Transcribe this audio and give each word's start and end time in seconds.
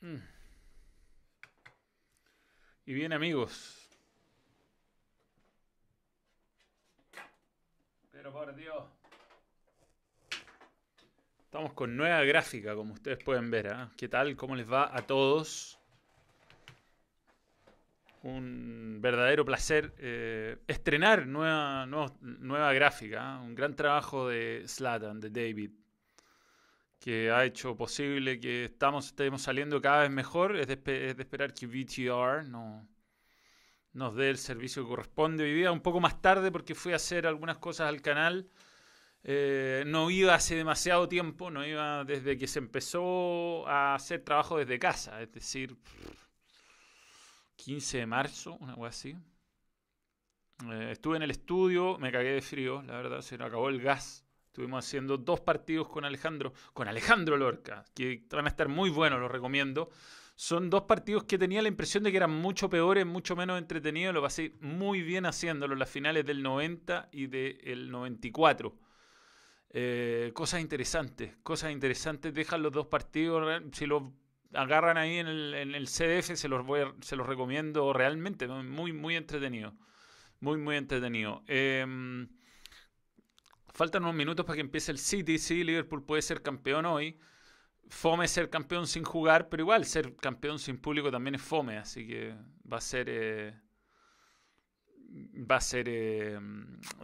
Mm. 0.00 0.16
Y 2.86 2.94
bien 2.94 3.12
amigos. 3.12 3.76
Pero 8.10 8.32
por 8.32 8.54
Dios. 8.54 8.84
Estamos 11.44 11.72
con 11.72 11.96
nueva 11.96 12.22
gráfica, 12.22 12.74
como 12.74 12.94
ustedes 12.94 13.22
pueden 13.22 13.50
ver. 13.50 13.68
¿ah? 13.68 13.90
¿Qué 13.96 14.08
tal? 14.08 14.36
¿Cómo 14.36 14.56
les 14.56 14.70
va 14.70 14.96
a 14.96 15.06
todos? 15.06 15.78
Un 18.22 18.98
verdadero 19.00 19.44
placer 19.44 19.92
eh, 19.98 20.58
estrenar 20.66 21.26
nueva, 21.26 21.86
nueva 22.20 22.72
gráfica. 22.72 23.34
¿ah? 23.34 23.40
Un 23.40 23.54
gran 23.54 23.74
trabajo 23.74 24.28
de 24.28 24.62
Slatan, 24.66 25.20
de 25.20 25.30
David 25.30 25.70
que 27.00 27.30
ha 27.30 27.44
hecho 27.44 27.74
posible 27.74 28.38
que 28.38 28.66
estamos, 28.66 29.06
estemos 29.06 29.42
saliendo 29.42 29.80
cada 29.80 30.02
vez 30.02 30.10
mejor. 30.10 30.56
Es 30.56 30.68
de, 30.68 31.16
esperar 31.18 31.54
que 31.54 31.66
VTR 31.66 32.46
no, 32.46 32.86
nos 33.94 34.14
dé 34.14 34.30
el 34.30 34.38
servicio 34.38 34.82
que 34.82 34.90
corresponde. 34.90 35.44
Hoy 35.44 35.54
día 35.54 35.72
un 35.72 35.80
poco 35.80 35.98
más 35.98 36.20
tarde 36.20 36.52
porque 36.52 36.74
fui 36.74 36.92
a 36.92 36.96
hacer 36.96 37.26
algunas 37.26 37.56
cosas 37.56 37.88
al 37.88 38.02
canal. 38.02 38.50
Eh, 39.22 39.84
no 39.86 40.10
iba 40.10 40.34
hace 40.34 40.54
demasiado 40.56 41.08
tiempo, 41.08 41.50
no 41.50 41.66
iba 41.66 42.04
desde 42.04 42.38
que 42.38 42.46
se 42.46 42.58
empezó 42.58 43.66
a 43.66 43.94
hacer 43.94 44.22
trabajo 44.22 44.58
desde 44.58 44.78
casa, 44.78 45.20
es 45.20 45.30
decir, 45.32 45.76
15 47.56 47.98
de 47.98 48.06
marzo, 48.06 48.56
una 48.60 48.74
cosa 48.74 48.88
así. 48.88 49.16
Eh, 50.70 50.88
estuve 50.92 51.16
en 51.16 51.22
el 51.22 51.30
estudio, 51.30 51.98
me 51.98 52.10
cagué 52.12 52.32
de 52.32 52.42
frío, 52.42 52.82
la 52.82 52.94
verdad, 52.96 53.20
se 53.20 53.36
nos 53.36 53.48
acabó 53.48 53.68
el 53.68 53.82
gas 53.82 54.24
Estuvimos 54.50 54.84
haciendo 54.84 55.16
dos 55.16 55.38
partidos 55.38 55.88
con 55.88 56.04
Alejandro, 56.04 56.52
con 56.72 56.88
Alejandro 56.88 57.36
Lorca, 57.36 57.84
que 57.94 58.24
van 58.32 58.46
a 58.46 58.48
estar 58.48 58.66
muy 58.66 58.90
buenos, 58.90 59.20
los 59.20 59.30
recomiendo. 59.30 59.90
Son 60.34 60.70
dos 60.70 60.82
partidos 60.82 61.22
que 61.22 61.38
tenía 61.38 61.62
la 61.62 61.68
impresión 61.68 62.02
de 62.02 62.10
que 62.10 62.16
eran 62.16 62.32
mucho 62.32 62.68
peores, 62.68 63.06
mucho 63.06 63.36
menos 63.36 63.60
entretenidos. 63.60 64.12
Lo 64.12 64.22
pasé 64.22 64.56
muy 64.60 65.02
bien 65.02 65.24
haciéndolo, 65.24 65.76
las 65.76 65.88
finales 65.88 66.26
del 66.26 66.42
90 66.42 67.10
y 67.12 67.28
del 67.28 67.92
94. 67.92 68.76
Eh, 69.72 70.32
cosas 70.34 70.60
interesantes, 70.60 71.36
cosas 71.44 71.70
interesantes. 71.70 72.34
Dejan 72.34 72.60
los 72.60 72.72
dos 72.72 72.88
partidos, 72.88 73.62
si 73.70 73.86
los 73.86 74.02
agarran 74.52 74.96
ahí 74.96 75.18
en 75.18 75.28
el, 75.28 75.86
CDF, 75.86 76.34
se 76.34 76.48
los, 76.48 76.66
voy 76.66 76.92
se 77.02 77.14
los 77.14 77.24
recomiendo 77.24 77.92
realmente. 77.92 78.48
Muy, 78.48 78.92
muy 78.92 79.14
entretenido. 79.14 79.74
Muy, 80.40 80.58
muy 80.58 80.74
entretenido. 80.74 81.44
Eh, 81.46 82.26
Faltan 83.80 84.02
unos 84.02 84.14
minutos 84.14 84.44
para 84.44 84.56
que 84.56 84.60
empiece 84.60 84.92
el 84.92 84.98
City. 84.98 85.38
Sí, 85.38 85.64
Liverpool 85.64 86.04
puede 86.04 86.20
ser 86.20 86.42
campeón 86.42 86.84
hoy. 86.84 87.18
Fome 87.88 88.28
ser 88.28 88.50
campeón 88.50 88.86
sin 88.86 89.04
jugar, 89.04 89.48
pero 89.48 89.62
igual 89.62 89.86
ser 89.86 90.16
campeón 90.16 90.58
sin 90.58 90.76
público 90.76 91.10
también 91.10 91.36
es 91.36 91.40
fome, 91.40 91.78
así 91.78 92.06
que 92.06 92.36
va 92.70 92.76
a 92.76 92.80
ser. 92.82 93.06
Eh, 93.08 93.58
va 95.50 95.56
a 95.56 95.60
ser, 95.62 95.86
eh, 95.88 96.38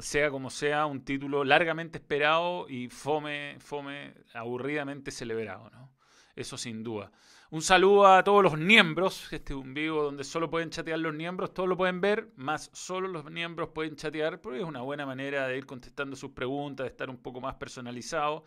sea 0.00 0.30
como 0.30 0.50
sea, 0.50 0.84
un 0.84 1.02
título 1.02 1.44
largamente 1.44 1.96
esperado 1.96 2.68
y 2.68 2.90
fome, 2.90 3.56
fome, 3.58 4.12
aburridamente 4.34 5.10
celebrado, 5.10 5.70
¿no? 5.70 5.96
Eso 6.34 6.58
sin 6.58 6.84
duda. 6.84 7.10
Un 7.50 7.62
saludo 7.62 8.08
a 8.08 8.24
todos 8.24 8.42
los 8.42 8.58
miembros. 8.58 9.32
Este 9.32 9.52
es 9.52 9.58
un 9.58 9.72
vivo 9.72 10.02
donde 10.02 10.24
solo 10.24 10.50
pueden 10.50 10.70
chatear 10.70 10.98
los 10.98 11.14
miembros, 11.14 11.54
todos 11.54 11.68
lo 11.68 11.76
pueden 11.76 12.00
ver, 12.00 12.32
más 12.34 12.70
solo 12.72 13.06
los 13.06 13.30
miembros 13.30 13.68
pueden 13.68 13.94
chatear, 13.94 14.40
porque 14.40 14.58
es 14.58 14.64
una 14.64 14.80
buena 14.80 15.06
manera 15.06 15.46
de 15.46 15.56
ir 15.56 15.64
contestando 15.64 16.16
sus 16.16 16.32
preguntas, 16.32 16.84
de 16.84 16.88
estar 16.88 17.08
un 17.08 17.18
poco 17.18 17.40
más 17.40 17.54
personalizado. 17.54 18.44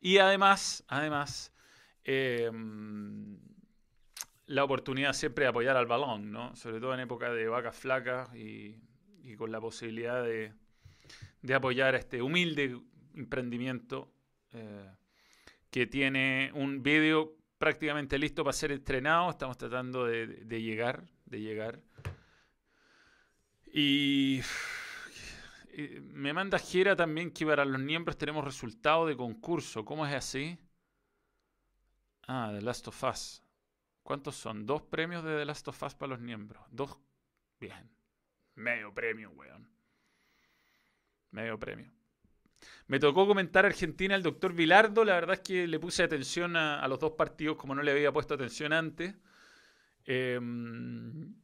Y 0.00 0.18
además, 0.18 0.84
además, 0.88 1.54
em, 2.02 3.38
la 4.46 4.64
oportunidad 4.64 5.12
siempre 5.12 5.44
de 5.44 5.50
apoyar 5.50 5.76
al 5.76 5.86
balón, 5.86 6.32
¿no? 6.32 6.56
Sobre 6.56 6.80
todo 6.80 6.94
en 6.94 7.00
época 7.00 7.32
de 7.32 7.46
vacas 7.46 7.76
flacas 7.76 8.34
y, 8.34 8.76
con 9.36 9.52
la 9.52 9.60
posibilidad 9.60 10.22
de, 10.24 10.52
apoyar 11.54 11.94
a 11.94 11.98
este 11.98 12.20
humilde 12.22 12.76
emprendimiento 13.14 14.12
eh, 14.52 14.90
que 15.70 15.86
tiene 15.86 16.50
un 16.54 16.82
vídeo 16.82 17.36
prácticamente 17.62 18.18
listo 18.18 18.42
para 18.42 18.54
ser 18.54 18.72
estrenado. 18.72 19.30
Estamos 19.30 19.56
tratando 19.56 20.06
de, 20.06 20.26
llegar, 20.60 21.04
de 21.26 21.40
llegar. 21.40 21.80
Y, 23.72 24.40
me 26.00 26.32
manda 26.32 26.58
Jera 26.58 26.96
también 26.96 27.30
que 27.30 27.46
para 27.46 27.64
los 27.64 27.80
miembros 27.80 28.18
tenemos 28.18 28.44
resultado 28.44 29.06
de 29.06 29.16
concurso. 29.16 29.84
¿Cómo 29.84 30.04
es 30.04 30.12
así? 30.12 30.58
Ah, 32.26 32.50
The 32.52 32.62
Last 32.62 32.88
of 32.88 33.00
Us. 33.04 33.44
¿Cuántos 34.02 34.34
son? 34.34 34.66
Dos 34.66 34.82
premios 34.82 35.22
de 35.22 35.38
The 35.38 35.44
Last 35.44 35.68
of 35.68 35.80
Us 35.84 35.94
para 35.94 36.10
los 36.10 36.18
miembros. 36.18 36.64
Dos. 36.68 36.98
Bien. 37.60 37.88
Medio 38.56 38.92
premio, 38.92 39.30
weón. 39.30 39.70
Medio 41.30 41.56
premio. 41.60 41.92
Me 42.86 42.98
tocó 42.98 43.26
comentar 43.26 43.64
Argentina 43.66 44.14
al 44.14 44.22
doctor 44.22 44.52
Vilardo. 44.52 45.04
La 45.04 45.14
verdad 45.14 45.34
es 45.34 45.40
que 45.40 45.66
le 45.66 45.78
puse 45.78 46.02
atención 46.02 46.56
a, 46.56 46.86
los 46.88 46.98
dos 46.98 47.12
partidos 47.12 47.56
como 47.56 47.74
no 47.74 47.82
le 47.82 47.92
había 47.92 48.12
puesto 48.12 48.34
atención 48.34 48.72
antes. 48.72 49.14
Em, 50.04 51.34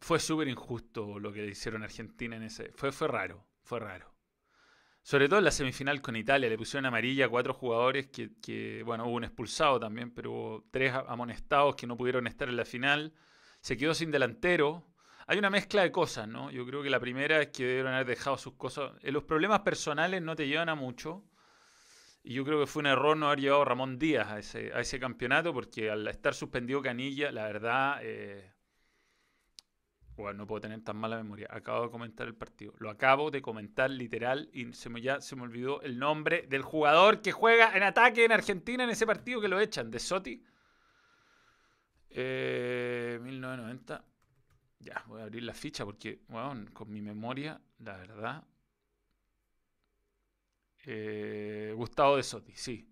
fue 0.00 0.20
súper 0.20 0.48
injusto 0.48 1.18
lo 1.18 1.32
que 1.32 1.42
le 1.42 1.50
hicieron 1.52 1.82
a 1.82 1.86
Argentina 1.86 2.36
en 2.36 2.44
ese. 2.44 2.72
Fue, 2.74 2.92
fue 2.92 3.08
raro, 3.08 3.44
fue 3.62 3.80
raro. 3.80 4.14
Sobre 5.02 5.26
todo 5.28 5.38
en 5.38 5.46
la 5.46 5.50
semifinal 5.50 6.02
con 6.02 6.16
Italia, 6.16 6.50
le 6.50 6.58
pusieron 6.58 6.84
amarilla 6.84 7.26
a 7.26 7.28
cuatro 7.30 7.54
jugadores 7.54 8.08
que, 8.08 8.32
que, 8.42 8.82
bueno, 8.84 9.06
hubo 9.06 9.14
un 9.14 9.24
expulsado 9.24 9.80
también, 9.80 10.10
pero 10.10 10.32
hubo 10.32 10.64
tres 10.70 10.92
amonestados 10.92 11.76
que 11.76 11.86
no 11.86 11.96
pudieron 11.96 12.26
estar 12.26 12.48
en 12.48 12.56
la 12.56 12.66
final. 12.66 13.14
Se 13.60 13.76
quedó 13.76 13.94
sin 13.94 14.10
delantero. 14.10 14.84
Hay 15.30 15.38
una 15.38 15.50
mezcla 15.50 15.82
de 15.82 15.92
cosas, 15.92 16.26
¿no? 16.26 16.50
Yo 16.50 16.64
creo 16.64 16.82
que 16.82 16.88
la 16.88 16.98
primera 16.98 17.42
es 17.42 17.48
que 17.48 17.62
debieron 17.62 17.92
haber 17.92 18.06
dejado 18.06 18.38
sus 18.38 18.54
cosas. 18.54 18.92
En 19.02 19.12
los 19.12 19.24
problemas 19.24 19.60
personales 19.60 20.22
no 20.22 20.34
te 20.34 20.48
llevan 20.48 20.70
a 20.70 20.74
mucho. 20.74 21.22
Y 22.22 22.32
yo 22.32 22.46
creo 22.46 22.58
que 22.58 22.66
fue 22.66 22.80
un 22.80 22.86
error 22.86 23.14
no 23.14 23.26
haber 23.26 23.40
llevado 23.40 23.60
a 23.60 23.64
Ramón 23.66 23.98
Díaz 23.98 24.26
a 24.28 24.38
ese, 24.38 24.72
a 24.72 24.80
ese 24.80 24.98
campeonato, 24.98 25.52
porque 25.52 25.90
al 25.90 26.08
estar 26.08 26.32
suspendido 26.32 26.80
Canilla, 26.80 27.30
la 27.30 27.44
verdad. 27.44 27.98
Eh, 28.00 28.50
bueno, 30.16 30.38
no 30.38 30.46
puedo 30.46 30.62
tener 30.62 30.82
tan 30.82 30.96
mala 30.96 31.18
memoria. 31.18 31.46
Acabo 31.50 31.84
de 31.84 31.90
comentar 31.90 32.26
el 32.26 32.34
partido. 32.34 32.72
Lo 32.78 32.88
acabo 32.88 33.30
de 33.30 33.42
comentar 33.42 33.90
literal 33.90 34.48
y 34.54 34.72
se 34.72 34.88
me, 34.88 35.02
ya 35.02 35.20
se 35.20 35.36
me 35.36 35.42
olvidó 35.42 35.82
el 35.82 35.98
nombre 35.98 36.46
del 36.48 36.62
jugador 36.62 37.20
que 37.20 37.32
juega 37.32 37.76
en 37.76 37.82
ataque 37.82 38.24
en 38.24 38.32
Argentina 38.32 38.82
en 38.82 38.88
ese 38.88 39.06
partido 39.06 39.42
que 39.42 39.48
lo 39.48 39.60
echan, 39.60 39.90
de 39.90 39.98
Soti. 39.98 40.42
Eh, 42.08 43.20
1990. 43.22 44.02
Ya, 44.80 45.04
voy 45.08 45.20
a 45.20 45.24
abrir 45.24 45.42
la 45.42 45.54
ficha 45.54 45.84
porque, 45.84 46.20
bueno, 46.28 46.66
con 46.72 46.90
mi 46.90 47.02
memoria, 47.02 47.60
la 47.80 47.96
verdad. 47.96 48.44
Eh, 50.84 51.72
Gustavo 51.76 52.16
de 52.16 52.22
Soti, 52.22 52.52
sí. 52.54 52.88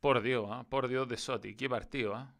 Por 0.00 0.22
Dios, 0.22 0.48
¿ah? 0.50 0.64
por 0.68 0.88
Dios 0.88 1.08
de 1.08 1.16
Soti, 1.16 1.56
qué 1.56 1.68
partido, 1.68 2.14
¿ah? 2.14 2.34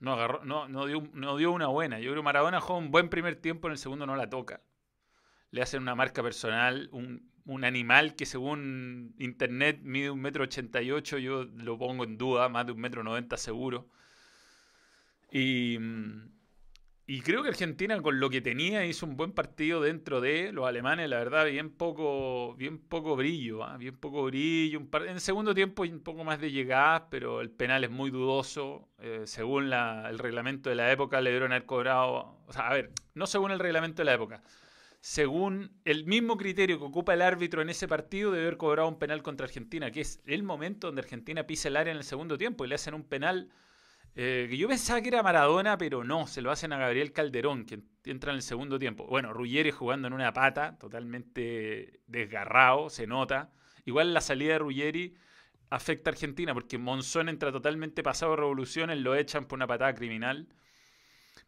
No, 0.00 0.14
agarró, 0.14 0.44
no, 0.44 0.86
dio, 0.86 1.52
una 1.52 1.68
buena. 1.68 2.00
Yo 2.00 2.10
creo 2.10 2.22
Maradona 2.24 2.60
juega 2.60 2.80
un 2.80 2.90
buen 2.90 3.08
primer 3.08 3.36
tiempo, 3.36 3.68
en 3.68 3.72
el 3.72 3.78
segundo 3.78 4.04
no 4.04 4.16
la 4.16 4.28
toca. 4.28 4.60
Le 5.50 5.62
hacen 5.62 5.82
una 5.82 5.94
marca 5.94 6.22
personal, 6.22 6.88
un, 6.92 7.30
un 7.44 7.64
animal 7.64 8.16
que 8.16 8.26
según 8.26 9.14
internet 9.18 9.80
mide 9.82 10.10
un 10.10 10.20
metro 10.20 10.42
ochenta 10.44 10.82
y 10.82 10.90
ocho, 10.90 11.18
yo 11.18 11.44
lo 11.44 11.78
pongo 11.78 12.02
en 12.04 12.18
duda, 12.18 12.48
más 12.48 12.66
de 12.66 12.72
un 12.72 12.80
metro 12.80 13.04
noventa 13.04 13.36
seguro. 13.36 13.90
Y 15.30 15.78
mm, 15.78 16.30
y 17.06 17.20
creo 17.20 17.42
que 17.42 17.48
Argentina 17.48 18.00
con 18.00 18.20
lo 18.20 18.30
que 18.30 18.40
tenía 18.40 18.86
hizo 18.86 19.06
un 19.06 19.16
buen 19.16 19.32
partido 19.32 19.80
dentro 19.80 20.20
de 20.20 20.52
los 20.52 20.66
alemanes, 20.66 21.10
la 21.10 21.18
verdad, 21.18 21.46
bien 21.46 21.70
poco, 21.70 22.54
bien 22.54 22.78
poco 22.78 23.16
brillo, 23.16 23.64
¿ah? 23.64 23.76
bien 23.76 23.96
poco 23.96 24.24
brillo. 24.24 24.78
Un 24.78 24.88
en 25.02 25.14
el 25.14 25.20
segundo 25.20 25.52
tiempo 25.52 25.82
un 25.82 26.00
poco 26.02 26.22
más 26.22 26.40
de 26.40 26.52
llegadas, 26.52 27.04
pero 27.10 27.40
el 27.40 27.50
penal 27.50 27.82
es 27.82 27.90
muy 27.90 28.10
dudoso. 28.10 28.88
Eh, 29.00 29.22
según 29.24 29.72
el 29.72 30.18
reglamento 30.18 30.70
de 30.70 30.76
la 30.76 30.92
época 30.92 31.20
le 31.20 31.30
dieron 31.30 31.50
haber 31.52 31.66
cobrado, 31.66 32.40
o 32.46 32.52
sea, 32.52 32.68
a 32.68 32.72
ver, 32.72 32.92
no 33.14 33.26
según 33.26 33.50
el 33.50 33.58
reglamento 33.58 34.02
de 34.02 34.06
la 34.06 34.14
época, 34.14 34.42
según 35.00 35.72
el 35.84 36.04
mismo 36.04 36.36
criterio 36.36 36.78
que 36.78 36.84
ocupa 36.84 37.14
el 37.14 37.22
árbitro 37.22 37.62
en 37.62 37.68
ese 37.70 37.88
partido, 37.88 38.30
debe 38.30 38.44
haber 38.44 38.56
cobrado 38.56 38.88
un 38.88 39.00
penal 39.00 39.24
contra 39.24 39.46
Argentina, 39.46 39.90
que 39.90 40.02
es 40.02 40.22
el 40.24 40.44
momento 40.44 40.86
donde 40.86 41.00
Argentina 41.00 41.44
pisa 41.48 41.66
el 41.66 41.76
área 41.76 41.90
en 41.90 41.98
el 41.98 42.04
segundo 42.04 42.38
tiempo 42.38 42.64
y 42.64 42.68
le 42.68 42.76
hacen 42.76 42.94
un 42.94 43.02
penal 43.02 43.50
eh, 44.14 44.54
yo 44.56 44.68
pensaba 44.68 45.00
que 45.00 45.08
era 45.08 45.22
Maradona, 45.22 45.78
pero 45.78 46.04
no, 46.04 46.26
se 46.26 46.42
lo 46.42 46.50
hacen 46.50 46.72
a 46.72 46.78
Gabriel 46.78 47.12
Calderón, 47.12 47.64
que 47.64 47.80
entra 48.04 48.30
en 48.32 48.36
el 48.36 48.42
segundo 48.42 48.78
tiempo. 48.78 49.06
Bueno, 49.06 49.32
Ruggeri 49.32 49.70
jugando 49.70 50.08
en 50.08 50.14
una 50.14 50.32
pata, 50.32 50.78
totalmente 50.78 52.00
desgarrado, 52.06 52.90
se 52.90 53.06
nota. 53.06 53.52
Igual 53.84 54.12
la 54.12 54.20
salida 54.20 54.54
de 54.54 54.58
Ruggeri 54.58 55.14
afecta 55.70 56.10
a 56.10 56.12
Argentina, 56.12 56.52
porque 56.52 56.78
Monzón 56.78 57.28
entra 57.28 57.50
totalmente 57.50 58.02
pasado 58.02 58.36
revoluciones, 58.36 58.98
lo 58.98 59.14
echan 59.14 59.46
por 59.46 59.56
una 59.56 59.66
patada 59.66 59.94
criminal. 59.94 60.48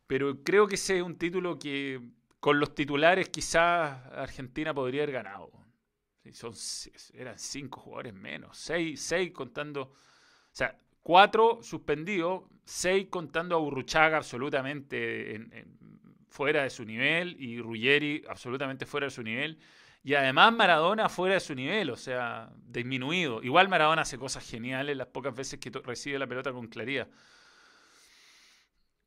Pero 0.06 0.42
creo 0.42 0.66
que 0.66 0.76
ese 0.76 0.98
es 0.98 1.02
un 1.02 1.16
título 1.18 1.58
que 1.58 2.00
con 2.40 2.60
los 2.60 2.74
titulares 2.74 3.28
quizás 3.28 4.06
Argentina 4.12 4.74
podría 4.74 5.02
haber 5.02 5.12
ganado. 5.12 5.50
Son, 6.32 6.54
eran 7.12 7.38
cinco 7.38 7.80
jugadores 7.80 8.14
menos, 8.14 8.56
seis, 8.56 9.00
seis 9.02 9.30
contando. 9.32 9.82
O 9.82 9.96
sea, 10.52 10.78
cuatro 11.04 11.60
suspendidos, 11.62 12.42
seis 12.64 13.06
contando 13.08 13.54
a 13.54 13.60
Urruchaga 13.60 14.16
absolutamente 14.16 15.48
fuera 16.28 16.64
de 16.64 16.70
su 16.70 16.84
nivel 16.84 17.36
y 17.38 17.60
Ruggeri 17.60 18.24
absolutamente 18.28 18.86
fuera 18.86 19.06
de 19.06 19.10
su 19.12 19.22
nivel. 19.22 19.58
Y 20.02 20.14
además 20.14 20.52
Maradona 20.52 21.08
fuera 21.08 21.34
de 21.34 21.40
su 21.40 21.54
nivel, 21.54 21.90
o 21.90 21.96
sea, 21.96 22.50
disminuido. 22.66 23.42
Igual 23.42 23.68
Maradona 23.68 24.02
hace 24.02 24.18
cosas 24.18 24.48
geniales 24.48 24.96
las 24.96 25.06
pocas 25.06 25.34
veces 25.34 25.60
que 25.60 25.70
recibe 25.70 26.18
la 26.18 26.26
pelota 26.26 26.52
con 26.52 26.66
claridad. 26.66 27.08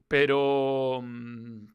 Pero, 0.07 1.01
mm, 1.03 1.65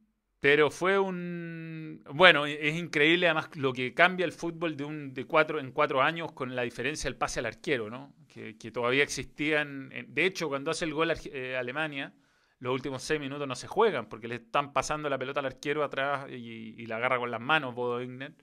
pero 0.43 0.73
fue 0.73 0.99
un... 0.99 2.03
Bueno, 2.13 2.47
e-, 2.47 2.69
es 2.69 2.75
increíble 2.75 3.29
además 3.29 3.55
lo 3.55 3.73
que 3.73 3.95
cambia 3.95 4.25
el 4.25 4.33
fútbol 4.33 4.77
de, 4.77 4.83
un, 4.83 5.15
de 5.15 5.25
cuatro, 5.25 5.61
en 5.61 5.71
cuatro 5.71 6.03
años 6.03 6.33
con 6.33 6.57
la 6.57 6.63
diferencia 6.63 7.09
del 7.09 7.17
pase 7.17 7.39
al 7.39 7.47
arquero, 7.47 7.89
¿no? 7.89 8.13
Que, 8.27 8.55
todavía 8.73 9.05
existían... 9.05 9.91
De 10.09 10.27
hecho, 10.27 10.49
cuando 10.49 10.73
hace 10.73 10.85
el 10.85 10.95
gol 10.95 11.13
eh, 11.27 11.57
Alemania, 11.57 12.13
los 12.59 12.75
últimos 12.75 13.05
seis 13.05 13.21
minutos 13.21 13.47
no 13.47 13.55
se 13.55 13.69
juegan 13.69 14.09
porque 14.09 14.27
le 14.27 14.35
están 14.37 14.73
pasando 14.73 15.09
la 15.09 15.17
pelota 15.17 15.39
al 15.39 15.47
arquero 15.47 15.85
atrás 15.85 16.29
y, 16.29 16.87
la 16.87 16.97
agarra 16.97 17.19
con 17.19 17.31
las 17.31 17.41
manos 17.41 17.73
Bodo 17.77 18.03
Igner. 18.03 18.35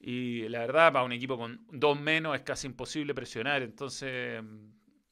Y 0.00 0.48
la 0.48 0.58
verdad, 0.58 0.92
para 0.92 1.04
un 1.04 1.12
equipo 1.12 1.38
con 1.38 1.64
dos 1.70 2.00
menos 2.00 2.34
es 2.34 2.42
casi 2.42 2.66
imposible 2.66 3.14
presionar. 3.14 3.62
Entonces, 3.62 4.42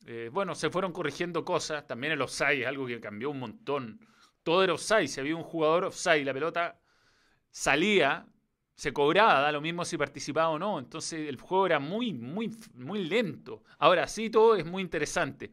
eh, 0.07 0.29
bueno, 0.33 0.57
se 0.57 0.71
fueron 0.71 0.91
corrigiendo 0.91 1.45
cosas. 1.45 1.87
También 1.87 2.15
el 2.15 2.21
offside 2.21 2.63
es 2.63 2.67
algo 2.67 2.85
que 2.89 2.99
cambió 2.99 3.31
un 3.31 3.39
montón. 3.39 4.01
Todo 4.43 4.65
era 4.65 4.75
offside. 4.75 5.09
Si 5.09 5.21
había 5.21 5.37
un 5.37 5.43
jugador 5.43 5.85
offside, 5.85 6.25
la 6.25 6.33
pelota 6.33 6.81
salía, 7.51 8.27
se 8.75 8.93
cobraba, 8.93 9.41
da 9.41 9.53
lo 9.53 9.61
mismo 9.61 9.85
si 9.85 9.99
participaba 9.99 10.49
o 10.51 10.59
no. 10.59 10.79
Entonces 10.79 11.29
el 11.29 11.37
juego 11.41 11.67
era 11.67 11.79
muy, 11.79 12.13
muy, 12.13 12.55
muy 12.75 13.05
lento. 13.05 13.63
Ahora 13.79 14.07
sí, 14.07 14.31
todo 14.31 14.57
es 14.57 14.65
muy 14.65 14.83
interesante. 14.83 15.51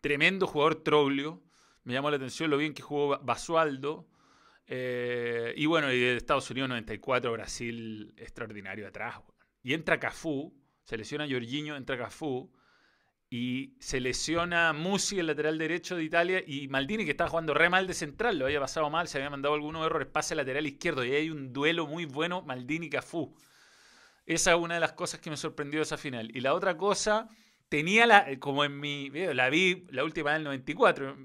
Tremendo 0.00 0.46
jugador 0.46 0.82
Troglio. 0.82 1.42
Me 1.84 1.92
llamó 1.92 2.10
la 2.10 2.16
atención 2.16 2.50
lo 2.50 2.56
bien 2.58 2.74
que 2.74 2.82
jugó 2.82 3.18
Basualdo. 3.22 4.06
Eh, 4.66 5.54
y 5.56 5.66
bueno, 5.66 5.92
y 5.92 5.98
de 5.98 6.16
Estados 6.16 6.50
Unidos 6.50 6.68
94, 6.70 7.32
Brasil 7.32 8.14
extraordinario 8.16 8.86
atrás. 8.86 9.16
Y 9.62 9.74
entra 9.74 9.98
Cafú, 9.98 10.54
se 10.82 10.96
lesiona 10.96 11.26
Jorginho, 11.28 11.76
entra 11.76 11.96
Cafú. 11.96 12.52
Y 13.36 13.74
se 13.80 13.98
lesiona 13.98 14.72
Musi, 14.72 15.18
el 15.18 15.26
lateral 15.26 15.58
derecho 15.58 15.96
de 15.96 16.04
Italia, 16.04 16.40
y 16.46 16.68
Maldini, 16.68 17.04
que 17.04 17.10
estaba 17.10 17.28
jugando 17.28 17.52
re 17.52 17.68
mal 17.68 17.84
de 17.88 17.92
central, 17.92 18.38
lo 18.38 18.44
había 18.44 18.60
pasado 18.60 18.88
mal, 18.90 19.08
se 19.08 19.18
había 19.18 19.28
mandado 19.28 19.56
algunos 19.56 19.84
errores, 19.84 20.06
pase 20.06 20.36
lateral 20.36 20.64
izquierdo, 20.68 21.04
y 21.04 21.10
hay 21.10 21.30
un 21.30 21.52
duelo 21.52 21.88
muy 21.88 22.04
bueno, 22.04 22.42
Maldini-Cafú. 22.42 23.34
Esa 24.24 24.52
es 24.52 24.56
una 24.56 24.74
de 24.74 24.80
las 24.80 24.92
cosas 24.92 25.18
que 25.18 25.30
me 25.30 25.36
sorprendió 25.36 25.82
esa 25.82 25.96
final. 25.96 26.30
Y 26.32 26.42
la 26.42 26.54
otra 26.54 26.76
cosa 26.76 27.28
tenía 27.74 28.06
la, 28.06 28.30
eh, 28.30 28.38
como 28.38 28.64
en 28.64 28.78
mi, 28.78 29.10
la 29.10 29.50
vi 29.50 29.84
la 29.90 30.04
última 30.04 30.32
del 30.32 30.44
94, 30.44 31.16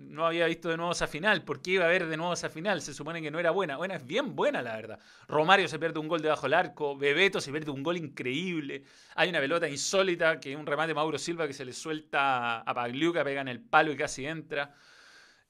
no 0.00 0.24
había 0.24 0.46
visto 0.46 0.70
de 0.70 0.78
nuevo 0.78 0.92
esa 0.92 1.06
final, 1.06 1.44
¿por 1.44 1.60
qué 1.60 1.72
iba 1.72 1.84
a 1.84 1.88
ver 1.88 2.06
de 2.06 2.16
nuevo 2.16 2.32
esa 2.32 2.48
final? 2.48 2.80
Se 2.80 2.94
supone 2.94 3.20
que 3.20 3.30
no 3.30 3.38
era 3.38 3.50
buena, 3.50 3.76
bueno, 3.76 3.92
es 3.92 4.06
bien 4.06 4.34
buena 4.34 4.62
la 4.62 4.74
verdad. 4.74 4.98
Romario 5.28 5.68
se 5.68 5.78
pierde 5.78 6.00
un 6.00 6.08
gol 6.08 6.22
debajo 6.22 6.44
del 6.44 6.54
arco, 6.54 6.96
Bebeto 6.96 7.42
se 7.42 7.52
pierde 7.52 7.70
un 7.70 7.82
gol 7.82 7.98
increíble, 7.98 8.84
hay 9.16 9.28
una 9.28 9.38
pelota 9.38 9.68
insólita 9.68 10.40
que 10.40 10.52
es 10.52 10.58
un 10.58 10.64
remate 10.64 10.88
de 10.88 10.94
Mauro 10.94 11.18
Silva 11.18 11.46
que 11.46 11.52
se 11.52 11.66
le 11.66 11.74
suelta 11.74 12.60
a 12.60 12.74
Pagliuca, 12.74 13.22
pega 13.22 13.42
en 13.42 13.48
el 13.48 13.60
palo 13.60 13.92
y 13.92 13.96
casi 13.98 14.24
entra. 14.24 14.74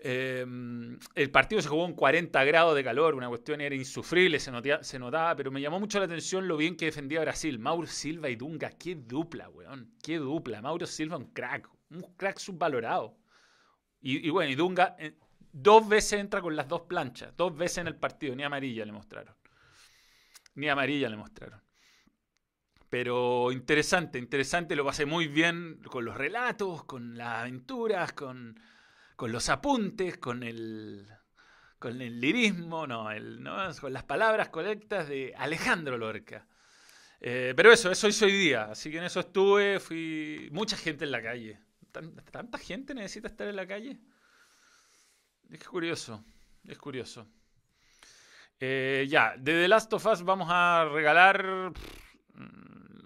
Em, 0.00 0.97
el 1.17 1.31
partido 1.31 1.61
se 1.61 1.69
jugó 1.69 1.85
en 1.85 1.95
40 1.95 2.45
grados 2.45 2.77
de 2.77 2.85
calor, 2.85 3.17
una 3.17 3.29
cuestión 3.29 3.61
era 3.61 3.75
insufrible, 3.75 4.39
se, 4.39 4.53
se 4.83 4.99
notaba, 4.99 5.35
pero 5.35 5.50
me 5.50 5.61
llamó 5.61 5.81
mucho 5.81 5.99
la 5.99 6.05
atención 6.05 6.47
lo 6.47 6.56
bien 6.56 6.77
que 6.77 6.87
defendía 6.87 7.21
Brasil. 7.21 7.59
Mauro 7.59 7.89
Silva 7.89 8.29
y 8.29 8.37
Dunga, 8.37 8.71
qué 8.71 8.95
dupla, 8.95 9.49
weón, 9.49 9.95
qué 10.03 10.19
dupla. 10.19 10.62
Mauro 10.62 10.87
Silva, 10.87 11.17
un 11.17 11.33
crack, 11.33 11.69
un 11.91 12.03
crack 12.17 12.39
subvalorado. 12.39 13.17
Y, 14.00 14.31
bueno, 14.31 14.53
y 14.53 14.55
Dunga 14.55 14.95
eh, 14.99 15.17
dos 15.53 15.89
veces 15.89 16.21
entra 16.21 16.41
con 16.41 16.55
las 16.55 16.69
dos 16.69 16.83
planchas, 16.83 17.37
dos 17.37 17.56
veces 17.56 17.79
en 17.79 17.89
el 17.89 17.97
partido, 17.97 18.37
ni 18.37 18.45
amarilla 18.45 18.85
le 18.85 18.93
mostraron. 18.93 19.35
Ni 20.55 20.69
amarilla 20.69 21.09
le 21.09 21.17
mostraron. 21.17 21.61
Pero 22.89 23.50
interesante, 23.53 24.19
interesante, 24.19 24.77
lo 24.77 24.85
pasé 24.85 25.05
muy 25.05 25.27
bien 25.27 25.81
con 25.91 26.05
los 26.05 26.17
relatos, 26.17 26.85
con 26.85 27.19
las 27.19 27.41
aventuras, 27.41 28.12
con 28.12 28.59
con 29.19 29.32
los 29.32 29.49
apuntes, 29.49 30.17
con 30.17 30.44
el, 30.44 31.05
con 31.81 32.00
el 32.00 32.20
lirismo, 32.20 32.87
no, 32.87 33.11
el, 33.11 33.44
con 33.81 33.93
las 33.93 34.05
palabras 34.05 34.49
correctas 34.50 35.09
de 35.09 35.35
Alejandro 35.37 35.99
Lorca. 35.99 36.47
Eh, 37.19 37.53
pero 37.56 37.73
eso, 37.73 37.91
eso 37.91 38.06
hizo 38.06 38.26
hoy 38.26 38.32
día, 38.32 38.67
así 38.70 38.93
que 38.93 38.99
en 38.99 39.03
eso 39.03 39.19
estuve, 39.19 39.81
fui 39.81 40.49
mucha 40.53 40.76
gente 40.76 41.05
en 41.05 41.11
la 41.11 41.20
calle. 41.20 41.59
¿Tanta 42.31 42.59
gente 42.59 42.94
necesita 42.94 43.26
estar 43.26 43.49
en 43.49 43.56
la 43.56 43.67
calle? 43.67 43.99
Es 45.50 45.67
curioso, 45.67 46.25
es 46.62 46.79
curioso. 46.79 47.26
Eh, 48.61 49.05
ya, 49.11 49.35
de 49.37 49.62
The 49.62 49.67
Last 49.67 49.93
of 49.94 50.06
Us 50.06 50.23
vamos 50.23 50.47
a 50.49 50.88
regalar... 50.93 51.73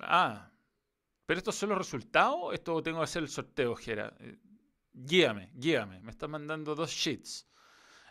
Ah, 0.03 0.51
pero 1.25 1.39
estos 1.39 1.55
son 1.55 1.71
los 1.71 1.79
resultados, 1.79 2.53
esto 2.53 2.83
tengo 2.83 2.99
que 2.99 3.05
hacer 3.05 3.23
el 3.23 3.31
sorteo, 3.31 3.75
Jera. 3.77 4.13
Guíame, 4.93 5.51
guíame. 5.55 6.01
Me 6.01 6.11
están 6.11 6.31
mandando 6.31 6.75
dos 6.75 6.91
sheets. 6.91 7.49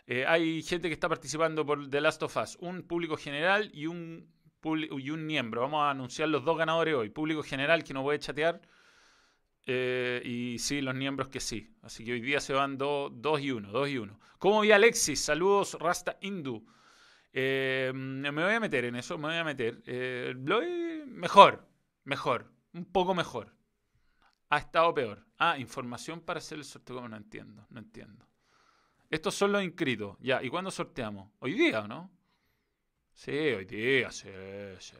Eh, 0.06 0.24
hay 0.26 0.62
gente 0.62 0.88
que 0.88 0.94
está 0.94 1.08
participando 1.08 1.64
por 1.64 1.88
The 1.88 2.00
Last 2.00 2.22
of 2.22 2.36
Us, 2.36 2.56
un 2.60 2.82
público 2.82 3.16
general 3.16 3.70
y 3.72 3.86
un, 3.86 4.28
y 4.64 5.10
un 5.10 5.26
miembro. 5.26 5.60
Vamos 5.62 5.82
a 5.82 5.90
anunciar 5.90 6.28
los 6.28 6.44
dos 6.44 6.58
ganadores 6.58 6.94
hoy. 6.94 7.10
Público 7.10 7.42
general 7.42 7.84
que 7.84 7.94
no 7.94 8.02
voy 8.02 8.16
a 8.16 8.18
chatear. 8.18 8.60
Eh, 9.64 10.20
y 10.24 10.58
sí, 10.58 10.80
los 10.80 10.94
miembros 10.94 11.28
que 11.28 11.40
sí. 11.40 11.76
Así 11.82 12.04
que 12.04 12.12
hoy 12.12 12.20
día 12.20 12.40
se 12.40 12.52
van 12.52 12.76
dos 12.76 13.40
y 13.40 13.52
uno, 13.52 13.70
dos 13.70 13.88
y 13.88 13.98
uno. 13.98 14.18
¿Cómo 14.38 14.60
vi 14.62 14.72
Alexis? 14.72 15.20
Saludos, 15.24 15.76
Rasta 15.78 16.18
Indu. 16.20 16.66
Eh, 17.32 17.92
me 17.94 18.30
voy 18.30 18.54
a 18.54 18.60
meter 18.60 18.84
en 18.84 18.96
eso, 18.96 19.16
me 19.18 19.28
voy 19.28 19.36
a 19.36 19.44
meter. 19.44 19.82
mejor, 21.06 21.68
mejor, 22.04 22.52
un 22.72 22.84
poco 22.86 23.14
mejor. 23.14 23.54
Ha 24.52 24.58
estado 24.58 24.92
peor. 24.92 25.24
Ah, 25.38 25.58
información 25.58 26.20
para 26.20 26.36
hacer 26.36 26.58
el 26.58 26.66
sorteo. 26.66 27.08
No 27.08 27.16
entiendo, 27.16 27.66
no 27.70 27.78
entiendo. 27.78 28.26
Estos 29.08 29.34
son 29.34 29.50
los 29.50 29.64
inscritos. 29.64 30.18
Ya, 30.20 30.42
¿y 30.42 30.50
cuándo 30.50 30.70
sorteamos? 30.70 31.30
¿Hoy 31.38 31.54
día 31.54 31.88
no? 31.88 32.10
Sí, 33.14 33.30
hoy 33.30 33.64
día, 33.64 34.10
sí, 34.10 34.28
sí, 34.78 34.94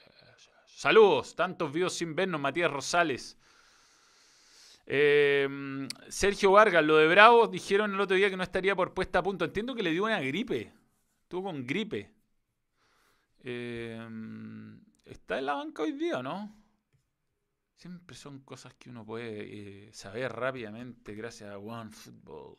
Saludos, 0.64 1.36
tantos 1.36 1.70
vivos 1.70 1.92
sin 1.92 2.14
vernos, 2.14 2.40
Matías 2.40 2.70
Rosales. 2.70 3.36
Em, 4.86 5.86
Sergio 6.08 6.52
Vargas, 6.52 6.82
lo 6.82 6.96
de 6.96 7.08
Bravo, 7.08 7.46
dijeron 7.46 7.92
el 7.92 8.00
otro 8.00 8.16
día 8.16 8.30
que 8.30 8.38
no 8.38 8.44
estaría 8.44 8.74
por 8.74 8.94
puesta 8.94 9.18
a 9.18 9.22
punto. 9.22 9.44
Entiendo 9.44 9.74
que 9.74 9.82
le 9.82 9.90
dio 9.90 10.04
una 10.04 10.20
gripe. 10.20 10.72
Estuvo 11.24 11.42
con 11.42 11.66
gripe. 11.66 12.10
Em, 13.44 14.80
¿Está 15.04 15.38
en 15.38 15.44
la 15.44 15.52
banca 15.52 15.82
hoy 15.82 15.92
día 15.92 16.22
no? 16.22 16.61
Siempre 17.82 18.14
son 18.14 18.38
cosas 18.42 18.74
que 18.74 18.90
uno 18.90 19.04
puede 19.04 19.88
eh, 19.88 19.92
saber 19.92 20.32
rápidamente 20.32 21.16
gracias 21.16 21.50
a 21.50 21.58
OneFootball. 21.58 22.56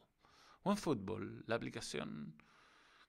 OneFootball, 0.64 1.46
la 1.48 1.56
aplicación 1.56 2.36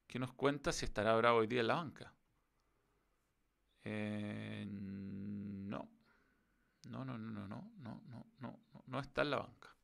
que 0.07 0.21
nos 0.21 0.33
cuenta 0.33 0.71
si 0.71 0.85
estará 0.85 1.17
Bravo 1.17 1.39
hoy 1.39 1.49
día 1.49 1.63
en 1.63 1.67
la 1.67 1.75
banca. 1.75 2.15
Eh, 3.83 4.65
no. 4.71 5.91
No, 6.89 7.05
no, 7.05 7.19
no, 7.19 7.49
no, 7.49 7.49
no, 7.49 7.73
no, 7.81 8.27
no, 8.39 8.61
no, 8.73 8.85
no 8.87 9.01
está 9.01 9.23
en 9.23 9.31
la 9.31 9.39
banca. 9.39 9.75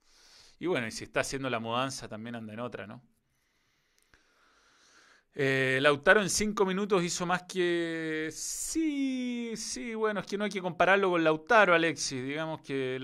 Y 0.60 0.66
bueno, 0.66 0.86
y 0.86 0.92
si 0.92 1.02
está 1.02 1.22
haciendo 1.22 1.50
la 1.50 1.58
mudanza 1.58 2.06
también 2.06 2.36
anda 2.36 2.52
en 2.52 2.60
otra, 2.60 2.86
¿no? 2.86 3.02
Eh, 5.32 5.78
Lautaro 5.80 6.20
en 6.20 6.28
cinco 6.28 6.66
minutos 6.66 7.04
hizo 7.04 7.24
más 7.24 7.44
que... 7.44 8.28
Sí, 8.32 9.52
sí, 9.56 9.94
bueno, 9.94 10.20
es 10.20 10.26
que 10.26 10.36
no 10.36 10.44
hay 10.44 10.50
que 10.50 10.60
compararlo 10.60 11.10
con 11.10 11.22
Lautaro, 11.22 11.74
Alexis. 11.74 12.22
Digamos 12.24 12.60
que 12.62 13.00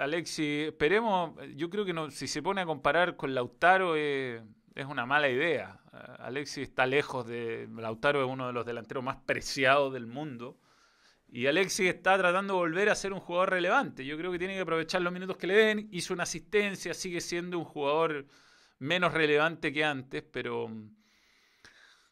Alexis, 0.00 0.68
esperemos, 0.68 1.38
yo 1.54 1.70
creo 1.70 1.84
que 1.84 1.92
no, 1.92 2.10
si 2.10 2.26
se 2.26 2.42
pone 2.42 2.60
a 2.60 2.66
comparar 2.66 3.16
con 3.16 3.34
Lautaro 3.34 3.96
es 3.96 4.42
una 4.88 5.06
mala 5.06 5.28
idea. 5.28 5.80
Alexis 6.18 6.68
está 6.68 6.86
lejos 6.86 7.26
de... 7.26 7.68
Lautaro 7.76 8.24
es 8.24 8.30
uno 8.30 8.48
de 8.48 8.52
los 8.52 8.66
delanteros 8.66 9.04
más 9.04 9.16
preciados 9.24 9.92
del 9.92 10.06
mundo. 10.06 10.58
Y 11.30 11.46
Alexis 11.46 11.88
está 11.88 12.16
tratando 12.16 12.54
de 12.54 12.60
volver 12.60 12.88
a 12.88 12.94
ser 12.94 13.12
un 13.12 13.20
jugador 13.20 13.50
relevante. 13.50 14.04
Yo 14.04 14.16
creo 14.16 14.32
que 14.32 14.38
tiene 14.38 14.54
que 14.54 14.60
aprovechar 14.60 15.02
los 15.02 15.12
minutos 15.12 15.36
que 15.36 15.46
le 15.46 15.54
den. 15.54 15.88
Hizo 15.92 16.14
una 16.14 16.22
asistencia, 16.24 16.94
sigue 16.94 17.20
siendo 17.20 17.58
un 17.58 17.64
jugador 17.64 18.26
menos 18.78 19.12
relevante 19.12 19.72
que 19.72 19.84
antes, 19.84 20.22
pero 20.22 20.70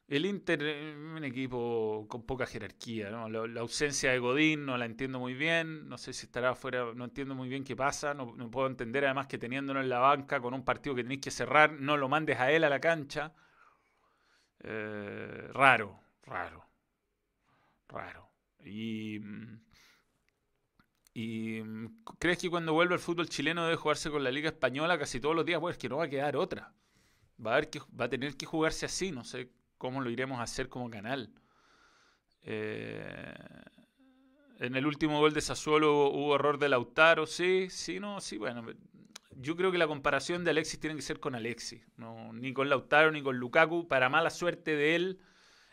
el 0.09 0.25
Inter 0.25 0.63
es 0.63 0.97
un 0.97 1.25
equipo 1.25 2.07
con 2.09 2.23
poca 2.25 2.47
jerarquía, 2.47 3.11
¿no? 3.11 3.29
la, 3.29 3.61
ausencia 3.61 4.13
de 4.13 4.19
Godín 4.21 4.65
no 4.65 4.79
la 4.79 4.85
entiendo 4.85 5.19
muy 5.19 5.35
bien, 5.35 5.89
no 5.89 5.99
sé 5.99 6.13
si 6.13 6.27
estará 6.27 6.51
afuera, 6.51 6.93
no 6.95 7.05
entiendo 7.05 7.35
muy 7.35 7.49
bien 7.49 7.65
qué 7.65 7.75
pasa, 7.75 8.15
no, 8.15 8.35
puedo 8.51 8.69
entender 8.69 9.05
además 9.05 9.27
que 9.27 9.39
teniéndolo 9.39 9.81
en 9.81 9.89
la 9.89 9.99
banca 9.99 10.41
con 10.41 10.55
un 10.55 10.65
partido 10.65 10.95
que 10.95 11.03
tenéis 11.03 11.23
que 11.23 11.31
cerrar, 11.33 11.73
no 11.73 11.97
lo 11.97 12.09
mandes 12.09 12.39
a 12.39 12.53
él 12.53 12.63
a 12.65 12.69
la 12.71 12.81
cancha. 12.81 13.35
Eh, 14.61 15.49
raro, 15.53 16.01
raro, 16.23 16.65
raro. 17.89 18.31
Y, 18.65 19.21
¿Y 21.15 21.63
mm, 21.63 22.05
crees 22.19 22.39
que 22.39 22.51
cuando 22.51 22.73
vuelva 22.73 22.95
el 22.95 23.01
fútbol 23.01 23.29
chileno 23.29 23.65
debe 23.65 23.77
jugarse 23.77 24.11
con 24.11 24.23
la 24.23 24.31
Liga 24.31 24.51
Española 24.51 24.99
casi 24.99 25.21
todos 25.21 25.35
los 25.35 25.45
días? 25.45 25.61
Pues 25.61 25.77
es 25.77 25.79
que 25.79 25.89
no 25.89 25.99
va 25.99 26.05
a 26.05 26.09
quedar 26.09 26.37
otra. 26.37 26.75
Va 27.45 27.53
a, 27.53 27.55
haber 27.55 27.71
que, 27.71 27.81
va 27.99 28.07
a 28.07 28.09
tener 28.09 28.37
que 28.37 28.47
jugarse 28.47 28.87
así, 28.87 29.13
no 29.13 29.25
sé 29.25 29.51
cómo 29.79 30.01
lo 30.01 30.11
iremos 30.11 30.41
a 30.41 30.45
hacer 30.45 30.69
como 30.69 30.91
canal. 30.91 31.33
Eh, 32.43 33.35
en 34.59 34.77
el 34.77 34.87
último 34.87 35.19
gol 35.21 35.35
de 35.35 35.41
Sassuolo 35.41 36.09
hubo 36.09 36.35
error 36.35 36.59
de 36.59 36.69
Lautaro, 36.69 37.27
sí, 37.27 37.69
sí, 37.71 38.01
no, 38.01 38.21
sí, 38.21 38.39
bueno. 38.39 38.65
Yo 39.39 39.55
creo 39.55 39.71
que 39.71 39.79
la 39.79 39.87
comparación 39.87 40.45
de 40.45 40.53
Alexis 40.53 40.81
tiene 40.81 40.97
que 40.97 41.03
ser 41.03 41.21
con 41.21 41.35
Alexis, 41.35 41.87
no, 41.97 42.33
ni 42.33 42.55
con 42.55 42.71
Lautaro 42.71 43.13
ni 43.13 43.23
con 43.23 43.37
Lukaku. 43.37 43.87
Para 43.87 44.09
mala 44.09 44.31
suerte 44.31 44.77
de 44.77 44.95
él, 44.95 45.21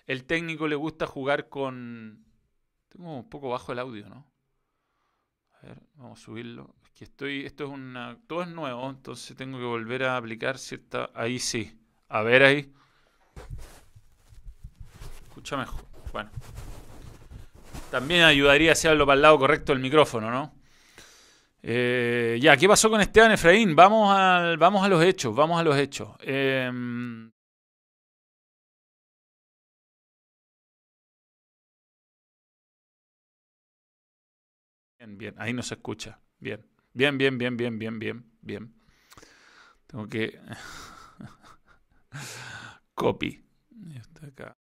el 0.05 0.25
técnico 0.25 0.67
le 0.67 0.75
gusta 0.75 1.07
jugar 1.07 1.48
con... 1.48 2.25
Tengo 2.89 3.17
un 3.17 3.29
poco 3.29 3.50
bajo 3.50 3.72
el 3.72 3.79
audio, 3.79 4.10
¿no? 4.10 4.29
A 5.53 5.65
ver, 5.65 5.81
vamos 5.95 6.19
a 6.19 6.24
subirlo. 6.24 6.75
Es 6.83 6.91
que 6.91 7.05
estoy, 7.05 7.45
esto 7.45 7.63
es 7.63 7.69
una, 7.69 8.19
todo 8.27 8.43
es 8.43 8.50
nuevo, 8.50 8.89
entonces 8.89 9.38
tengo 9.38 9.57
que 9.57 9.63
volver 9.63 10.03
a 10.03 10.17
aplicar 10.17 10.57
cierta, 10.57 11.10
ahí 11.13 11.39
sí. 11.39 11.79
A 12.10 12.22
ver 12.22 12.43
ahí. 12.43 12.74
Escucha 15.33 15.57
mejor. 15.57 15.83
Bueno. 16.11 16.29
También 17.89 18.21
ayudaría 18.21 18.69
a 18.69 18.73
hacerlo 18.73 19.03
para 19.07 19.15
el 19.15 19.23
lado 19.23 19.39
correcto 19.39 19.73
del 19.73 19.81
micrófono, 19.81 20.29
¿no? 20.29 20.53
Eh, 21.63 22.37
ya, 22.39 22.55
¿qué 22.55 22.67
pasó 22.67 22.87
con 22.87 23.01
Esteban 23.01 23.31
Efraín? 23.31 23.75
Vamos, 23.75 24.15
al, 24.15 24.57
vamos 24.57 24.85
a 24.85 24.89
los 24.89 25.03
hechos, 25.03 25.35
vamos 25.35 25.59
a 25.59 25.63
los 25.63 25.75
hechos. 25.75 26.09
Eh, 26.19 26.69
Bien, 34.99 35.17
bien, 35.17 35.35
ahí 35.39 35.51
no 35.51 35.63
se 35.63 35.73
escucha. 35.73 36.19
Bien, 36.37 36.63
bien, 36.93 37.17
bien, 37.17 37.39
bien, 37.39 37.57
bien, 37.57 37.79
bien, 37.79 37.97
bien, 37.97 38.23
bien. 38.39 38.75
Tengo 39.87 40.07
que... 40.07 40.39
Copy. 42.93 43.43
Está 43.95 44.27
acá. 44.27 44.62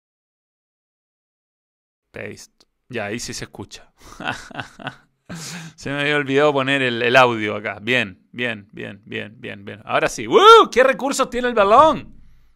Paste. 2.17 2.65
Ya, 2.89 3.05
ahí 3.05 3.19
sí 3.19 3.33
se 3.33 3.45
escucha. 3.45 3.93
se 5.75 5.91
me 5.91 6.01
había 6.01 6.15
olvidado 6.15 6.51
poner 6.51 6.81
el, 6.81 7.15
audio 7.15 7.55
acá. 7.55 7.79
Bien, 7.79 8.27
bien, 8.31 8.67
bien, 8.71 9.01
bien, 9.05 9.36
bien, 9.38 9.63
bien. 9.63 9.81
Ahora 9.86 10.09
sí. 10.09 10.25
¡Woo! 10.25 10.69
¿Qué 10.71 10.83
recursos 10.83 11.29
tiene 11.29 11.47
el 11.47 11.53
balón? 11.53 12.15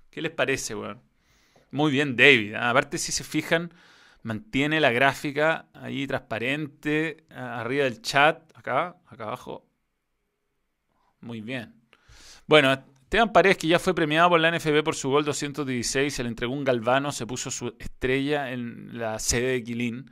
¿Qué 0.09 0.21
les 0.21 0.31
parece, 0.31 0.73
weón? 0.73 1.01
Muy 1.69 1.91
bien, 1.91 2.15
David. 2.15 2.55
¿ah? 2.55 2.71
Aparte, 2.71 2.97
si 2.97 3.11
se 3.11 3.23
fijan, 3.23 3.71
mantiene 4.23 4.79
la 4.79 4.91
gráfica 4.91 5.67
ahí 5.73 6.07
transparente, 6.07 7.25
arriba 7.29 7.83
del 7.83 8.01
chat, 8.01 8.41
acá, 8.57 8.97
acá 9.05 9.25
abajo. 9.25 9.67
Muy 11.19 11.41
bien. 11.41 11.75
Bueno, 12.47 12.83
Esteban 13.11 13.33
Paredes, 13.33 13.57
que 13.57 13.67
ya 13.67 13.77
fue 13.77 13.93
premiado 13.93 14.29
por 14.29 14.39
la 14.39 14.57
NFB 14.57 14.83
por 14.85 14.95
su 14.95 15.09
gol 15.09 15.25
216, 15.25 16.13
se 16.13 16.23
le 16.23 16.29
entregó 16.29 16.53
un 16.53 16.63
galvano, 16.63 17.11
se 17.11 17.27
puso 17.27 17.51
su 17.51 17.75
estrella 17.77 18.53
en 18.53 18.97
la 18.97 19.19
sede 19.19 19.51
de 19.51 19.63
Quilín. 19.65 20.09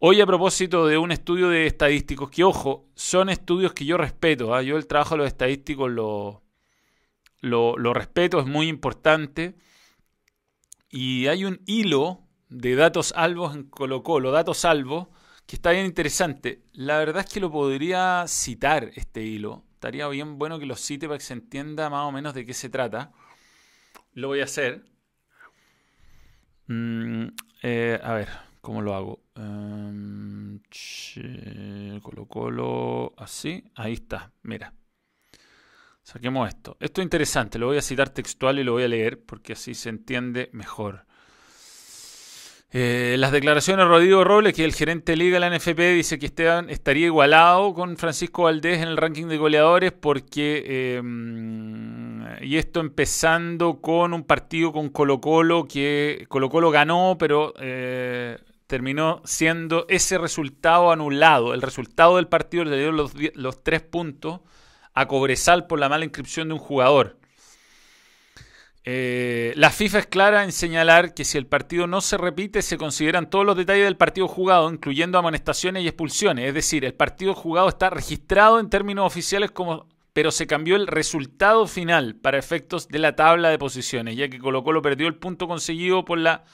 Hoy 0.00 0.20
a 0.20 0.26
propósito 0.26 0.86
de 0.86 0.98
un 0.98 1.12
estudio 1.12 1.48
de 1.48 1.66
estadísticos, 1.66 2.28
que 2.28 2.44
ojo, 2.44 2.90
son 2.94 3.30
estudios 3.30 3.72
que 3.72 3.86
yo 3.86 3.96
respeto, 3.96 4.54
¿ah? 4.54 4.60
yo 4.60 4.76
el 4.76 4.86
trabajo 4.86 5.14
de 5.14 5.20
los 5.20 5.28
estadísticos 5.28 5.90
lo, 5.90 6.42
lo, 7.40 7.94
respeto, 7.94 8.38
es 8.38 8.44
muy 8.44 8.68
importante. 8.68 9.56
Y 10.90 11.28
hay 11.28 11.46
un 11.46 11.62
hilo 11.64 12.20
de 12.50 12.74
datos 12.74 13.14
salvos 13.16 13.54
en 13.54 13.64
Colo 13.64 14.02
Colo, 14.02 14.30
datos 14.30 14.58
salvos, 14.58 15.08
que 15.46 15.56
está 15.56 15.70
bien 15.70 15.86
interesante. 15.86 16.64
La 16.74 16.98
verdad 16.98 17.24
es 17.26 17.32
que 17.32 17.40
lo 17.40 17.50
podría 17.50 18.26
citar 18.28 18.90
este 18.94 19.22
hilo. 19.22 19.64
Estaría 19.84 20.08
bien 20.08 20.38
bueno 20.38 20.58
que 20.58 20.64
lo 20.64 20.76
cite 20.76 21.06
para 21.06 21.18
que 21.18 21.24
se 21.24 21.34
entienda 21.34 21.90
más 21.90 22.08
o 22.08 22.10
menos 22.10 22.32
de 22.32 22.46
qué 22.46 22.54
se 22.54 22.70
trata. 22.70 23.12
Lo 24.14 24.28
voy 24.28 24.40
a 24.40 24.44
hacer. 24.44 24.82
Mm, 26.68 27.26
eh, 27.62 28.00
a 28.02 28.14
ver, 28.14 28.28
¿cómo 28.62 28.80
lo 28.80 28.94
hago? 28.94 29.20
Um, 29.36 30.58
colo 32.00 32.24
Colo, 32.24 33.12
así. 33.18 33.62
Ahí 33.74 33.92
está, 33.92 34.32
mira. 34.42 34.72
Saquemos 36.02 36.48
esto. 36.48 36.78
Esto 36.80 37.02
es 37.02 37.04
interesante, 37.04 37.58
lo 37.58 37.66
voy 37.66 37.76
a 37.76 37.82
citar 37.82 38.08
textual 38.08 38.58
y 38.58 38.64
lo 38.64 38.72
voy 38.72 38.84
a 38.84 38.88
leer 38.88 39.22
porque 39.22 39.52
así 39.52 39.74
se 39.74 39.90
entiende 39.90 40.48
mejor. 40.54 41.04
Eh, 42.76 43.14
las 43.20 43.30
declaraciones 43.30 43.84
de 43.84 43.88
Rodrigo 43.88 44.24
Robles, 44.24 44.52
que 44.52 44.64
el 44.64 44.74
gerente 44.74 45.14
liga 45.14 45.38
de 45.38 45.48
la 45.48 45.56
NFP 45.56 45.78
dice 45.94 46.18
que 46.18 46.26
Esteban 46.26 46.68
estaría 46.70 47.06
igualado 47.06 47.72
con 47.72 47.96
Francisco 47.96 48.42
Valdés 48.42 48.82
en 48.82 48.88
el 48.88 48.96
ranking 48.96 49.26
de 49.26 49.36
goleadores 49.36 49.92
porque... 49.92 50.96
Em, 50.96 52.24
y 52.42 52.56
esto 52.56 52.80
empezando 52.80 53.80
con 53.80 54.12
un 54.12 54.24
partido 54.24 54.72
con 54.72 54.88
Colo 54.88 55.20
Colo 55.20 55.68
que 55.68 56.26
Colo 56.28 56.50
Colo 56.50 56.72
ganó, 56.72 57.16
pero 57.16 57.54
eh, 57.60 58.38
terminó 58.66 59.22
siendo 59.24 59.86
ese 59.88 60.18
resultado 60.18 60.90
anulado. 60.90 61.54
El 61.54 61.62
resultado 61.62 62.16
del 62.16 62.26
partido 62.26 62.64
le 62.64 62.76
dio 62.76 62.90
los, 62.90 63.12
los 63.34 63.62
tres 63.62 63.82
puntos 63.82 64.40
a 64.94 65.06
Cobresal 65.06 65.68
por 65.68 65.78
la 65.78 65.88
mala 65.88 66.06
inscripción 66.06 66.48
de 66.48 66.54
un 66.54 66.60
jugador. 66.60 67.18
Eh, 68.86 69.54
la 69.56 69.70
FIFA 69.70 70.00
es 70.00 70.06
clara 70.06 70.44
en 70.44 70.52
señalar 70.52 71.14
que 71.14 71.24
si 71.24 71.38
el 71.38 71.46
partido 71.46 71.86
no 71.86 72.02
se 72.02 72.18
repite, 72.18 72.60
se 72.60 72.76
consideran 72.76 73.30
todos 73.30 73.46
los 73.46 73.56
detalles 73.56 73.84
del 73.84 73.96
partido 73.96 74.28
jugado, 74.28 74.70
incluyendo 74.70 75.18
amonestaciones 75.18 75.82
y 75.82 75.88
expulsiones. 75.88 76.48
Es 76.48 76.54
decir, 76.54 76.84
el 76.84 76.94
partido 76.94 77.34
jugado 77.34 77.68
está 77.68 77.88
registrado 77.88 78.60
en 78.60 78.68
términos 78.68 79.06
oficiales 79.06 79.50
como 79.50 79.86
pero 80.14 80.30
se 80.30 80.46
cambió 80.46 80.76
el 80.76 80.86
resultado 80.86 81.66
final 81.66 82.14
para 82.14 82.38
efectos 82.38 82.86
de 82.86 83.00
la 83.00 83.16
tabla 83.16 83.50
de 83.50 83.58
posiciones, 83.58 84.16
ya 84.16 84.28
que 84.28 84.38
Colo 84.38 84.62
Colo 84.62 84.80
perdió 84.80 85.08
el 85.08 85.16
punto 85.16 85.48
conseguido 85.48 86.04
por 86.04 86.18
la 86.18 86.44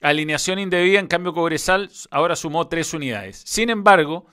alineación 0.00 0.60
indebida, 0.60 1.00
en 1.00 1.08
cambio 1.08 1.34
Cobresal 1.34 1.90
ahora 2.12 2.36
sumó 2.36 2.68
tres 2.68 2.94
unidades. 2.94 3.42
Sin 3.44 3.68
embargo, 3.68 4.26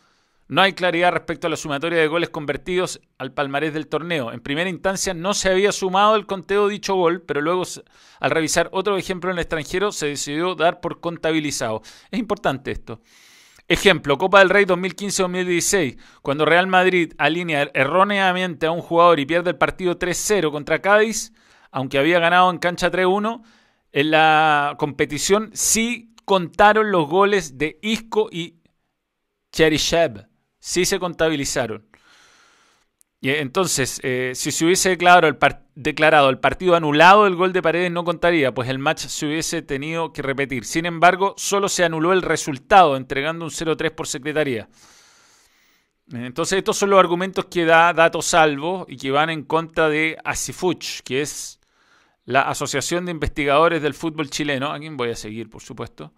no 0.49 0.61
hay 0.61 0.73
claridad 0.73 1.11
respecto 1.11 1.47
a 1.47 1.49
la 1.49 1.57
sumatoria 1.57 1.99
de 1.99 2.07
goles 2.07 2.29
convertidos 2.29 3.01
al 3.17 3.33
palmarés 3.33 3.73
del 3.73 3.87
torneo. 3.87 4.31
En 4.31 4.39
primera 4.39 4.69
instancia 4.69 5.13
no 5.13 5.33
se 5.33 5.49
había 5.49 5.73
sumado 5.73 6.15
el 6.15 6.25
conteo 6.25 6.67
de 6.67 6.73
dicho 6.73 6.95
gol, 6.95 7.21
pero 7.21 7.41
luego 7.41 7.63
al 8.19 8.31
revisar 8.31 8.69
otro 8.71 8.97
ejemplo 8.97 9.29
en 9.29 9.37
el 9.37 9.41
extranjero 9.41 9.91
se 9.91 10.07
decidió 10.07 10.55
dar 10.55 10.79
por 10.79 11.01
contabilizado. 11.01 11.81
Es 12.11 12.19
importante 12.19 12.71
esto. 12.71 13.01
Ejemplo, 13.67 14.17
Copa 14.17 14.39
del 14.39 14.49
Rey 14.49 14.63
2015-2016, 14.63 15.97
cuando 16.21 16.45
Real 16.45 16.67
Madrid 16.67 17.13
alinea 17.17 17.69
erróneamente 17.73 18.65
a 18.65 18.71
un 18.71 18.81
jugador 18.81 19.19
y 19.19 19.25
pierde 19.25 19.49
el 19.49 19.57
partido 19.57 19.99
3-0 19.99 20.51
contra 20.51 20.79
Cádiz, 20.79 21.33
aunque 21.71 21.99
había 21.99 22.19
ganado 22.19 22.49
en 22.49 22.59
cancha 22.59 22.89
3-1, 22.89 23.43
en 23.91 24.11
la 24.11 24.75
competición 24.79 25.49
sí 25.53 26.15
contaron 26.23 26.91
los 26.91 27.09
goles 27.09 27.57
de 27.57 27.77
Isco 27.81 28.29
y 28.31 28.61
Cheryshev 29.51 30.26
sí 30.67 30.83
se 30.83 30.99
contabilizaron. 30.99 31.85
Y 33.21 33.29
entonces, 33.29 33.99
eh, 34.03 34.33
si 34.35 34.51
se 34.51 34.65
hubiese 34.65 34.89
declarado 34.89 35.27
el, 35.27 35.37
declarado 35.75 36.29
el 36.29 36.39
partido 36.39 36.75
anulado, 36.75 37.25
el 37.25 37.35
gol 37.35 37.53
de 37.53 37.61
Paredes 37.61 37.89
no 37.89 38.03
contaría, 38.03 38.53
pues 38.53 38.69
el 38.69 38.77
match 38.77 39.07
se 39.07 39.25
hubiese 39.25 39.61
tenido 39.61 40.11
que 40.11 40.21
repetir. 40.21 40.65
Sin 40.65 40.85
embargo, 40.85 41.33
solo 41.37 41.69
se 41.69 41.85
anuló 41.85 42.11
el 42.11 42.21
resultado, 42.21 42.97
entregando 42.97 43.45
un 43.45 43.51
0-3 43.51 43.91
por 43.91 44.07
secretaría. 44.07 44.67
Entonces, 46.11 46.57
estos 46.57 46.77
son 46.77 46.89
los 46.89 46.99
argumentos 46.99 47.45
que 47.45 47.65
da 47.65 47.93
Dato 47.93 48.21
Salvo 48.21 48.85
y 48.89 48.97
que 48.97 49.09
van 49.09 49.29
en 49.29 49.43
contra 49.43 49.89
de 49.89 50.17
ASIFUCH, 50.23 51.01
que 51.03 51.21
es 51.21 51.59
la 52.25 52.41
Asociación 52.41 53.05
de 53.05 53.13
Investigadores 53.13 53.81
del 53.81 53.93
Fútbol 53.93 54.29
Chileno, 54.29 54.71
a 54.71 54.79
quien 54.79 54.97
voy 54.97 55.11
a 55.11 55.15
seguir, 55.15 55.49
por 55.49 55.61
supuesto. 55.61 56.13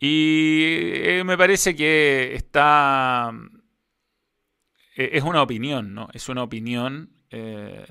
Y 0.00 0.62
eh, 0.64 1.22
me 1.24 1.36
parece 1.36 1.74
que 1.74 2.34
está... 2.34 3.32
Eh, 4.96 5.10
es 5.12 5.22
una 5.24 5.42
opinión, 5.42 5.94
¿no? 5.94 6.08
Es 6.12 6.28
una 6.28 6.42
opinión 6.42 7.10
eh, 7.30 7.86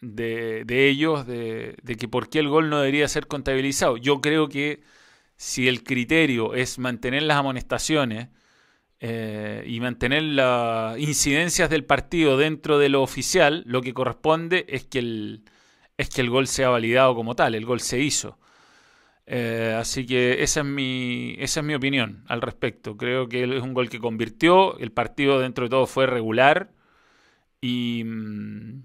de, 0.00 0.88
ellos 0.88 1.26
de, 1.26 1.76
que 1.98 2.08
por 2.08 2.28
qué 2.28 2.40
el 2.40 2.48
gol 2.48 2.70
no 2.70 2.78
debería 2.78 3.08
ser 3.08 3.26
contabilizado. 3.26 3.96
Yo 3.96 4.20
creo 4.20 4.48
que 4.48 4.82
si 5.36 5.68
el 5.68 5.82
criterio 5.84 6.54
es 6.54 6.78
mantener 6.78 7.22
las 7.22 7.38
amonestaciones 7.38 8.28
y 9.02 9.80
mantener 9.80 10.22
las 10.24 10.98
incidencias 10.98 11.70
del 11.70 11.84
partido 11.86 12.36
dentro 12.36 12.78
de 12.78 12.90
lo 12.90 13.02
oficial, 13.02 13.62
lo 13.66 13.80
que 13.80 13.94
corresponde 13.94 14.66
es 14.68 14.84
que 14.84 14.98
el, 14.98 15.44
es 15.96 16.10
que 16.10 16.20
el 16.22 16.30
gol 16.30 16.46
sea 16.46 16.70
validado 16.70 17.14
como 17.14 17.34
tal, 17.36 17.54
el 17.54 17.66
gol 17.66 17.80
se 17.80 18.00
hizo. 18.00 18.39
Eh, 19.32 19.76
así 19.78 20.06
que 20.06 20.42
esa 20.42 20.60
es, 20.60 20.66
mi, 20.66 21.36
esa 21.38 21.60
es 21.60 21.66
mi 21.66 21.74
opinión 21.74 22.24
al 22.26 22.42
respecto. 22.42 22.96
Creo 22.96 23.28
que 23.28 23.44
es 23.44 23.62
un 23.62 23.74
gol 23.74 23.88
que 23.88 24.00
convirtió. 24.00 24.76
El 24.78 24.90
partido 24.90 25.38
dentro 25.38 25.64
de 25.66 25.70
todo 25.70 25.86
fue 25.86 26.06
regular. 26.06 26.72
Y, 27.60 28.02
mm, 28.04 28.82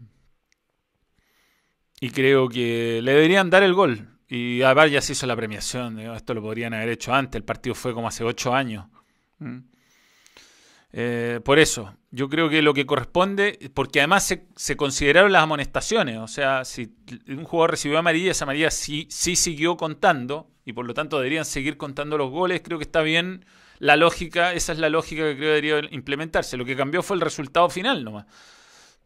y 1.99 2.09
creo 2.11 2.47
que 2.47 2.99
le 3.01 3.13
deberían 3.13 3.49
dar 3.49 3.63
el 3.63 3.73
gol. 3.73 4.07
Y 4.27 4.61
además 4.61 4.91
ya 4.91 5.01
se 5.01 5.13
hizo 5.13 5.25
la 5.25 5.35
premiación. 5.35 5.99
Esto 5.99 6.35
lo 6.35 6.43
podrían 6.43 6.75
haber 6.75 6.89
hecho 6.89 7.11
antes. 7.11 7.39
El 7.39 7.43
partido 7.43 7.73
fue 7.73 7.95
como 7.95 8.07
hace 8.07 8.23
ocho 8.23 8.53
años. 8.53 8.85
Mm. 9.39 9.57
Eh, 10.93 11.39
por 11.43 11.57
eso, 11.57 11.97
yo 12.15 12.29
creo 12.29 12.47
que 12.47 12.61
lo 12.61 12.73
que 12.73 12.85
corresponde, 12.85 13.59
porque 13.73 13.99
además 13.99 14.33
se, 14.55 14.77
consideraron 14.77 15.33
las 15.33 15.43
amonestaciones, 15.43 16.17
o 16.19 16.29
sea, 16.29 16.63
si 16.63 16.95
un 17.27 17.43
jugador 17.43 17.71
recibió 17.71 17.99
amarilla, 17.99 18.31
esa 18.31 18.45
amarilla 18.45 18.71
sí, 18.71 19.05
sí 19.09 19.35
siguió 19.35 19.75
contando, 19.75 20.49
y 20.63 20.71
por 20.71 20.85
lo 20.85 20.93
tanto 20.93 21.17
deberían 21.17 21.43
seguir 21.43 21.75
contando 21.75 22.17
los 22.17 22.31
goles, 22.31 22.61
creo 22.63 22.77
que 22.77 22.85
está 22.85 23.01
bien 23.01 23.43
la 23.79 23.97
lógica, 23.97 24.53
esa 24.53 24.71
es 24.71 24.79
la 24.79 24.89
lógica 24.89 25.23
que 25.23 25.35
creo 25.35 25.49
debería 25.49 25.81
implementarse. 25.91 26.55
Lo 26.55 26.63
que 26.63 26.77
cambió 26.77 27.03
fue 27.03 27.17
el 27.17 27.21
resultado 27.21 27.69
final 27.69 28.05
nomás. 28.05 28.27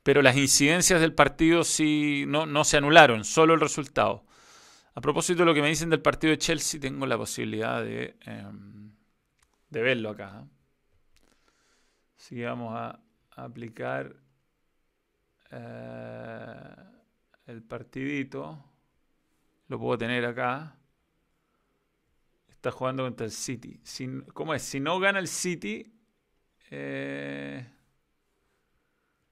Pero 0.03 0.21
las 0.21 0.37
incidencias 0.37 1.01
del 1.01 1.13
partido 1.13 1.63
sí 1.63 2.25
no, 2.27 2.45
no 2.45 2.63
se 2.63 2.77
anularon, 2.77 3.25
solo 3.25 3.55
el 3.55 3.59
resultado. 3.59 4.23
A 4.93 5.01
propósito 5.01 5.39
de 5.39 5.45
lo 5.45 5.55
que 5.55 5.63
me 5.63 5.69
dicen 5.69 5.89
del 5.89 6.01
partido 6.01 6.29
de 6.29 6.37
Chelsea, 6.37 6.79
tengo 6.79 7.07
la 7.07 7.17
posibilidad 7.17 7.83
de, 7.83 8.15
em, 8.21 8.91
de 9.69 9.81
verlo 9.81 10.11
acá. 10.11 10.45
Que 12.27 12.45
vamos 12.45 12.75
a, 12.75 12.99
aplicar 13.31 14.15
eh, 15.49 16.75
el 17.47 17.63
partidito. 17.63 18.63
Lo 19.67 19.79
puedo 19.79 19.97
tener 19.97 20.25
acá. 20.25 20.75
Está 22.47 22.71
jugando 22.71 23.03
contra 23.03 23.25
el 23.25 23.31
City. 23.31 23.81
¿Cómo 24.33 24.53
es? 24.53 24.61
Si 24.61 24.79
no 24.79 24.99
gana 24.99 25.19
el 25.19 25.27
City, 25.27 25.91
eh, 26.69 27.65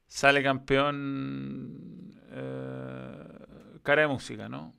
sale 0.08 0.41
campeón 0.41 2.15
eh, 2.32 3.79
cara 3.84 4.03
de 4.03 4.08
música, 4.08 4.50
¿no? 4.50 4.74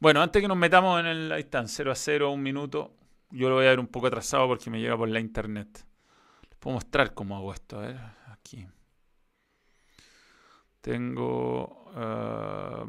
Bueno, 0.00 0.22
antes 0.22 0.40
que 0.40 0.48
nos 0.48 0.56
metamos 0.56 0.98
en 1.00 1.06
el... 1.06 1.32
Ahí 1.32 1.42
están, 1.42 1.68
0 1.68 1.92
a 1.92 1.94
0, 1.94 2.30
un 2.32 2.42
minuto. 2.42 2.97
Yo 3.30 3.48
lo 3.48 3.56
voy 3.56 3.66
a 3.66 3.70
ver 3.70 3.80
un 3.80 3.88
poco 3.88 4.06
atrasado 4.06 4.46
porque 4.48 4.70
me 4.70 4.80
llega 4.80 4.96
por 4.96 5.08
la 5.08 5.20
internet. 5.20 5.84
Les 6.48 6.58
puedo 6.58 6.74
mostrar 6.74 7.14
cómo 7.14 7.36
hago 7.36 7.52
esto. 7.52 7.78
A 7.78 7.86
ver, 7.86 8.00
aquí. 8.26 8.66
Tengo... 10.80 11.84
Uh, 11.90 12.86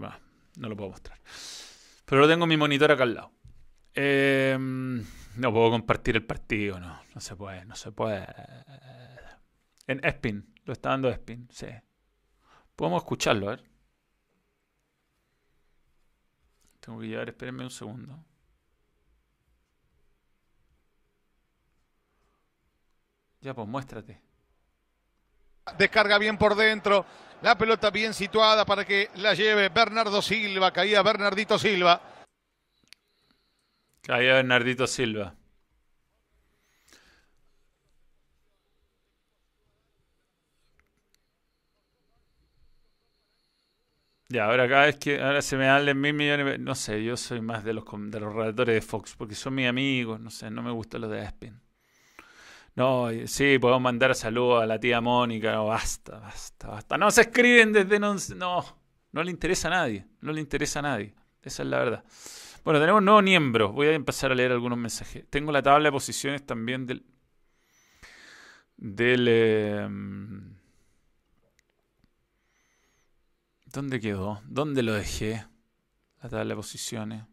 no 0.58 0.70
lo 0.70 0.76
puedo 0.76 0.92
mostrar. 0.92 1.20
Pero 2.06 2.22
lo 2.22 2.28
tengo 2.28 2.46
en 2.46 2.50
mi 2.50 2.58
monitor 2.58 2.92
acá 2.92 3.04
al 3.04 3.14
lado. 3.14 3.32
Em, 3.94 5.04
no 5.36 5.54
puedo 5.54 5.72
compartir 5.72 6.16
el 6.16 6.26
partido, 6.26 6.80
no. 6.80 7.02
No 7.14 7.22
se 7.22 7.36
puede, 7.36 7.66
no 7.66 7.76
se 7.76 7.92
puede. 7.92 8.26
En 9.88 10.04
Espin, 10.06 10.54
lo 10.66 10.74
está 10.74 10.90
dando 10.90 11.10
Espin, 11.10 11.48
sí. 11.52 11.68
Podemos 12.76 13.04
escucharlo, 13.04 13.48
a 13.48 13.50
ver. 13.52 13.64
Tengo 16.80 17.00
que 17.00 17.08
llevar, 17.08 17.30
espérenme 17.30 17.64
un 17.64 17.70
segundo. 17.70 18.26
Ya, 23.42 23.54
pues 23.54 23.68
muéstrate. 23.68 24.22
Descarga 25.78 26.18
bien 26.18 26.38
por 26.38 26.56
dentro. 26.56 27.06
La 27.42 27.58
pelota 27.58 27.90
bien 27.90 28.14
situada 28.14 28.66
para 28.66 28.86
que 28.86 29.10
la 29.16 29.34
lleve 29.34 29.70
Bernardo 29.70 30.22
Silva. 30.22 30.74
Caía 30.74 31.02
Bernardito 31.02 31.58
Silva. 31.58 32.02
Caía 34.02 34.34
Bernardito 34.34 34.88
Silva. 34.88 35.36
Ya, 44.32 44.46
ahora 44.46 44.68
cada 44.70 44.86
vez 44.86 44.98
que 44.98 45.20
ahora 45.20 45.42
se 45.42 45.58
me 45.58 45.68
hablen 45.68 46.00
mil 46.00 46.14
millones, 46.14 46.60
no 46.60 46.76
sé, 46.76 47.04
yo 47.04 47.18
soy 47.18 47.42
más 47.42 47.64
de 47.64 47.74
los, 47.74 47.84
de 48.12 48.20
los 48.20 48.34
redactores 48.34 48.76
de 48.76 48.82
Fox, 48.82 49.16
porque 49.18 49.34
son 49.34 49.56
mis 49.56 49.68
amigos, 49.68 50.20
no 50.20 50.30
sé, 50.30 50.52
no 50.52 50.62
me 50.62 50.70
gusta 50.72 51.00
lo 51.00 51.08
de 51.10 51.24
Espin. 51.24 51.60
No, 52.80 53.10
sí, 53.26 53.60
podemos 53.60 53.82
mandar 53.82 54.16
saludos 54.16 54.64
a 54.64 54.66
la 54.66 54.80
tía 54.80 55.02
Mónica. 55.02 55.60
Basta, 55.60 56.18
basta, 56.18 56.70
basta. 56.70 56.98
No 56.98 57.12
se 57.12 57.24
escriben 57.24 57.74
desde. 57.74 58.00
No, 58.00 58.16
no, 58.38 58.66
no 59.12 59.22
le 59.22 59.32
interesa 59.32 59.68
a 59.68 59.72
nadie. 59.72 60.08
No 60.22 60.32
le 60.32 60.40
interesa 60.40 60.80
a 60.80 60.84
nadie. 60.84 61.14
Esa 61.42 61.64
es 61.64 61.68
la 61.68 61.78
verdad. 61.80 62.06
Bueno, 62.64 62.80
tenemos 62.80 63.04
nuevos 63.04 63.22
miembros. 63.22 63.74
Voy 63.74 63.88
a 63.88 63.92
empezar 63.92 64.32
a 64.32 64.36
leer 64.36 64.54
algunos 64.54 64.78
mensajes. 64.78 65.26
Tengo 65.30 65.52
la 65.52 65.62
tabla 65.62 65.90
de 65.90 65.92
posiciones 65.92 66.46
también 66.46 66.86
del. 66.86 67.04
Del. 68.78 69.28
Em, 69.28 70.56
¿Dónde 73.66 74.00
quedó? 74.00 74.42
¿Dónde 74.46 74.84
lo 74.84 74.94
dejé? 74.94 75.46
La 76.24 76.30
tabla 76.30 76.46
de 76.46 76.56
posiciones. 76.56 77.26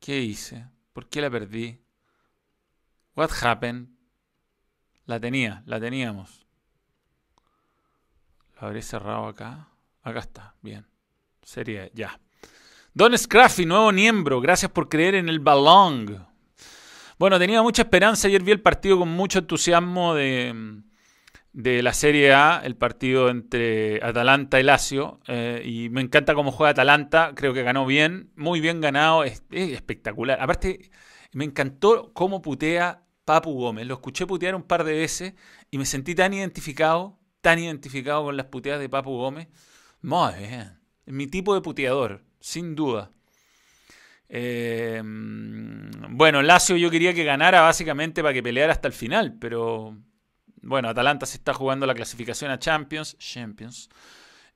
¿Qué 0.00 0.18
hice? 0.18 0.66
¿Por 0.94 1.10
qué 1.10 1.20
la 1.20 1.28
perdí? 1.28 1.78
What 3.16 3.32
happened? 3.42 3.95
La 5.06 5.20
tenía, 5.20 5.62
la 5.66 5.78
teníamos. 5.78 6.44
Lo 8.60 8.66
habré 8.66 8.82
cerrado 8.82 9.28
acá. 9.28 9.68
Acá 10.02 10.18
está, 10.18 10.54
bien. 10.62 10.84
Sería, 11.42 11.88
ya. 11.94 12.18
Don 12.92 13.16
Scraffy, 13.16 13.66
nuevo 13.66 13.92
miembro. 13.92 14.40
Gracias 14.40 14.70
por 14.72 14.88
creer 14.88 15.14
en 15.14 15.28
el 15.28 15.38
balón. 15.38 16.26
Bueno, 17.18 17.38
tenía 17.38 17.62
mucha 17.62 17.82
esperanza. 17.82 18.26
Ayer 18.26 18.42
vi 18.42 18.50
el 18.50 18.60
partido 18.60 18.98
con 18.98 19.08
mucho 19.08 19.38
entusiasmo 19.38 20.14
de, 20.14 20.82
de 21.52 21.82
la 21.84 21.92
Serie 21.92 22.34
A, 22.34 22.60
el 22.64 22.74
partido 22.74 23.28
entre 23.28 24.02
Atalanta 24.02 24.58
y 24.58 24.64
Lazio. 24.64 25.20
Eh, 25.28 25.62
y 25.64 25.88
me 25.90 26.00
encanta 26.00 26.34
cómo 26.34 26.50
juega 26.50 26.72
Atalanta. 26.72 27.30
Creo 27.36 27.54
que 27.54 27.62
ganó 27.62 27.86
bien, 27.86 28.32
muy 28.34 28.60
bien 28.60 28.80
ganado. 28.80 29.22
es 29.22 29.44
espectacular. 29.50 30.40
Aparte, 30.40 30.90
me 31.32 31.44
encantó 31.44 32.12
cómo 32.12 32.42
putea 32.42 33.05
Papu 33.26 33.52
Gómez. 33.52 33.86
Lo 33.86 33.94
escuché 33.94 34.26
putear 34.26 34.54
un 34.54 34.62
par 34.62 34.84
de 34.84 34.94
veces 34.94 35.34
y 35.70 35.76
me 35.76 35.84
sentí 35.84 36.14
tan 36.14 36.32
identificado, 36.32 37.18
tan 37.42 37.58
identificado 37.58 38.24
con 38.24 38.36
las 38.38 38.46
puteadas 38.46 38.80
de 38.80 38.88
Papu 38.88 39.18
Gómez. 39.18 39.48
Muy 40.00 40.32
bien. 40.38 40.78
Mi 41.04 41.26
tipo 41.26 41.54
de 41.54 41.60
puteador, 41.60 42.22
sin 42.40 42.74
duda. 42.74 43.10
Eh, 44.28 45.02
bueno, 45.04 46.40
Lazio 46.42 46.76
yo 46.76 46.90
quería 46.90 47.12
que 47.14 47.24
ganara 47.24 47.60
básicamente 47.60 48.22
para 48.22 48.32
que 48.32 48.42
peleara 48.42 48.72
hasta 48.72 48.88
el 48.88 48.94
final, 48.94 49.36
pero 49.38 49.96
bueno, 50.62 50.88
Atalanta 50.88 51.26
se 51.26 51.36
está 51.36 51.52
jugando 51.52 51.84
la 51.84 51.94
clasificación 51.94 52.50
a 52.50 52.58
Champions. 52.58 53.16
Champions. 53.18 53.88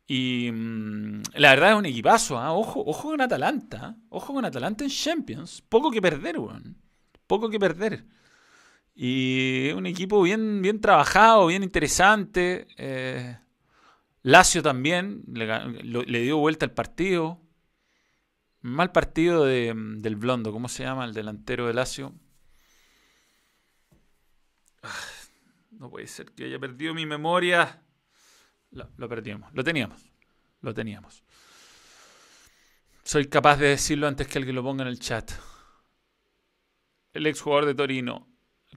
Y 0.06 0.50
mm, 0.52 1.22
la 1.34 1.50
verdad 1.50 1.72
es 1.72 1.76
un 1.76 1.86
equipazo, 1.86 2.38
¿ah? 2.38 2.52
ojo, 2.52 2.82
ojo 2.86 3.10
con 3.10 3.20
Atalanta, 3.20 3.78
¿ah? 3.82 3.96
ojo 4.10 4.32
con 4.32 4.44
Atalanta 4.44 4.84
en 4.84 4.90
Champions. 4.90 5.60
Poco 5.68 5.90
que 5.90 6.00
perder, 6.00 6.38
weón. 6.38 6.76
Poco 7.26 7.50
que 7.50 7.58
perder. 7.58 8.04
Y 9.02 9.72
un 9.72 9.86
equipo 9.86 10.20
bien, 10.20 10.60
bien 10.60 10.78
trabajado, 10.78 11.46
bien 11.46 11.62
interesante. 11.62 12.66
Eh, 12.76 13.34
Lazio 14.22 14.62
también 14.62 15.22
le, 15.26 16.20
dio 16.20 16.36
vuelta 16.36 16.66
al 16.66 16.72
partido. 16.72 17.40
Mal 18.60 18.92
partido 18.92 19.46
de, 19.46 19.72
del 19.74 20.16
Blondo, 20.16 20.52
¿cómo 20.52 20.68
se 20.68 20.82
llama? 20.82 21.06
El 21.06 21.14
delantero 21.14 21.66
de 21.66 21.72
Lazio. 21.72 22.12
Ah, 24.82 24.92
no 25.70 25.88
puede 25.88 26.06
ser 26.06 26.32
que 26.32 26.44
haya 26.44 26.58
perdido 26.58 26.92
mi 26.92 27.06
memoria. 27.06 27.82
Lo, 28.70 28.86
lo 28.98 29.08
perdimos, 29.08 29.50
lo 29.54 29.64
teníamos, 29.64 30.10
lo 30.60 30.74
teníamos. 30.74 31.24
Soy 33.02 33.28
capaz 33.28 33.56
de 33.56 33.68
decirlo 33.68 34.08
antes 34.08 34.28
que 34.28 34.36
alguien 34.36 34.56
lo 34.56 34.62
ponga 34.62 34.82
en 34.82 34.88
el 34.88 35.00
chat. 35.00 35.32
El 37.14 37.26
ex 37.26 37.40
jugador 37.40 37.64
de 37.64 37.74
Torino, 37.74 38.29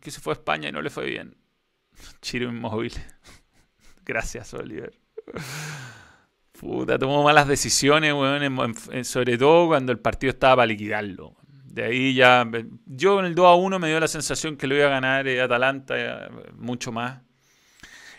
que 0.04 0.12
se 0.12 0.20
fue 0.20 0.34
a 0.34 0.36
España 0.36 0.70
y 0.70 0.72
no 0.72 0.82
le 0.82 0.90
fue 0.90 1.06
bien. 1.06 1.38
Chiro 2.22 2.50
Inmóvil. 2.50 2.94
Gracias, 4.06 4.54
Oliver. 4.54 4.94
Puta, 6.52 7.00
tomó 7.00 7.24
malas 7.24 7.48
decisiones, 7.48 8.14
weón, 8.14 8.76
sobre 9.06 9.38
todo 9.38 9.68
cuando 9.68 9.92
el 9.92 10.00
partido 10.00 10.32
estaba 10.32 10.58
para 10.58 10.66
liquidarlo. 10.68 11.36
De 11.64 11.86
ahí 11.86 12.14
ya. 12.14 12.46
Yo 12.86 13.20
en 13.20 13.26
el 13.26 13.36
2 13.36 13.46
a 13.46 13.56
1 13.56 13.80
me 13.80 13.88
dio 13.88 14.00
la 14.00 14.08
sensación 14.08 14.58
que 14.58 14.68
lo 14.68 14.76
iba 14.76 14.86
a 14.86 14.90
ganar 14.90 15.28
eh, 15.28 15.42
Atalanta 15.42 15.96
eh, 15.98 16.30
mucho 16.56 16.92
más. 16.92 17.22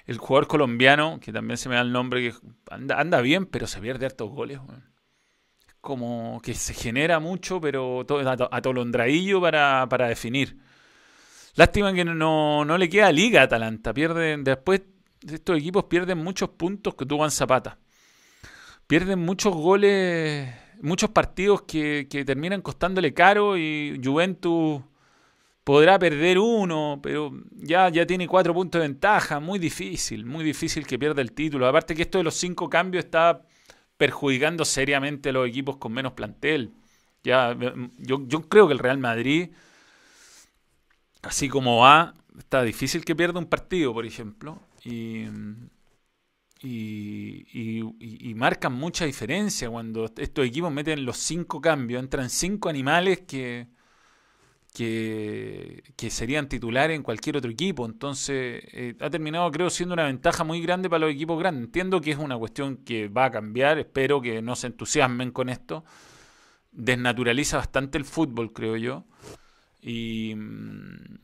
El 0.06 0.18
jugador 0.18 0.48
colombiano, 0.48 1.20
que 1.20 1.32
también 1.32 1.56
se 1.56 1.68
me 1.68 1.76
da 1.76 1.82
el 1.82 1.92
nombre, 1.92 2.30
que 2.30 2.34
anda, 2.70 3.20
bien, 3.20 3.46
pero 3.46 3.66
se 3.66 3.80
pierde 3.80 4.06
hartos 4.06 4.30
goles. 4.30 4.58
Como 5.80 6.40
que 6.42 6.54
se 6.54 6.74
genera 6.74 7.20
mucho, 7.20 7.60
pero 7.60 8.04
todo, 8.06 8.22
para, 9.40 9.86
para 9.88 10.08
definir. 10.08 10.58
Lástima 11.56 11.92
que 11.92 12.04
no, 12.04 12.64
no 12.64 12.78
le 12.78 12.88
queda 12.88 13.12
liga 13.12 13.42
a 13.42 13.44
Atalanta. 13.44 13.94
Pierden, 13.94 14.42
después 14.44 14.82
estos 15.26 15.56
equipos 15.56 15.84
pierden 15.84 16.18
muchos 16.18 16.50
puntos 16.50 16.94
que 16.94 17.06
tuvo 17.06 17.28
Zapata. 17.30 17.78
Pierden 18.86 19.20
muchos 19.20 19.54
goles, 19.54 20.52
muchos 20.82 21.10
partidos 21.10 21.62
que, 21.62 22.06
que 22.10 22.24
terminan 22.24 22.60
costándole 22.60 23.14
caro 23.14 23.56
y 23.56 24.00
Juventus 24.02 24.82
podrá 25.62 25.98
perder 25.98 26.38
uno, 26.38 27.00
pero 27.02 27.32
ya, 27.52 27.88
ya 27.88 28.06
tiene 28.06 28.28
cuatro 28.28 28.52
puntos 28.52 28.80
de 28.80 28.88
ventaja. 28.88 29.40
Muy 29.40 29.58
difícil, 29.58 30.26
muy 30.26 30.44
difícil 30.44 30.86
que 30.86 30.98
pierda 30.98 31.22
el 31.22 31.32
título. 31.32 31.66
Aparte 31.66 31.94
que 31.94 32.02
esto 32.02 32.18
de 32.18 32.24
los 32.24 32.34
cinco 32.34 32.68
cambios 32.68 33.04
está 33.04 33.42
perjudicando 33.96 34.64
seriamente 34.64 35.30
a 35.30 35.32
los 35.32 35.48
equipos 35.48 35.78
con 35.78 35.92
menos 35.92 36.12
plantel. 36.12 36.72
Ya, 37.22 37.56
yo, 37.98 38.26
yo 38.26 38.48
creo 38.48 38.66
que 38.66 38.74
el 38.74 38.78
Real 38.80 38.98
Madrid 38.98 39.50
así 41.24 41.48
como 41.48 41.78
va, 41.78 42.14
está 42.38 42.62
difícil 42.62 43.04
que 43.04 43.16
pierda 43.16 43.38
un 43.38 43.46
partido, 43.46 43.92
por 43.92 44.06
ejemplo, 44.06 44.60
y, 44.84 45.26
y, 46.62 48.34
marcan 48.34 48.72
mucha 48.72 49.04
diferencia 49.04 49.70
cuando 49.70 50.06
estos 50.16 50.46
equipos 50.46 50.72
meten 50.72 51.04
los 51.04 51.16
cinco 51.18 51.60
cambios, 51.60 52.02
entran 52.02 52.30
cinco 52.30 52.68
animales 52.68 53.22
que, 53.26 53.68
que, 54.74 56.10
serían 56.10 56.48
titulares 56.48 56.96
en 56.96 57.02
cualquier 57.02 57.36
otro 57.36 57.50
equipo. 57.50 57.86
Entonces, 57.86 58.64
eh, 58.72 58.96
ha 59.00 59.10
terminado, 59.10 59.50
creo, 59.50 59.70
siendo 59.70 59.94
una 59.94 60.04
ventaja 60.04 60.44
muy 60.44 60.60
grande 60.60 60.90
para 60.90 61.06
los 61.06 61.14
equipos 61.14 61.38
grandes. 61.38 61.64
Entiendo 61.66 62.00
que 62.00 62.10
es 62.10 62.18
una 62.18 62.36
cuestión 62.36 62.78
que 62.78 63.08
va 63.08 63.26
a 63.26 63.30
cambiar, 63.30 63.78
espero 63.78 64.20
que 64.20 64.42
no 64.42 64.56
se 64.56 64.66
entusiasmen 64.68 65.30
con 65.30 65.48
esto. 65.48 65.84
Desnaturaliza 66.72 67.58
bastante 67.58 67.98
el 67.98 68.04
fútbol, 68.04 68.52
creo 68.52 68.76
yo. 68.76 69.04
Y. 69.84 70.34
Mm, 70.34 71.18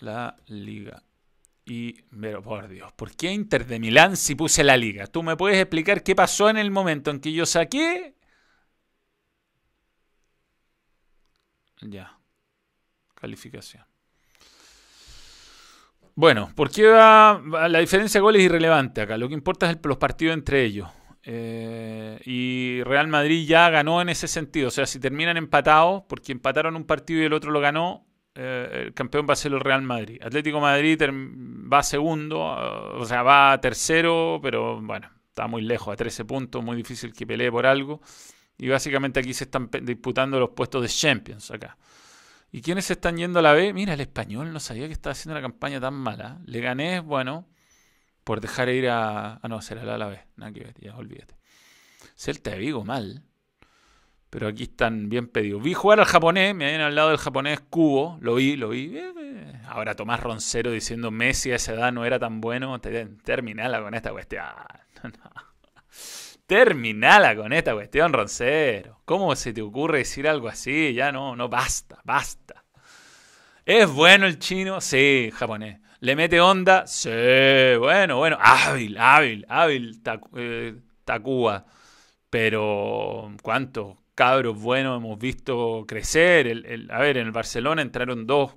la 0.00 0.36
liga. 0.46 1.02
Y, 1.64 2.02
pero 2.20 2.42
por 2.42 2.68
Dios, 2.68 2.92
¿por 2.92 3.12
qué 3.16 3.32
Inter 3.32 3.66
de 3.66 3.80
Milán 3.80 4.16
si 4.18 4.34
puse 4.34 4.62
la 4.62 4.76
liga? 4.76 5.06
¿Tú 5.06 5.22
me 5.22 5.36
puedes 5.36 5.56
explicar 5.58 6.02
qué 6.02 6.14
pasó 6.14 6.50
en 6.50 6.58
el 6.58 6.70
momento 6.70 7.10
en 7.10 7.20
que 7.20 7.32
yo 7.32 7.46
saqué? 7.46 8.14
Ya. 11.80 12.18
Calificación. 13.14 13.84
Bueno, 16.14 16.52
¿por 16.54 16.70
qué 16.70 16.86
va, 16.86 17.40
la 17.68 17.78
diferencia 17.78 18.18
de 18.18 18.22
goles 18.22 18.40
es 18.40 18.46
irrelevante 18.46 19.00
acá? 19.00 19.16
Lo 19.16 19.28
que 19.28 19.34
importa 19.34 19.70
es 19.70 19.78
los 19.82 19.96
partidos 19.96 20.34
entre 20.34 20.64
ellos. 20.64 20.88
Eh, 21.26 22.20
y 22.24 22.82
Real 22.82 23.08
Madrid 23.08 23.46
ya 23.46 23.70
ganó 23.70 24.02
en 24.02 24.10
ese 24.10 24.28
sentido. 24.28 24.68
O 24.68 24.70
sea, 24.70 24.86
si 24.86 25.00
terminan 25.00 25.36
empatados, 25.36 26.02
porque 26.08 26.32
empataron 26.32 26.76
un 26.76 26.84
partido 26.84 27.22
y 27.22 27.24
el 27.24 27.32
otro 27.32 27.50
lo 27.50 27.60
ganó, 27.60 28.06
eh, 28.34 28.84
el 28.86 28.94
campeón 28.94 29.26
va 29.28 29.32
a 29.32 29.36
ser 29.36 29.52
el 29.52 29.60
Real 29.60 29.82
Madrid. 29.82 30.20
Atlético 30.22 30.60
Madrid 30.60 31.00
va 31.02 31.82
segundo, 31.82 32.56
eh, 32.58 33.00
o 33.00 33.04
sea, 33.06 33.22
va 33.22 33.58
tercero, 33.60 34.38
pero 34.42 34.80
bueno, 34.82 35.10
está 35.28 35.46
muy 35.46 35.62
lejos, 35.62 35.92
a 35.92 35.96
13 35.96 36.24
puntos, 36.24 36.62
muy 36.62 36.76
difícil 36.76 37.12
que 37.12 37.26
pelee 37.26 37.50
por 37.50 37.66
algo. 37.66 38.00
Y 38.58 38.68
básicamente 38.68 39.20
aquí 39.20 39.34
se 39.34 39.44
están 39.44 39.70
disputando 39.82 40.38
los 40.38 40.50
puestos 40.50 40.82
de 40.82 40.88
Champions 40.88 41.50
acá. 41.50 41.76
¿Y 42.52 42.60
quiénes 42.62 42.88
están 42.90 43.16
yendo 43.16 43.40
a 43.40 43.42
la 43.42 43.52
B? 43.52 43.72
Mira, 43.72 43.94
el 43.94 44.00
español 44.00 44.52
no 44.52 44.60
sabía 44.60 44.86
que 44.86 44.92
estaba 44.92 45.12
haciendo 45.12 45.36
una 45.36 45.42
campaña 45.42 45.80
tan 45.80 45.94
mala. 45.94 46.40
Le 46.46 46.60
gané, 46.60 47.00
bueno, 47.00 47.48
por 48.24 48.40
dejar 48.40 48.70
ir 48.70 48.88
a. 48.88 49.34
Ah, 49.36 49.48
no, 49.48 49.60
será 49.62 49.98
la 49.98 50.06
B. 50.08 50.18
Nada 50.36 50.52
que 50.52 50.60
ver, 50.60 50.74
ya 50.80 50.96
olvídate. 50.96 51.36
Celta 52.16 52.50
de 52.50 52.58
Vigo, 52.58 52.84
mal. 52.84 53.22
Pero 54.30 54.48
aquí 54.48 54.64
están 54.64 55.08
bien 55.08 55.28
pedidos. 55.28 55.62
Vi 55.62 55.74
jugar 55.74 56.00
al 56.00 56.06
japonés, 56.06 56.54
me 56.56 56.66
habían 56.66 56.80
hablado 56.80 57.10
del 57.10 57.18
japonés 57.18 57.60
Cubo, 57.70 58.18
lo 58.20 58.34
vi, 58.34 58.56
lo 58.56 58.70
vi. 58.70 58.96
Eh, 58.96 59.52
ahora 59.68 59.94
Tomás 59.94 60.20
Roncero 60.20 60.72
diciendo 60.72 61.12
Messi 61.12 61.52
a 61.52 61.56
esa 61.56 61.74
edad 61.74 61.92
no 61.92 62.04
era 62.04 62.18
tan 62.18 62.40
bueno. 62.40 62.80
Terminala 62.80 63.80
con 63.80 63.94
esta 63.94 64.10
cuestión. 64.10 64.44
Terminala 66.46 67.36
con 67.36 67.52
esta 67.52 67.74
cuestión, 67.74 68.12
Roncero. 68.12 69.00
¿Cómo 69.04 69.36
se 69.36 69.52
te 69.52 69.62
ocurre 69.62 69.98
decir 69.98 70.26
algo 70.26 70.48
así? 70.48 70.92
Ya 70.94 71.12
no, 71.12 71.36
no, 71.36 71.48
basta, 71.48 72.00
basta. 72.04 72.64
¿Es 73.64 73.88
bueno 73.88 74.26
el 74.26 74.38
chino? 74.38 74.80
Sí, 74.80 75.30
japonés. 75.32 75.80
¿Le 76.04 76.16
mete 76.16 76.38
onda? 76.38 76.86
Sí, 76.86 77.08
bueno, 77.78 78.18
bueno. 78.18 78.36
Hábil, 78.38 78.98
hábil, 78.98 79.46
hábil, 79.48 80.02
eh, 80.36 80.74
Tacuba. 81.02 81.64
Pero, 82.28 83.34
¿cuánto? 83.42 84.04
cabros 84.14 84.60
buenos 84.60 84.98
hemos 84.98 85.18
visto 85.18 85.86
crecer. 85.88 86.46
El, 86.46 86.90
a 86.90 86.98
ver, 86.98 87.16
en 87.16 87.28
el 87.28 87.32
Barcelona 87.32 87.80
entraron 87.80 88.26
dos 88.26 88.54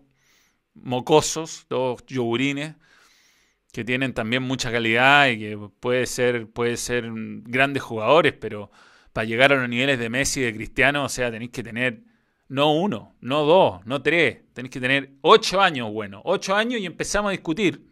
mocosos, 0.74 1.66
dos 1.70 2.06
yogurines, 2.08 2.76
que 3.72 3.86
tienen 3.86 4.14
también 4.14 4.44
mucha 4.44 4.70
calidad 4.70 5.30
y 5.30 5.40
que 5.40 5.70
puede 5.80 6.06
ser, 6.06 6.50
puede 6.50 6.76
ser 6.76 7.06
grandes 7.14 7.82
jugadores, 7.82 8.34
pero 8.34 8.72
para 9.14 9.24
llegar 9.24 9.54
a 9.54 9.58
los 9.58 9.70
niveles 9.70 10.00
de 10.00 10.10
Messi 10.10 10.42
de 10.42 10.54
Cristiano, 10.54 11.06
o 11.06 11.10
sea, 11.10 11.32
tenéis 11.32 11.52
que 11.52 11.64
tener 11.64 12.04
no 12.50 12.74
uno, 12.74 13.16
no 13.22 13.46
dos, 13.46 13.86
no 13.86 14.02
tres, 14.02 14.40
tenéis 14.58 14.72
que 14.72 14.82
tener 14.82 15.12
ocho 15.22 15.62
años, 15.62 15.92
bueno, 15.92 16.20
ocho 16.26 16.56
años 16.56 16.82
y 16.82 16.88
empezamos 16.88 17.30
a 17.30 17.32
discutir. 17.32 17.88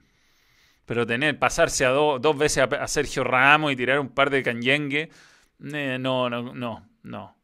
Pero 0.88 1.06
tener, 1.06 1.38
pasarse 1.38 1.86
a 1.86 1.90
dos 1.90 2.38
veces 2.38 2.68
a, 2.72 2.88
Sergio 2.88 3.24
Ramos 3.24 3.72
y 3.72 3.76
tirar 3.76 4.00
un 4.00 4.10
par 4.10 4.32
de 4.32 4.42
canyengue, 4.42 5.10
eh, 5.74 5.98
no, 6.00 6.28
no, 6.30 6.42
no, 6.54 6.90
no. 7.04 7.36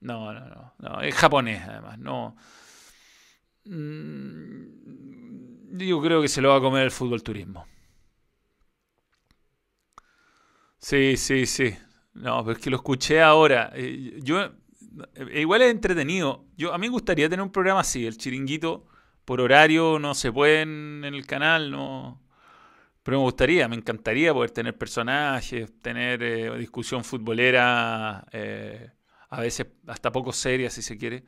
No, 0.00 0.32
no, 0.32 0.74
no. 0.78 1.00
Es 1.02 1.14
japonés, 1.14 1.62
además. 1.68 1.98
No. 1.98 2.36
Mm, 3.64 4.64
yo 5.76 6.00
creo 6.00 6.22
que 6.22 6.28
se 6.28 6.40
lo 6.40 6.50
va 6.50 6.56
a 6.56 6.60
comer 6.60 6.84
el 6.84 6.90
fútbol 6.90 7.22
turismo. 7.22 7.66
Sí, 10.78 11.16
sí, 11.16 11.44
sí. 11.44 11.76
No, 12.14 12.44
pero 12.44 12.56
es 12.56 12.64
que 12.64 12.70
lo 12.70 12.76
escuché 12.76 13.20
ahora. 13.20 13.72
Eh, 13.74 14.20
yo, 14.22 14.52
igual 15.34 15.62
es 15.62 15.70
entretenido. 15.70 16.44
Yo, 16.56 16.72
a 16.74 16.78
mí 16.78 16.86
me 16.86 16.92
gustaría 16.92 17.28
tener 17.28 17.42
un 17.42 17.52
programa 17.52 17.80
así, 17.80 18.06
el 18.06 18.16
chiringuito, 18.16 18.86
por 19.24 19.40
horario, 19.40 19.98
no 19.98 20.14
se 20.14 20.32
puede 20.32 20.62
en, 20.62 21.04
el 21.04 21.26
canal, 21.26 21.70
no. 21.70 22.22
Pero 23.02 23.18
me 23.18 23.24
gustaría, 23.24 23.68
me 23.68 23.76
encantaría 23.76 24.34
poder 24.34 24.50
tener 24.50 24.76
personajes, 24.76 25.72
tener 25.80 26.22
eh, 26.22 26.58
discusión 26.58 27.04
futbolera 27.04 28.26
a 29.30 29.40
veces 29.40 29.66
hasta 29.86 30.10
poco 30.10 30.32
seria 30.32 30.70
si 30.70 30.82
se 30.82 30.96
quiere. 30.96 31.24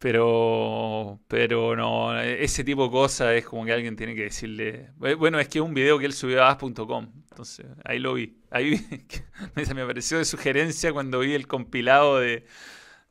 Pero, 0.00 1.20
pero 1.28 1.76
no, 1.76 2.18
ese 2.18 2.64
tipo 2.64 2.84
de 2.84 2.90
cosas 2.90 3.34
es 3.34 3.44
como 3.44 3.66
que 3.66 3.72
alguien 3.74 3.96
tiene 3.96 4.14
que 4.14 4.22
decirle. 4.22 4.92
Bueno, 4.96 5.38
es 5.38 5.46
que 5.48 5.58
es 5.58 5.64
un 5.64 5.74
video 5.74 5.98
que 5.98 6.06
él 6.06 6.14
subió 6.14 6.42
a 6.42 6.52
as.com, 6.52 7.12
entonces 7.28 7.66
ahí 7.84 7.98
lo 7.98 8.14
vi. 8.14 8.38
Ahí 8.50 8.80
me 9.74 9.82
apareció 9.82 10.16
de 10.16 10.24
sugerencia 10.24 10.94
cuando 10.94 11.18
vi 11.18 11.34
el 11.34 11.46
compilado 11.46 12.18
de, 12.18 12.46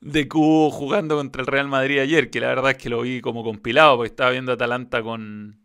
de 0.01 0.27
Cubo 0.27 0.71
jugando 0.71 1.15
contra 1.15 1.41
el 1.41 1.47
Real 1.47 1.67
Madrid 1.67 1.99
ayer, 1.99 2.31
que 2.31 2.39
la 2.39 2.47
verdad 2.47 2.71
es 2.71 2.77
que 2.77 2.89
lo 2.89 3.01
vi 3.01 3.21
como 3.21 3.43
compilado, 3.43 3.97
porque 3.97 4.09
estaba 4.09 4.31
viendo 4.31 4.51
Atalanta 4.53 5.03
con. 5.03 5.59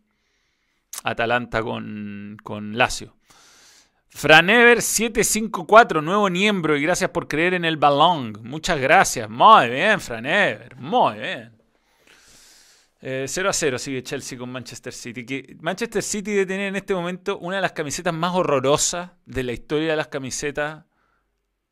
Atalanta 1.03 1.63
con, 1.63 2.37
con 2.43 2.77
Lazio. 2.77 3.15
Franever 4.15 4.81
754, 4.81 6.01
nuevo 6.01 6.29
miembro 6.29 6.77
y 6.77 6.81
gracias 6.81 7.09
por 7.09 7.27
creer 7.27 7.53
en 7.53 7.65
el 7.65 7.75
balón. 7.75 8.31
Muchas 8.43 8.79
gracias. 8.79 9.29
Muy 9.29 9.67
bien, 9.67 9.99
Franever. 9.99 10.77
Muy 10.77 11.19
bien. 11.19 11.51
0 13.01 13.01
eh, 13.01 13.49
a 13.49 13.53
0 13.53 13.77
sigue 13.77 14.03
Chelsea 14.03 14.37
con 14.37 14.49
Manchester 14.53 14.93
City. 14.93 15.25
Que 15.25 15.57
Manchester 15.59 16.01
City 16.01 16.31
debe 16.31 16.45
tener 16.45 16.69
en 16.69 16.77
este 16.77 16.95
momento 16.95 17.39
una 17.39 17.57
de 17.57 17.63
las 17.63 17.73
camisetas 17.73 18.13
más 18.13 18.33
horrorosas 18.33 19.11
de 19.25 19.43
la 19.43 19.51
historia 19.51 19.89
de 19.89 19.97
las 19.97 20.07
camisetas. 20.07 20.85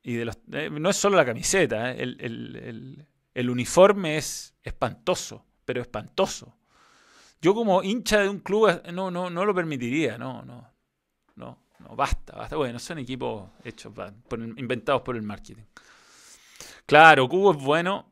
Y 0.04 0.16
de 0.16 0.26
los, 0.26 0.38
eh, 0.52 0.70
no 0.70 0.90
es 0.90 0.98
solo 0.98 1.16
la 1.16 1.26
camiseta, 1.26 1.94
eh, 1.94 2.04
el, 2.04 3.08
el, 3.34 3.50
uniforme 3.50 4.18
es 4.18 4.54
espantoso, 4.62 5.46
pero 5.64 5.82
espantoso. 5.82 6.58
Yo 7.42 7.56
como 7.56 7.82
hincha 7.84 8.20
de 8.20 8.28
un 8.28 8.40
club 8.40 8.82
no, 8.92 9.10
no, 9.10 9.30
no 9.30 9.46
lo 9.46 9.56
permitiría, 9.56 10.18
no, 10.18 10.44
no, 10.44 10.70
no. 11.38 11.63
No, 11.84 11.96
basta, 11.96 12.34
basta. 12.36 12.56
Bueno, 12.56 12.80
son 12.80 13.00
equipos 13.00 13.50
hechos, 13.64 13.94
inventados 14.58 15.02
por 15.02 15.16
el 15.16 15.22
marketing. 15.24 15.64
Claro, 16.86 17.28
Cubo 17.28 17.52
es 17.52 17.58
bueno. 17.58 18.10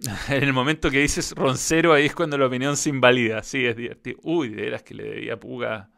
en 0.28 0.42
el 0.44 0.52
momento 0.52 0.90
que 0.90 1.00
dices 1.00 1.32
roncero, 1.36 1.92
ahí 1.92 2.06
es 2.06 2.14
cuando 2.14 2.38
la 2.38 2.46
opinión 2.46 2.76
se 2.76 2.90
invalida. 2.90 3.42
Sí, 3.42 3.64
es 3.66 3.76
divertido. 3.76 4.18
Uy, 4.22 4.50
de 4.50 4.62
veras 4.62 4.82
que 4.82 4.94
le 4.94 5.04
debía 5.04 5.38
puga. 5.40 5.90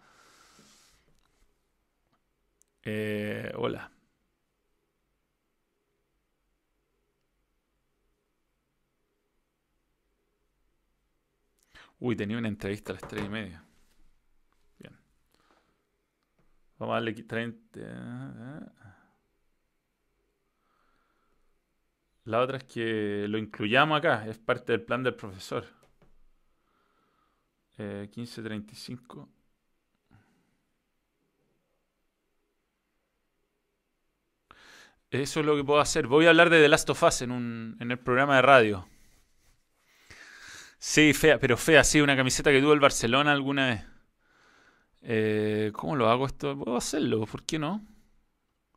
Eh, 2.84 3.50
hola. 3.56 3.90
Uy, 11.98 12.14
tenía 12.14 12.38
una 12.38 12.46
entrevista 12.46 12.92
a 12.92 12.94
las 12.94 13.08
tres 13.08 13.24
y 13.24 13.28
media. 13.28 13.63
Vamos 16.78 16.92
a 16.92 16.96
darle 16.96 17.14
30. 17.14 18.72
La 22.24 22.40
otra 22.40 22.58
es 22.58 22.64
que 22.64 23.26
lo 23.28 23.38
incluyamos 23.38 23.98
acá, 23.98 24.26
es 24.26 24.38
parte 24.38 24.72
del 24.72 24.82
plan 24.82 25.02
del 25.02 25.14
profesor. 25.14 25.64
Eh, 27.78 28.08
1535. 28.16 29.28
Eso 35.10 35.40
es 35.40 35.46
lo 35.46 35.56
que 35.56 35.64
puedo 35.64 35.80
hacer. 35.80 36.06
Voy 36.08 36.26
a 36.26 36.30
hablar 36.30 36.50
de 36.50 36.60
The 36.60 36.68
Last 36.68 36.90
of 36.90 37.02
Us 37.02 37.22
en, 37.22 37.30
un, 37.30 37.76
en 37.80 37.90
el 37.90 37.98
programa 37.98 38.36
de 38.36 38.42
radio. 38.42 38.88
Sí, 40.78 41.12
fea, 41.14 41.38
pero 41.40 41.56
fea, 41.56 41.82
sí, 41.84 42.00
una 42.00 42.16
camiseta 42.16 42.50
que 42.50 42.60
tuvo 42.60 42.74
el 42.74 42.80
Barcelona 42.80 43.32
alguna 43.32 43.68
vez. 43.68 43.93
Eh, 45.06 45.70
¿Cómo 45.74 45.96
lo 45.96 46.08
hago 46.08 46.24
esto? 46.26 46.58
Puedo 46.58 46.78
hacerlo, 46.78 47.26
¿por 47.26 47.42
qué 47.44 47.58
no? 47.58 47.86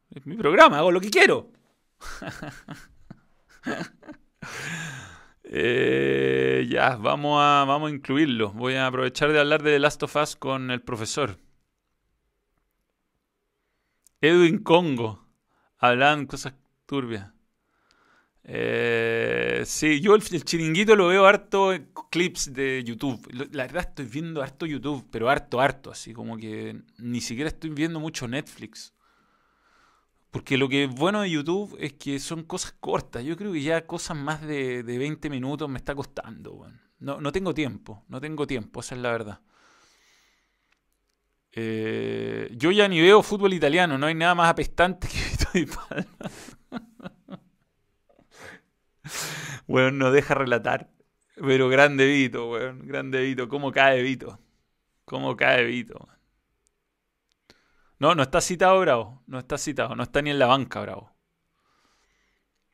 Es 0.10 0.26
mi 0.26 0.36
programa, 0.36 0.80
hago 0.80 0.92
lo 0.92 1.00
que 1.00 1.10
quiero. 1.10 1.52
eh, 5.44 6.68
ya, 6.70 6.98
vamos 6.98 7.40
a, 7.42 7.64
vamos 7.66 7.92
a 7.92 7.96
incluirlo. 7.96 8.52
Voy 8.52 8.74
a 8.76 8.88
aprovechar 8.88 9.32
de 9.32 9.40
hablar 9.40 9.64
de 9.64 9.72
The 9.72 9.80
Last 9.80 10.04
of 10.04 10.16
Us 10.18 10.36
con 10.36 10.70
el 10.70 10.82
profesor. 10.82 11.38
Edwin 14.20 14.64
Congo. 14.64 15.26
Hablan 15.78 16.26
cosas 16.26 16.56
turbias. 16.86 17.37
Eh, 18.50 19.64
sí, 19.66 20.00
yo 20.00 20.16
el, 20.16 20.24
chiringuito 20.24 20.96
lo 20.96 21.08
veo 21.08 21.26
harto 21.26 21.74
en 21.74 21.90
clips 22.10 22.54
de 22.54 22.82
YouTube. 22.84 23.20
La 23.52 23.64
verdad 23.64 23.88
estoy 23.90 24.06
viendo 24.06 24.42
harto 24.42 24.66
YouTube, 24.66 25.06
pero 25.12 25.30
harto, 25.30 25.60
harto. 25.60 25.92
Así 25.92 26.14
como 26.14 26.38
que 26.38 26.82
ni 26.98 27.20
siquiera 27.20 27.50
estoy 27.50 27.72
viendo 27.72 28.00
mucho 28.00 28.28
Netflix. 28.28 28.94
Porque 30.32 30.58
lo 30.58 30.70
que 30.70 30.86
es 30.86 30.90
bueno 30.90 31.22
de 31.22 31.30
YouTube 31.30 31.76
es 31.80 31.94
que 31.94 32.20
son 32.20 32.44
cosas 32.44 32.74
cortas. 32.80 33.24
Yo 33.24 33.36
creo 33.36 33.52
que 33.52 33.62
ya 33.62 33.86
cosas 33.86 34.16
más 34.18 34.42
de, 34.42 34.84
de 34.84 34.98
20 34.98 35.30
minutos 35.30 35.70
me 35.70 35.78
está 35.78 35.94
costando. 35.94 36.68
No, 37.00 37.20
no 37.20 37.32
tengo 37.32 37.54
tiempo, 37.54 38.04
no 38.08 38.22
tengo 38.22 38.48
tiempo, 38.48 38.80
esa 38.80 38.96
es 38.96 39.02
la 39.02 39.12
verdad. 39.12 39.40
Eh, 41.52 42.54
yo 42.56 42.72
ya 42.72 42.88
ni 42.88 43.02
veo 43.02 43.24
fútbol 43.24 43.54
italiano, 43.54 43.98
no 43.98 44.06
hay 44.06 44.16
nada 44.16 44.36
más 44.36 44.50
apestante 44.50 45.08
que 45.08 45.18
Vito 45.32 45.50
Di 45.54 45.66
Palma. 45.66 46.32
bueno, 49.68 49.92
no 49.92 50.12
deja 50.12 50.34
relatar. 50.34 50.90
Pero 51.36 51.70
grande 51.70 52.06
Vito, 52.06 52.50
weón. 52.50 52.88
Grande 52.88 53.22
Vito. 53.22 53.48
¿Cómo 53.48 53.72
cae 53.72 54.02
Vito? 54.02 54.40
¿Cómo 55.06 55.36
cae 55.36 55.66
Vito? 55.66 56.08
No, 58.00 58.16
no 58.16 58.24
está 58.24 58.42
citado 58.42 58.80
Bravo. 58.80 59.24
No 59.28 59.40
está 59.40 59.58
citado. 59.58 59.96
No 59.96 60.04
está 60.04 60.22
ni 60.22 60.32
en 60.32 60.40
la 60.40 60.48
banca 60.48 60.82
Bravo. 60.82 61.18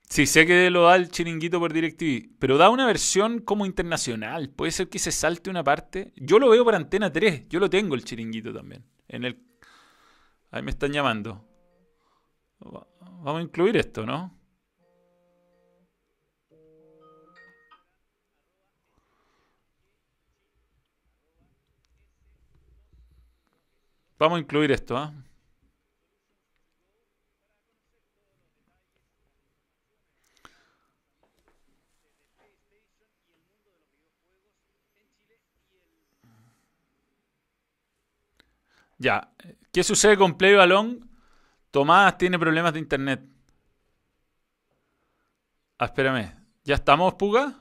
Sí, 0.10 0.28
sé 0.28 0.46
que 0.46 0.70
lo 0.70 0.84
da 0.84 0.96
el 0.96 1.10
chiringuito 1.10 1.60
por 1.60 1.74
DirecTV, 1.74 2.38
pero 2.38 2.58
da 2.60 2.70
una 2.70 2.86
versión 2.86 3.40
como 3.40 3.66
internacional. 3.66 4.50
Puede 4.50 4.72
ser 4.72 4.88
que 4.88 5.00
se 5.00 5.12
salte 5.12 5.50
una 5.50 5.64
parte. 5.64 6.14
Yo 6.16 6.38
lo 6.38 6.50
veo 6.50 6.64
por 6.64 6.76
Antena 6.76 7.12
3. 7.12 7.50
Yo 7.50 7.60
lo 7.60 7.70
tengo 7.70 7.96
el 7.96 8.04
chiringuito 8.04 8.54
también. 8.54 8.86
En 9.08 9.24
el... 9.24 9.44
Ahí 10.52 10.62
me 10.62 10.70
están 10.70 10.92
llamando. 10.92 11.44
Vamos 12.60 13.40
a 13.40 13.42
incluir 13.42 13.76
esto, 13.76 14.06
¿no? 14.06 14.38
Vamos 24.18 24.38
a 24.38 24.40
incluir 24.42 24.72
esto, 24.72 24.98
¿ah? 24.98 25.14
Ya. 38.98 39.30
¿Qué 39.72 39.84
sucede 39.84 40.18
con 40.18 40.38
Play 40.38 40.56
Balón? 40.56 41.10
Tomás 41.72 42.18
tiene 42.18 42.40
problemas 42.40 42.74
de 42.74 42.80
internet. 42.80 43.22
Ah, 45.78 45.86
espérame. 45.86 46.34
¿Ya 46.64 46.76
estamos, 46.76 47.14
Puga? 47.16 47.54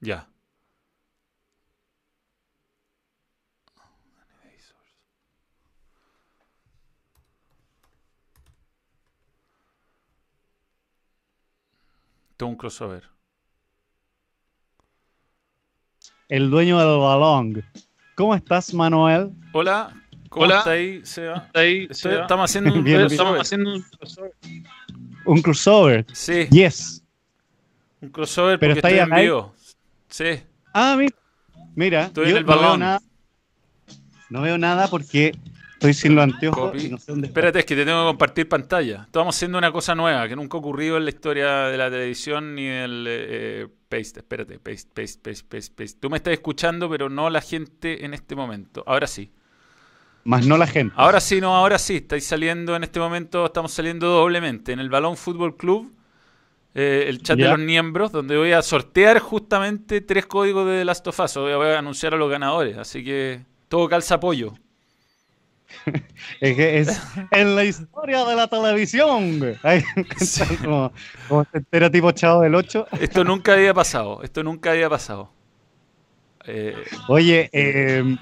Ya. 0.00 0.26
Un 12.46 12.56
crossover 12.56 13.10
el 16.30 16.48
dueño 16.48 16.78
del 16.78 17.00
balón. 17.00 17.64
¿Cómo 18.14 18.34
estás, 18.34 18.72
Manuel? 18.72 19.32
Hola, 19.52 19.92
¿cómo 20.28 20.46
Hola. 20.46 20.58
está 20.58 20.70
ahí, 20.70 21.00
Seba? 21.04 21.44
¿Está 21.46 21.60
ahí, 21.60 21.88
Estamos 21.90 22.50
haciendo 22.50 22.72
un, 22.74 22.86
estamos 22.86 23.40
haciendo 23.40 23.74
un 23.74 23.82
crossover. 23.82 24.32
¿Un 25.26 25.42
crossover? 25.42 26.06
Sí. 26.12 26.46
Yes. 26.50 27.02
Un 28.00 28.10
crossover 28.10 28.58
Pero 28.60 28.74
porque 28.74 28.78
está 28.78 29.02
estoy 29.02 29.18
en 29.18 29.24
vivo. 29.24 29.54
Sí. 30.08 30.40
Ah, 30.72 30.94
mira. 30.96 31.16
Mira, 31.74 32.02
estoy 32.04 32.30
en 32.30 32.36
el 32.36 32.44
balón. 32.44 32.62
No 32.62 32.68
veo, 32.68 32.78
nada, 32.78 33.00
no 34.30 34.42
veo 34.42 34.58
nada 34.58 34.88
porque 34.88 35.36
Estoy 35.80 35.94
sin 35.94 36.14
los 36.14 36.24
anteojos 36.24 36.84
y 36.84 36.90
no 36.90 36.98
sé 36.98 37.10
dónde 37.10 37.28
Espérate, 37.28 37.60
es 37.60 37.64
que 37.64 37.74
te 37.74 37.86
tengo 37.86 38.02
que 38.02 38.08
compartir 38.08 38.46
pantalla. 38.46 39.04
Estamos 39.06 39.34
haciendo 39.34 39.56
una 39.56 39.72
cosa 39.72 39.94
nueva 39.94 40.28
que 40.28 40.36
nunca 40.36 40.58
ha 40.58 40.60
ocurrido 40.60 40.98
en 40.98 41.04
la 41.04 41.10
historia 41.10 41.68
de 41.68 41.78
la 41.78 41.90
televisión 41.90 42.54
ni 42.54 42.66
del 42.66 43.06
eh, 43.08 43.66
paste. 43.88 44.20
Espérate, 44.20 44.58
paste, 44.58 44.90
paste, 44.94 45.18
paste, 45.22 45.44
paste, 45.48 45.74
paste. 45.74 45.98
Tú 45.98 46.10
me 46.10 46.18
estás 46.18 46.34
escuchando, 46.34 46.90
pero 46.90 47.08
no 47.08 47.30
la 47.30 47.40
gente 47.40 48.04
en 48.04 48.12
este 48.12 48.36
momento. 48.36 48.84
Ahora 48.86 49.06
sí. 49.06 49.32
Más 50.24 50.46
no 50.46 50.58
la 50.58 50.66
gente. 50.66 50.92
Ahora 50.98 51.18
sí, 51.18 51.40
no, 51.40 51.56
ahora 51.56 51.78
sí. 51.78 51.96
Estáis 51.96 52.26
saliendo 52.26 52.76
en 52.76 52.84
este 52.84 53.00
momento, 53.00 53.46
estamos 53.46 53.72
saliendo 53.72 54.06
doblemente. 54.08 54.72
En 54.72 54.80
el 54.80 54.90
Balón 54.90 55.16
Fútbol 55.16 55.56
Club, 55.56 55.94
eh, 56.74 57.06
el 57.06 57.22
chat 57.22 57.38
de 57.38 57.48
los 57.48 57.58
miembros, 57.58 58.12
donde 58.12 58.36
voy 58.36 58.52
a 58.52 58.60
sortear 58.60 59.18
justamente 59.18 60.02
tres 60.02 60.26
códigos 60.26 60.66
de 60.66 60.84
Last 60.84 61.06
of 61.06 61.18
Us. 61.20 61.36
Voy 61.36 61.68
a 61.68 61.78
anunciar 61.78 62.12
a 62.12 62.18
los 62.18 62.30
ganadores. 62.30 62.76
Así 62.76 63.02
que 63.02 63.46
todo 63.68 63.88
calza 63.88 64.16
apoyo. 64.16 64.52
es 66.40 66.56
que 66.56 66.78
es 66.78 67.00
en 67.30 67.56
la 67.56 67.64
historia 67.64 68.24
de 68.24 68.36
la 68.36 68.48
televisión. 68.48 69.40
como, 70.64 70.92
como 71.28 71.46
este 71.52 71.90
tipo 71.90 72.10
chavo 72.12 72.42
del 72.42 72.54
8. 72.54 72.86
Esto 73.00 73.24
nunca 73.24 73.54
había 73.54 73.74
pasado. 73.74 74.22
Esto 74.22 74.42
nunca 74.42 74.72
había 74.72 74.88
pasado. 74.88 75.30
Eh, 76.46 76.74
Oye, 77.08 77.50
em, 77.52 78.16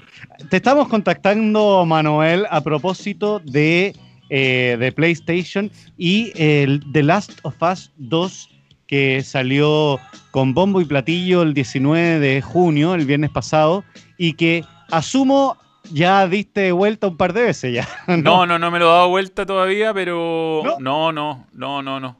te 0.49 0.57
estamos 0.57 0.87
contactando, 0.87 1.85
Manuel, 1.85 2.45
a 2.49 2.61
propósito 2.61 3.39
de, 3.39 3.95
eh, 4.29 4.77
de 4.79 4.91
PlayStation 4.91 5.71
y 5.97 6.31
el 6.35 6.83
The 6.91 7.03
Last 7.03 7.39
of 7.43 7.61
Us 7.61 7.91
2 7.97 8.49
que 8.89 9.21
salió 9.21 9.99
con 10.31 10.55
bombo 10.55 10.81
y 10.81 10.85
platillo 10.85 11.43
el 11.43 11.53
19 11.53 12.17
de 12.17 12.41
junio, 12.41 12.95
el 12.95 13.05
viernes 13.05 13.29
pasado, 13.29 13.83
y 14.17 14.33
que 14.33 14.65
asumo 14.89 15.57
ya 15.91 16.27
diste 16.27 16.71
vuelta 16.71 17.07
un 17.07 17.17
par 17.17 17.33
de 17.33 17.43
veces 17.43 17.73
ya. 17.73 17.87
¿no? 18.07 18.45
no, 18.45 18.59
no, 18.59 18.71
me 18.71 18.79
lo 18.79 18.85
he 18.85 18.89
dado 18.89 19.09
vuelta 19.09 19.45
todavía, 19.45 19.93
pero 19.93 20.63
no, 20.79 21.11
no, 21.11 21.47
no, 21.53 21.81
no, 21.81 21.99
no. 21.99 22.17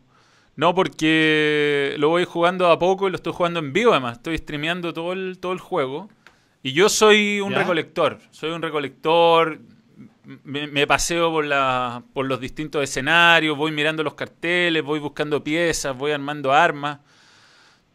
No, 0.56 0.76
porque 0.76 1.96
lo 1.98 2.10
voy 2.10 2.26
jugando 2.26 2.70
a 2.70 2.78
poco 2.78 3.08
y 3.08 3.12
lo 3.12 3.16
estoy 3.16 3.32
jugando 3.32 3.60
en 3.60 3.72
vivo 3.72 3.92
además. 3.92 4.18
Estoy 4.18 4.38
streameando 4.38 4.94
todo 4.94 5.14
el, 5.14 5.40
todo 5.40 5.54
el 5.54 5.60
juego. 5.60 6.10
Y 6.62 6.74
yo 6.74 6.90
soy 6.90 7.40
un 7.40 7.54
recolector. 7.54 8.20
Soy 8.32 8.52
un 8.52 8.62
recolector. 8.62 9.60
Me, 10.44 10.68
me, 10.68 10.86
paseo 10.86 11.32
por, 11.32 11.46
la, 11.46 12.04
por 12.14 12.26
los 12.26 12.42
distintos 12.42 12.84
escenarios, 12.84 13.58
voy 13.58 13.72
mirando 13.72 14.04
los 14.04 14.14
carteles, 14.14 14.84
voy 14.84 15.00
buscando 15.00 15.44
piezas, 15.44 15.98
voy 15.98 16.12
armando 16.12 16.52
armas 16.52 17.00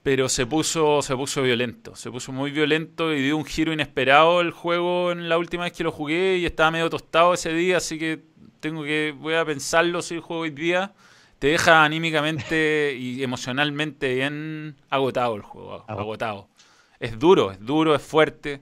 pero 0.05 0.29
se 0.29 0.45
puso, 0.45 1.01
se 1.01 1.17
puso 1.17 1.41
violento, 1.41 1.97
se 1.97 2.11
puso 2.11 2.31
muy 2.31 2.51
violento 2.51 3.15
y 3.15 3.23
dio 3.23 3.39
un 3.39 3.47
giro 3.47 3.73
inesperado 3.73 4.43
el 4.43 4.51
juego 4.51 5.11
en 5.11 5.31
la 5.31 5.39
última 5.39 5.65
vez 5.65 5.73
que 5.73 5.83
lo 5.83 5.91
jugué 5.91 6.37
y 6.37 6.45
estaba 6.45 6.71
medio 6.71 6.91
tostado 6.91 7.33
ese 7.33 7.55
día, 7.55 7.79
así 7.79 7.99
que 7.99 8.23
tengo 8.61 8.85
que, 8.85 9.15
voy 9.19 9.33
a 9.33 9.47
pensarlo 9.47 10.03
si 10.03 10.17
el 10.17 10.21
juego 10.21 10.43
hoy 10.43 10.51
día 10.51 10.93
te 11.39 11.47
deja 11.47 11.83
anímicamente 11.85 12.95
y 13.01 13.23
emocionalmente 13.23 14.15
bien 14.15 14.77
agotado 14.91 15.37
el 15.37 15.43
juego, 15.43 15.87
agotado. 15.89 16.51
Es 17.01 17.19
duro, 17.19 17.51
es 17.51 17.65
duro, 17.65 17.95
es 17.95 18.03
fuerte. 18.03 18.61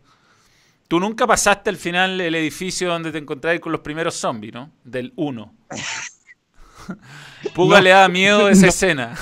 Tú 0.87 1.01
nunca 1.01 1.27
pasaste 1.27 1.71
al 1.71 1.77
final 1.77 2.21
el 2.21 2.37
edificio 2.37 2.89
donde 2.89 3.11
te 3.11 3.19
encontrabas 3.19 3.59
con 3.59 3.73
los 3.73 3.81
primeros 3.81 4.15
zombies, 4.15 4.55
¿no? 4.55 4.71
Del 4.85 5.13
1. 5.17 5.55
Puga 7.55 7.81
le 7.81 7.91
da 7.91 8.07
miedo 8.09 8.49
esa 8.49 8.69
escena. 8.69 9.19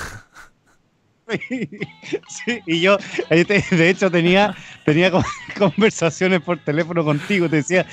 Sí, 2.29 2.59
y 2.65 2.81
yo, 2.81 2.97
de 3.29 3.89
hecho, 3.89 4.09
tenía, 4.09 4.55
tenía 4.85 5.11
conversaciones 5.57 6.41
por 6.41 6.57
teléfono 6.59 7.03
contigo. 7.03 7.49
Te 7.49 7.57
decía, 7.57 7.85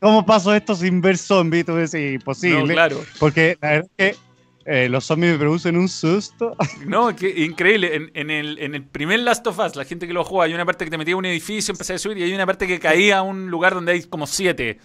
¿cómo 0.00 0.24
paso 0.24 0.54
esto 0.54 0.74
sin 0.74 1.00
ver 1.00 1.18
zombies? 1.18 1.66
Tú 1.66 1.74
decías, 1.74 2.14
imposible. 2.14 2.74
claro. 2.74 3.04
Porque 3.18 3.56
la 3.60 3.68
verdad 3.70 3.90
es 3.96 4.14
que 4.14 4.26
eh, 4.66 4.88
los 4.88 5.04
zombies 5.04 5.32
me 5.32 5.38
producen 5.38 5.76
un 5.76 5.88
susto. 5.88 6.56
No, 6.86 7.14
que 7.14 7.28
increíble. 7.44 8.10
En, 8.14 8.30
el, 8.30 8.58
en 8.58 8.74
el 8.74 8.84
primer 8.84 9.20
Last 9.20 9.46
of 9.46 9.58
Us, 9.58 9.76
la 9.76 9.84
gente 9.84 10.06
que 10.06 10.12
lo 10.12 10.24
juega, 10.24 10.44
hay 10.44 10.54
una 10.54 10.64
parte 10.64 10.84
que 10.84 10.90
te 10.90 10.98
metía 10.98 11.14
a 11.14 11.18
un 11.18 11.26
edificio, 11.26 11.72
empecé 11.72 11.94
a 11.94 11.98
subir, 11.98 12.18
y 12.18 12.22
hay 12.24 12.34
una 12.34 12.46
parte 12.46 12.66
que 12.66 12.78
caía 12.78 13.18
a 13.18 13.22
un 13.22 13.50
lugar 13.50 13.74
donde 13.74 13.92
hay 13.92 14.02
como 14.04 14.26
siete 14.26 14.78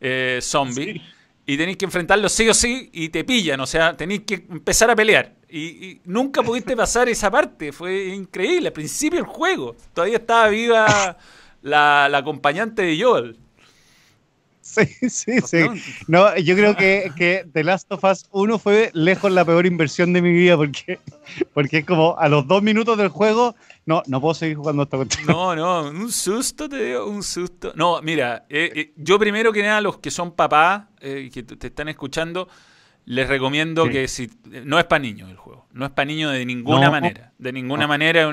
eh, 0.00 0.38
zombies 0.42 1.00
y 1.48 1.56
tenéis 1.56 1.78
que 1.78 1.86
enfrentarlos 1.86 2.30
sí 2.30 2.46
o 2.46 2.52
sí 2.52 2.90
y 2.92 3.08
te 3.08 3.24
pillan, 3.24 3.58
o 3.58 3.66
sea, 3.66 3.96
tenéis 3.96 4.24
que 4.26 4.34
empezar 4.50 4.90
a 4.90 4.94
pelear. 4.94 5.34
Y, 5.48 5.98
nunca 6.04 6.42
pudiste 6.42 6.76
pasar 6.76 7.08
esa 7.08 7.30
parte, 7.30 7.72
fue 7.72 8.08
increíble. 8.08 8.68
Al 8.68 8.74
principio 8.74 9.18
del 9.18 9.26
juego, 9.26 9.74
todavía 9.94 10.18
estaba 10.18 10.48
viva 10.48 11.16
la, 11.62 12.04
acompañante 12.04 12.82
de 12.82 13.02
Joel. 13.02 13.38
Sí, 14.60 14.84
sí, 15.08 15.40
sí. 15.40 15.64
No, 16.06 16.36
yo 16.36 16.54
creo 16.54 16.76
que, 16.76 17.10
que, 17.16 17.46
The 17.50 17.64
Last 17.64 17.90
of 17.92 18.04
Us 18.04 18.26
1 18.30 18.58
fue 18.58 18.90
lejos 18.92 19.32
la 19.32 19.46
peor 19.46 19.64
inversión 19.64 20.12
de 20.12 20.20
mi 20.20 20.32
vida 20.32 20.54
porque, 20.54 20.98
porque 21.54 21.78
es 21.78 21.86
como 21.86 22.18
a 22.18 22.28
los 22.28 22.46
dos 22.46 22.62
minutos 22.62 22.98
del 22.98 23.08
juego, 23.08 23.56
no, 23.88 24.02
no 24.06 24.20
puedo 24.20 24.34
seguir 24.34 24.58
jugando 24.58 24.82
esta 24.82 24.98
cuestión. 24.98 25.26
No, 25.26 25.56
no, 25.56 25.88
un 25.88 26.12
susto, 26.12 26.68
te 26.68 26.84
digo, 26.84 27.06
un 27.06 27.22
susto. 27.22 27.72
No, 27.74 28.02
mira, 28.02 28.44
eh, 28.50 28.70
eh, 28.74 28.92
yo 28.96 29.18
primero 29.18 29.50
que 29.50 29.62
nada, 29.62 29.80
los 29.80 29.96
que 29.96 30.10
son 30.10 30.32
papás 30.32 30.82
eh, 31.00 31.30
que 31.32 31.42
te 31.42 31.68
están 31.68 31.88
escuchando, 31.88 32.50
les 33.06 33.26
recomiendo 33.26 33.88
que 33.88 34.06
si 34.06 34.30
no 34.64 34.78
es 34.78 34.84
para 34.84 34.98
niños 34.98 35.30
el 35.30 35.38
juego, 35.38 35.68
no 35.72 35.86
es 35.86 35.90
para 35.90 36.04
niños 36.04 36.34
de 36.34 36.44
ninguna 36.44 36.90
manera, 36.90 37.32
de 37.38 37.50
ninguna 37.50 37.86
manera. 37.86 38.30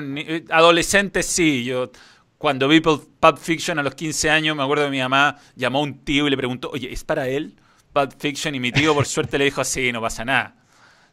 Adolescentes 0.50 1.24
sí, 1.24 1.64
yo 1.64 1.90
cuando 2.36 2.68
vi 2.68 2.80
Pulp 2.80 3.38
Fiction 3.38 3.78
a 3.78 3.82
los 3.82 3.94
15 3.94 4.28
años, 4.28 4.54
me 4.54 4.62
acuerdo 4.62 4.84
que 4.84 4.90
mi 4.90 5.00
mamá 5.00 5.38
llamó 5.54 5.78
a 5.78 5.82
un 5.84 6.04
tío 6.04 6.26
y 6.26 6.30
le 6.30 6.36
preguntó, 6.36 6.68
oye, 6.68 6.92
¿es 6.92 7.02
para 7.02 7.28
él 7.28 7.56
Pulp 7.94 8.12
Fiction? 8.18 8.54
Y 8.54 8.60
mi 8.60 8.72
tío, 8.72 8.94
por 8.94 9.06
suerte, 9.06 9.38
le 9.38 9.46
dijo, 9.46 9.64
sí, 9.64 9.90
no 9.90 10.02
pasa 10.02 10.22
nada. 10.22 10.54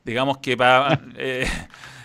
Digamos 0.04 0.40
que 0.40 0.58
para... 0.58 1.00
Eh, 1.16 1.48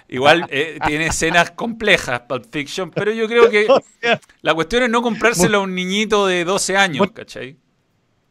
igual 0.08 0.46
eh, 0.50 0.78
tiene 0.86 1.06
escenas 1.06 1.52
complejas 1.52 2.20
Pulp 2.28 2.46
Fiction, 2.50 2.90
pero 2.90 3.12
yo 3.12 3.28
creo 3.28 3.50
que 3.50 3.66
la 4.42 4.54
cuestión 4.54 4.82
es 4.84 4.90
no 4.90 5.02
comprárselo 5.02 5.58
a 5.58 5.60
un 5.60 5.74
niñito 5.74 6.26
de 6.26 6.44
12 6.44 6.76
años, 6.76 7.10
¿cachai? 7.12 7.56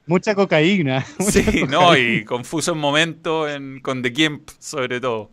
Mucha 0.05 0.35
cocaína. 0.35 1.05
sí, 1.19 1.63
no, 1.69 1.95
y 1.95 2.23
confuso 2.25 2.71
en 2.71 2.77
momentos 2.77 3.49
con 3.81 4.01
The 4.01 4.11
Gimp, 4.11 4.49
sobre 4.59 4.99
todo 4.99 5.31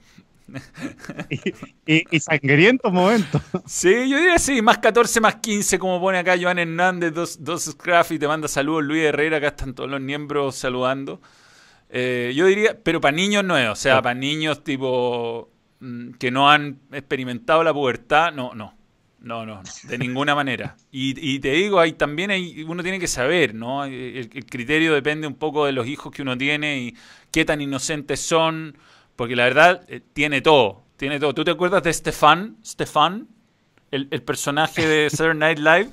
y, 1.87 2.20
sangrientos 2.20 2.92
momentos. 2.92 3.42
Sí, 3.66 4.09
yo 4.09 4.18
diría 4.18 4.38
sí, 4.38 4.61
más 4.62 4.78
14, 4.78 5.20
más 5.20 5.37
15, 5.37 5.78
como 5.78 6.00
pone 6.00 6.18
acá 6.18 6.37
Joan 6.40 6.59
Hernández, 6.59 7.12
dos, 7.12 7.42
dos 7.42 7.76
y 8.11 8.18
te 8.18 8.28
manda 8.28 8.48
saludos 8.48 8.85
Luis 8.85 9.04
Herrera, 9.04 9.38
acá 9.38 9.48
están 9.48 9.74
todos 9.74 9.90
los 9.90 10.00
miembros 10.00 10.57
saludando. 10.57 11.20
Eh, 11.88 12.33
yo 12.35 12.46
diría, 12.46 12.78
pero 12.83 13.00
para 13.00 13.16
niños 13.16 13.44
no 13.44 13.57
es, 13.57 13.68
o 13.68 13.76
sea, 13.76 14.02
para 14.02 14.14
niños 14.14 14.64
tipo 14.64 15.50
que 16.18 16.31
no 16.31 16.51
han 16.51 16.79
experimentado 16.92 17.62
la 17.64 17.73
pubertad, 17.73 18.33
no, 18.33 18.55
no. 18.55 18.75
No, 19.20 19.47
no, 19.47 19.62
de 19.85 19.97
ninguna 19.97 20.35
manera. 20.35 20.77
Y, 20.90 21.38
te 21.38 21.53
digo, 21.53 21.81
hay, 21.81 21.94
también 21.94 22.31
hay, 22.31 22.62
uno 22.62 22.83
tiene 22.83 23.01
que 23.01 23.07
saber, 23.07 23.55
¿no? 23.55 23.85
el, 23.85 24.29
criterio 24.29 24.92
depende 24.92 25.27
un 25.27 25.35
poco 25.35 25.64
de 25.64 25.73
los 25.73 25.87
hijos 25.87 26.12
que 26.12 26.20
uno 26.20 26.37
tiene 26.37 26.79
y 26.79 26.97
qué 27.31 27.47
tan 27.47 27.62
inocentes 27.62 28.20
son. 28.20 28.77
Porque 29.16 29.37
la 29.37 29.44
verdad 29.44 29.85
eh, 29.88 30.01
tiene 30.12 30.40
todo. 30.40 30.83
Tiene 30.97 31.18
todo. 31.18 31.35
¿Tú 31.35 31.44
te 31.44 31.51
acuerdas 31.53 31.83
de 31.83 31.92
Stefan? 31.92 32.57
Stefan, 32.64 33.29
el, 33.90 34.09
personaje 34.23 34.87
de 34.87 35.11
Saturday 35.11 35.38
Night 35.38 35.59
Live. 35.59 35.90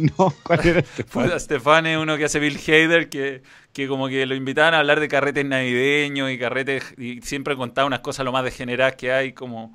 no, 0.18 0.32
¿cuál 0.42 0.66
era 0.66 0.82
Stefan? 0.82 1.40
Stefan 1.40 1.86
es 1.86 1.98
uno 1.98 2.16
que 2.16 2.24
hace 2.24 2.38
Bill 2.38 2.58
Hader, 2.58 3.08
que, 3.08 3.42
que 3.72 3.88
como 3.88 4.08
que 4.08 4.26
lo 4.26 4.34
invitaban 4.34 4.74
a 4.74 4.78
hablar 4.78 5.00
de 5.00 5.08
carretes 5.08 5.44
navideños 5.44 6.30
y 6.30 6.38
carretes, 6.38 6.94
y 6.98 7.20
siempre 7.22 7.56
contaba 7.56 7.86
unas 7.86 8.00
cosas 8.00 8.24
lo 8.24 8.32
más 8.32 8.44
degeneradas 8.44 8.96
que 8.96 9.12
hay, 9.12 9.32
como 9.32 9.74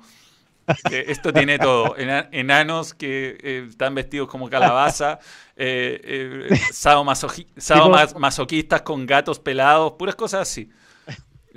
esto 0.90 1.32
tiene 1.32 1.58
todo. 1.58 1.96
Enanos 1.96 2.94
que 2.94 3.38
eh, 3.42 3.66
están 3.68 3.94
vestidos 3.94 4.28
como 4.28 4.50
calabaza, 4.50 5.18
eh, 5.56 6.48
eh 6.50 8.14
masoquistas 8.18 8.82
con 8.82 9.06
gatos 9.06 9.38
pelados, 9.38 9.92
puras 9.98 10.14
cosas 10.14 10.42
así. 10.42 10.70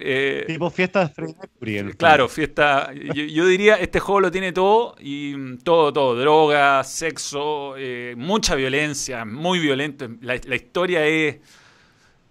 Eh, 0.04 0.46
tipo 0.48 0.70
fiesta 0.70 1.12
de 1.60 1.96
Claro, 1.96 2.28
fiesta. 2.28 2.92
Yo, 2.94 3.46
diría, 3.46 3.76
este 3.76 4.00
juego 4.00 4.22
lo 4.22 4.32
tiene 4.32 4.52
todo 4.52 4.96
y 5.00 5.58
todo, 5.58 5.94
todo. 5.94 6.16
Droga, 6.16 6.84
sexo, 6.84 7.76
eh, 7.78 8.16
mucha 8.18 8.56
violencia, 8.56 9.26
muy 9.26 9.60
violento. 9.60 10.08
La, 10.22 10.36
historia 10.56 11.06
es. 11.06 11.38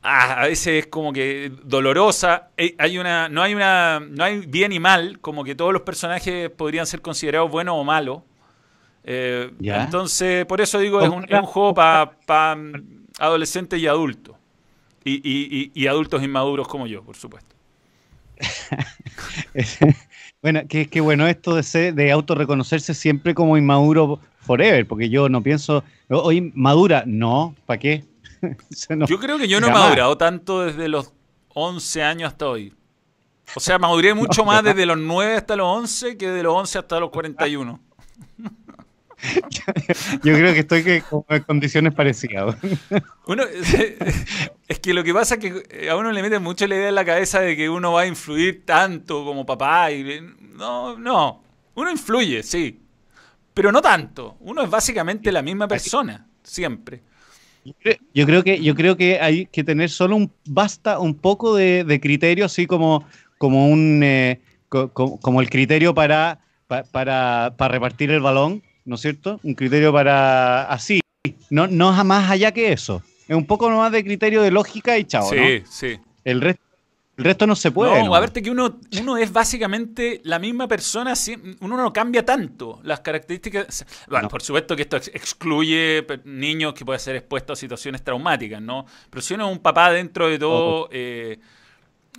Ah, 0.03 0.43
a 0.43 0.47
veces 0.47 0.85
es 0.85 0.87
como 0.87 1.13
que 1.13 1.53
dolorosa. 1.65 2.49
Eh, 2.57 2.75
hay 2.79 2.99
una, 2.99 3.29
no 3.29 3.43
hay 3.43 3.55
una, 3.55 4.01
no 4.01 4.25
hay 4.25 4.41
bien 4.47 4.73
y 4.73 4.81
mal, 4.81 5.19
como 5.21 5.45
que 5.45 5.55
todos 5.55 5.73
los 5.73 5.83
personajes 5.83 6.51
podrían 6.51 6.87
ser 6.87 7.03
considerados 7.03 7.51
buenos 7.51 7.75
o 7.77 7.85
malos. 7.85 8.23
entonces, 9.05 10.47
por 10.47 10.61
eso 10.61 10.79
digo, 10.79 11.03
es 11.03 11.09
un, 11.09 11.27
juego 11.43 11.75
para 11.75 12.57
mm, 12.57 13.07
adolescentes 13.19 13.81
y 13.81 13.87
adultos. 13.87 14.37
y, 15.05 15.87
adultos 15.87 16.23
inmaduros 16.23 16.67
como 16.67 16.87
yo, 16.87 17.03
por 17.03 17.17
supuesto. 17.17 17.55
bueno, 20.43 20.63
que, 20.69 20.89
que 20.89 21.01
bueno 21.01 21.27
esto 21.27 21.55
de 21.55 21.63
ser, 21.63 21.95
de 21.95 22.11
autorreconocerse 22.11 22.95
siempre 22.95 23.35
como 23.35 23.57
inmaduro 23.57 24.21
forever, 24.41 24.87
porque 24.87 25.09
yo 25.09 25.29
no 25.29 25.43
pienso, 25.43 25.85
hoy 26.09 26.53
madura, 26.55 27.05
no, 27.07 27.55
¿para 27.67 27.79
qué? 27.79 28.05
yo 29.07 29.18
creo 29.18 29.38
que 29.38 29.48
yo 29.48 29.61
no 29.61 29.68
he 29.68 29.70
madurado 29.70 30.16
tanto 30.16 30.62
desde 30.62 30.88
los 30.88 31.12
11 31.55 32.03
años 32.03 32.33
hasta 32.33 32.46
hoy. 32.48 32.74
O 33.55 33.61
sea, 33.61 33.79
maduré 33.79 34.14
mucho 34.14 34.44
más 34.46 34.62
desde 34.62 34.87
los 34.87 34.98
9 34.98 35.37
hasta 35.37 35.57
los 35.57 35.66
11 35.66 36.16
que 36.16 36.29
de 36.29 36.42
los 36.42 36.55
11 36.55 36.79
hasta 36.79 37.00
los 37.00 37.11
41. 37.11 37.81
Yo 40.22 40.35
creo 40.35 40.55
que 40.55 40.61
estoy 40.61 41.03
en 41.29 41.42
condiciones 41.42 41.92
parecidas. 41.92 42.57
es 44.66 44.81
que 44.81 44.94
lo 44.94 45.05
que 45.05 45.12
pasa 45.12 45.35
es 45.35 45.40
que 45.40 45.90
a 45.90 45.96
uno 45.96 46.11
le 46.11 46.22
mete 46.22 46.38
mucho 46.38 46.66
la 46.66 46.76
idea 46.76 46.88
en 46.88 46.94
la 46.94 47.05
cabeza 47.05 47.40
de 47.40 47.55
que 47.55 47.68
uno 47.68 47.92
va 47.92 48.03
a 48.03 48.07
influir 48.07 48.64
tanto 48.64 49.22
como 49.26 49.44
papá. 49.44 49.90
Y, 49.92 50.22
no, 50.55 50.98
no. 50.98 51.42
Uno 51.74 51.90
influye, 51.90 52.42
sí. 52.42 52.81
Pero 53.53 53.70
no 53.70 53.83
tanto. 53.83 54.37
Uno 54.40 54.62
es 54.62 54.70
básicamente 54.70 55.31
la 55.31 55.42
misma 55.42 55.68
persona, 55.68 56.26
siempre. 56.42 57.03
Yo 58.14 58.27
creo 58.27 58.42
que, 58.42 58.62
yo 58.62 58.75
creo 58.75 58.96
que 58.96 59.20
hay 59.20 59.46
que 59.46 59.64
tener 59.64 59.90
solo 59.90 60.16
un, 60.16 60.33
basta 60.46 60.99
un 60.99 61.14
poco 61.14 61.55
de, 61.57 62.01
criterio, 62.03 62.46
así 62.46 62.66
como, 62.66 63.05
como 63.38 63.68
un 63.68 64.01
eh, 64.03 64.40
como, 64.68 65.40
el 65.40 65.51
criterio 65.51 65.94
para, 65.94 66.40
para, 66.66 67.55
para 67.57 67.68
repartir 67.68 68.11
el 68.11 68.20
balón 68.20 68.62
¿no 68.85 68.96
es 68.96 69.03
cierto? 69.03 69.40
Un 69.42 69.55
criterio 69.55 69.92
para 69.92 70.64
así, 70.64 71.01
no, 71.49 71.66
no 71.66 71.92
más 72.05 72.31
allá 72.31 72.53
que 72.53 72.73
eso. 72.73 73.03
Es 73.29 73.37
un 73.37 73.46
poco 73.46 73.70
más 73.70 73.92
de 73.92 74.03
criterio 74.03 74.42
de 74.42 74.51
lógica 74.51 74.99
y 74.99 75.05
chao, 75.05 75.31
sí, 75.31 75.62
Sí, 75.70 75.99
El 76.25 76.40
resto, 76.40 76.62
el 77.20 77.24
resto 77.24 77.46
no 77.46 77.54
se 77.54 77.70
puede. 77.70 78.02
No, 78.02 78.14
a 78.14 78.20
verte 78.20 78.40
que 78.40 78.50
uno, 78.50 78.78
uno 78.98 79.18
es 79.18 79.30
básicamente 79.30 80.22
la 80.24 80.38
misma 80.38 80.66
persona, 80.66 81.12
uno 81.61 81.76
no 81.76 81.92
cambia 81.92 82.24
tanto. 82.24 82.80
Las 82.83 83.00
características. 83.00 83.85
Bueno, 84.09 84.28
por 84.28 84.40
supuesto 84.40 84.74
que 84.74 84.83
esto 84.83 84.96
excluye 84.96 86.06
niños 86.24 86.72
que 86.72 86.87
pueden 86.87 86.98
ser 86.98 87.16
expuestos 87.16 87.59
a 87.59 87.61
situaciones 87.61 88.02
traumáticas, 88.02 88.62
¿no? 88.62 88.87
Pero 89.11 89.20
si 89.20 89.35
uno 89.35 89.50
es 89.50 89.52
un 89.52 89.62
papá 89.62 89.92
dentro 89.92 90.30
de 90.30 90.38
todo. 90.38 90.88
Eh, 90.90 91.38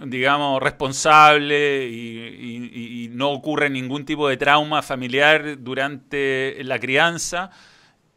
digamos, 0.05 0.61
responsable 0.61 1.87
y, 1.87 3.09
no 3.11 3.31
ocurre 3.31 3.69
ningún 3.69 4.05
tipo 4.05 4.29
de 4.29 4.37
trauma 4.37 4.81
familiar 4.81 5.61
durante 5.61 6.63
la 6.63 6.79
crianza, 6.79 7.51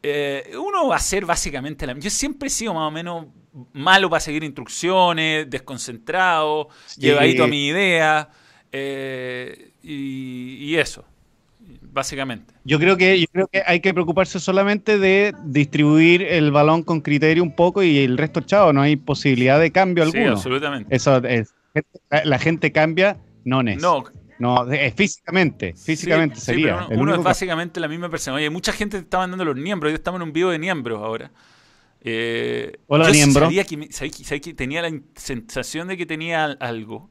eh, 0.02 0.52
uno 0.56 0.86
va 0.86 0.96
a 0.96 1.00
ser 1.00 1.26
básicamente 1.26 1.86
la 1.86 1.94
Yo 1.98 2.10
siempre 2.10 2.46
he 2.46 2.50
sido 2.50 2.74
más 2.74 2.88
o 2.88 2.90
menos 2.90 3.26
malo 3.72 4.10
para 4.10 4.20
seguir 4.20 4.44
instrucciones, 4.44 5.48
desconcentrado, 5.48 6.68
llevadito 6.96 7.44
a 7.44 7.46
mi 7.46 7.68
idea, 7.68 8.28
eh, 8.72 9.70
y, 9.82 10.74
eso, 10.76 11.04
básicamente. 11.82 12.54
Yo 12.64 12.78
creo, 12.78 12.96
que, 12.96 13.20
yo 13.20 13.26
creo 13.32 13.46
que 13.46 13.62
hay 13.66 13.80
que 13.80 13.94
preocuparse 13.94 14.40
solamente 14.40 14.98
de 14.98 15.34
distribuir 15.44 16.22
el 16.22 16.50
balón 16.50 16.82
con 16.82 17.00
criterio 17.00 17.42
un 17.42 17.54
poco 17.54 17.82
y 17.82 17.98
el 17.98 18.18
resto, 18.18 18.40
chao, 18.40 18.72
no 18.72 18.82
hay 18.82 18.96
posibilidad 18.96 19.60
de 19.60 19.70
cambio 19.70 20.04
alguno. 20.04 20.24
Sí, 20.24 20.32
absolutamente. 20.32 20.94
Eso 20.94 21.18
es 21.24 21.54
la 22.24 22.38
gente 22.38 22.72
cambia, 22.72 23.16
no 23.44 23.60
es. 23.62 23.80
No. 23.80 24.04
No, 24.36 24.66
físicamente, 24.96 25.74
físicamente 25.74 26.40
sería. 26.40 26.88
uno, 26.90 27.14
es 27.14 27.22
básicamente 27.22 27.78
la 27.78 27.86
misma 27.86 28.10
persona. 28.10 28.36
Oye, 28.36 28.50
mucha 28.50 28.72
gente 28.72 28.98
está 28.98 29.18
mandando 29.18 29.44
los 29.44 29.56
miembros. 29.56 29.92
Yo 29.92 29.96
estamos 29.96 30.20
en 30.20 30.26
un 30.26 30.32
video 30.32 30.50
de 30.50 30.58
miembros 30.58 31.00
ahora. 31.00 31.30
Eh, 32.04 32.78
Hola, 32.86 33.08
miembro. 33.10 33.46
Sabía 33.46 33.64
que, 33.64 34.54
tenía 34.54 34.82
la 34.82 34.92
sensación 35.16 35.88
de 35.88 35.96
que 35.96 36.06
tenía 36.06 36.44
algo. 36.44 37.10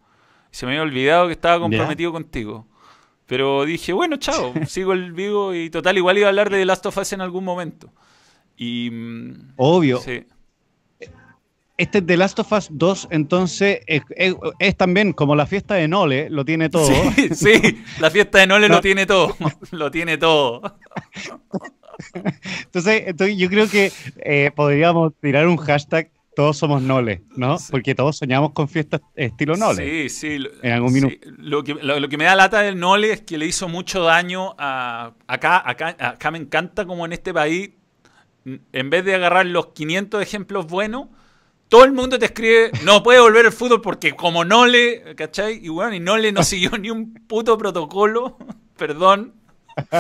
Se 0.52 0.66
me 0.66 0.74
había 0.74 0.84
olvidado 0.84 1.28
que 1.28 1.34
estaba 1.34 1.60
comprometido 1.60 2.12
contigo. 2.12 2.68
Pero 3.26 3.66
dije, 3.66 3.92
bueno, 3.92 4.18
chao, 4.18 4.54
sigo 4.68 4.94
el 4.94 5.12
vivo 5.12 5.54
y 5.54 5.70
total, 5.70 5.98
igual 5.98 6.18
iba 6.18 6.28
a 6.28 6.30
hablar 6.30 6.50
de 6.50 6.60
The 6.60 6.66
Last 6.66 6.86
of 6.86 6.98
Us 6.98 7.14
en 7.14 7.22
algún 7.22 7.44
momento. 7.44 7.92
Y, 8.56 8.90
mm, 8.92 9.54
Obvio. 9.58 10.00
Sí 10.00 10.26
este 11.78 12.02
The 12.02 12.18
Last 12.18 12.40
of 12.40 12.52
Us 12.52 12.68
2, 12.72 13.08
entonces, 13.12 13.80
es, 13.88 14.78
también 14.78 15.14
como 15.14 15.36
la 15.36 15.46
fiesta 15.46 15.76
de 15.76 15.88
Nole, 15.88 16.30
lo 16.30 16.46
tiene 16.46 16.70
todo. 16.70 16.92
Sí, 17.34 17.84
la 18.00 18.12
fiesta 18.12 18.40
de 18.40 18.48
Nole 18.48 18.70
lo 18.70 18.82
tiene 18.82 19.06
todo. 19.06 19.36
Lo 19.72 19.90
tiene 19.90 20.18
todo. 20.18 20.62
Entonces, 22.64 23.16
yo 23.38 23.50
creo 23.50 23.70
que 23.70 23.92
eh, 24.18 24.52
podríamos 24.56 25.14
tirar 25.22 25.48
un 25.48 25.58
hashtag 25.58 26.10
todos 26.36 26.58
somos 26.58 26.82
Nole, 26.82 27.22
¿no? 27.36 27.58
Porque 27.70 27.94
todos 27.94 28.18
soñamos 28.18 28.54
con 28.54 28.68
fiestas 28.68 29.02
estilo 29.16 29.56
Nole. 29.56 30.10
Sí, 30.10 30.10
sí. 30.10 30.48
En 30.64 30.72
algún 30.72 30.92
minuto. 30.92 31.16
Lo, 31.38 31.64
que, 31.64 31.76
lo, 31.76 32.10
que 32.10 32.18
me 32.18 32.24
da 32.24 32.36
lata 32.36 32.62
del 32.62 32.80
Nole 32.80 33.12
es 33.12 33.22
que 33.22 33.38
le 33.38 33.46
hizo 33.46 33.68
mucho 33.68 34.02
daño 34.02 34.56
a. 34.58 35.14
Acá, 35.28 35.62
acá, 35.64 35.96
acá 36.00 36.32
me 36.32 36.40
encanta 36.40 36.88
como 36.88 37.06
en 37.06 37.14
este 37.14 37.36
país 37.36 37.70
en 38.46 38.90
vez 38.90 39.06
de 39.06 39.16
agarrar 39.16 39.46
los 39.46 39.68
500 39.68 40.22
ejemplos 40.22 40.68
buenos, 40.68 41.08
todo 41.70 41.86
el 41.86 41.94
mundo 41.94 42.20
te 42.20 42.26
escribe, 42.26 42.72
no 42.84 43.02
puede 43.04 43.20
volver 43.20 43.46
el 43.46 43.52
fútbol 43.52 43.82
porque 43.82 44.14
como 44.14 44.46
no 44.46 44.66
le, 44.66 45.16
¿cachai? 45.16 45.60
Y 45.64 45.70
bueno, 45.70 45.96
y 45.96 46.00
no 46.00 46.18
le 46.18 46.32
no 46.34 46.44
siguió 46.44 46.72
ni 46.78 46.90
un 46.90 47.14
puto 47.14 47.58
protocolo, 47.58 48.38
perdón, 48.78 49.34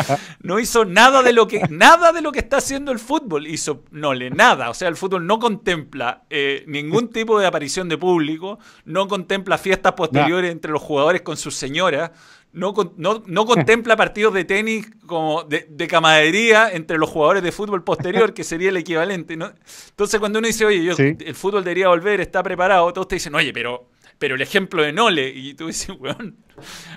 no 0.42 0.60
hizo 0.60 0.86
nada 0.86 1.24
de 1.24 1.34
lo 1.34 1.48
que 1.48 1.62
nada 1.70 2.12
de 2.12 2.22
lo 2.22 2.32
que 2.32 2.40
está 2.40 2.58
haciendo 2.58 2.92
el 2.92 3.00
fútbol 3.00 3.48
hizo 3.48 3.84
Nole 3.92 4.30
nada 4.30 4.70
o 4.70 4.74
sea 4.74 4.88
el 4.88 4.96
fútbol 4.96 5.26
no 5.26 5.40
contempla 5.40 6.24
eh, 6.30 6.64
ningún 6.68 7.10
tipo 7.10 7.40
de 7.40 7.48
aparición 7.48 7.90
de 7.90 7.98
público 7.98 8.60
no 8.86 9.08
contempla 9.08 9.58
fiestas 9.58 9.94
posteriores 9.94 10.52
entre 10.52 10.72
los 10.72 10.82
jugadores 10.82 11.22
con 11.22 11.38
sus 11.38 11.56
señoras 11.56 12.12
no, 12.54 12.74
no, 12.98 13.46
contempla 13.46 13.96
partidos 13.96 14.34
de 14.34 14.46
tenis 14.46 14.88
como 15.08 15.44
de, 15.44 15.88
camaradería 15.88 16.70
entre 16.72 16.98
los 16.98 17.10
jugadores 17.10 17.42
de 17.42 17.52
fútbol 17.52 17.84
posterior, 17.84 18.34
que 18.34 18.44
sería 18.44 18.70
el 18.70 18.78
equivalente. 18.78 19.36
¿no? 19.36 19.52
Entonces, 19.90 20.20
cuando 20.20 20.38
uno 20.40 20.48
dice, 20.48 20.66
oye, 20.66 20.92
el 21.20 21.36
fútbol 21.36 21.64
debería 21.64 21.88
volver, 21.88 22.22
está 22.22 22.44
preparado, 22.44 22.94
todos 22.94 23.08
te 23.08 23.16
dicen, 23.16 23.34
oye, 23.34 23.52
pero, 23.52 23.90
pero 24.24 24.36
el 24.36 24.42
ejemplo 24.42 24.82
de 24.82 24.94
Nole. 24.94 25.34
Y 25.36 25.54
tú 25.54 25.68
dices, 25.68 25.90
weón, 26.00 26.38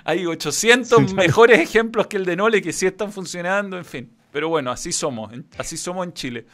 hay 0.05 0.25
800 0.25 1.13
mejores 1.13 1.59
ejemplos 1.59 2.07
que 2.07 2.15
el 2.15 2.23
de 2.23 2.37
Nole 2.37 2.61
que 2.61 2.71
sí 2.71 2.85
están 2.85 3.11
funcionando, 3.11 3.77
en 3.77 3.83
fin. 3.83 4.13
Pero 4.31 4.47
bueno, 4.47 4.71
así 4.71 4.93
somos, 4.93 5.33
así 5.57 5.75
somos 5.75 6.07
en 6.07 6.13
Chile. 6.13 6.45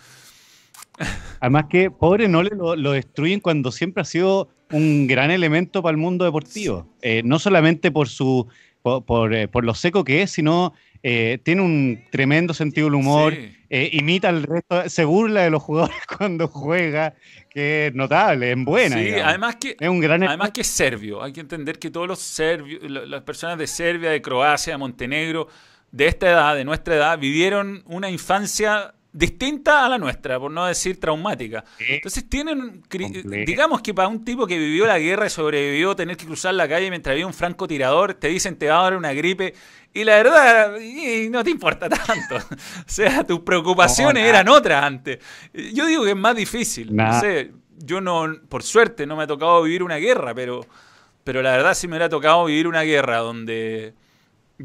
Además 1.40 1.66
que 1.70 1.92
pobre 1.92 2.28
Nole 2.28 2.50
lo, 2.56 2.92
destruyen 2.92 3.40
cuando 3.40 3.72
siempre 3.72 4.02
ha 4.02 4.06
sido 4.06 4.50
un 4.72 5.06
gran 5.06 5.30
elemento 5.30 5.84
para 5.84 5.92
el 5.92 5.98
mundo 5.98 6.26
deportivo. 6.26 6.88
Eh, 7.04 7.22
no 7.24 7.38
solamente 7.38 7.92
por 7.92 8.10
su 8.10 8.48
eh, 8.84 9.48
por, 9.52 9.64
lo 9.64 9.76
seco 9.76 10.04
que 10.04 10.24
es, 10.24 10.32
sino 10.32 10.74
eh, 11.04 11.40
tiene 11.44 11.62
un 11.62 12.04
tremendo 12.10 12.54
sentido 12.54 12.88
del 12.88 12.96
humor, 12.96 13.36
imita 13.70 14.30
al 14.30 14.44
resto, 14.44 14.90
se 14.90 15.04
burla 15.04 15.42
de 15.42 15.50
los 15.50 15.62
jugadores 15.62 15.98
cuando 16.18 16.48
juega, 16.48 17.14
que 17.50 17.88
es 17.88 17.94
notable, 17.94 18.52
es 18.52 18.58
buena. 18.64 18.98
Sí, 18.98 19.12
además 19.14 19.58
que 19.58 19.76
es 19.80 19.90
un 19.90 20.00
gran 20.00 20.24
además 20.24 20.52
que 20.52 20.62
es 20.62 20.68
serbio. 20.68 21.22
Hay 21.22 21.34
que 21.34 21.42
entender 21.42 21.78
que 21.78 21.92
todos 21.92 22.08
los 22.08 22.20
serbios, 22.20 22.82
las 22.90 23.22
personas 23.24 23.58
de 23.58 23.68
Serbia, 23.68 24.12
de 24.12 24.22
Croacia, 24.22 24.74
de 24.74 24.78
Montenegro, 24.78 25.48
de 25.92 26.08
esta 26.08 26.30
edad, 26.30 26.56
de 26.56 26.66
nuestra 26.66 26.96
edad, 26.96 27.20
vivieron 27.20 27.84
una 27.86 28.10
infancia 28.10 28.94
distinta 29.14 29.86
a 29.86 29.90
la 29.90 30.00
nuestra, 30.00 30.40
por 30.40 30.52
no 30.52 30.66
decir 30.66 31.00
traumática. 31.00 31.64
Entonces 31.80 32.28
tienen, 32.28 32.82
digamos 33.46 33.82
que 33.82 33.94
para 33.94 34.08
un 34.08 34.26
tipo 34.26 34.48
que 34.48 34.58
vivió 34.58 34.88
la 34.88 34.98
guerra 34.98 35.28
y 35.28 35.30
sobrevivió 35.30 35.96
tener 35.96 36.18
que 36.18 36.26
cruzar 36.26 36.56
la 36.56 36.68
calle 36.68 36.90
mientras 36.90 37.14
había 37.14 37.28
un 37.28 37.34
francotirador, 37.34 38.16
te 38.16 38.28
dicen 38.28 38.58
te 38.58 38.68
va 38.68 38.80
a 38.80 38.84
dar 38.84 38.98
una 38.98 39.14
gripe 39.14 39.54
y 39.94 40.04
la 40.04 40.16
verdad 40.16 40.72
no 41.30 41.44
te 41.44 41.52
importa 41.52 41.88
tanto. 41.88 42.36
o 42.38 42.84
sea, 42.88 43.24
tus 43.24 43.42
preocupaciones 43.42 44.26
eran 44.26 44.50
otras 44.50 44.84
antes. 44.84 45.20
Yo 45.54 45.86
digo 45.86 46.04
que 46.04 46.12
es 46.12 46.18
más 46.18 46.36
difícil. 46.36 46.96
No 46.96 47.20
sé, 47.20 47.52
yo 47.78 48.02
no, 48.02 48.36
por 48.50 48.64
suerte 48.64 49.06
no 49.06 49.16
me 49.16 49.24
ha 49.24 49.28
tocado 49.28 49.62
vivir 49.62 49.84
una 49.84 49.98
guerra, 49.98 50.34
pero, 50.34 50.66
pero 51.24 51.44
la 51.44 51.52
verdad 51.52 51.76
sí 51.76 51.88
me 51.88 51.94
hubiera 51.94 52.10
tocado 52.10 52.46
vivir 52.46 52.68
una 52.68 52.82
guerra 52.82 53.20
donde 53.20 53.94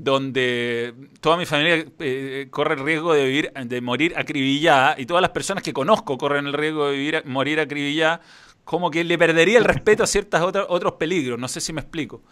donde 0.02 0.94
toda 1.20 1.36
mi 1.36 1.46
familia 1.46 1.84
eh, 1.98 2.48
corre 2.50 2.74
el 2.74 2.84
riesgo 2.84 3.12
de, 3.12 3.24
vivir, 3.24 3.52
de 3.52 3.80
morir 3.80 4.14
acribillada 4.16 4.94
y 4.98 5.06
todas 5.06 5.22
las 5.22 5.30
personas 5.30 5.62
que 5.62 5.72
conozco 5.72 6.18
corren 6.18 6.46
el 6.46 6.52
riesgo 6.52 6.88
de 6.88 6.96
vivir, 6.96 7.22
morir 7.26 7.60
acribillada, 7.60 8.20
como 8.64 8.90
que 8.90 9.04
le 9.04 9.16
perdería 9.18 9.58
el 9.58 9.64
respeto 9.64 10.02
a 10.02 10.06
ciertos 10.06 10.40
otros 10.68 10.92
peligros. 10.94 11.38
No 11.38 11.48
sé 11.48 11.60
si 11.60 11.72
me 11.72 11.80
explico. 11.80 12.22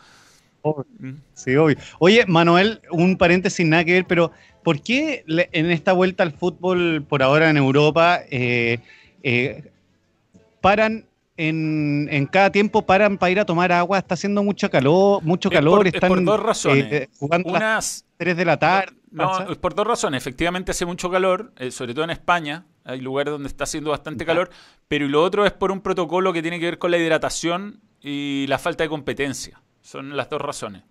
¿Mm? 0.99 1.13
Sí, 1.35 1.57
obvio. 1.57 1.77
Oye, 1.99 2.25
Manuel, 2.27 2.81
un 2.91 3.17
paréntesis 3.17 3.67
nada 3.67 3.85
que 3.85 3.93
ver, 3.93 4.05
pero 4.07 4.33
¿por 4.63 4.81
qué 4.83 5.25
en 5.27 5.71
esta 5.71 5.93
vuelta 5.93 6.23
al 6.23 6.33
fútbol 6.33 7.05
por 7.09 7.23
ahora 7.23 7.51
en 7.51 7.57
Europa 7.57 8.21
eh, 8.31 8.81
eh, 9.23 9.71
paran 10.61 11.07
en, 11.37 12.09
en, 12.11 12.27
cada 12.27 12.51
tiempo 12.51 12.87
paran 12.87 13.19
para 13.19 13.31
ir 13.31 13.41
a 13.41 13.45
tomar 13.45 13.73
agua, 13.73 13.99
está 13.99 14.15
haciendo 14.15 14.43
mucho 14.43 14.71
calor, 14.71 15.23
mucho 15.23 15.51
calor, 15.51 15.87
están 15.87 16.09
por 16.09 16.25
dos 16.25 16.41
razones. 16.41 16.93
Eh, 16.93 17.09
jugando 17.19 17.51
Unas, 17.51 18.05
a 18.15 18.19
3 18.19 18.37
de 18.37 18.45
la 18.45 18.59
tarde. 18.59 18.97
No, 19.11 19.31
por 19.61 19.75
dos 19.75 19.87
razones. 19.87 20.23
Efectivamente 20.23 20.73
hace 20.73 20.85
mucho 20.85 21.11
calor, 21.11 21.53
eh, 21.57 21.71
sobre 21.71 21.95
todo 21.95 22.05
en 22.05 22.11
España, 22.11 22.67
hay 22.85 23.01
lugares 23.01 23.33
donde 23.33 23.49
está 23.49 23.65
haciendo 23.65 23.91
bastante 23.91 24.25
calor, 24.25 24.51
pero 24.89 25.09
lo 25.09 25.23
otro 25.23 25.47
es 25.47 25.53
por 25.53 25.73
un 25.73 25.81
protocolo 25.81 26.33
que 26.33 26.43
tiene 26.43 26.61
que 26.61 26.67
ver 26.67 26.79
con 26.79 26.91
la 26.91 26.99
hidratación 26.99 27.81
y 28.01 28.47
la 28.49 28.59
falta 28.59 28.85
de 28.85 28.89
competencia. 28.89 29.61
Son 29.83 30.17
las 30.17 30.29
dos 30.31 30.41
razones. 30.41 30.83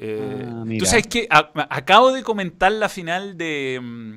Eh, 0.00 0.44
ah, 0.46 0.64
Tú 0.78 0.86
sabes 0.86 1.06
que 1.06 1.26
acabo 1.30 2.12
de 2.12 2.22
comentar 2.22 2.72
la 2.72 2.88
final 2.88 3.36
de... 3.36 3.80
Mm, 3.82 4.16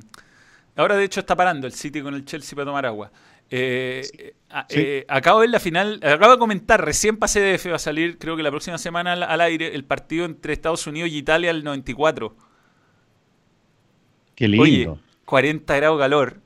ahora 0.76 0.96
de 0.96 1.06
hecho 1.06 1.22
está 1.22 1.36
parando 1.36 1.68
el 1.68 1.74
City 1.74 2.02
con 2.02 2.14
el 2.14 2.26
Chelsea 2.26 2.56
para 2.56 2.66
tomar 2.66 2.86
agua. 2.86 3.12
Eh, 3.50 4.36
eh, 4.70 5.06
acabo 5.08 5.40
de 5.40 5.44
ver 5.44 5.52
la 5.52 5.60
final, 5.60 6.00
acabo 6.04 6.34
de 6.34 6.40
comentar, 6.40 6.84
recién 6.84 7.18
pasé 7.18 7.40
de 7.40 7.56
F, 7.56 7.70
va 7.70 7.76
a 7.76 7.80
salir 7.80 8.18
creo 8.18 8.36
que 8.36 8.44
la 8.44 8.50
próxima 8.50 8.78
semana 8.78 9.14
al, 9.14 9.42
aire 9.42 9.76
el 9.76 9.84
partido 9.84 10.26
entre 10.26 10.54
Estados 10.54 10.88
Unidos 10.88 11.10
y 11.10 11.18
Italia 11.18 11.52
el 11.52 11.64
94. 11.64 12.36
Qué 14.36 14.48
lindo. 14.48 14.64
Oye, 14.64 14.90
40 15.26 15.76
grados 15.76 16.00
calor. 16.00 16.42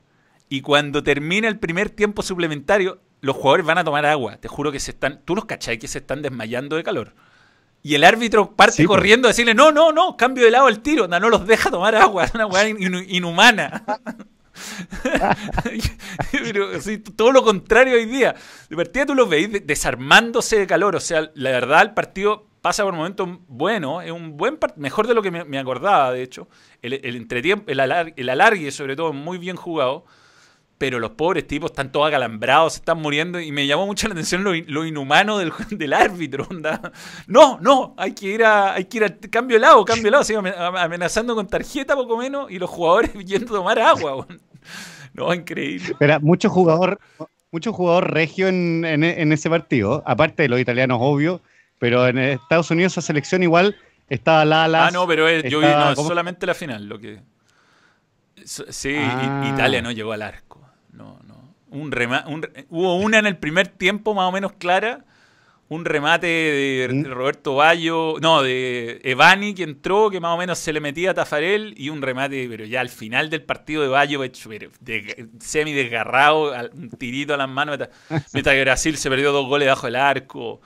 Y 0.48 0.60
cuando 0.60 1.02
termina 1.02 1.48
el 1.48 1.58
primer 1.58 1.90
tiempo 1.90 2.22
suplementario, 2.22 3.00
los 3.22 3.36
jugadores 3.36 3.64
van 3.64 3.78
a 3.78 3.84
tomar 3.84 4.04
agua. 4.04 4.36
Te 4.36 4.48
juro 4.48 4.70
que 4.70 4.80
se 4.80 4.90
están, 4.90 5.22
tú 5.24 5.34
los 5.34 5.46
cachai 5.46 5.78
que 5.78 5.88
se 5.88 5.98
están 5.98 6.20
desmayando 6.20 6.76
de 6.76 6.82
calor. 6.82 7.14
Y 7.82 7.94
el 7.94 8.04
árbitro 8.04 8.54
parte 8.54 8.84
corriendo 8.86 9.28
a 9.28 9.30
decirle, 9.30 9.54
no, 9.54 9.72
no, 9.72 9.92
no, 9.92 10.16
cambio 10.16 10.44
de 10.44 10.50
lado 10.50 10.66
al 10.66 10.80
tiro. 10.80 11.08
No, 11.08 11.20
no 11.20 11.28
los 11.28 11.46
deja 11.46 11.70
tomar 11.70 11.94
agua. 11.94 12.24
Es 12.24 12.34
una 12.34 12.46
weá 12.46 12.68
inhumana. 12.68 13.84
Pero 16.32 16.68
todo 17.16 17.32
lo 17.32 17.42
contrario 17.42 17.94
hoy 17.94 18.06
día. 18.06 18.34
De 18.68 18.76
partida 18.76 19.06
tú 19.06 19.14
los 19.14 19.28
veis 19.28 19.66
desarmándose 19.66 20.58
de 20.58 20.66
calor. 20.66 20.96
O 20.96 21.00
sea, 21.00 21.30
la 21.34 21.50
verdad, 21.50 21.82
el 21.82 21.94
partido 21.94 22.46
pasa 22.60 22.84
por 22.84 22.94
momentos 22.94 23.28
buenos. 23.48 24.04
Es 24.04 24.10
un 24.10 24.36
buen 24.36 24.58
mejor 24.76 25.06
de 25.06 25.14
lo 25.14 25.22
que 25.22 25.30
me, 25.30 25.58
acordaba, 25.58 26.12
de 26.12 26.22
hecho. 26.22 26.48
El, 26.82 26.94
el 26.94 27.16
entretiempo, 27.16 27.70
el 27.70 28.28
alargue, 28.30 28.70
sobre 28.70 28.96
todo, 28.96 29.12
muy 29.12 29.38
bien 29.38 29.56
jugado 29.56 30.04
pero 30.78 30.98
los 30.98 31.12
pobres 31.12 31.46
tipos 31.46 31.70
están 31.70 31.92
todos 31.92 32.08
acalambrados, 32.08 32.74
se 32.74 32.78
están 32.80 33.00
muriendo 33.00 33.40
y 33.40 33.52
me 33.52 33.66
llamó 33.66 33.86
mucho 33.86 34.08
la 34.08 34.12
atención 34.14 34.42
lo, 34.44 34.84
inhumano 34.84 35.38
del, 35.38 35.52
del 35.70 35.92
árbitro. 35.92 36.48
No, 37.26 37.58
no, 37.60 37.94
hay 37.96 38.12
que 38.12 38.26
ir 38.26 38.44
a, 38.44 38.74
hay 38.74 38.84
que 38.86 38.98
ir 38.98 39.04
a 39.04 39.16
cambio 39.30 39.56
de 39.56 39.60
lado, 39.60 39.84
cambio 39.84 40.04
de 40.04 40.10
lado, 40.10 40.78
amenazando 40.78 41.34
con 41.34 41.46
tarjeta 41.46 41.94
poco 41.94 42.16
menos 42.16 42.50
y 42.50 42.58
los 42.58 42.68
jugadores 42.70 43.12
yendo 43.24 43.54
a 43.54 43.58
tomar 43.58 43.78
agua. 43.78 44.26
No, 45.12 45.32
increíble. 45.32 45.92
Espera, 45.92 46.18
mucho 46.18 46.50
jugador, 46.50 46.98
mucho 47.52 47.72
jugador 47.72 48.12
regio 48.12 48.48
en, 48.48 48.84
en, 48.84 49.32
ese 49.32 49.48
partido, 49.48 50.02
aparte 50.06 50.42
de 50.42 50.48
los 50.48 50.60
italianos, 50.60 50.98
obvio, 51.00 51.40
pero 51.78 52.06
en 52.08 52.18
Estados 52.18 52.70
Unidos 52.70 52.94
esa 52.94 53.00
selección 53.00 53.42
igual 53.42 53.76
estaba 54.08 54.44
la 54.44 54.86
Ah, 54.86 54.90
no, 54.90 55.06
pero 55.06 55.30
yo 55.40 55.60
vi 55.60 55.66
no, 55.66 55.94
solamente 55.94 56.46
la 56.46 56.54
final, 56.54 56.88
lo 56.88 56.98
que 56.98 57.20
Sí, 58.44 58.96
ah. 58.98 59.50
Italia 59.54 59.80
no 59.80 59.92
llegó 59.92 60.12
al 60.12 60.22
arco 60.22 60.53
no, 60.94 61.18
no. 61.26 61.54
Un 61.70 61.92
hubo 62.70 62.96
una 62.96 63.18
en 63.18 63.26
el 63.26 63.36
primer 63.36 63.66
tiempo 63.66 64.14
más 64.14 64.28
o 64.28 64.32
menos 64.32 64.52
clara, 64.52 65.04
un 65.68 65.84
remate 65.84 66.26
de, 66.26 66.88
¿Mm? 66.92 67.10
Roberto 67.10 67.56
Bayo, 67.56 68.16
no, 68.20 68.42
de 68.42 69.00
Evani 69.02 69.54
que 69.54 69.64
entró, 69.64 70.08
que 70.08 70.20
más 70.20 70.34
o 70.34 70.38
menos 70.38 70.58
se 70.58 70.72
le 70.72 70.80
metía 70.80 71.10
a 71.10 71.14
Tafarel, 71.14 71.74
y 71.76 71.88
un 71.88 72.00
remate, 72.00 72.46
pero 72.48 72.64
ya 72.64 72.80
al 72.80 72.90
final 72.90 73.28
del 73.28 73.42
partido 73.42 73.82
de 73.82 73.88
Bayo, 73.88 74.20
de, 74.20 75.28
semi 75.40 75.72
desgarrado, 75.72 76.52
un 76.74 76.90
tirito 76.90 77.34
a 77.34 77.38
las 77.38 77.48
manos, 77.48 77.78
mientras 78.32 78.54
que 78.54 78.60
Brasil 78.60 78.96
se 78.96 79.10
perdió 79.10 79.32
dos 79.32 79.46
goles 79.46 79.68
bajo 79.68 79.88
el 79.88 79.96
arco. 79.96 80.60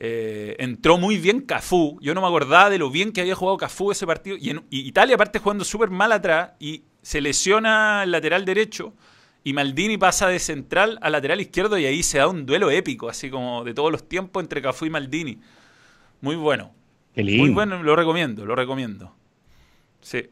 Eh, 0.00 0.54
entró 0.60 0.96
muy 0.96 1.18
bien 1.18 1.40
Cafú. 1.40 1.98
Yo 2.00 2.14
no 2.14 2.20
me 2.20 2.28
acordaba 2.28 2.70
de 2.70 2.78
lo 2.78 2.88
bien 2.88 3.12
que 3.12 3.20
había 3.20 3.34
jugado 3.34 3.58
Cafú 3.58 3.90
ese 3.90 4.06
partido. 4.06 4.36
Y, 4.38 4.50
en, 4.50 4.64
y 4.70 4.86
Italia, 4.86 5.16
aparte, 5.16 5.40
jugando 5.40 5.64
súper 5.64 5.90
mal 5.90 6.12
atrás 6.12 6.52
y 6.60 6.84
se 7.02 7.20
lesiona 7.20 8.02
el 8.04 8.12
lateral 8.12 8.44
derecho 8.44 8.94
y 9.44 9.52
Maldini 9.52 9.96
pasa 9.96 10.28
de 10.28 10.38
central 10.38 10.98
a 11.00 11.10
lateral 11.10 11.40
izquierdo 11.40 11.78
y 11.78 11.86
ahí 11.86 12.02
se 12.02 12.18
da 12.18 12.28
un 12.28 12.44
duelo 12.44 12.70
épico, 12.70 13.08
así 13.08 13.30
como 13.30 13.64
de 13.64 13.74
todos 13.74 13.90
los 13.90 14.08
tiempos 14.08 14.42
entre 14.42 14.60
Cafú 14.60 14.84
y 14.84 14.90
Maldini. 14.90 15.38
Muy 16.20 16.36
bueno. 16.36 16.72
Muy 17.16 17.50
bueno, 17.50 17.82
lo 17.82 17.96
recomiendo, 17.96 18.46
lo 18.46 18.54
recomiendo. 18.54 19.12
Sí. 20.00 20.28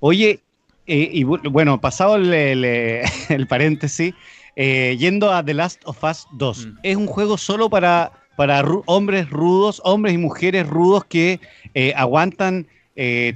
Oye, 0.00 0.40
eh, 0.86 1.10
y 1.12 1.24
bueno, 1.24 1.80
pasado 1.80 2.16
el, 2.16 3.46
paréntesis, 3.48 4.14
eh, 4.56 4.96
yendo 4.98 5.32
a 5.32 5.44
The 5.44 5.54
Last 5.54 5.82
of 5.84 6.02
Us 6.02 6.26
2, 6.32 6.66
mm. 6.66 6.78
es 6.82 6.96
un 6.96 7.06
juego 7.06 7.38
solo 7.38 7.70
para, 7.70 8.12
para 8.36 8.62
hombres 8.86 9.30
rudos, 9.30 9.80
hombres 9.84 10.14
y 10.14 10.18
mujeres 10.18 10.66
rudos 10.66 11.04
que 11.04 11.40
eh, 11.74 11.92
aguantan 11.96 12.66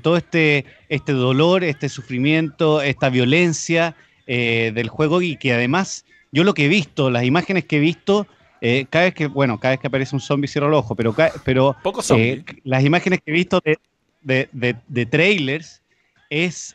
todo 0.03 0.19
este, 0.19 0.67
este 0.91 1.13
dolor, 1.13 1.65
este 1.65 1.89
sufrimiento, 1.89 2.83
esta 2.83 3.09
violencia 3.09 3.97
eh, 4.27 4.73
del 4.75 4.89
juego 4.89 5.23
y 5.23 5.37
que 5.37 5.53
además 5.53 6.05
yo 6.33 6.45
lo 6.45 6.55
que 6.55 6.65
he 6.65 6.69
visto, 6.69 7.11
las 7.11 7.25
imágenes 7.25 7.65
que 7.65 7.77
he 7.77 7.81
visto, 7.81 8.27
eh, 8.61 8.87
cada 8.91 9.05
vez 9.05 9.15
que, 9.15 9.27
bueno, 9.27 9.61
cada 9.61 9.75
vez 9.75 9.81
que 9.81 9.87
aparece 9.87 10.17
un 10.17 10.21
zombie 10.21 10.49
cierro 10.49 10.69
el 10.69 10.75
ojo, 10.75 10.95
pero, 10.95 11.15
pero 11.45 11.77
eh, 12.17 12.43
las 12.65 12.83
imágenes 12.83 13.21
que 13.21 13.31
he 13.31 13.35
visto 13.35 13.61
de, 13.63 14.49
de, 14.53 15.07
trailers 15.07 15.83
es 16.31 16.75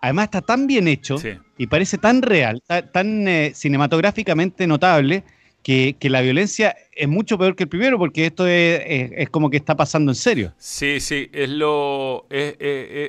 además 0.00 0.26
está 0.26 0.40
tan 0.40 0.66
bien 0.66 0.86
hecho 0.86 1.16
y 1.58 1.66
parece 1.66 1.98
tan 1.98 2.22
real, 2.22 2.62
tan 2.92 3.26
eh, 3.26 3.52
cinematográficamente 3.54 4.66
notable, 4.66 5.24
que, 5.62 5.96
la 6.00 6.20
violencia 6.20 6.76
es 6.92 7.08
mucho 7.08 7.36
peor 7.36 7.56
que 7.56 7.64
el 7.64 7.68
primero, 7.68 7.98
porque 7.98 8.26
esto 8.26 8.46
es, 8.46 9.28
como 9.30 9.50
que 9.50 9.56
está 9.56 9.76
pasando 9.76 10.12
en 10.12 10.16
serio. 10.16 10.54
Sí, 10.58 11.00
sí, 11.00 11.28
es 11.32 11.48
lo... 11.48 12.26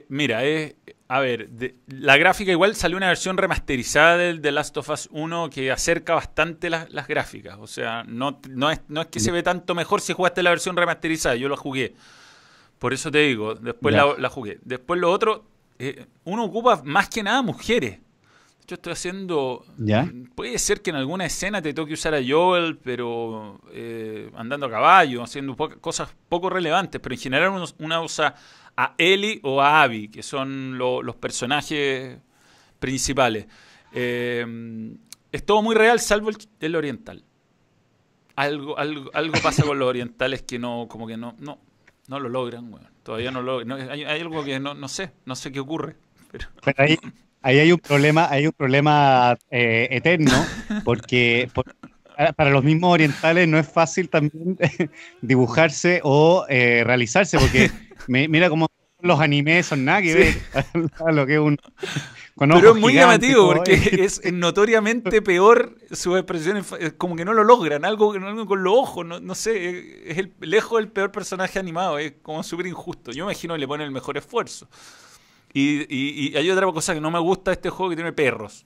mira, 0.10 0.44
es... 0.44 0.74
A 1.08 1.20
ver, 1.20 1.50
la 1.88 2.18
gráfica 2.18 2.52
igual 2.52 2.76
salió 2.76 2.98
una 2.98 3.08
versión 3.08 3.38
remasterizada 3.38 4.18
del 4.18 4.42
The 4.42 4.52
Last 4.52 4.76
of 4.78 4.90
Us 4.90 5.08
1 5.12 5.52
que 5.52 5.72
acerca 5.72 6.16
bastante 6.16 6.70
las 6.70 7.08
gráficas. 7.08 7.58
O 7.60 7.68
sea, 7.68 8.04
no, 8.08 8.40
no, 8.50 8.72
es, 8.72 8.82
no 8.88 9.02
es 9.02 9.08
que 9.08 9.20
se 9.20 9.32
ve 9.32 9.44
tanto 9.44 9.76
mejor 9.76 10.02
si 10.02 10.14
jugaste 10.14 10.42
la 10.42 10.50
versión 10.50 10.76
remasterizada, 10.76 11.36
yo 11.36 11.48
la 11.48 11.58
jugué. 11.58 11.96
Por 12.80 12.94
eso 12.94 13.12
te 13.12 13.20
digo, 13.20 13.56
después 13.56 13.96
la, 13.96 14.30
jugué. 14.30 14.60
Después 14.64 15.00
lo 15.00 15.12
otro, 15.12 15.46
eh, 15.80 16.06
uno 16.24 16.44
ocupa 16.46 16.82
más 16.84 17.08
que 17.10 17.22
nada 17.22 17.42
mujeres. 17.42 18.00
Yo 18.68 18.76
estoy 18.76 18.94
haciendo. 18.94 19.64
¿Ya? 19.78 20.12
Puede 20.34 20.58
ser 20.58 20.82
que 20.82 20.90
en 20.90 20.96
alguna 20.96 21.26
escena 21.26 21.62
te 21.62 21.74
toque 21.74 21.94
usar 21.94 22.16
a 22.16 22.22
Joel, 22.28 22.78
pero 22.78 23.62
eh, 23.72 24.32
andando 24.36 24.66
a 24.66 24.72
caballo, 24.72 25.22
haciendo 25.22 25.56
cosas 25.56 26.10
poco 26.28 26.50
relevantes. 26.50 27.00
Pero 27.00 27.14
en 27.14 27.22
general 27.22 27.74
uno, 27.78 28.04
usa 28.04 28.34
a 28.78 28.96
Ellie 28.98 29.40
o 29.44 29.62
a 29.62 29.84
Abby, 29.84 30.10
que 30.10 30.24
son 30.24 30.78
los 30.78 31.16
personajes 31.16 32.18
principales. 32.80 33.46
Eh, 33.94 34.46
es 35.32 35.46
todo 35.46 35.62
muy 35.62 35.76
real, 35.76 36.00
salvo 36.00 36.30
el, 36.60 36.76
oriental. 36.76 37.24
Algo, 38.36 38.78
algo, 38.78 39.10
algo 39.14 39.34
pasa 39.42 39.64
con 39.64 39.80
los 39.80 39.88
orientales 39.88 40.42
que 40.44 40.60
no, 40.60 40.88
como 40.90 41.08
que 41.08 41.18
no, 41.18 41.36
no, 41.40 41.60
no 42.08 42.20
lo 42.20 42.30
logran, 42.30 42.72
Todavía 43.04 43.32
no 43.32 43.42
lo 43.42 43.60
hay, 43.60 44.04
algo 44.04 44.44
que 44.44 44.60
no, 44.60 44.74
no 44.74 44.88
sé, 44.88 45.12
no 45.26 45.36
sé 45.36 45.52
qué 45.52 45.60
ocurre. 45.60 45.96
Pero... 46.32 46.48
ahí, 46.78 46.98
ahí 47.42 47.60
hay 47.60 47.72
un 47.72 47.80
problema, 47.80 48.28
hay 48.30 48.48
un 48.48 48.54
problema 48.54 49.38
eh, 49.52 49.88
eterno, 49.92 50.32
porque 50.84 51.50
para 52.36 52.50
los 52.50 52.64
mismos 52.64 52.94
orientales 52.94 53.48
no 53.48 53.58
es 53.58 53.68
fácil 53.68 54.10
también 54.10 54.58
dibujarse 55.22 56.02
o 56.04 56.46
eh, 56.50 56.84
realizarse, 56.86 57.38
porque 57.38 57.72
mira 58.08 58.50
cómo 58.50 58.68
los 59.02 59.20
animes 59.20 59.68
son 59.68 59.86
nada 59.86 60.02
que 60.02 60.14
ver 60.14 60.38
a 61.06 61.12
lo 61.12 61.26
que 61.26 61.34
es 61.36 61.40
un, 61.40 61.60
pero 62.38 62.76
es 62.76 62.82
muy 62.82 62.94
llamativo 62.94 63.54
porque 63.54 63.74
es 64.00 64.22
notoriamente 64.34 65.22
peor 65.22 65.78
sus 65.92 66.18
expresiones, 66.18 66.66
como 66.98 67.16
que 67.16 67.24
no 67.24 67.34
lo 67.34 67.46
logran, 67.46 67.86
algo, 67.86 68.12
algo 68.12 68.46
con 68.46 68.62
los 68.62 68.74
ojos, 68.74 69.06
no, 69.06 69.36
sé, 69.36 70.12
es 70.12 70.18
el, 70.18 70.34
lejos 70.42 70.82
el 70.82 70.90
peor 70.90 71.12
personaje 71.14 71.60
animado, 71.60 71.98
es 71.98 72.14
como 72.22 72.44
súper 72.44 72.68
injusto. 72.68 73.12
Yo 73.12 73.26
me 73.26 73.32
imagino 73.32 73.54
que 73.54 73.60
le 73.60 73.68
ponen 73.68 73.86
el 73.86 73.94
mejor 73.94 74.18
esfuerzo. 74.18 74.68
Y, 75.54 75.86
y 75.90 76.36
hay 76.36 76.52
otra 76.52 76.70
cosa 76.74 76.94
que 76.94 77.00
no 77.00 77.10
me 77.10 77.20
gusta 77.20 77.52
de 77.52 77.56
este 77.56 77.70
juego 77.70 77.92
que 77.92 77.96
tiene 77.96 78.12
perros. 78.12 78.66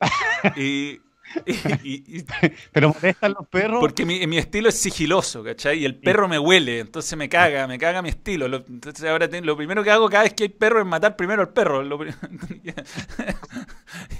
y, 0.56 1.00
Pero 2.72 2.94
molestan 2.94 3.34
los 3.34 3.46
perros. 3.48 3.80
Porque 3.80 4.04
mi, 4.06 4.26
mi, 4.26 4.38
estilo 4.38 4.68
es 4.68 4.78
sigiloso, 4.78 5.42
¿cachai? 5.44 5.80
Y 5.80 5.84
el 5.84 5.96
perro 5.96 6.28
me 6.28 6.38
huele, 6.38 6.80
entonces 6.80 7.16
me 7.18 7.28
caga, 7.28 7.66
me 7.66 7.78
caga 7.78 8.02
mi 8.02 8.10
estilo. 8.10 8.48
Lo, 8.48 8.58
entonces 8.58 9.04
ahora 9.08 9.28
lo 9.42 9.56
primero 9.56 9.82
que 9.82 9.90
hago 9.90 10.08
cada 10.08 10.24
vez 10.24 10.34
que 10.34 10.44
hay 10.44 10.48
perro 10.50 10.80
es 10.80 10.86
matar 10.86 11.16
primero 11.16 11.42
al 11.42 11.50
perro. 11.50 11.82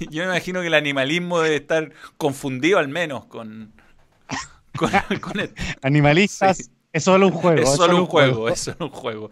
yo 0.01 0.23
me 0.23 0.25
imagino 0.25 0.61
que 0.61 0.67
el 0.69 0.75
animalismo 0.75 1.41
debe 1.41 1.57
estar 1.57 1.93
confundido 2.17 2.79
al 2.79 2.89
menos 2.89 3.27
con... 3.27 3.73
con, 4.77 4.91
Animalistas, 5.83 6.71
es 6.93 7.05
solo 7.05 7.29
un 7.29 7.33
juego. 7.33 7.63
Es 7.63 7.75
solo, 7.77 7.97
un 7.97 8.07
juego, 8.07 8.49
es 8.49 8.61
solo 8.61 8.87
un 8.87 8.91
juego. 8.91 9.31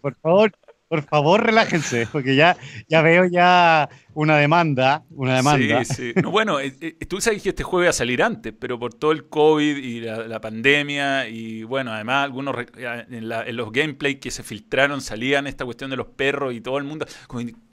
por 0.00 0.14
favor, 0.16 0.52
por 0.88 1.02
favor, 1.02 1.44
relájense, 1.44 2.08
porque 2.10 2.34
ya, 2.34 2.56
ya 2.88 3.02
veo 3.02 3.26
ya 3.26 3.88
una 4.14 4.38
demanda, 4.38 5.04
una 5.10 5.36
demanda. 5.36 5.84
Sí, 5.84 6.12
sí. 6.14 6.22
bueno, 6.22 6.60
eh, 6.60 6.74
eh, 6.80 6.96
tú 7.06 7.20
sabes 7.20 7.42
que 7.42 7.50
este 7.50 7.62
juego 7.62 7.84
iba 7.84 7.90
a 7.90 7.92
salir 7.92 8.22
antes, 8.22 8.54
pero 8.58 8.78
por 8.78 8.94
todo 8.94 9.12
el 9.12 9.28
COVID 9.28 9.76
y 9.76 10.00
la, 10.00 10.40
pandemia 10.40 11.28
y 11.28 11.64
bueno, 11.64 11.92
además 11.92 12.24
algunos 12.24 12.56
en, 12.76 13.56
los 13.56 13.72
gameplays 13.72 14.18
que 14.18 14.30
se 14.30 14.42
filtraron 14.42 15.00
salían 15.00 15.46
esta 15.46 15.64
cuestión 15.64 15.90
de 15.90 15.96
los 15.96 16.06
perros 16.06 16.54
y 16.54 16.60
todo 16.60 16.78
el 16.78 16.84
mundo, 16.84 17.06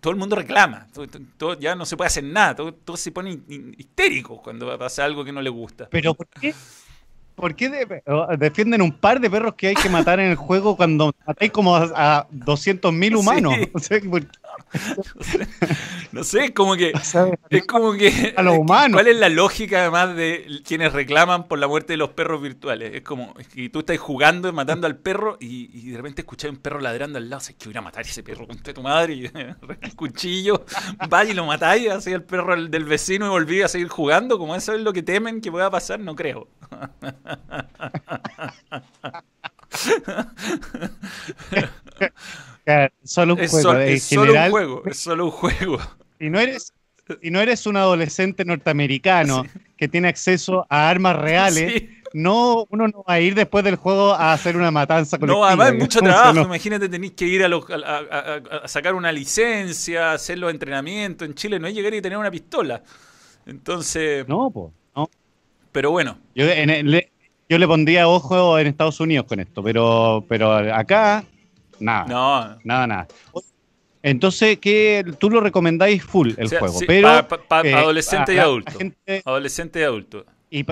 todo 0.01 0.11
el 0.11 0.19
mundo 0.19 0.35
reclama, 0.35 0.87
todo, 1.37 1.57
ya 1.59 1.75
no 1.75 1.85
se 1.85 1.95
puede 1.95 2.07
hacer 2.07 2.23
nada, 2.23 2.55
todo, 2.55 2.73
todo 2.73 2.97
se 2.97 3.11
pone 3.11 3.39
histérico 3.77 4.41
cuando 4.41 4.77
pasa 4.77 5.05
algo 5.05 5.23
que 5.23 5.31
no 5.31 5.41
le 5.41 5.49
gusta. 5.49 5.87
Pero 5.89 6.15
¿por 6.15 6.27
qué? 6.27 6.53
¿Por 7.35 7.55
qué 7.55 8.01
defienden 8.37 8.81
un 8.81 8.93
par 8.93 9.19
de 9.19 9.29
perros 9.29 9.55
que 9.55 9.67
hay 9.67 9.75
que 9.75 9.89
matar 9.89 10.19
en 10.19 10.31
el 10.31 10.35
juego 10.35 10.77
cuando 10.77 11.13
matáis 11.27 11.51
como 11.51 11.75
a, 11.75 12.27
200.000 12.29 13.17
humanos? 13.17 13.55
no 16.11 16.23
sé, 16.23 16.53
como 16.53 16.75
que 16.75 16.93
es 17.49 17.65
como 17.65 17.93
que 17.93 18.33
a 18.37 18.41
los 18.41 18.57
humanos. 18.57 18.95
¿Cuál 18.95 19.07
es 19.07 19.17
la 19.17 19.29
lógica 19.29 19.81
además 19.81 20.15
de 20.15 20.61
quienes 20.65 20.93
reclaman 20.93 21.47
por 21.47 21.59
la 21.59 21.67
muerte 21.67 21.93
de 21.93 21.97
los 21.97 22.11
perros 22.11 22.41
virtuales? 22.41 22.95
Es 22.95 23.01
como 23.01 23.33
que 23.53 23.69
tú 23.69 23.79
estás 23.79 23.97
jugando 23.97 24.51
matando 24.53 24.87
al 24.87 24.95
perro 24.95 25.37
y, 25.39 25.91
de 25.91 25.97
repente 25.97 26.21
escuchas 26.21 26.51
un 26.51 26.57
perro 26.57 26.79
ladrando 26.79 27.17
al 27.17 27.29
lado, 27.29 27.41
sé 27.41 27.55
que 27.55 27.67
voy 27.67 27.77
a 27.77 27.81
matar 27.81 28.05
a 28.05 28.07
ese 28.07 28.23
perro 28.23 28.47
con 28.47 28.57
tu 28.57 28.81
madre 28.81 29.13
y 29.13 29.25
el 29.81 29.95
cuchillo, 29.95 30.65
vaya 31.09 31.31
y 31.31 31.33
lo 31.33 31.45
matáis, 31.45 31.89
así 31.89 32.11
el 32.11 32.23
perro 32.23 32.55
del 32.55 32.85
vecino 32.85 33.25
y 33.25 33.29
volví 33.29 33.61
a 33.61 33.67
seguir 33.67 33.89
jugando, 33.89 34.37
como 34.37 34.55
eso 34.55 34.73
es 34.73 34.81
lo 34.81 34.93
que 34.93 35.03
temen 35.03 35.41
que 35.41 35.51
pueda 35.51 35.69
pasar, 35.69 35.99
no 35.99 36.15
creo. 36.15 36.47
solo 43.03 43.33
un 43.33 43.41
es 43.41 43.51
juego. 43.51 43.79
es 43.79 44.03
solo 44.03 44.33
un 44.33 44.51
juego, 44.51 44.83
es 44.85 44.97
solo 44.97 45.25
un 45.25 45.31
juego. 45.31 45.79
Y 46.19 46.29
no 46.29 46.39
eres, 46.39 46.71
y 47.21 47.31
no 47.31 47.41
eres 47.41 47.67
un 47.67 47.77
adolescente 47.77 48.45
norteamericano 48.45 49.45
que 49.77 49.87
tiene 49.87 50.07
acceso 50.07 50.65
a 50.69 50.89
armas 50.89 51.17
reales, 51.17 51.83
no, 52.13 52.65
uno 52.69 52.87
no 52.87 53.03
va 53.07 53.15
a 53.15 53.19
ir 53.19 53.35
después 53.35 53.63
del 53.65 53.75
juego 53.75 54.13
a 54.13 54.31
hacer 54.31 54.55
una 54.55 54.71
matanza 54.71 55.17
colectiva. 55.17 55.39
No, 55.39 55.45
además 55.45 55.71
hay 55.71 55.77
mucho 55.77 55.99
trabajo. 55.99 56.41
Imagínate, 56.41 56.87
tenéis 56.87 57.11
que 57.11 57.25
ir 57.25 57.43
a, 57.43 58.67
sacar 58.67 58.95
una 58.95 59.11
licencia, 59.11 60.13
hacer 60.13 60.37
los 60.37 60.49
entrenamientos. 60.49 61.27
En 61.27 61.35
Chile 61.35 61.59
no 61.59 61.67
hay 61.67 61.73
llegar 61.73 61.93
y 61.93 62.01
tener 62.01 62.17
una 62.17 62.31
pistola. 62.31 62.81
Entonces. 63.45 64.25
No, 64.27 64.49
pues. 64.49 64.71
No. 64.95 65.09
Pero 65.73 65.91
bueno. 65.91 66.17
Yo, 66.33 66.45
yo 67.49 67.57
le 67.57 67.67
pondría 67.67 68.07
ojo 68.07 68.57
en 68.57 68.67
Estados 68.67 68.99
Unidos 68.99 69.25
con 69.27 69.39
esto, 69.39 69.61
pero, 69.61 70.25
pero 70.27 70.53
acá, 70.53 71.23
nada. 71.79 72.05
No. 72.07 72.57
Nada, 72.63 72.87
nada. 72.87 73.07
Entonces, 74.01 74.59
¿qué, 74.59 75.03
tú 75.19 75.29
lo 75.29 75.41
recomendáis 75.41 76.03
full 76.03 76.33
el 76.37 76.47
juego, 76.49 76.79
pero 76.85 77.27
para 77.47 77.67
eh, 77.67 77.73
adolescente 77.73 78.35
y 78.35 78.37
adulto. 78.37 78.71
adolescente 79.25 79.79
y 79.79 79.83
adulto. 79.83 80.25
Y, 80.51 80.63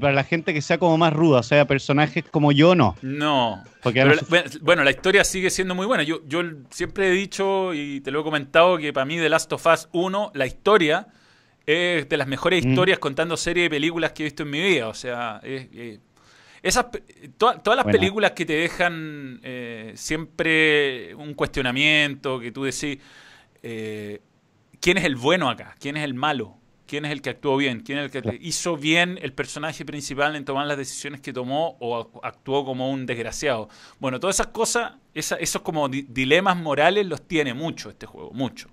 para 0.00 0.14
la 0.14 0.24
gente 0.24 0.54
que 0.54 0.62
sea 0.62 0.78
como 0.78 0.96
más 0.96 1.12
ruda, 1.12 1.40
o 1.40 1.42
sea, 1.42 1.66
personajes 1.66 2.24
como 2.30 2.50
yo, 2.50 2.74
no. 2.74 2.96
No. 3.02 3.62
Porque 3.82 4.18
bueno, 4.62 4.82
la 4.82 4.90
historia 4.90 5.24
sigue 5.24 5.50
siendo 5.50 5.74
muy 5.74 5.84
buena. 5.84 6.04
Yo, 6.04 6.26
yo 6.26 6.40
siempre 6.70 7.08
he 7.08 7.10
dicho 7.10 7.74
y 7.74 8.00
te 8.00 8.10
lo 8.10 8.22
he 8.22 8.24
comentado 8.24 8.78
que 8.78 8.94
para 8.94 9.04
mí 9.04 9.18
The 9.18 9.28
Last 9.28 9.52
of 9.52 9.66
Us 9.66 9.90
1, 9.92 10.32
la 10.34 10.46
historia 10.46 11.08
es 11.66 12.08
de 12.08 12.16
las 12.16 12.26
mejores 12.26 12.64
mm. 12.64 12.68
historias 12.70 12.98
contando 12.98 13.36
series 13.36 13.66
de 13.66 13.70
películas 13.70 14.12
que 14.12 14.22
he 14.22 14.24
visto 14.24 14.42
en 14.42 14.50
mi 14.50 14.60
vida. 14.60 14.88
O 14.88 14.94
sea, 14.94 15.40
esas, 16.62 16.86
todas 17.36 17.76
las 17.76 17.84
películas 17.84 18.32
que 18.32 18.46
te 18.46 18.54
dejan 18.54 19.40
eh, 19.42 19.92
siempre 19.96 21.14
un 21.14 21.34
cuestionamiento, 21.34 22.38
que 22.38 22.52
tú 22.52 22.64
decís, 22.64 22.98
eh, 23.62 24.20
¿quién 24.80 24.98
es 24.98 25.04
el 25.04 25.16
bueno 25.16 25.50
acá? 25.50 25.74
¿Quién 25.80 25.96
es 25.96 26.04
el 26.04 26.14
malo? 26.14 26.56
¿Quién 26.86 27.04
es 27.04 27.12
el 27.12 27.22
que 27.22 27.30
actuó 27.30 27.56
bien? 27.56 27.80
¿Quién 27.80 27.98
es 27.98 28.14
el 28.14 28.22
que 28.22 28.38
hizo 28.42 28.76
bien 28.76 29.18
el 29.22 29.32
personaje 29.32 29.84
principal 29.84 30.36
en 30.36 30.44
tomar 30.44 30.66
las 30.66 30.76
decisiones 30.76 31.20
que 31.20 31.32
tomó 31.32 31.76
o 31.80 32.20
actuó 32.22 32.64
como 32.64 32.90
un 32.90 33.06
desgraciado? 33.06 33.68
Bueno, 33.98 34.20
todas 34.20 34.36
esas 34.36 34.48
cosas, 34.48 34.92
esos 35.14 35.62
como 35.62 35.88
dilemas 35.88 36.56
morales 36.56 37.06
los 37.06 37.26
tiene 37.26 37.54
mucho 37.54 37.88
este 37.88 38.04
juego, 38.06 38.30
mucho. 38.32 38.68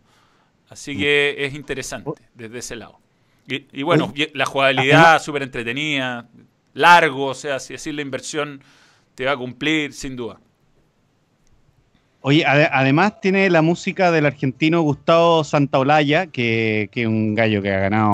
Así 0.69 0.97
que 0.97 1.35
es 1.37 1.53
interesante 1.53 2.11
desde 2.35 2.59
ese 2.59 2.75
lado. 2.75 2.99
Y, 3.47 3.81
bueno, 3.81 4.13
la 4.33 4.45
jugabilidad 4.45 5.19
súper 5.21 5.41
entretenida, 5.41 6.29
largo, 6.73 7.25
o 7.25 7.33
sea, 7.33 7.59
si 7.59 7.73
decir 7.73 7.95
la 7.95 8.03
inversión 8.03 8.61
te 9.15 9.25
va 9.25 9.31
a 9.31 9.37
cumplir, 9.37 9.91
sin 9.93 10.15
duda. 10.15 10.39
Oye, 12.21 12.45
además 12.45 13.19
tiene 13.21 13.49
la 13.49 13.61
música 13.61 14.11
del 14.11 14.27
argentino 14.27 14.81
Gustavo 14.81 15.43
Santaolalla, 15.43 16.27
que 16.27 16.89
es 16.93 17.07
un 17.07 17.33
gallo 17.33 17.61
que 17.61 17.73
ha 17.73 17.79
ganado 17.79 18.11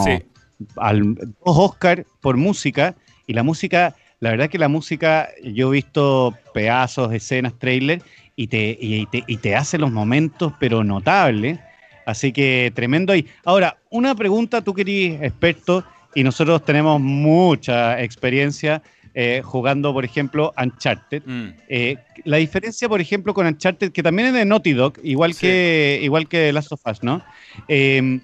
al, 0.78 1.16
dos 1.16 1.36
Oscar 1.44 2.06
por 2.22 2.38
música. 2.38 2.96
Y 3.28 3.34
la 3.34 3.44
música, 3.44 3.96
la 4.20 4.32
verdad 4.32 4.50
que 4.50 4.58
la 4.58 4.68
música, 4.68 5.30
yo 5.44 5.70
he 5.70 5.72
visto 5.72 6.38
pedazos, 6.54 7.14
escenas, 7.14 7.58
trailers, 7.58 8.04
y 8.36 8.48
te, 8.48 8.78
y 8.80 9.06
te, 9.08 9.24
y 9.28 9.38
te 9.38 9.56
hace 9.56 9.78
los 9.78 9.92
momentos, 9.92 10.54
pero 10.60 10.84
notables. 10.84 11.60
Así 12.06 12.32
que 12.32 12.72
tremendo 12.76 13.14
ahí. 13.14 13.26
Ahora, 13.44 13.78
una 13.90 14.16
pregunta, 14.16 14.62
tú 14.62 14.74
querís 14.74 15.20
experto 15.22 15.84
y 16.14 16.24
nosotros 16.24 16.64
tenemos 16.64 17.02
mucha 17.02 18.02
experiencia, 18.02 18.82
eh, 19.14 19.42
jugando, 19.44 19.92
por 19.92 20.06
ejemplo, 20.06 20.54
Uncharted. 20.62 21.24
Mm. 21.26 21.48
Eh, 21.68 21.98
la 22.24 22.38
diferencia, 22.38 22.88
por 22.88 23.02
ejemplo, 23.02 23.34
con 23.34 23.48
Uncharted, 23.48 23.92
que 23.92 24.04
también 24.04 24.30
es 24.30 24.34
de 24.34 24.46
Naughty 24.46 24.74
Dog, 24.74 24.94
igual, 25.04 25.36
que, 25.36 26.00
igual 26.04 26.28
que 26.28 26.54
Last 26.54 26.72
of 26.72 26.82
Us, 26.86 27.02
¿no? 27.02 27.24
Em, 27.68 28.22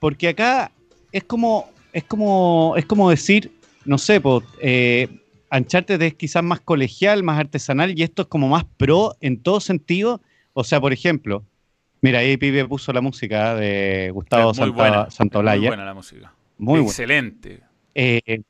porque 0.00 0.28
acá 0.28 0.72
es 1.12 1.24
como, 1.24 1.70
es 1.92 2.04
como, 2.04 2.74
es 2.76 2.84
como 2.86 3.08
decir, 3.08 3.52
no 3.84 3.98
sé, 3.98 4.20
pues, 4.20 4.42
Uncharted 5.50 6.00
es 6.02 6.14
quizás 6.14 6.42
más 6.42 6.60
colegial, 6.60 7.22
más 7.22 7.38
artesanal, 7.38 7.96
y 7.96 8.02
esto 8.02 8.22
es 8.22 8.28
como 8.28 8.48
más 8.48 8.64
pro 8.76 9.14
en 9.20 9.42
todo 9.42 9.60
sentido. 9.60 10.20
O 10.54 10.64
sea, 10.64 10.80
por 10.80 10.92
ejemplo, 10.92 11.44
mira, 12.02 12.18
ahí 12.18 12.36
Pibe 12.36 12.66
puso 12.66 12.92
la 12.92 13.00
música 13.00 13.54
de 13.54 14.10
Gustavo 14.12 14.52
Santolaya. 14.52 15.60
Muy 15.60 15.68
buena 15.68 15.84
la 15.84 15.94
música. 15.94 16.34
Muy 16.58 16.80
Excelente. 16.80 17.60
Eh, 17.94 18.42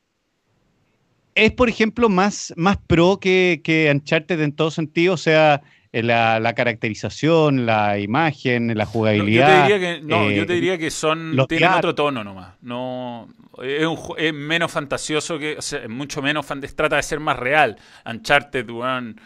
es, 1.35 1.53
por 1.53 1.69
ejemplo, 1.69 2.09
más, 2.09 2.53
más 2.57 2.77
pro 2.79 3.19
que, 3.21 3.61
que 3.63 3.91
Uncharted 3.91 4.41
en 4.41 4.53
todo 4.53 4.71
sentido, 4.71 5.15
o 5.15 5.19
sea, 5.19 5.63
eh, 5.95 6.03
la, 6.03 6.55
caracterización, 6.55 7.67
la 7.67 7.99
imagen, 7.99 8.77
la 8.77 8.87
jugabilidad. 8.87 9.69
yo, 9.69 9.75
te 9.75 9.75
diría 9.75 9.99
que, 10.01 10.03
no, 10.03 10.31
yo 10.31 10.47
te 10.47 10.53
eh, 10.53 10.57
diría 10.57 10.79
que 10.79 10.91
son, 10.91 11.37
tienen 11.47 11.71
otro 11.71 11.95
tono 11.95 12.25
nomás. 12.25 12.55
No, 12.63 13.29
es, 13.63 13.87
un, 13.87 13.99
es 14.17 14.33
menos 14.33 14.73
fantasioso 14.73 15.39
que, 15.39 15.59
o 15.59 15.63
sea, 15.63 15.87
mucho 15.89 16.23
menos, 16.23 16.47
trata 16.75 16.97
de 16.97 17.03
ser 17.03 17.21
más 17.21 17.39
real. 17.39 17.77
Uncharted, 18.07 18.71
one, 18.71 19.17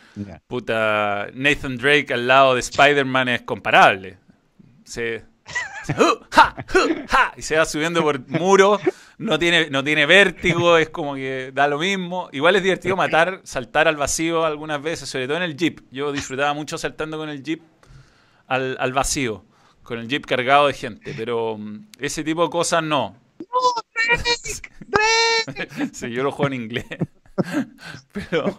puta, 0.49 1.29
Nathan 1.35 1.77
Drake 1.77 2.13
al 2.13 2.27
lado 2.27 2.55
de 2.55 2.61
Spider-Man 2.61 3.29
es 3.29 3.43
comparable. 3.43 4.19
Se, 4.83 5.23
y 7.37 7.43
se 7.43 7.57
va 7.57 7.65
subiendo 7.65 8.03
por 8.03 8.29
muro, 8.29 8.81
no 9.19 9.39
tiene, 9.39 9.71
no 9.71 9.83
tiene 9.83 10.05
vértigo, 10.05 10.77
es 10.77 10.91
como 10.91 11.15
que 11.15 11.51
da 11.55 11.69
lo 11.69 11.79
mismo. 11.79 12.29
Igual 12.33 12.57
es 12.57 12.63
divertido 12.63 12.97
matar, 12.97 13.41
saltar 13.45 13.89
al 13.89 13.97
vacío 13.97 14.45
algunas 14.45 14.83
veces, 14.83 15.09
sobre 15.09 15.27
todo 15.27 15.39
en 15.39 15.43
el 15.43 15.57
jeep. 15.57 15.81
Yo 15.91 16.13
disfrutaba 16.13 16.53
mucho 16.53 16.77
saltando 16.77 17.17
con 17.17 17.29
el 17.29 17.43
jeep 17.43 17.63
al, 18.47 18.77
al 18.79 18.93
vacío, 18.93 19.45
con 19.83 19.99
el 19.99 20.09
jeep 20.09 20.27
cargado 20.27 20.67
de 20.67 20.75
gente, 20.75 21.15
pero 21.17 21.57
mm, 21.57 21.87
ese 21.99 22.25
tipo 22.25 22.45
de 22.45 22.51
cosas 22.51 22.83
no. 22.83 23.17
sí, 25.93 26.11
yo 26.11 26.23
lo 26.23 26.31
juego 26.31 26.53
en 26.53 26.63
inglés. 26.63 26.85
pero, 28.13 28.57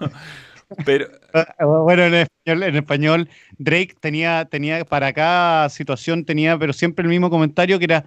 pero... 0.86 1.08
Ah, 1.34 1.66
bueno, 1.66 2.04
en 2.04 2.14
español, 2.16 2.64
en 2.64 2.76
español, 2.76 3.30
Drake 3.58 3.96
tenía, 4.00 4.46
tenía 4.46 4.84
para 4.86 5.14
cada 5.14 5.70
situación, 5.70 6.26
tenía, 6.26 6.58
pero 6.58 6.74
siempre 6.74 7.04
el 7.04 7.10
mismo 7.10 7.30
comentario 7.30 7.78
que 7.78 7.86
era, 7.86 8.06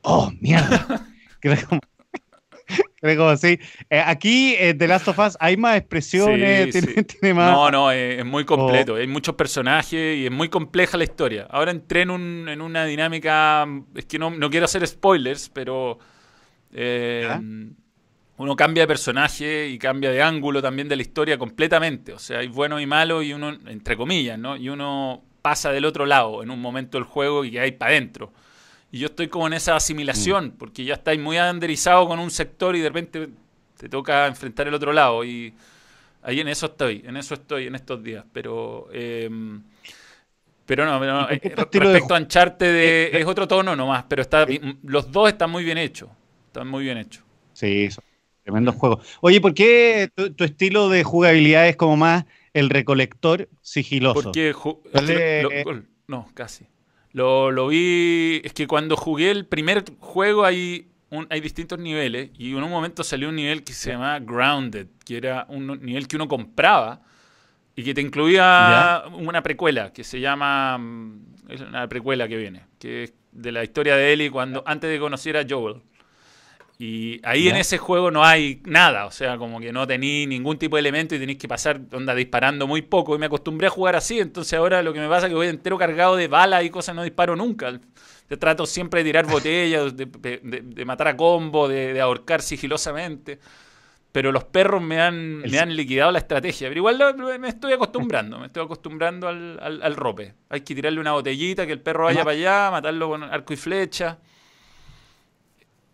oh, 0.00 0.32
mierda. 0.40 1.08
que 1.44 1.52
era 1.52 1.66
como. 1.66 1.80
Eh, 3.06 3.58
aquí, 4.02 4.56
en 4.58 4.78
The 4.78 4.88
Last 4.88 5.08
of 5.08 5.18
Us, 5.18 5.36
hay 5.38 5.58
más 5.58 5.76
expresiones, 5.76 6.70
tiene, 7.20 7.34
más... 7.34 7.52
No, 7.52 7.70
no, 7.70 7.90
es, 7.90 8.24
muy 8.24 8.46
completo. 8.46 8.94
Hay 8.94 9.06
muchos 9.06 9.34
personajes 9.34 10.16
y 10.16 10.24
es 10.24 10.32
muy 10.32 10.48
compleja 10.48 10.96
la 10.96 11.04
historia. 11.04 11.46
Ahora 11.50 11.70
entré 11.70 12.00
en, 12.00 12.10
un, 12.10 12.48
en 12.48 12.62
una 12.62 12.86
dinámica, 12.86 13.68
es 13.94 14.06
que 14.06 14.18
no, 14.18 14.30
no 14.30 14.48
quiero 14.48 14.64
hacer 14.64 14.86
spoilers, 14.86 15.50
pero... 15.50 15.98
Eh, 16.72 17.28
uno 18.36 18.56
cambia 18.56 18.84
de 18.84 18.86
personaje 18.88 19.68
y 19.68 19.78
cambia 19.78 20.10
de 20.10 20.22
ángulo 20.22 20.62
también 20.62 20.88
de 20.88 20.96
la 20.96 21.02
historia 21.02 21.36
completamente. 21.36 22.14
O 22.14 22.18
sea, 22.18 22.38
hay 22.38 22.48
bueno 22.48 22.80
y 22.80 22.86
malo 22.86 23.22
y 23.22 23.34
uno, 23.34 23.50
entre 23.66 23.98
comillas, 23.98 24.38
¿no? 24.38 24.56
Y 24.56 24.70
uno 24.70 25.22
pasa 25.42 25.70
del 25.72 25.84
otro 25.84 26.06
lado 26.06 26.42
en 26.42 26.50
un 26.50 26.60
momento 26.60 26.96
del 26.96 27.04
juego 27.04 27.44
y 27.44 27.58
hay 27.58 27.72
para 27.72 27.92
adentro. 27.92 28.32
Y 28.94 28.98
yo 28.98 29.06
estoy 29.06 29.26
como 29.26 29.48
en 29.48 29.54
esa 29.54 29.74
asimilación, 29.74 30.46
mm. 30.46 30.50
porque 30.52 30.84
ya 30.84 30.94
estáis 30.94 31.18
muy 31.18 31.36
adenderizado 31.36 32.06
con 32.06 32.20
un 32.20 32.30
sector 32.30 32.76
y 32.76 32.80
de 32.80 32.88
repente 32.90 33.28
te 33.76 33.88
toca 33.88 34.28
enfrentar 34.28 34.68
el 34.68 34.74
otro 34.74 34.92
lado. 34.92 35.24
Y 35.24 35.52
ahí 36.22 36.38
en 36.38 36.46
eso 36.46 36.66
estoy, 36.66 37.02
en 37.04 37.16
eso 37.16 37.34
estoy 37.34 37.66
en 37.66 37.74
estos 37.74 38.04
días. 38.04 38.24
Pero... 38.32 38.86
Em, 38.92 39.64
pero 40.64 40.86
no, 40.86 41.28
eh, 41.28 41.40
respecto 41.42 42.14
a 42.14 42.18
Uncharted 42.18 42.72
de, 42.72 43.04
eh, 43.06 43.20
es 43.20 43.26
otro 43.26 43.48
tono 43.48 43.74
nomás, 43.74 44.04
pero 44.08 44.22
está, 44.22 44.46
los 44.84 45.10
dos 45.10 45.28
están 45.28 45.50
muy 45.50 45.64
bien 45.64 45.76
hechos. 45.76 46.08
Están 46.46 46.68
muy 46.68 46.84
bien 46.84 46.96
hechos. 46.96 47.24
Sí, 47.52 47.88
Tremendo 48.44 48.70
juego. 48.70 49.00
Oye, 49.22 49.40
¿por 49.40 49.54
qué 49.54 50.08
tu, 50.14 50.44
estilo 50.44 50.88
de 50.88 51.02
jugabilidad 51.02 51.68
es 51.68 51.74
como 51.74 51.96
más 51.96 52.26
el 52.52 52.70
recolector 52.70 53.48
sigiloso? 53.60 54.22
Porque 54.22 54.54
no, 56.06 56.28
casi. 56.32 56.68
Lo, 57.14 57.50
lo, 57.50 57.68
vi. 57.68 58.42
Es 58.44 58.52
que 58.52 58.66
cuando 58.66 58.96
jugué 58.96 59.30
el 59.30 59.46
primer 59.46 59.84
juego 60.00 60.44
hay, 60.44 60.88
un, 61.10 61.26
hay 61.30 61.40
distintos 61.40 61.78
niveles. 61.78 62.30
Y 62.36 62.50
en 62.50 62.62
un 62.62 62.70
momento 62.70 63.02
salió 63.02 63.30
un 63.30 63.36
nivel 63.36 63.64
que 63.64 63.72
se 63.72 63.92
llamaba 63.92 64.18
Grounded, 64.18 64.88
que 65.04 65.16
era 65.16 65.46
un 65.48 65.80
nivel 65.80 66.06
que 66.06 66.16
uno 66.16 66.28
compraba 66.28 67.00
y 67.76 67.82
que 67.84 67.94
te 67.94 68.00
incluía 68.00 69.04
una 69.12 69.42
precuela 69.42 69.92
que 69.92 70.04
se 70.04 70.20
llama. 70.20 70.78
Es 71.48 71.60
una 71.60 71.88
precuela 71.88 72.28
que 72.28 72.36
viene, 72.36 72.64
que 72.78 73.04
es 73.04 73.14
de 73.32 73.52
la 73.52 73.64
historia 73.64 73.96
de 73.96 74.12
Ellie 74.12 74.30
cuando 74.30 74.62
antes 74.66 74.90
de 74.90 74.98
conocer 74.98 75.36
a 75.36 75.46
Joel. 75.48 75.82
Y 76.76 77.20
ahí 77.22 77.48
en 77.48 77.56
ese 77.56 77.78
juego 77.78 78.10
no 78.10 78.24
hay 78.24 78.60
nada, 78.64 79.06
o 79.06 79.12
sea, 79.12 79.38
como 79.38 79.60
que 79.60 79.72
no 79.72 79.86
tenéis 79.86 80.26
ningún 80.26 80.58
tipo 80.58 80.74
de 80.74 80.80
elemento 80.80 81.14
y 81.14 81.20
tenéis 81.20 81.38
que 81.38 81.46
pasar 81.46 81.80
onda 81.92 82.14
disparando 82.16 82.66
muy 82.66 82.82
poco. 82.82 83.14
Y 83.14 83.18
me 83.18 83.26
acostumbré 83.26 83.68
a 83.68 83.70
jugar 83.70 83.94
así, 83.94 84.18
entonces 84.18 84.58
ahora 84.58 84.82
lo 84.82 84.92
que 84.92 84.98
me 84.98 85.08
pasa 85.08 85.26
es 85.26 85.30
que 85.30 85.36
voy 85.36 85.46
entero 85.46 85.78
cargado 85.78 86.16
de 86.16 86.26
balas 86.26 86.64
y 86.64 86.70
cosas, 86.70 86.96
no 86.96 87.04
disparo 87.04 87.36
nunca. 87.36 87.78
Te 88.26 88.36
trato 88.36 88.66
siempre 88.66 89.00
de 89.00 89.04
tirar 89.04 89.26
botellas, 89.26 89.96
de, 89.96 90.84
matar 90.84 91.08
a 91.08 91.16
combo, 91.16 91.68
de, 91.68 92.00
ahorcar 92.00 92.42
sigilosamente. 92.42 93.38
Pero 94.10 94.32
los 94.32 94.44
perros 94.44 94.80
me 94.80 95.00
han, 95.00 95.38
me 95.38 95.58
han 95.58 95.74
liquidado 95.74 96.10
la 96.10 96.18
estrategia. 96.18 96.68
Pero 96.68 96.78
igual 96.78 97.16
me 97.38 97.48
estoy 97.48 97.72
acostumbrando, 97.72 98.38
me 98.38 98.46
estoy 98.46 98.64
acostumbrando 98.64 99.28
al, 99.28 99.60
al 99.60 99.96
rope. 99.96 100.34
Hay 100.48 100.62
que 100.62 100.74
tirarle 100.74 101.00
una 101.00 101.12
botellita, 101.12 101.66
que 101.66 101.72
el 101.72 101.80
perro 101.80 102.04
vaya 102.04 102.24
para 102.24 102.36
allá, 102.36 102.70
matarlo 102.72 103.08
con 103.10 103.22
arco 103.22 103.52
y 103.52 103.56
flecha. 103.56 104.18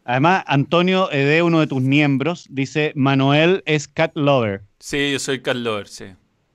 Además, 0.05 0.45
Antonio 0.47 1.11
Ede, 1.11 1.43
uno 1.43 1.61
de 1.61 1.67
tus 1.67 1.83
miembros, 1.83 2.47
dice, 2.51 2.93
Manuel 2.97 3.63
es 3.67 3.87
cat 3.87 4.13
lover. 4.15 4.63
Sí, 4.79 5.13
yo 5.13 5.19
soy 5.19 5.41
cat 5.41 5.57
lover, 5.57 5.89
sí. 5.89 6.07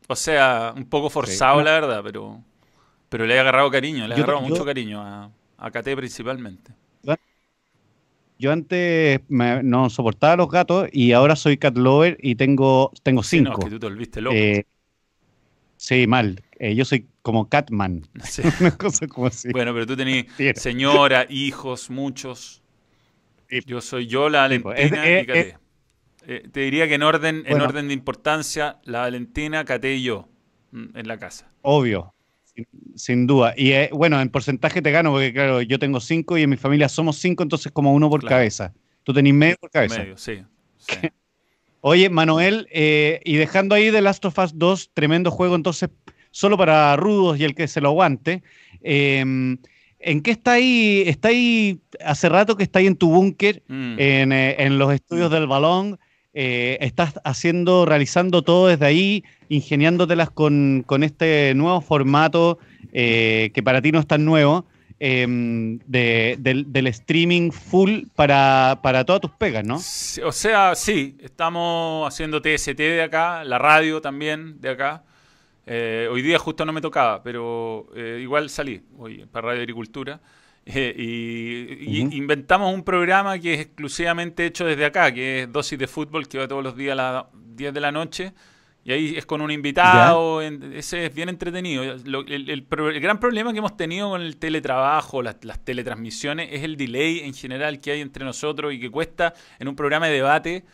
O 0.08 0.16
sea, 0.16 0.74
un 0.76 0.86
poco 0.86 1.10
forzado, 1.10 1.62
la 1.62 1.72
verdad, 1.72 2.02
pero, 2.04 2.41
pero 3.10 3.26
le 3.26 3.36
he 3.36 3.39
agarrado 3.39 3.72
cariño, 3.72 4.08
le 4.08 4.16
he 4.16 4.18
agarrado 4.18 4.41
mucho 4.41 4.66
cariño 4.66 5.02
a, 5.02 5.32
a 5.58 5.72
Kate 5.72 5.96
principalmente. 5.96 6.74
Yo 8.38 8.52
antes 8.52 9.22
no 9.30 9.89
soportaba 9.89 10.36
los 10.36 10.50
gatos 10.50 10.89
y 10.91 11.14
ahora 11.14 11.38
soy 11.38 11.58
cat 11.58 11.78
lover 11.78 12.18
y 12.22 12.36
tengo, 12.36 12.91
tengo 13.02 13.24
cinco. 13.24 13.54
Sí, 13.54 13.60
no, 13.60 13.64
que 13.66 13.70
tú 13.70 13.80
te 13.80 13.86
volviste 13.86 14.22
loco. 14.22 14.36
Eh, 14.36 14.66
sí, 15.78 16.06
mal. 16.06 16.43
Eh, 16.60 16.76
yo 16.76 16.84
soy 16.84 17.08
como 17.22 17.48
Catman. 17.48 18.06
Una 18.60 18.78
cosa 18.78 19.08
como 19.08 19.28
así. 19.28 19.50
Bueno, 19.52 19.74
pero 19.74 19.88
tú 19.88 19.96
tenés 19.96 20.26
señora, 20.56 21.26
hijos, 21.30 21.89
muchos. 21.89 22.62
Yo 23.66 23.82
soy 23.82 24.08
yo, 24.08 24.30
la 24.30 24.41
Valentina 24.41 25.20
y 25.22 25.26
Cate. 25.26 25.58
Eh, 26.28 26.48
te 26.52 26.62
diría 26.62 26.88
que 26.88 26.96
en 26.96 27.04
orden, 27.04 27.43
en 27.46 27.62
orden 27.62 27.88
de 27.88 27.93
importancia, 27.93 28.80
la 28.84 29.02
Valentina, 29.02 29.64
Cate 29.64 29.96
y 29.96 30.04
yo 30.04 30.28
mm, 30.72 30.98
en 30.98 31.08
la 31.08 31.18
casa. 31.18 31.52
Obvio, 31.62 32.16
sin, 32.96 33.28
duda. 33.28 33.54
Y 33.56 33.72
eh, 33.72 33.89
bueno, 33.91 34.20
en 34.20 34.30
porcentaje 34.30 34.82
te 34.82 34.91
gano 34.91 35.12
porque, 35.12 35.34
claro, 35.34 35.62
yo 35.62 35.78
tengo 35.78 36.00
cinco 36.00 36.38
y 36.38 36.43
en 36.43 36.50
mi 36.50 36.58
familia 36.58 36.89
somos 36.89 37.18
cinco, 37.18 37.43
entonces 37.43 37.72
como 37.72 37.93
uno 37.93 38.10
por 38.10 38.26
cabeza. 38.26 38.74
Tú 39.04 39.14
tenés 39.14 39.34
medio 39.34 39.56
por 39.58 39.70
cabeza. 39.70 40.00
Medio, 40.00 40.18
sí. 40.18 40.41
Oye, 41.82 42.10
Manuel, 42.10 42.68
eh, 42.72 43.22
y 43.24 43.36
dejando 43.36 43.76
ahí 43.76 43.91
The 43.91 44.02
Last 44.02 44.26
of 44.26 44.39
Us 44.39 44.58
2, 44.58 44.91
tremendo 44.96 45.30
juego, 45.30 45.56
entonces, 45.56 45.89
solo 46.32 46.58
para 46.58 46.96
rudos 46.96 47.39
y 47.39 47.43
el 47.43 47.54
que 47.54 47.68
se 47.68 47.82
lo 47.82 47.89
aguante. 47.89 48.41
Eh, 48.82 49.58
¿En 50.06 50.22
qué 50.22 50.30
está 50.30 50.53
ahí? 50.53 51.03
Está 51.08 51.30
ahí, 51.30 51.80
hace 51.99 52.30
rato 52.30 52.56
que 52.56 52.62
está 52.62 52.78
ahí 52.78 52.86
en 52.86 52.95
tu 52.95 53.10
búnker, 53.10 53.64
mm. 53.68 53.95
eh, 53.97 54.56
en, 54.60 54.78
los 54.78 54.93
estudios 54.93 55.32
del 55.32 55.47
balón. 55.47 55.99
Eh, 56.36 56.78
estás 56.82 57.20
haciendo, 57.24 57.88
realizando 57.88 58.43
todo 58.43 58.68
desde 58.68 58.86
ahí, 58.86 59.24
ingeniándotelas 59.49 60.30
con, 60.30 60.84
con 60.86 61.03
este 61.03 61.53
nuevo 61.56 61.82
formato 61.82 62.60
eh, 62.93 63.49
que 63.56 63.64
para 63.64 63.82
ti 63.82 63.91
no 63.91 63.99
es 63.99 64.06
tan 64.06 64.26
nuevo, 64.26 64.68
em, 64.99 65.80
del, 65.88 66.88
streaming 66.88 67.49
full 67.49 68.03
para, 68.16 68.80
para 68.84 69.06
todas 69.06 69.22
tus 69.22 69.32
pegas, 69.32 69.66
¿no? 69.66 69.78
o 69.78 70.32
sea, 70.32 70.76
sí, 70.76 71.18
estamos 71.20 72.08
haciendo 72.08 72.43
TST 72.43 72.78
de 72.78 73.01
acá, 73.01 73.43
la 73.43 73.58
radio 73.58 74.01
también 74.01 74.62
de 74.62 74.70
acá. 74.70 75.03
Eh, 75.66 76.07
hoy 76.11 76.22
día 76.22 76.38
justo 76.38 76.63
no 76.66 76.74
me 76.74 76.82
tocaba, 76.82 77.24
pero 77.24 77.88
eh, 77.95 78.20
igual 78.22 78.49
salí 78.49 78.82
hoy 78.97 79.26
para 79.32 79.49
Radio 79.49 79.61
Agricultura. 79.61 80.20
Eh, 80.68 80.95
y, 80.97 81.99
inventamos 82.18 82.74
un 82.74 82.84
programa 82.84 83.38
que 83.38 83.53
es 83.53 83.59
exclusivamente 83.59 84.47
hecho 84.47 84.66
desde 84.66 84.84
acá, 84.84 85.13
que 85.13 85.43
es 85.43 85.53
Dosis 85.53 85.78
de 85.78 85.86
Fútbol, 85.86 86.28
que 86.28 86.39
va 86.39 86.47
todos 86.47 86.63
los 86.63 86.76
días 86.76 86.93
a 86.93 86.95
las 86.95 87.26
10 87.55 87.72
de 87.72 87.80
la 87.80 87.91
noche. 87.91 88.34
Y 88.84 88.91
ahí 88.91 89.16
es 89.16 89.28
con 89.28 89.41
un 89.41 89.51
invitado, 89.51 90.41
ese 90.41 91.05
es 91.05 91.13
bien 91.13 91.30
entretenido. 91.30 91.84
el, 91.84 92.66
gran 92.99 93.20
problema 93.20 93.51
que 93.53 93.59
hemos 93.59 93.78
tenido 93.78 94.09
con 94.09 94.24
el 94.24 94.38
teletrabajo, 94.38 95.22
las, 95.22 95.36
las, 95.43 95.63
teletransmisiones, 95.63 96.49
es 96.51 96.63
el 96.63 96.78
delay 96.78 97.20
en 97.20 97.36
general 97.36 97.80
que 97.80 97.91
hay 97.91 98.01
entre 98.01 98.26
nosotros 98.26 98.74
y 98.74 98.80
que 98.80 98.89
cuesta 98.89 99.36
en 99.59 99.68
un 99.68 99.76
programa 99.76 100.07
de 100.07 100.13
debate 100.13 100.66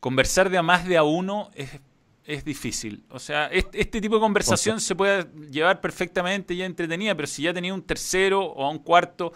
conversar 0.00 0.50
de 0.50 0.58
a 0.58 0.62
más 0.62 0.86
de 0.86 0.96
a 0.96 1.02
uno 1.02 1.50
es, 1.54 1.80
es 2.24 2.44
difícil. 2.44 3.04
O 3.10 3.18
sea, 3.18 3.46
este, 3.46 4.00
tipo 4.00 4.14
de 4.14 4.20
conversación 4.20 4.80
se 4.80 4.94
puede 4.94 5.26
llevar 5.50 5.80
perfectamente 5.80 6.56
ya 6.56 6.64
entretenida, 6.64 7.14
pero 7.14 7.26
si 7.26 7.42
ya 7.42 7.52
tenía 7.52 7.74
un 7.74 7.82
tercero 7.82 8.42
o 8.42 8.70
un 8.70 8.78
cuarto, 8.78 9.32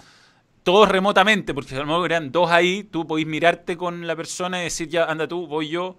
todos 0.63 0.89
remotamente, 0.89 1.55
porque 1.55 1.75
a 1.75 1.81
lo 1.81 1.87
mejor 1.87 2.11
eran 2.11 2.33
dos 2.33 2.51
ahí, 2.51 2.85
tú 2.85 3.07
podés 3.07 3.27
mirarte 3.27 3.77
con 3.77 4.07
la 4.07 4.17
persona 4.17 4.61
y 4.61 4.65
decir, 4.65 4.89
ya, 4.89 5.05
anda 5.05 5.29
tú, 5.29 5.47
voy 5.47 5.69
yo. 5.69 5.99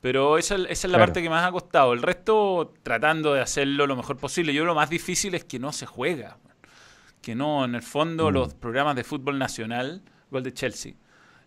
Pero 0.00 0.38
esa, 0.38 0.54
esa 0.54 0.86
es 0.86 0.90
la 0.92 0.98
parte 0.98 1.20
que 1.20 1.28
más 1.28 1.44
ha 1.44 1.50
costado. 1.50 1.92
El 1.92 2.02
resto, 2.02 2.72
tratando 2.84 3.34
de 3.34 3.40
hacerlo 3.40 3.86
lo 3.86 3.96
mejor 3.96 4.16
posible. 4.16 4.54
Yo 4.54 4.64
lo 4.64 4.74
más 4.74 4.88
difícil 4.88 5.34
es 5.34 5.44
que 5.44 5.58
no 5.58 5.72
se 5.72 5.86
juega. 5.86 6.38
Que 7.20 7.34
no, 7.34 7.64
en 7.64 7.74
el 7.74 7.82
fondo, 7.82 8.30
mm. 8.30 8.32
los 8.32 8.54
programas 8.54 8.94
de 8.94 9.02
fútbol 9.02 9.38
nacional, 9.38 10.02
gol 10.30 10.44
de 10.44 10.52
Chelsea. 10.52 10.94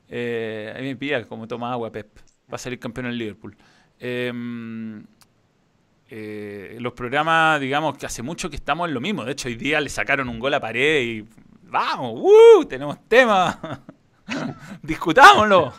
Eh, 0.10 0.74
a 0.76 0.80
mí 0.82 0.88
me 0.88 0.96
pilla 0.98 1.24
como 1.26 1.48
toma 1.48 1.72
agua 1.72 1.94
Pep. 1.94 2.10
Va 2.52 2.56
a 2.56 2.58
salir 2.58 2.78
campeón 2.78 3.06
en 3.06 3.18
Liverpool. 3.18 3.56
Em, 4.04 5.04
eh, 6.10 6.76
los 6.80 6.94
programas, 6.94 7.62
digamos, 7.62 7.96
que 8.00 8.08
hace 8.08 8.24
mucho 8.24 8.50
que 8.50 8.56
estamos 8.56 8.88
en 8.88 8.96
lo 8.96 9.00
mismo. 9.00 9.24
De 9.24 9.34
hecho, 9.34 9.48
hoy 9.48 9.56
día 9.56 9.80
le 9.80 9.90
sacaron 9.90 10.28
un 10.28 10.40
gol 10.40 10.56
a 10.56 10.60
pared 10.60 11.02
y 11.04 11.26
vamos, 11.70 12.20
¡uh! 12.20 12.66
Tenemos 12.66 12.98
tema. 13.08 13.84
Discutámoslo. 14.82 15.72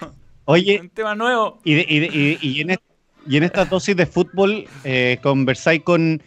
Oye, 0.45 0.81
un 0.81 0.89
tema 0.89 1.17
nuevo. 1.17 1.59
Y, 1.65 1.75
y, 1.75 2.61
en, 2.61 2.79
y 3.27 3.37
en 3.37 3.43
esta 3.43 3.65
dosis 3.65 3.97
de 3.97 4.07
fútbol, 4.07 4.67
eh, 4.85 5.19
conversáis 5.21 5.83
con, 5.83 6.23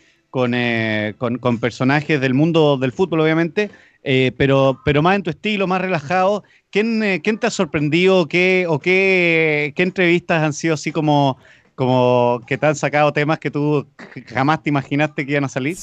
eh, 0.54 1.14
con, 1.18 1.38
con, 1.38 1.60
personajes 1.60 2.20
del 2.20 2.34
mundo 2.34 2.78
del 2.78 2.92
fútbol, 2.92 3.22
obviamente, 3.22 3.72
eh, 4.04 4.34
pero, 4.38 4.82
pero 4.84 5.02
más 5.02 5.16
en 5.16 5.24
tu 5.24 5.30
estilo, 5.30 5.66
más 5.66 5.82
relajado. 5.82 6.44
¿Quién, 6.72 7.22
quién 7.24 7.38
te 7.38 7.48
ha 7.48 7.52
sorprendido 7.52 8.28
qué, 8.28 8.66
o 8.68 8.80
qué, 8.80 9.72
qué 9.78 9.84
entrevistas 9.84 10.44
han 10.44 10.52
sido 10.52 10.74
así 10.74 10.92
como 10.92 11.38
como 11.76 12.42
que 12.48 12.58
te 12.58 12.66
han 12.66 12.76
sacado 12.76 13.12
temas 13.12 13.38
que 13.40 13.52
tú 13.52 13.86
jamás 14.28 14.64
te 14.64 14.70
imaginaste 14.70 15.26
que 15.26 15.34
iban 15.34 15.44
a 15.44 15.50
salir? 15.50 15.78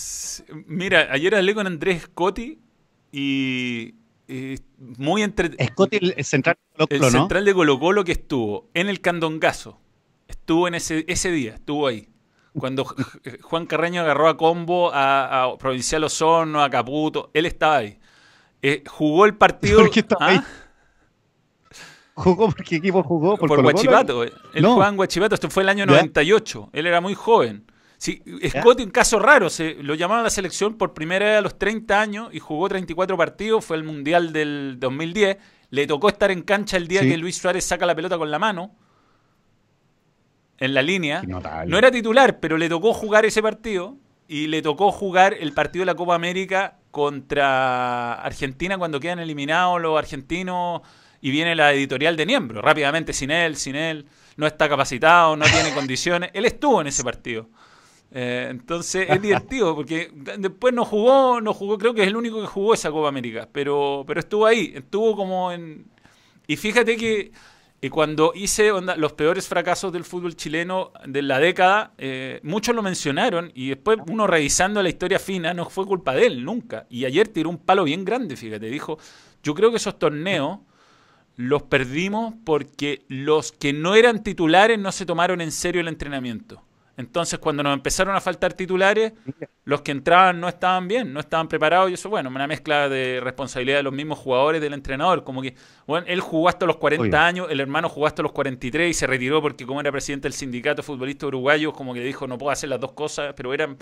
Mira, 0.67 1.09
ayer 1.11 1.35
hablé 1.35 1.55
con 1.55 1.67
Andrés 1.67 2.03
Scotti 2.03 2.59
y, 3.13 3.95
muy 4.97 5.23
entre... 5.23 5.51
Scotti, 5.67 5.99
el 6.17 6.25
central 6.25 6.57
de 6.57 6.87
Colo, 6.87 7.05
El 7.07 7.11
central 7.11 7.45
de 7.45 7.55
Colo 7.55 7.79
Colo 7.79 8.05
que 8.05 8.13
estuvo 8.13 8.71
en 8.73 8.89
el 8.89 9.01
Candongazo. 9.01 9.79
Estuvo 10.29 10.67
en 10.67 10.75
ese, 10.75 11.05
ese 11.09 11.31
día, 11.31 11.55
estuvo 11.55 11.87
ahí. 11.87 12.09
Cuando 12.55 12.87
Juan 13.43 13.67
Carreño 13.67 14.01
agarró 14.01 14.29
a 14.29 14.37
combo 14.37 14.91
a, 14.93 15.57
Provincial 15.59 16.05
Osorno, 16.05 16.63
a 16.63 16.71
Caputo, 16.71 17.31
él 17.35 17.47
estaba 17.47 17.77
ahí. 17.77 17.99
Eh, 18.63 18.83
jugó 18.87 19.27
el 19.27 19.35
partido... 19.35 19.79
¿Por 19.83 19.91
qué 19.91 20.01
estaba 20.01 20.27
ahí? 20.27 20.41
¿Jugó 22.15 22.51
por 22.51 22.63
qué 22.63 22.77
equipo 22.77 23.03
jugó? 23.03 23.37
Por, 23.37 23.49
por 23.49 23.63
Guachipato. 23.63 24.23
Él 24.25 24.33
jugaba 24.65 24.89
en 24.89 24.97
Guachipato, 24.97 25.35
esto 25.35 25.51
fue 25.51 25.63
el 25.63 25.69
año 25.69 25.87
98. 25.87 26.71
Él 26.73 26.87
era 26.87 27.01
muy 27.01 27.15
joven. 27.15 27.65
Sí, 27.97 28.21
Scott, 28.49 28.81
un 28.81 28.91
caso 28.91 29.21
raro, 29.21 29.49
se 29.49 29.75
lo 29.75 29.95
llamaron 29.95 30.23
a 30.23 30.25
la 30.25 30.31
selección 30.31 30.75
por 30.75 30.93
primera 30.93 31.25
vez 31.25 31.39
a 31.39 31.41
los 31.41 31.57
30 31.57 32.01
años 32.01 32.29
y 32.33 32.41
jugó 32.41 32.69
34 32.69 33.17
partidos, 33.17 33.65
fue 33.65 33.77
el 33.77 33.85
Mundial 33.85 34.33
del 34.33 34.77
2010. 34.81 35.37
Le 35.71 35.87
tocó 35.87 36.09
estar 36.09 36.33
en 36.33 36.43
cancha 36.43 36.77
el 36.77 36.89
día 36.89 37.01
que 37.03 37.17
Luis 37.17 37.39
Suárez 37.39 37.65
saca 37.65 37.87
la 37.87 37.95
pelota 37.95 38.19
con 38.19 38.31
la 38.31 38.41
mano 38.41 38.75
en 40.59 40.75
la 40.75 40.83
línea. 40.83 41.23
No 41.23 41.79
era 41.79 41.91
titular, 41.91 42.41
pero 42.41 42.59
le 42.59 42.69
tocó 42.69 42.93
jugar 42.93 43.25
ese 43.25 43.41
partido 43.43 43.97
y 44.29 44.47
le 44.47 44.63
tocó 44.63 44.93
jugar 44.93 45.35
el 45.39 45.53
partido 45.53 45.83
de 45.83 45.87
la 45.87 45.95
Copa 45.95 46.15
América 46.15 46.79
contra 46.91 48.15
Argentina 48.15 48.79
cuando 48.79 49.01
quedan 49.01 49.19
eliminados 49.19 49.81
los 49.81 49.99
argentinos 49.99 50.83
y 51.23 51.31
viene 51.31 51.55
la 51.55 51.73
editorial 51.73 52.17
de 52.17 52.27
Niembro, 52.27 52.61
rápidamente, 52.61 53.13
sin 53.13 53.31
él, 53.31 53.57
sin 53.57 53.77
él, 53.77 54.07
no 54.37 54.47
está 54.47 54.69
capacitado, 54.69 55.37
no 55.37 55.47
tiene 55.47 55.73
condiciones. 55.75 56.31
Él 56.35 56.45
estuvo 56.45 56.81
en 56.81 56.89
ese 56.89 57.03
partido. 57.03 57.49
Eh, 58.11 58.49
entonces 58.51 59.07
es 59.09 59.23
divertido 59.23 59.75
porque 59.77 60.11
después 60.37 60.75
no 60.75 60.85
jugó, 60.85 61.41
no 61.41 61.55
jugó, 61.55 61.79
creo 61.79 61.95
que 61.95 62.03
es 62.03 62.09
el 62.09 62.17
único 62.17 62.41
que 62.41 62.47
jugó 62.47 62.75
esa 62.75 62.91
Copa 62.91 63.09
América, 63.09 63.49
pero, 63.51 64.05
pero 64.07 64.21
estuvo 64.21 64.45
ahí, 64.45 64.73
estuvo 64.75 65.17
como 65.17 65.51
en... 65.51 65.87
Y 66.47 66.57
fíjate 66.57 66.97
que 66.97 67.31
y 67.85 67.89
cuando 67.89 68.33
hice 68.35 68.71
los 68.97 69.13
peores 69.15 69.49
fracasos 69.49 69.93
del 69.93 70.05
fútbol 70.05 70.37
chileno 70.37 70.93
de 71.05 71.21
la 71.21 71.41
década, 71.41 71.95
eh, 71.99 72.39
muchos 72.45 72.77
lo 72.77 72.83
mencionaron 72.83 73.51
y 73.57 73.71
después 73.71 73.99
uno 74.09 74.29
revisando 74.29 74.81
la 74.83 74.89
historia 74.89 75.19
fina 75.19 75.53
no 75.53 75.69
fue 75.69 75.85
culpa 75.85 76.15
de 76.15 76.27
él, 76.27 76.45
nunca. 76.45 76.87
Y 76.89 77.07
ayer 77.07 77.27
tiró 77.27 77.51
un 77.51 77.59
palo 77.59 77.83
bien 77.83 78.05
grande, 78.05 78.37
fíjate, 78.37 78.67
dijo, 78.67 78.99
yo 79.43 79.53
creo 79.55 79.71
que 79.71 79.79
esos 79.79 79.99
torneos 79.99 80.61
los 81.37 81.63
perdimos 81.63 82.35
porque 82.45 83.03
los 83.09 83.53
que 83.53 83.73
no 83.73 83.95
eran 83.95 84.23
titulares 84.23 84.79
no 84.79 84.93
se 84.93 85.07
tomaron 85.07 85.41
en 85.41 85.53
serio 85.53 85.81
el 85.81 85.89
entrenamiento. 85.89 86.63
Entonces, 86.97 87.39
cuando 87.39 87.63
nos 87.63 87.73
empezaron 87.73 88.15
a 88.15 88.21
faltar 88.21 88.53
titulares, 88.53 89.13
los 89.65 89.81
que 89.81 89.93
entraban 89.93 90.41
no 90.41 90.49
estaban 90.49 90.89
bien, 90.89 91.13
no 91.13 91.21
estaban 91.21 91.49
preparados. 91.49 91.91
Y 91.91 91.95
eso, 91.95 92.11
bueno, 92.11 92.29
una 92.29 92.47
mezcla 92.47 92.89
de 92.89 93.19
responsabilidad 93.21 93.79
de 93.79 93.83
los 93.83 93.95
mismos 93.95 94.19
jugadores, 94.19 94.61
del 94.61 94.75
entrenador. 94.75 95.25
Como 95.25 95.41
que, 95.41 95.55
bueno, 95.87 96.07
él 96.07 96.21
jugó 96.21 96.49
hasta 96.49 96.67
los 96.67 96.77
40 96.77 97.27
años, 97.27 97.47
el 97.51 97.61
hermano 97.61 97.89
jugó 97.89 98.07
hasta 98.07 98.23
los 98.23 98.33
43 98.33 98.91
y 98.91 98.95
se 98.95 99.07
retiró 99.07 99.41
porque, 99.41 99.65
como 99.65 99.81
era 99.81 99.91
presidente 99.91 100.27
del 100.27 100.35
sindicato 100.35 100.83
futbolista 100.83 101.27
uruguayo, 101.27 101.73
como 101.73 101.95
que 101.95 102.01
dijo, 102.01 102.27
no 102.27 102.37
puedo 102.37 102.53
hacer 102.53 102.69
las 102.69 102.81
dos 102.81 102.93
cosas, 102.93 103.33
pero 103.35 103.55
eran 103.55 103.79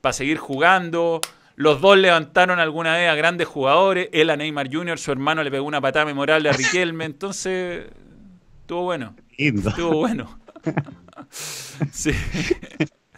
para 0.00 0.12
seguir 0.12 0.38
jugando. 0.38 1.20
Los 1.58 1.80
dos 1.80 1.98
levantaron 1.98 2.60
alguna 2.60 2.96
vez 2.96 3.10
a 3.10 3.16
grandes 3.16 3.48
jugadores. 3.48 4.08
Él 4.12 4.30
a 4.30 4.36
Neymar 4.36 4.72
Jr., 4.72 4.96
su 4.96 5.10
hermano 5.10 5.42
le 5.42 5.50
pegó 5.50 5.66
una 5.66 5.80
patada 5.80 6.04
memorable 6.04 6.48
a 6.48 6.52
Riquelme. 6.52 7.04
Entonces, 7.04 7.86
estuvo 8.60 8.84
bueno. 8.84 9.16
Estuvo 9.36 9.96
bueno. 9.96 10.38
sí. 11.90 12.12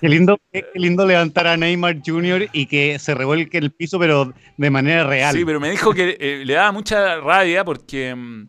Qué 0.01 0.09
lindo, 0.09 0.41
qué 0.51 0.65
lindo 0.75 1.05
levantar 1.05 1.49
a 1.49 1.59
Neymar 1.59 1.99
Jr. 2.03 2.49
y 2.55 2.65
que 2.65 2.99
se 2.99 3.15
revuelque 3.15 3.59
el 3.59 3.73
piso, 3.73 3.99
pero 3.99 4.33
de 4.57 4.71
manera 4.71 5.05
real. 5.05 5.37
Sí, 5.37 5.45
pero 5.45 5.61
me 5.61 5.71
dijo 5.71 5.93
que 5.93 6.17
eh, 6.19 6.43
le 6.47 6.55
daba 6.55 6.73
mucha 6.73 7.21
rabia 7.21 7.63
porque 7.63 8.15
mm, 8.15 8.49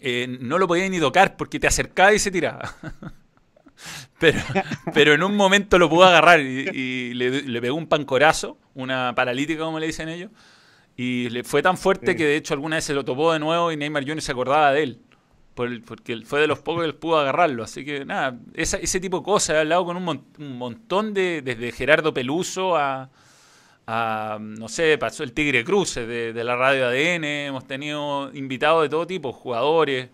eh, 0.00 0.38
no 0.40 0.56
lo 0.56 0.66
podía 0.66 0.88
ni 0.88 0.98
tocar 0.98 1.36
porque 1.36 1.60
te 1.60 1.66
acercaba 1.66 2.14
y 2.14 2.18
se 2.18 2.30
tiraba. 2.30 2.74
Pero, 4.18 4.38
pero 4.94 5.14
en 5.14 5.22
un 5.22 5.36
momento 5.36 5.78
lo 5.78 5.88
pudo 5.88 6.04
agarrar 6.04 6.40
y, 6.40 7.14
le, 7.14 7.60
pegó 7.60 7.76
un 7.76 7.86
pancorazo, 7.86 8.58
una 8.74 9.14
paralítica 9.14 9.64
como 9.64 9.78
le 9.78 9.86
dicen 9.86 10.08
ellos, 10.08 10.30
y 10.96 11.28
le 11.30 11.42
fue 11.42 11.62
tan 11.62 11.76
fuerte 11.76 12.14
que 12.14 12.24
de 12.24 12.36
hecho 12.36 12.54
alguna 12.54 12.76
vez 12.76 12.84
se 12.84 12.94
lo 12.94 13.04
topó 13.04 13.32
de 13.32 13.40
nuevo 13.40 13.72
y 13.72 13.76
Neymar 13.76 14.06
Jr. 14.06 14.22
se 14.22 14.32
acordaba 14.32 14.72
de 14.72 14.82
él. 14.84 15.00
porque 15.54 16.22
fue 16.24 16.40
de 16.40 16.46
los 16.46 16.60
pocos 16.60 16.82
que 16.82 16.86
él 16.86 16.94
pudo 16.94 17.18
agarrarlo. 17.18 17.64
Así 17.64 17.84
que 17.84 18.04
nada, 18.04 18.38
ese 18.54 19.00
tipo 19.00 19.18
de 19.18 19.24
cosas. 19.24 19.56
He 19.56 19.58
hablado 19.60 19.84
con 19.84 19.96
un, 19.96 20.56
montón 20.56 21.12
de, 21.12 21.42
desde 21.42 21.72
Gerardo 21.72 22.14
Peluso 22.14 22.76
a, 22.76 23.10
no 24.40 24.68
sé, 24.68 24.96
pasó 24.96 25.24
el 25.24 25.32
Tigre 25.32 25.64
Cruces 25.64 26.06
de, 26.06 26.44
la 26.44 26.54
radio 26.54 26.86
ADN. 26.86 27.24
Hemos 27.24 27.66
tenido 27.66 28.30
invitados 28.32 28.84
de 28.84 28.88
todo 28.88 29.04
tipo, 29.04 29.32
jugadores. 29.32 30.10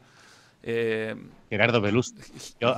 Eh, 0.63 1.15
Gerardo 1.51 1.83
Pelus, 1.83 2.15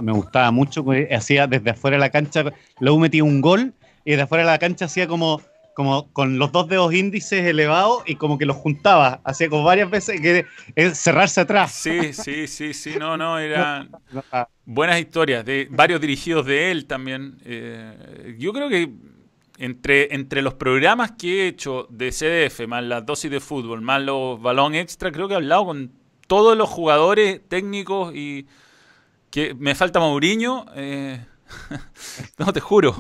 me 0.01 0.12
gustaba 0.12 0.51
mucho, 0.51 0.85
hacía 1.14 1.47
desde 1.47 1.70
afuera 1.70 1.99
de 1.99 2.01
la 2.01 2.11
cancha, 2.11 2.45
luego 2.81 2.99
metía 2.99 3.23
un 3.23 3.43
gol 3.43 3.75
y 4.05 4.12
desde 4.12 4.23
afuera 4.23 4.45
de 4.45 4.51
la 4.51 4.59
cancha 4.59 4.87
hacía 4.87 5.07
como, 5.07 5.43
como 5.75 6.11
con 6.12 6.39
los 6.39 6.53
dos 6.53 6.68
dedos 6.68 6.95
índices 6.95 7.45
elevados 7.45 8.03
y 8.07 8.16
como 8.16 8.39
que 8.39 8.47
los 8.47 8.57
juntaba, 8.57 9.20
hacía 9.25 9.51
como 9.51 9.64
varias 9.64 9.91
veces 9.91 10.23
que 10.23 10.47
es 10.75 10.99
cerrarse 10.99 11.43
atrás. 11.43 11.73
Sí, 11.73 12.14
sí, 12.14 12.47
sí, 12.47 12.73
sí, 12.73 12.95
no, 12.99 13.18
no, 13.18 13.39
eran 13.39 13.91
buenas 14.64 14.99
historias, 14.99 15.45
de 15.45 15.68
varios 15.70 16.01
dirigidos 16.01 16.47
de 16.47 16.70
él 16.70 16.87
también. 16.87 17.37
Eh, 17.45 18.37
yo 18.39 18.55
creo 18.55 18.70
que 18.70 18.91
entre, 19.59 20.14
entre 20.14 20.41
los 20.41 20.55
programas 20.55 21.12
que 21.12 21.43
he 21.43 21.49
hecho 21.49 21.87
de 21.91 22.11
CDF, 22.11 22.66
más 22.66 22.83
las 22.85 23.05
dosis 23.05 23.31
de 23.31 23.39
fútbol, 23.39 23.83
más 23.83 24.01
los 24.01 24.41
balón 24.41 24.75
extra, 24.75 25.12
creo 25.12 25.29
que 25.29 25.35
he 25.35 25.37
hablado 25.37 25.66
con 25.66 26.01
todos 26.33 26.57
los 26.57 26.66
jugadores 26.66 27.43
técnicos 27.47 28.14
y 28.14 28.47
que 29.30 29.53
me 29.53 29.74
falta 29.74 30.01
Mauriño, 30.01 30.64
eh, 30.74 31.22
no 32.39 32.51
te 32.55 32.61
juro. 32.61 32.97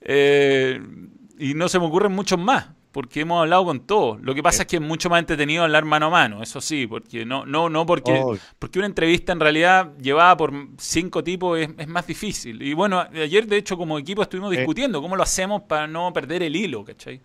Eh, 0.00 0.80
y 1.38 1.52
no 1.52 1.68
se 1.68 1.78
me 1.78 1.84
ocurren 1.84 2.12
muchos 2.12 2.38
más, 2.38 2.68
porque 2.90 3.20
hemos 3.20 3.42
hablado 3.42 3.66
con 3.66 3.80
todos. 3.80 4.18
Lo 4.22 4.34
que 4.34 4.42
pasa 4.42 4.62
es 4.62 4.66
que 4.66 4.76
es 4.76 4.82
mucho 4.82 5.10
más 5.10 5.18
entretenido 5.18 5.62
hablar 5.62 5.84
mano 5.84 6.06
a 6.06 6.08
mano, 6.08 6.42
eso 6.42 6.62
sí, 6.62 6.86
porque 6.86 7.26
no, 7.26 7.44
no, 7.44 7.68
no 7.68 7.84
porque, 7.84 8.18
porque 8.58 8.78
una 8.78 8.86
entrevista 8.86 9.32
en 9.32 9.40
realidad 9.40 9.94
llevada 9.98 10.34
por 10.38 10.50
cinco 10.78 11.22
tipos 11.22 11.58
es, 11.58 11.86
más 11.86 12.06
difícil. 12.06 12.62
Y 12.62 12.72
bueno, 12.72 12.98
ayer 13.12 13.46
de 13.46 13.58
hecho 13.58 13.76
como 13.76 13.98
equipo 13.98 14.22
estuvimos 14.22 14.52
discutiendo 14.52 15.02
cómo 15.02 15.16
lo 15.16 15.22
hacemos 15.22 15.64
para 15.64 15.86
no 15.86 16.10
perder 16.14 16.44
el 16.44 16.56
hilo, 16.56 16.82
¿cachai? 16.82 17.20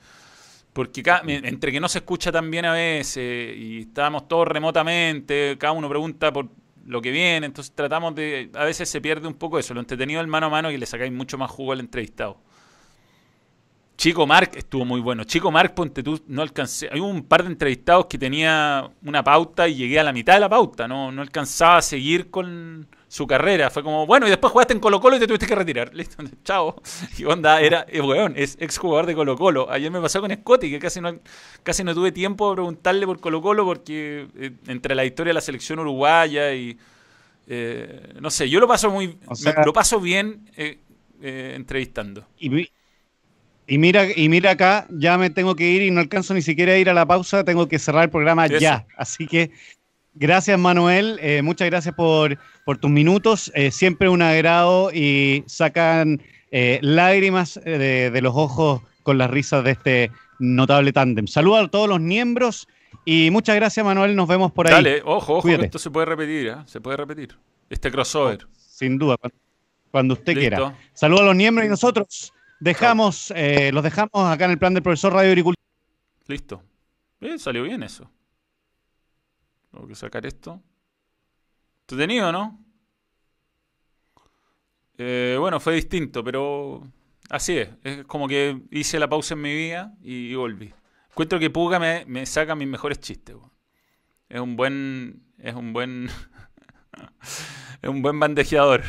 Porque 0.76 1.03
entre 1.26 1.71
que 1.71 1.80
no 1.80 1.88
se 1.88 1.99
escucha 1.99 2.34
tan 2.34 2.51
bien 2.51 2.65
a 2.65 2.73
veces 2.73 3.55
y 3.57 3.84
estamos 3.84 4.28
todos 4.28 4.45
remotamente, 4.45 5.55
cada 5.57 5.71
uno 5.71 5.88
pregunta 5.88 6.34
por 6.34 6.49
lo 6.86 7.01
que 7.01 7.11
viene, 7.11 7.45
entonces 7.45 7.73
tratamos 7.73 8.13
de, 8.13 8.49
a 8.53 8.65
veces 8.65 8.89
se 8.89 8.99
pierde 8.99 9.26
un 9.26 9.36
poco 9.36 9.57
eso, 9.57 9.73
lo 9.73 9.80
entretenido 9.80 10.19
el 10.19 10.28
mano 10.28 10.47
a 10.47 10.49
mano 10.49 10.69
y 10.69 10.78
le 10.78 10.86
sacáis 10.86 11.13
mucho 11.13 11.38
más 11.38 11.49
jugo 11.49 11.71
al 11.71 11.80
entrevistado. 11.80 12.41
Chico 13.95 14.28
Mark 14.28 14.51
estuvo 14.55 14.84
muy 14.84 14.99
bueno. 14.99 15.23
Chico 15.23 15.49
Mark, 15.49 15.73
ponte 15.73 16.03
tú, 16.03 16.21
no 16.28 16.41
alcancé. 16.41 16.89
Hay 16.91 16.99
un 16.99 17.23
par 17.23 17.43
de 17.43 17.51
entrevistados 17.51 18.07
que 18.07 18.17
tenía 18.17 18.91
una 19.01 19.23
pauta 19.23 19.69
y 19.69 19.76
llegué 19.76 20.01
a 20.01 20.03
la 20.03 20.11
mitad 20.11 20.34
de 20.34 20.41
la 20.41 20.49
pauta. 20.49 20.89
No, 20.89 21.09
no 21.09 21.21
alcanzaba 21.21 21.78
a 21.78 21.82
seguir 21.82 22.30
con, 22.30 22.86
su 23.16 23.26
carrera. 23.28 23.70
Fue 23.70 23.82
como, 23.82 24.05
bueno, 24.05 24.28
y 24.28 24.30
después 24.30 24.51
jugaste 24.51 24.74
en 24.74 24.82
Colo 24.82 24.99
Colo 24.99 25.16
y 25.16 25.20
te 25.20 25.28
tuviste 25.28 25.47
que 25.47 25.55
retirar. 25.55 25.89
Listo, 25.95 26.22
chao. 26.43 26.82
Y 27.18 27.24
onda, 27.24 27.61
era, 27.61 27.86
eh, 27.88 28.01
weón, 28.01 28.34
es 28.36 28.57
exjugador 28.59 29.05
de 29.05 29.16
Colo 29.16 29.38
Colo. 29.38 29.72
Ayer 29.72 29.89
me 29.89 30.01
pasó 30.01 30.20
con 30.20 30.34
Scotty, 30.34 30.70
que 30.70 30.80
casi 30.80 30.99
no, 30.99 31.18
casi 31.63 31.86
no 31.86 31.95
tuve 31.95 32.11
tiempo 32.11 32.49
de 32.49 32.55
preguntarle 32.55 33.05
por 33.05 33.22
Colo 33.22 33.41
Colo 33.41 33.63
porque 33.63 34.28
eh, 34.36 34.51
entre 34.68 34.95
la 34.95 35.05
historia 35.05 35.30
de 35.30 35.36
la 35.36 35.41
selección 35.41 35.80
uruguaya 35.80 36.53
y... 36.53 36.78
Eh, 37.47 38.16
no 38.20 38.30
sé, 38.32 38.49
yo 38.49 38.59
lo 38.59 38.68
paso 38.68 38.89
muy... 38.89 39.18
lo 39.66 39.72
paso 39.72 40.01
bien 40.01 40.49
entrevistando. 41.22 42.28
Y, 42.38 42.70
y, 43.66 43.78
mira, 43.78 44.07
y 44.13 44.28
mira 44.28 44.51
acá, 44.51 44.88
ya 44.89 45.18
me 45.18 45.30
tengo 45.30 45.55
que 45.55 45.70
ir 45.70 45.84
y 45.84 45.91
no 45.91 46.01
alcanzo 46.01 46.34
ni 46.34 46.41
siquiera 46.41 46.74
a 46.74 46.78
ir 46.78 46.89
a 46.89 46.93
la 46.93 47.05
pausa, 47.05 47.45
tengo 47.45 47.70
que 47.70 47.80
cerrar 47.80 48.03
el 48.03 48.09
programa 48.09 48.47
ya. 48.47 48.86
Así 48.97 49.26
que 49.26 49.51
Gracias, 50.18 50.57
Manuel. 50.57 51.20
Eh, 51.22 51.41
muchas 51.41 51.70
gracias 51.70 51.93
por, 51.93 52.38
tus 52.80 52.89
minutos. 52.89 53.51
Eh, 53.53 53.70
siempre 53.72 54.07
un 54.07 54.22
agrado 54.22 54.89
y 54.93 55.43
sacan 55.45 56.22
eh, 56.51 56.80
lágrimas 56.82 57.59
de, 57.63 58.18
los 58.22 58.34
ojos 58.34 58.82
con 59.03 59.18
las 59.18 59.30
risas 59.30 59.66
de 59.66 59.72
este 59.72 60.11
notable 60.39 60.93
tándem. 60.93 61.28
Saludos 61.28 61.66
a 61.66 61.68
todos 61.68 61.89
los 61.89 61.99
miembros 61.99 62.66
y 63.03 63.30
muchas 63.30 63.57
gracias, 63.57 63.86
Manuel. 63.86 64.16
Nos 64.16 64.30
vemos 64.30 64.53
por 64.53 64.68
ahí. 64.68 64.74
Dale, 64.74 65.01
ojo, 65.03 65.36
ojo, 65.36 65.49
esto 65.49 65.80
se 65.80 65.91
puede 65.91 66.05
repetir, 66.05 66.55
se 66.66 66.80
puede 66.80 66.95
repetir. 66.95 67.36
Este 67.70 67.91
crossover. 67.91 68.47
Sin 68.55 68.97
duda, 68.97 69.18
cuando 69.91 70.13
usted 70.13 70.34
quiera. 70.34 70.78
Saludos 70.93 71.24
a 71.24 71.26
los 71.26 71.36
miembros 71.36 71.66
y 71.66 71.70
nosotros 71.70 72.32
dejamos, 72.61 73.34
los 73.72 73.84
dejamos 73.84 74.11
acá 74.13 74.45
en 74.45 74.51
el 74.51 74.57
plan 74.57 74.74
del 74.74 74.82
profesor 74.82 75.11
Radio 75.11 75.32
Agricultura. 75.32 75.61
Listo. 76.28 76.63
salió 77.38 77.63
bien 77.63 77.84
eso. 77.84 78.09
Tengo 79.76 79.88
que 79.89 79.95
sacar 79.95 80.26
esto. 80.26 80.63
Entretenido, 81.82 82.32
¿no? 82.32 82.63
Eh, 84.97 85.36
bueno, 85.38 85.59
fue 85.59 85.76
distinto, 85.76 86.23
pero 86.23 86.88
así 87.30 87.57
es. 87.57 87.69
Es 87.84 88.05
como 88.05 88.30
que 88.30 88.61
hice 88.71 88.99
la 88.99 89.09
pausa 89.09 89.34
en 89.34 89.41
mi 89.41 89.53
vida 89.53 89.93
y, 90.01 90.34
volví. 90.34 90.73
Encuentro 91.09 91.39
que 91.39 91.49
Puga 91.49 91.78
me, 91.78 92.26
saca 92.26 92.55
mis 92.55 92.69
mejores 92.69 93.01
chistes. 93.01 93.36
Es 94.30 94.39
un 94.39 94.55
buen. 94.55 95.26
Es 95.39 95.53
un 95.53 95.73
buen. 95.73 96.09
es 97.82 97.89
un 97.89 98.01
buen 98.01 98.17
bandejeador. 98.17 98.82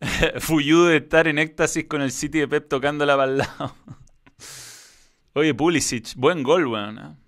Fuyú 0.40 0.86
de 0.86 0.96
estar 0.96 1.28
en 1.28 1.38
éxtasis 1.38 1.84
con 1.84 2.02
el 2.02 2.10
City 2.10 2.40
de 2.40 2.48
Pep 2.48 2.68
tocándola 2.68 3.16
para 3.16 3.32
el. 3.32 3.42
Oye, 5.34 5.54
Pulisic, 5.54 6.16
buen 6.16 6.42
gol, 6.42 6.66
weón. 6.66 6.98
¿eh? 6.98 7.23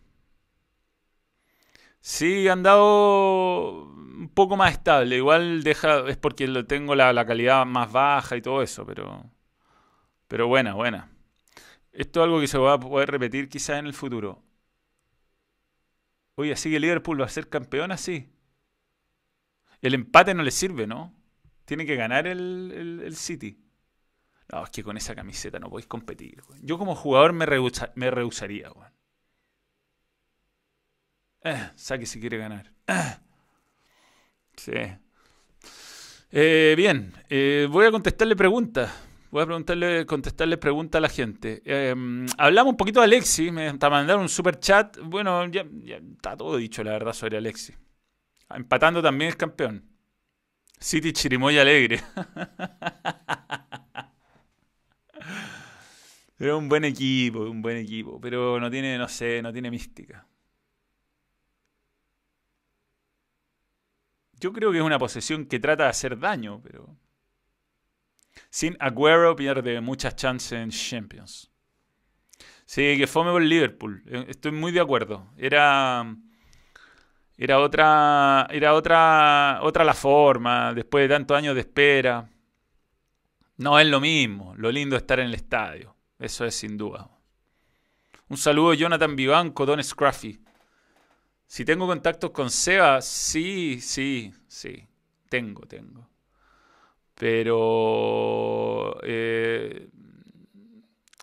Sí, 2.08 2.46
han 2.46 2.62
dado 2.62 3.82
un 3.82 4.30
poco 4.32 4.56
más 4.56 4.72
estable. 4.72 5.16
Igual 5.16 5.64
deja, 5.64 6.08
es 6.08 6.16
porque 6.16 6.46
tengo 6.62 6.94
la, 6.94 7.26
calidad 7.26 7.66
más 7.66 7.90
baja 7.90 8.36
y 8.36 8.42
todo 8.42 8.62
eso, 8.62 8.86
pero, 8.86 9.28
pero 10.28 10.46
buena, 10.46 10.74
buena. 10.74 11.10
Esto 11.92 12.20
es 12.20 12.24
algo 12.24 12.40
que 12.40 12.46
se 12.46 12.58
va 12.58 12.74
a 12.74 12.80
poder 12.80 13.10
repetir 13.10 13.48
quizás 13.48 13.80
en 13.80 13.86
el 13.86 13.92
futuro. 13.94 14.40
Oye, 16.36 16.52
así 16.52 16.70
que 16.70 16.78
Liverpool 16.78 17.20
va 17.20 17.26
a 17.26 17.28
ser 17.28 17.48
campeón 17.48 17.90
así. 17.90 18.32
El 19.82 19.94
empate 19.94 20.32
no 20.34 20.44
le 20.44 20.52
sirve, 20.52 20.86
¿no? 20.86 21.12
Tiene 21.64 21.86
que 21.86 21.96
ganar 21.96 22.28
el, 22.28 23.16
City. 23.16 23.60
No, 24.52 24.62
es 24.62 24.70
que 24.70 24.84
con 24.84 24.96
esa 24.96 25.16
camiseta 25.16 25.58
no 25.58 25.70
podéis 25.70 25.88
competir. 25.88 26.40
Yo 26.62 26.78
como 26.78 26.94
jugador 26.94 27.32
me, 27.32 27.46
me 27.96 28.10
rehusaría, 28.12 28.68
güey. 28.68 28.95
Eh, 31.48 31.70
saque 31.76 32.06
si 32.06 32.18
quiere 32.18 32.38
ganar. 32.38 32.72
Sí. 34.56 34.72
Eh, 36.32 36.74
bien, 36.76 37.12
eh, 37.28 37.68
voy 37.70 37.86
a 37.86 37.92
contestarle 37.92 38.34
preguntas. 38.34 38.92
Voy 39.30 39.42
a 39.42 39.46
preguntarle, 39.46 40.04
contestarle 40.06 40.56
preguntas 40.56 40.98
a 40.98 41.02
la 41.02 41.08
gente. 41.08 41.62
Em, 41.64 42.26
hablamos 42.36 42.72
un 42.72 42.76
poquito 42.76 42.98
de 42.98 43.04
Alexi. 43.04 43.52
Me 43.52 43.72
mandaron 43.72 44.22
un 44.22 44.28
super 44.28 44.58
chat. 44.58 44.98
Bueno, 45.00 45.46
ya, 45.46 45.64
está 46.16 46.36
todo 46.36 46.56
dicho, 46.56 46.82
la 46.82 46.90
verdad, 46.92 47.12
sobre 47.12 47.36
Alexi. 47.36 47.72
Empatando 48.50 49.00
también 49.00 49.28
es 49.28 49.36
campeón. 49.36 49.84
City 50.80 51.12
Chirimoya 51.12 51.62
Alegre. 51.62 52.00
Era 56.40 56.56
un 56.56 56.68
buen 56.68 56.84
equipo, 56.84 57.40
un 57.40 57.62
buen 57.62 57.76
equipo. 57.76 58.20
Pero 58.20 58.58
no 58.58 58.68
tiene, 58.68 58.98
no 58.98 59.08
sé, 59.08 59.40
no 59.42 59.52
tiene 59.52 59.70
mística. 59.70 60.26
Yo 64.38 64.52
creo 64.52 64.70
que 64.70 64.78
es 64.78 64.84
una 64.84 64.98
posesión 64.98 65.46
que 65.46 65.58
trata 65.58 65.84
de 65.84 65.90
hacer 65.90 66.18
daño, 66.18 66.60
pero. 66.62 66.96
Sin 68.50 68.76
Aguero 68.80 69.34
pierde 69.34 69.80
muchas 69.80 70.14
chances 70.16 70.52
en 70.52 70.70
Champions. 70.70 71.50
Sí, 72.66 72.98
que 72.98 73.06
fome 73.06 73.30
por 73.30 73.42
Liverpool. 73.42 74.02
Eh, 74.06 74.26
estoy 74.28 74.52
muy 74.52 74.72
de 74.72 74.80
acuerdo. 74.80 75.32
Era. 75.36 76.16
Era 77.38 77.60
otra. 77.60 78.46
Era 78.50 78.74
otra. 78.74 79.60
Otra 79.62 79.84
la 79.84 79.94
forma. 79.94 80.74
Después 80.74 81.04
de 81.08 81.14
tantos 81.14 81.36
años 81.36 81.54
de 81.54 81.60
espera. 81.60 82.28
No 83.58 83.78
es 83.78 83.86
lo 83.86 84.00
mismo. 84.00 84.54
Lo 84.56 84.70
lindo 84.70 84.96
es 84.96 85.02
estar 85.02 85.20
en 85.20 85.26
el 85.26 85.34
estadio. 85.34 85.96
Eso 86.18 86.44
es 86.44 86.54
sin 86.54 86.76
duda. 86.76 87.08
Un 88.28 88.36
saludo 88.36 88.74
Jonathan 88.74 89.14
Vivanco, 89.14 89.64
Don 89.64 89.82
Scruffy. 89.82 90.45
Si 91.46 91.64
tengo 91.64 91.86
contactos 91.86 92.30
con 92.30 92.50
Seba, 92.50 93.00
sí, 93.00 93.80
sí, 93.80 94.32
sí. 94.48 94.86
Tengo, 95.28 95.62
tengo. 95.62 96.08
Pero 97.14 99.00
eh, 99.02 99.88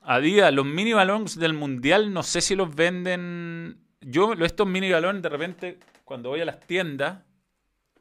a 0.04 0.20
día, 0.20 0.52
los 0.52 0.66
mini 0.66 0.94
balones 0.94 1.38
del 1.38 1.54
mundial, 1.54 2.12
no 2.14 2.24
sé 2.24 2.42
si 2.42 2.56
los 2.56 2.74
venden. 2.74 3.80
Yo, 4.02 4.34
estos 4.34 4.68
mini 4.68 4.92
balones, 4.92 5.22
de 5.22 5.30
repente, 5.30 5.80
cuando 6.04 6.30
voy 6.30 6.42
a 6.42 6.46
las 6.46 6.60
tiendas, 6.62 7.22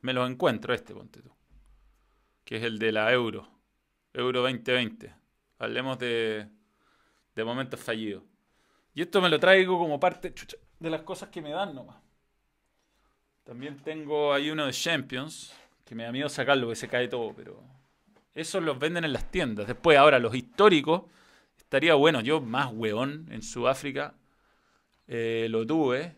me 0.00 0.12
los 0.12 0.28
encuentro. 0.30 0.72
Este, 0.74 0.94
ponte 0.94 1.20
tú. 1.20 1.30
Que 2.44 2.56
es 2.56 2.62
el 2.62 2.78
de 2.78 2.92
la 2.92 3.12
Euro. 3.12 3.48
Euro 4.12 4.42
2020. 4.42 5.14
Hablemos 5.58 5.98
de, 5.98 6.48
de 7.34 7.44
momentos 7.44 7.78
fallidos. 7.78 8.22
Y 8.94 9.02
esto 9.02 9.20
me 9.20 9.28
lo 9.28 9.38
traigo 9.38 9.78
como 9.78 9.98
parte 9.98 10.34
de 10.78 10.90
las 10.90 11.02
cosas 11.02 11.28
que 11.30 11.40
me 11.40 11.50
dan 11.50 11.74
nomás. 11.74 12.01
También 13.44 13.76
tengo 13.78 14.32
ahí 14.32 14.50
uno 14.50 14.66
de 14.66 14.72
Champions, 14.72 15.52
que 15.84 15.94
me 15.94 16.04
da 16.04 16.12
miedo 16.12 16.28
sacarlo 16.28 16.66
porque 16.66 16.76
se 16.76 16.88
cae 16.88 17.08
todo, 17.08 17.34
pero 17.34 17.62
esos 18.34 18.62
los 18.62 18.78
venden 18.78 19.04
en 19.04 19.12
las 19.12 19.30
tiendas. 19.30 19.66
Después, 19.66 19.98
ahora, 19.98 20.18
los 20.18 20.34
históricos, 20.34 21.02
estaría 21.58 21.94
bueno. 21.94 22.20
Yo, 22.20 22.40
más 22.40 22.70
hueón, 22.72 23.26
en 23.30 23.42
Sudáfrica, 23.42 24.14
eh, 25.08 25.48
lo 25.50 25.66
tuve 25.66 26.16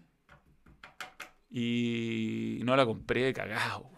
y 1.50 2.60
no 2.64 2.76
la 2.76 2.84
compré 2.84 3.32
cagado. 3.32 3.90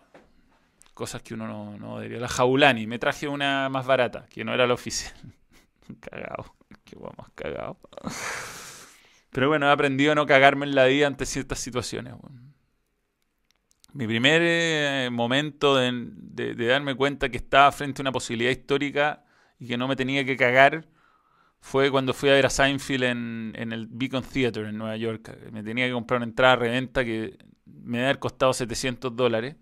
Cosas 0.95 1.22
que 1.22 1.35
uno 1.35 1.47
no, 1.47 1.77
no 1.79 1.97
debería. 1.99 2.20
La 2.20 2.29
Jaulani, 2.29 2.87
me 2.87 2.99
traje 2.99 3.29
una 3.29 3.68
más 3.68 3.87
barata, 3.87 4.27
que 4.31 4.45
no 4.45 4.55
era 4.55 4.66
la 4.66 4.74
oficial. 4.74 5.14
cagado, 6.01 6.55
qué 6.85 6.97
guay 6.97 7.12
más 7.18 7.31
cagado. 7.35 7.79
Pero 9.31 9.49
bueno, 9.49 9.66
he 9.66 9.70
aprendido 9.72 10.12
a 10.12 10.14
no 10.14 10.24
cagarme 10.24 10.64
en 10.64 10.74
la 10.74 10.87
vida 10.87 11.07
ante 11.07 11.27
ciertas 11.27 11.59
situaciones. 11.59 12.14
Mi 13.97 14.07
primer 14.07 14.42
eh, 14.44 15.09
momento 15.11 15.74
de, 15.76 16.55
darme 16.55 16.94
cuenta 16.94 17.30
que 17.30 17.38
estaba 17.38 17.72
frente 17.72 18.03
a 18.03 18.05
una 18.05 18.12
posibilidad 18.12 18.51
histórica 18.51 19.24
y 19.59 19.68
que 19.68 19.78
no 19.78 19.88
me 19.88 19.97
tenía 19.97 20.22
que 20.22 20.36
cagar 20.36 20.86
fue 21.61 21.90
cuando 21.90 22.12
fui 22.12 22.28
a 22.28 22.34
ver 22.34 22.44
a 22.44 22.51
Seinfeld 22.51 23.05
en, 23.05 23.72
el 23.72 23.86
Beacon 23.86 24.22
Theater 24.22 24.66
en 24.66 24.76
Nueva 24.76 24.99
York. 24.99 25.34
Me 25.51 25.62
tenía 25.62 25.86
que 25.86 25.94
comprar 25.94 26.18
una 26.18 26.26
entrada 26.26 26.53
a 26.53 26.57
reventa 26.57 27.07
que 27.07 27.38
me 27.64 28.01
había 28.01 28.20
costado 28.20 28.53
700 28.53 29.16
dólares, 29.16 29.57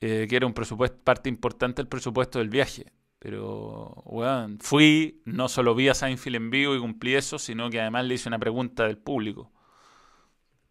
eh, 0.00 0.26
que 0.28 0.34
era 0.34 0.44
un 0.44 0.52
presupuesto, 0.52 0.98
parte 1.04 1.28
importante 1.28 1.82
del 1.82 1.88
presupuesto 1.88 2.40
del 2.40 2.48
viaje. 2.48 2.86
Pero, 3.20 4.02
bueno, 4.04 4.56
fui, 4.58 5.22
no 5.26 5.48
solo 5.48 5.76
vi 5.76 5.88
a 5.88 5.94
Seinfeld 5.94 6.36
en 6.36 6.50
vivo 6.50 6.74
y 6.74 6.80
cumplí 6.80 7.14
eso, 7.14 7.38
sino 7.38 7.70
que 7.70 7.80
además 7.80 8.04
le 8.04 8.14
hice 8.14 8.28
una 8.28 8.40
pregunta 8.40 8.82
del 8.82 8.98
público. 8.98 9.52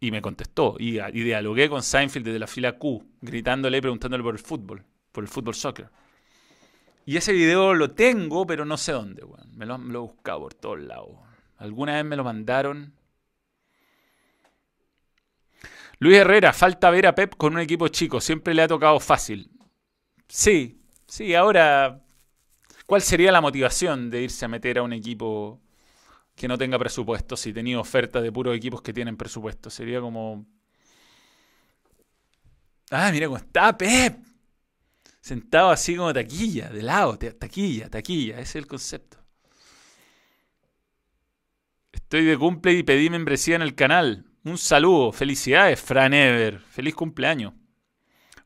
Y 0.00 0.10
me 0.10 0.20
contestó. 0.22 0.76
Y, 0.78 0.92
dialogué 1.12 1.68
con 1.68 1.82
Seinfeld 1.82 2.26
desde 2.26 2.38
la 2.38 2.46
fila 2.46 2.72
Q, 2.78 3.04
gritándole 3.20 3.80
preguntándole 3.80 4.22
por 4.22 4.34
el 4.34 4.40
fútbol, 4.40 4.84
por 5.12 5.24
el 5.24 5.28
fútbol 5.28 5.54
soccer. 5.54 5.88
Y 7.04 7.16
ese 7.16 7.32
video 7.32 7.72
lo 7.72 7.92
tengo, 7.92 8.46
pero 8.46 8.64
no 8.64 8.76
sé 8.76 8.92
dónde, 8.92 9.22
Me 9.54 9.64
lo, 9.64 9.76
he 9.76 9.98
buscado 9.98 10.40
por 10.40 10.54
todos 10.54 10.80
lados. 10.80 11.10
Alguna 11.56 11.94
vez 11.94 12.04
me 12.04 12.16
lo 12.16 12.24
mandaron. 12.24 12.92
Luis 15.98 16.18
Herrera, 16.18 16.52
falta 16.52 16.90
ver 16.90 17.06
a 17.06 17.14
Pep 17.14 17.36
con 17.36 17.54
un 17.54 17.60
equipo 17.60 17.88
chico. 17.88 18.20
Siempre 18.20 18.54
le 18.54 18.62
ha 18.62 18.68
tocado 18.68 19.00
fácil. 19.00 19.50
Sí, 20.28 20.82
sí, 21.06 21.34
ahora. 21.34 22.02
¿Cuál 22.86 23.02
sería 23.02 23.32
la 23.32 23.40
motivación 23.40 24.10
de 24.10 24.22
irse 24.22 24.44
a 24.44 24.48
meter 24.48 24.78
a 24.78 24.82
un 24.82 24.92
equipo 24.92 25.60
que 26.36 26.46
no 26.46 26.56
tenga 26.56 26.78
presupuesto 26.78 27.36
si 27.36 27.52
tenía 27.52 27.80
ofertas 27.80 28.22
de 28.22 28.30
puros 28.30 28.56
equipos 28.56 28.82
que 28.82 28.92
tienen 28.92 29.16
presupuesto. 29.16 29.70
Sería 29.70 30.00
como... 30.00 30.46
Ah, 32.90 33.10
mira 33.10 33.26
cómo 33.26 33.38
está 33.38 33.76
Pep. 33.76 34.18
Sentado 35.20 35.70
así 35.70 35.96
como 35.96 36.12
taquilla, 36.14 36.68
de 36.68 36.82
lado, 36.82 37.18
taquilla, 37.18 37.90
taquilla. 37.90 38.34
Ese 38.34 38.42
es 38.42 38.56
el 38.56 38.66
concepto. 38.68 39.16
Estoy 41.90 42.24
de 42.24 42.38
cumple 42.38 42.74
y 42.74 42.82
pedí 42.84 43.10
membresía 43.10 43.56
en 43.56 43.62
el 43.62 43.74
canal. 43.74 44.26
Un 44.44 44.58
saludo. 44.58 45.10
Felicidades, 45.10 45.80
Fran 45.80 46.14
Ever. 46.14 46.60
Feliz 46.60 46.94
cumpleaños. 46.94 47.54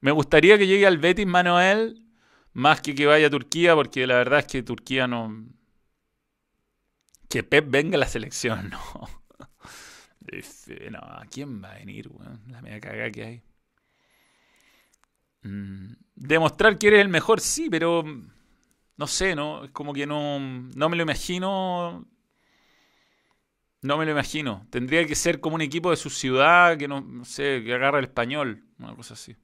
Me 0.00 0.12
gustaría 0.12 0.56
que 0.56 0.66
llegue 0.66 0.86
al 0.86 0.96
Betis 0.96 1.26
Manuel 1.26 2.02
más 2.52 2.80
que 2.80 2.94
que 2.94 3.06
vaya 3.06 3.26
a 3.26 3.30
Turquía, 3.30 3.74
porque 3.74 4.06
la 4.06 4.16
verdad 4.16 4.40
es 4.40 4.46
que 4.46 4.62
Turquía 4.62 5.06
no. 5.06 5.44
Que 7.30 7.42
Pep 7.44 7.70
venga 7.70 7.96
a 7.96 8.00
la 8.00 8.08
selección, 8.08 8.70
no. 8.74 9.08
No, 10.90 10.98
¿a 10.98 11.24
quién 11.30 11.62
va 11.62 11.72
a 11.72 11.78
venir, 11.78 12.08
weón? 12.08 12.42
La 12.48 12.60
media 12.60 12.80
cagada 12.80 13.10
que 13.10 13.24
hay. 13.24 13.42
Mm, 15.42 15.92
demostrar 16.14 16.78
que 16.78 16.88
eres 16.88 17.00
el 17.00 17.08
mejor, 17.08 17.40
sí, 17.40 17.68
pero. 17.70 18.04
No 18.96 19.06
sé, 19.06 19.34
¿no? 19.34 19.64
Es 19.64 19.70
como 19.70 19.92
que 19.94 20.06
no. 20.06 20.38
No 20.40 20.88
me 20.88 20.96
lo 20.96 21.02
imagino. 21.02 22.06
No 23.82 23.96
me 23.96 24.04
lo 24.04 24.10
imagino. 24.10 24.66
Tendría 24.70 25.06
que 25.06 25.14
ser 25.14 25.40
como 25.40 25.54
un 25.56 25.62
equipo 25.62 25.90
de 25.90 25.96
su 25.96 26.10
ciudad 26.10 26.76
que 26.76 26.86
no, 26.88 27.00
no 27.00 27.24
sé, 27.24 27.62
que 27.64 27.74
agarra 27.74 27.98
el 27.98 28.04
español. 28.06 28.64
Una 28.78 28.94
cosa 28.94 29.14
así. 29.14 29.36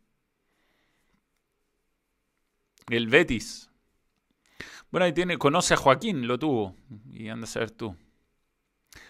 El 2.90 3.06
Betis. 3.06 3.70
Bueno, 4.90 5.04
ahí 5.04 5.12
tiene, 5.12 5.38
conoce 5.38 5.74
a 5.74 5.76
Joaquín, 5.76 6.26
lo 6.26 6.38
tuvo. 6.38 6.74
Y 7.10 7.28
anda 7.28 7.44
a 7.44 7.48
saber 7.48 7.70
tú. 7.70 7.96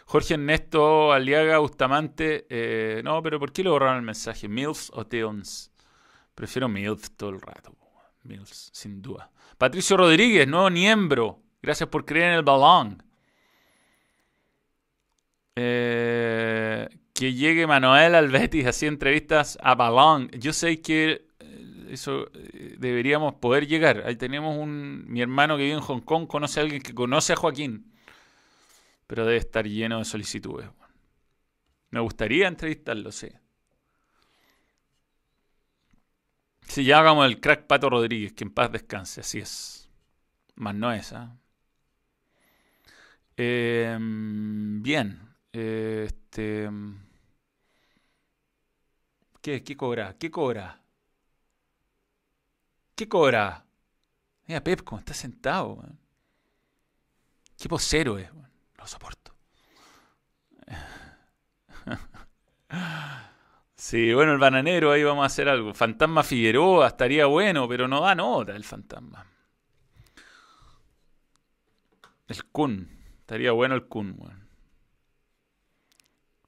Jorge 0.07 0.35
Ernesto 0.35 1.13
Aliaga 1.13 1.59
Bustamante. 1.59 2.47
Eh, 2.49 3.03
no, 3.05 3.23
pero 3.23 3.39
¿por 3.39 3.53
qué 3.53 3.63
le 3.63 3.71
borraron 3.71 3.97
el 3.97 4.03
mensaje? 4.03 4.49
¿Mills 4.49 4.91
o 4.95 5.07
Teons? 5.07 5.73
Prefiero 6.35 6.69
Mills 6.69 7.13
todo 7.17 7.31
el 7.31 7.41
rato. 7.41 7.75
Mills, 8.23 8.71
sin 8.73 9.03
duda. 9.03 9.31
Patricio 9.59 9.97
Rodríguez, 9.97 10.47
nuevo 10.47 10.71
miembro. 10.71 11.41
Gracias 11.63 11.89
por 11.89 12.05
creer 12.05 12.33
en 12.33 12.35
el 12.35 12.43
balón. 12.43 13.03
Eh, 15.57 16.89
que 17.15 17.33
llegue 17.33 17.67
Manuel 17.67 18.15
al 18.15 18.29
Betis 18.29 18.67
así 18.67 18.87
entrevistas 18.87 19.59
a 19.63 19.75
balón. 19.75 20.31
Yo 20.33 20.53
sé 20.53 20.81
que 20.83 21.26
eso 21.89 22.31
eh, 22.35 22.77
deberíamos 22.79 23.35
poder 23.35 23.67
llegar. 23.67 24.03
Ahí 24.07 24.17
tenemos 24.17 24.57
un. 24.57 25.05
Mi 25.09 25.23
hermano 25.23 25.57
que 25.57 25.65
vive 25.65 25.75
en 25.75 25.81
Hong 25.81 26.01
Kong 26.01 26.27
conoce 26.27 26.61
a 26.61 26.63
alguien 26.63 26.83
que 26.83 26.95
conoce 26.95 27.33
a 27.33 27.37
Joaquín. 27.37 27.93
Pero 29.07 29.25
debe 29.25 29.39
estar 29.39 29.67
lleno 29.67 29.99
de 29.99 30.05
solicitudes. 30.05 30.69
Me 31.91 32.01
gustaría 32.01 32.49
entrevistarlo, 32.49 33.13
sí. 33.13 33.29
Si 36.63 36.85
ya 36.85 36.99
hagamos 36.99 37.27
el 37.27 37.41
crack 37.41 37.67
Pato 37.67 37.89
Rodríguez, 37.89 38.33
que 38.33 38.45
en 38.45 38.51
paz 38.51 38.73
descanse, 38.73 39.21
así 39.21 39.39
es. 39.39 39.89
Más 40.57 40.75
no 40.75 40.93
es, 40.93 41.13
¿ah? 41.13 41.37
bien. 43.37 45.21
este. 45.53 46.71
¿Qué? 49.41 49.63
¿Qué 49.63 49.77
cobra? 49.77 50.17
¿Qué 50.19 50.31
cobra? 50.31 50.83
¿Qué 52.97 53.09
cobra? 53.09 53.67
Mira, 54.47 54.65
Pep, 54.65 54.83
cómo 54.83 54.99
está 55.01 55.13
sentado. 55.13 55.85
Qué 57.59 57.69
posero 57.69 58.19
es. 58.19 58.31
Lo 58.79 58.87
soporto. 58.87 59.35
Sí, 63.79 64.13
bueno, 64.15 64.33
el 64.33 64.39
bananero, 64.39 64.91
ahí 64.91 65.05
vamos 65.05 65.23
a 65.23 65.27
hacer 65.27 65.49
algo. 65.49 65.73
Fantasma 65.75 66.23
Figueroa, 66.23 66.89
estaría 66.89 67.27
bueno, 67.27 67.69
pero 67.69 67.87
no 67.87 68.01
da 68.01 68.15
nota 68.15 68.57
el 68.57 68.65
fantasma. 68.65 69.25
El 72.29 72.45
Kun, 72.47 72.89
estaría 73.21 73.53
bueno 73.53 73.75
el 73.75 73.87
Kun, 73.87 74.17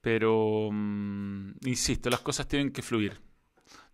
Pero, 0.01 0.71
mm, 0.73 1.53
insisto, 1.67 2.11
las 2.11 2.21
cosas 2.21 2.49
tienen 2.49 2.73
que 2.73 2.83
fluir. 2.83 3.21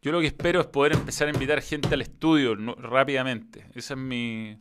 Yo 0.04 0.12
lo 0.12 0.20
que 0.20 0.26
espero 0.26 0.60
es 0.60 0.66
poder 0.66 0.92
empezar 0.92 1.28
a 1.28 1.30
invitar 1.30 1.62
gente 1.62 1.88
al 1.94 2.02
estudio 2.02 2.54
rápidamente. 2.54 3.64
Esa 3.74 3.94
es 3.94 4.00
mi... 4.00 4.54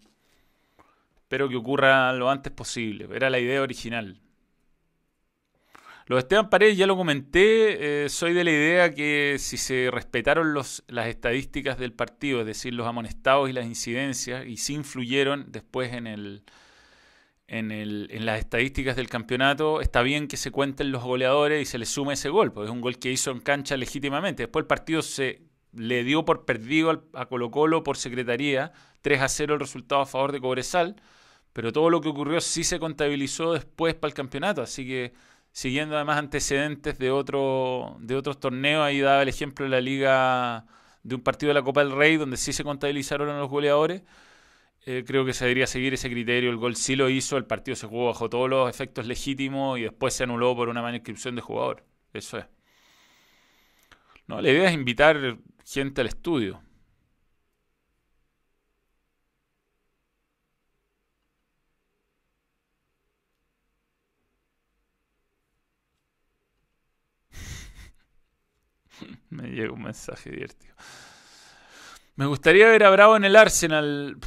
Espero 1.17 1.49
que 1.49 1.57
ocurra 1.57 2.13
lo 2.13 2.29
antes 2.29 2.53
posible. 2.53 3.09
Era 3.13 3.29
la 3.29 3.39
idea 3.39 3.61
original. 3.61 4.21
Lo 6.05 6.15
de 6.15 6.21
Esteban 6.21 6.49
Paredes 6.49 6.77
ya 6.77 6.87
lo 6.87 6.95
comenté. 6.95 8.05
Eh, 8.05 8.09
soy 8.09 8.31
de 8.31 8.45
la 8.45 8.51
idea 8.51 8.93
que 8.93 9.35
si 9.37 9.57
se 9.57 9.89
respetaron 9.91 10.53
los, 10.53 10.85
las 10.87 11.07
estadísticas 11.07 11.77
del 11.77 11.91
partido, 11.91 12.39
es 12.39 12.45
decir, 12.45 12.73
los 12.73 12.87
amonestados 12.87 13.49
y 13.49 13.53
las 13.53 13.65
incidencias, 13.65 14.47
y 14.47 14.55
si 14.55 14.75
influyeron 14.75 15.51
después 15.51 15.91
en 15.91 16.07
el, 16.07 16.43
en, 17.47 17.71
el, 17.71 18.07
en, 18.11 18.25
las 18.25 18.39
estadísticas 18.39 18.95
del 18.95 19.09
campeonato, 19.09 19.81
está 19.81 20.01
bien 20.01 20.27
que 20.27 20.37
se 20.37 20.51
cuenten 20.51 20.91
los 20.91 21.03
goleadores 21.03 21.61
y 21.61 21.65
se 21.65 21.77
le 21.77 21.85
sume 21.85 22.13
ese 22.13 22.29
gol, 22.29 22.51
porque 22.53 22.65
es 22.65 22.71
un 22.71 22.81
gol 22.81 22.97
que 22.97 23.11
hizo 23.11 23.31
en 23.31 23.39
cancha 23.39 23.77
legítimamente. 23.77 24.43
Después 24.43 24.63
el 24.63 24.67
partido 24.67 25.01
se 25.01 25.41
le 25.73 26.03
dio 26.03 26.25
por 26.25 26.45
perdido 26.45 27.09
a 27.13 27.25
Colo 27.25 27.51
Colo 27.51 27.83
por 27.83 27.97
secretaría, 27.97 28.71
3 29.01 29.21
a 29.21 29.29
0 29.29 29.55
el 29.55 29.59
resultado 29.59 30.01
a 30.01 30.05
favor 30.05 30.31
de 30.31 30.39
Cobresal, 30.39 30.95
pero 31.51 31.71
todo 31.73 31.89
lo 31.89 32.01
que 32.01 32.09
ocurrió 32.09 32.41
sí 32.41 32.63
se 32.63 32.79
contabilizó 32.79 33.53
después 33.53 33.93
para 33.95 34.09
el 34.09 34.15
campeonato, 34.15 34.61
así 34.61 34.85
que 34.87 35.13
siguiendo 35.51 35.95
además 35.95 36.17
antecedentes 36.17 36.97
de, 36.97 37.11
otro, 37.11 37.97
de 37.99 38.15
otros 38.15 38.39
torneos, 38.39 38.83
ahí 38.83 38.99
daba 39.01 39.21
el 39.21 39.29
ejemplo 39.29 39.65
de 39.65 39.69
la 39.69 39.81
liga 39.81 40.65
de 41.03 41.15
un 41.15 41.21
partido 41.21 41.49
de 41.49 41.55
la 41.55 41.61
Copa 41.63 41.83
del 41.83 41.91
Rey 41.91 42.17
donde 42.17 42.37
sí 42.37 42.53
se 42.53 42.63
contabilizaron 42.63 43.37
los 43.37 43.49
goleadores 43.49 44.03
eh, 44.85 45.03
creo 45.05 45.25
que 45.25 45.33
se 45.33 45.45
debería 45.45 45.67
seguir 45.67 45.93
ese 45.93 46.09
criterio. 46.09 46.49
El 46.49 46.57
gol 46.57 46.75
sí 46.75 46.95
lo 46.95 47.09
hizo, 47.09 47.37
el 47.37 47.45
partido 47.45 47.75
se 47.75 47.87
jugó 47.87 48.07
bajo 48.07 48.29
todos 48.29 48.49
los 48.49 48.69
efectos 48.69 49.05
legítimos 49.07 49.79
y 49.79 49.83
después 49.83 50.13
se 50.13 50.23
anuló 50.23 50.55
por 50.55 50.69
una 50.69 50.81
mala 50.81 50.99
de 50.99 51.41
jugador. 51.41 51.85
Eso 52.13 52.37
es. 52.37 52.45
No, 54.27 54.41
la 54.41 54.49
idea 54.49 54.67
es 54.69 54.73
invitar 54.73 55.37
gente 55.65 56.01
al 56.01 56.07
estudio. 56.07 56.61
Me 69.29 69.49
llega 69.49 69.71
un 69.73 69.83
mensaje 69.83 70.29
divertido. 70.31 70.75
Me 72.15 72.25
gustaría 72.25 72.67
ver 72.67 72.83
a 72.83 72.89
Bravo 72.91 73.15
en 73.17 73.25
el 73.25 73.35
Arsenal. 73.35 74.17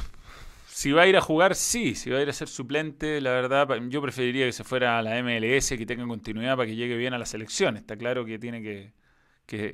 Si 0.77 0.91
va 0.91 1.01
a 1.03 1.07
ir 1.07 1.17
a 1.17 1.21
jugar, 1.21 1.55
sí. 1.55 1.95
Si 1.95 2.11
va 2.11 2.19
a 2.19 2.21
ir 2.21 2.29
a 2.29 2.33
ser 2.33 2.47
suplente, 2.47 3.19
la 3.19 3.31
verdad, 3.31 3.67
yo 3.89 3.99
preferiría 3.99 4.45
que 4.45 4.51
se 4.51 4.63
fuera 4.63 4.99
a 4.99 5.01
la 5.01 5.17
MLS, 5.23 5.69
que 5.69 5.87
tenga 5.87 6.05
continuidad 6.05 6.55
para 6.55 6.67
que 6.67 6.75
llegue 6.75 6.95
bien 6.95 7.15
a 7.15 7.17
la 7.17 7.25
selección. 7.25 7.77
Está 7.77 7.97
claro 7.97 8.25
que 8.25 8.37
tiene 8.37 8.61
que, 8.61 8.93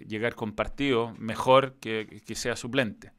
llegar 0.08 0.34
con 0.36 0.54
partido 0.54 1.14
mejor 1.20 1.76
que, 1.82 2.24
sea 2.36 2.56
suplente. 2.56 3.12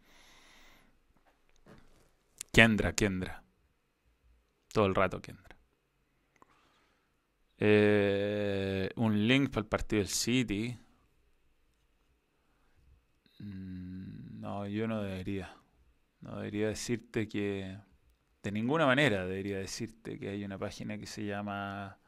Kendra, 2.52 2.94
Kendra. 2.94 3.44
Todo 4.72 4.86
el 4.86 4.94
rato 4.94 5.20
Kendra. 5.20 5.54
Eh, 7.58 8.88
un 8.96 9.28
link 9.28 9.50
para 9.50 9.60
el 9.60 9.66
partido 9.66 10.00
del 10.00 10.08
City. 10.08 10.78
Mm, 13.40 14.40
no, 14.40 14.66
yo 14.68 14.88
no 14.88 15.02
debería. 15.02 15.54
No 16.24 16.36
debería 16.36 16.68
decirte 16.68 17.28
que... 17.28 17.76
De 18.42 18.50
ninguna 18.50 18.86
manera 18.86 19.26
debería 19.26 19.58
decirte 19.58 20.18
que 20.18 20.30
hay 20.30 20.42
una 20.44 20.58
página 20.58 20.98
que 20.98 21.06
se 21.06 21.24
llama 21.24 21.98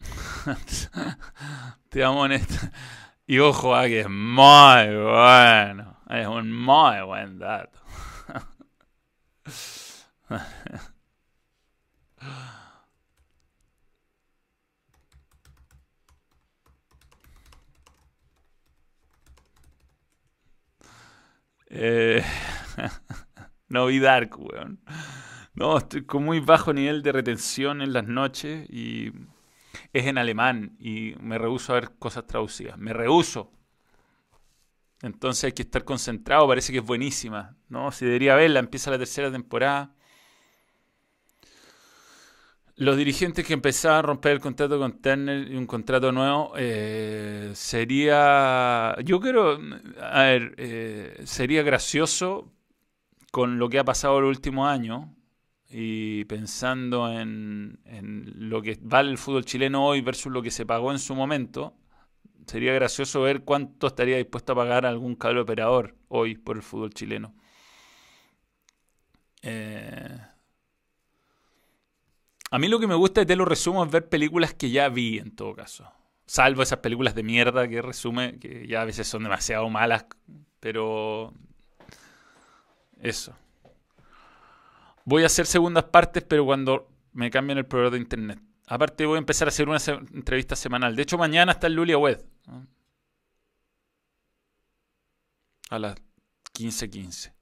Te 1.88 2.04
amo 2.04 2.26
en 2.26 2.32
esto. 2.32 2.54
Y 3.26 3.38
ojo 3.38 3.74
a 3.74 3.86
que 3.86 4.00
es 4.00 4.08
muy 4.08 4.86
bueno. 4.96 5.96
Es 6.08 6.26
un 6.26 6.52
muy 6.52 7.02
buen 7.02 7.38
dato. 7.38 7.78
Eh, 21.70 22.22
no 23.68 23.86
vi 23.86 23.98
Dark, 23.98 24.38
weón. 24.38 24.80
No, 25.54 25.78
estoy 25.78 26.04
con 26.04 26.24
muy 26.24 26.40
bajo 26.40 26.72
nivel 26.72 27.02
de 27.02 27.12
retención 27.12 27.82
en 27.82 27.92
las 27.92 28.06
noches 28.06 28.68
y 28.70 29.12
es 29.92 30.06
en 30.06 30.18
alemán 30.18 30.76
y 30.78 31.14
me 31.20 31.38
rehuso 31.38 31.72
a 31.72 31.80
ver 31.80 31.90
cosas 31.98 32.26
traducidas. 32.26 32.78
Me 32.78 32.92
rehuso. 32.92 33.52
Entonces 35.02 35.44
hay 35.44 35.52
que 35.52 35.62
estar 35.62 35.84
concentrado, 35.84 36.48
parece 36.48 36.72
que 36.72 36.78
es 36.78 36.84
buenísima, 36.84 37.56
¿no? 37.68 37.92
Si 37.92 38.04
debería 38.04 38.34
verla, 38.34 38.60
empieza 38.60 38.90
la 38.90 38.98
tercera 38.98 39.30
temporada. 39.30 39.94
Los 42.78 42.96
dirigentes 42.96 43.44
que 43.44 43.54
empezaban 43.54 43.98
a 43.98 44.02
romper 44.02 44.32
el 44.32 44.40
contrato 44.40 44.78
con 44.78 45.02
Turner 45.02 45.50
y 45.50 45.56
un 45.56 45.66
contrato 45.66 46.12
nuevo 46.12 46.52
eh, 46.56 47.50
sería, 47.54 48.94
yo 49.04 49.18
creo, 49.18 49.58
a 50.00 50.22
ver, 50.22 50.54
eh, 50.58 51.20
sería 51.24 51.64
gracioso 51.64 52.52
con 53.32 53.58
lo 53.58 53.68
que 53.68 53.80
ha 53.80 53.84
pasado 53.84 54.20
el 54.20 54.26
último 54.26 54.68
año 54.68 55.12
y 55.68 56.24
pensando 56.26 57.10
en, 57.10 57.80
en 57.84 58.48
lo 58.48 58.62
que 58.62 58.78
vale 58.80 59.10
el 59.10 59.18
fútbol 59.18 59.44
chileno 59.44 59.84
hoy 59.84 60.00
versus 60.00 60.32
lo 60.32 60.40
que 60.40 60.52
se 60.52 60.64
pagó 60.64 60.92
en 60.92 61.00
su 61.00 61.16
momento, 61.16 61.74
sería 62.46 62.72
gracioso 62.74 63.22
ver 63.22 63.42
cuánto 63.42 63.88
estaría 63.88 64.18
dispuesto 64.18 64.52
a 64.52 64.56
pagar 64.56 64.86
algún 64.86 65.16
cable 65.16 65.40
operador 65.40 65.96
hoy 66.06 66.36
por 66.36 66.56
el 66.56 66.62
fútbol 66.62 66.94
chileno. 66.94 67.34
Eh, 69.42 69.87
a 72.50 72.58
mí 72.58 72.68
lo 72.68 72.80
que 72.80 72.86
me 72.86 72.94
gusta 72.94 73.20
de 73.20 73.26
Te 73.26 73.36
lo 73.36 73.44
resumo 73.44 73.84
es 73.84 73.90
ver 73.90 74.08
películas 74.08 74.54
que 74.54 74.70
ya 74.70 74.88
vi 74.88 75.18
en 75.18 75.34
todo 75.34 75.54
caso. 75.54 75.90
Salvo 76.26 76.62
esas 76.62 76.80
películas 76.80 77.14
de 77.14 77.22
mierda 77.22 77.68
que 77.68 77.80
resume, 77.80 78.38
que 78.38 78.66
ya 78.66 78.82
a 78.82 78.84
veces 78.84 79.08
son 79.08 79.22
demasiado 79.22 79.68
malas, 79.70 80.06
pero 80.60 81.32
eso. 83.00 83.34
Voy 85.04 85.22
a 85.22 85.26
hacer 85.26 85.46
segundas 85.46 85.84
partes, 85.84 86.22
pero 86.22 86.44
cuando 86.44 86.88
me 87.12 87.30
cambien 87.30 87.58
el 87.58 87.66
proveedor 87.66 87.94
de 87.94 87.98
internet. 87.98 88.40
Aparte 88.66 89.06
voy 89.06 89.16
a 89.16 89.18
empezar 89.18 89.48
a 89.48 89.50
hacer 89.50 89.68
una 89.68 89.78
entrevista 90.12 90.54
semanal. 90.54 90.94
De 90.94 91.02
hecho, 91.02 91.16
mañana 91.16 91.52
está 91.52 91.66
el 91.66 91.74
Lulia 91.74 91.96
Web. 91.96 92.24
A 95.70 95.78
las 95.78 95.96
15.15. 96.52 97.32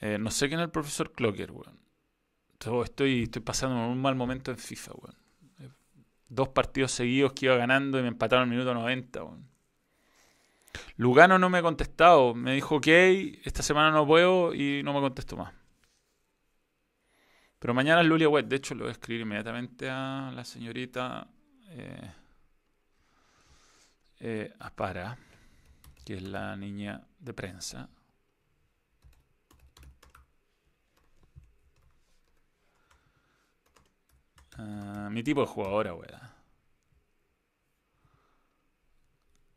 Eh, 0.00 0.18
no 0.18 0.30
sé 0.30 0.48
quién 0.48 0.60
es 0.60 0.64
el 0.64 0.70
profesor 0.70 1.12
Clocker, 1.12 1.52
weón. 1.52 1.83
Estoy, 2.84 3.24
estoy 3.24 3.42
pasando 3.42 3.76
un 3.88 4.00
mal 4.00 4.14
momento 4.14 4.50
en 4.50 4.58
FIFA, 4.58 4.92
weón. 4.94 5.16
Dos 6.28 6.48
partidos 6.48 6.92
seguidos 6.92 7.32
que 7.32 7.46
iba 7.46 7.56
ganando 7.56 7.98
y 7.98 8.02
me 8.02 8.08
empataron 8.08 8.44
al 8.44 8.50
minuto 8.50 8.72
90, 8.74 9.22
weón. 9.22 9.54
Lugano 10.96 11.38
no 11.38 11.50
me 11.50 11.58
ha 11.58 11.62
contestado. 11.62 12.34
Me 12.34 12.54
dijo, 12.54 12.76
ok, 12.76 12.86
esta 13.44 13.62
semana 13.62 13.90
no 13.90 14.06
puedo 14.06 14.54
y 14.54 14.82
no 14.82 14.92
me 14.92 15.00
contestó 15.00 15.36
más. 15.36 15.52
Pero 17.58 17.74
mañana 17.74 18.02
es 18.02 18.06
Lulia 18.06 18.28
Web. 18.28 18.46
De 18.46 18.56
hecho, 18.56 18.74
lo 18.74 18.84
voy 18.84 18.90
a 18.90 18.92
escribir 18.92 19.22
inmediatamente 19.22 19.88
a 19.88 20.30
la 20.34 20.44
señorita 20.44 21.26
eh, 21.70 22.10
eh, 24.20 24.52
Apara, 24.58 25.16
que 26.04 26.14
es 26.14 26.22
la 26.22 26.56
niña 26.56 27.02
de 27.18 27.32
prensa. 27.32 27.88
Ah, 34.58 35.08
mi 35.10 35.22
tipo 35.22 35.40
de 35.42 35.46
jugadora, 35.46 35.94
weá. 35.94 36.34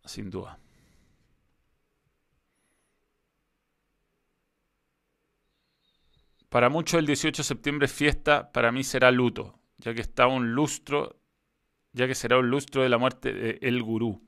Sin 0.06 0.30
duda. 0.32 0.58
Para 6.50 6.70
muchos 6.70 7.00
el 7.00 7.06
18 7.06 7.41
de 7.41 7.48
septiembre 7.48 7.86
es 7.86 7.93
fiesta, 7.93 8.52
para 8.52 8.72
mí 8.72 8.84
será 8.84 9.12
luto, 9.12 9.60
ya 9.78 9.93
que 9.93 10.02
está 10.02 10.28
un 10.28 10.54
lustro, 10.54 11.18
ya 11.93 12.08
que 12.08 12.16
será 12.16 12.39
un 12.39 12.50
lustro 12.50 12.84
de 12.84 12.89
la 12.89 12.98
muerte 12.98 13.34
de 13.34 13.60
El 13.62 13.84
Gurú. 13.84 14.24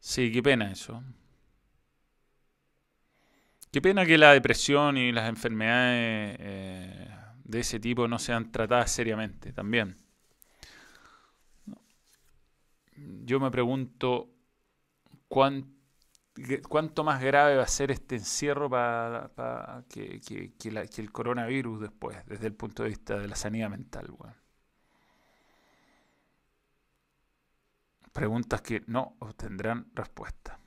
Sí, 0.00 0.32
qué 0.32 0.42
pena 0.42 0.72
eso. 0.72 1.02
Qué 3.72 3.80
pena 3.80 4.04
que 4.04 4.18
la 4.18 4.32
depresión 4.32 4.96
y 4.96 5.12
las 5.12 5.28
enfermedades 5.28 6.36
eh, 6.40 7.08
de 7.50 7.60
ese 7.60 7.80
tipo 7.80 8.06
no 8.08 8.18
sean 8.18 8.52
tratadas 8.52 8.90
seriamente 8.90 9.52
también. 9.52 9.96
Yo 13.24 13.40
me 13.40 13.50
pregunto 13.50 14.28
cuánto 15.28 15.80
¿Cuánto 16.68 17.04
más 17.04 17.20
grave 17.22 17.56
va 17.56 17.64
a 17.64 17.68
ser 17.68 17.90
este 17.90 18.16
encierro 18.16 18.70
para, 18.70 19.84
que, 19.88 20.20
el 20.96 21.12
coronavirus 21.12 21.80
después, 21.80 22.16
desde 22.26 22.46
el 22.46 22.54
punto 22.54 22.82
de 22.82 22.90
vista 22.90 23.18
de 23.18 23.28
la 23.28 23.36
sanidad 23.36 23.68
mental? 23.68 24.14
Preguntas 28.12 28.62
que 28.62 28.82
no 28.86 29.16
obtendrán 29.18 29.90
respuesta. 29.94 30.58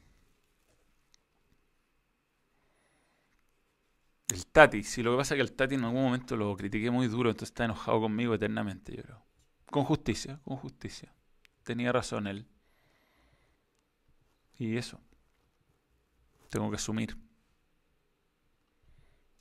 El 4.29 4.45
Tati, 4.47 4.83
si 4.83 5.03
lo 5.03 5.11
que 5.11 5.17
pasa 5.17 5.35
es 5.35 5.37
que 5.37 5.43
el 5.43 5.53
Tati 5.53 5.75
en 5.75 5.83
algún 5.83 6.03
momento 6.03 6.35
lo 6.35 6.55
critiqué 6.55 6.89
muy 6.89 7.07
duro, 7.07 7.29
entonces 7.29 7.49
está 7.49 7.65
enojado 7.65 8.01
conmigo 8.01 8.33
eternamente, 8.33 8.95
yo 8.95 9.03
creo. 9.03 9.23
Con 9.65 9.83
justicia, 9.83 10.39
con 10.43 10.57
justicia. 10.57 11.13
Tenía 11.63 11.91
razón 11.91 12.27
él. 12.27 12.45
Y 14.57 14.77
eso 14.77 14.99
tengo 16.53 16.69
que 16.69 16.75
asumir. 16.75 17.17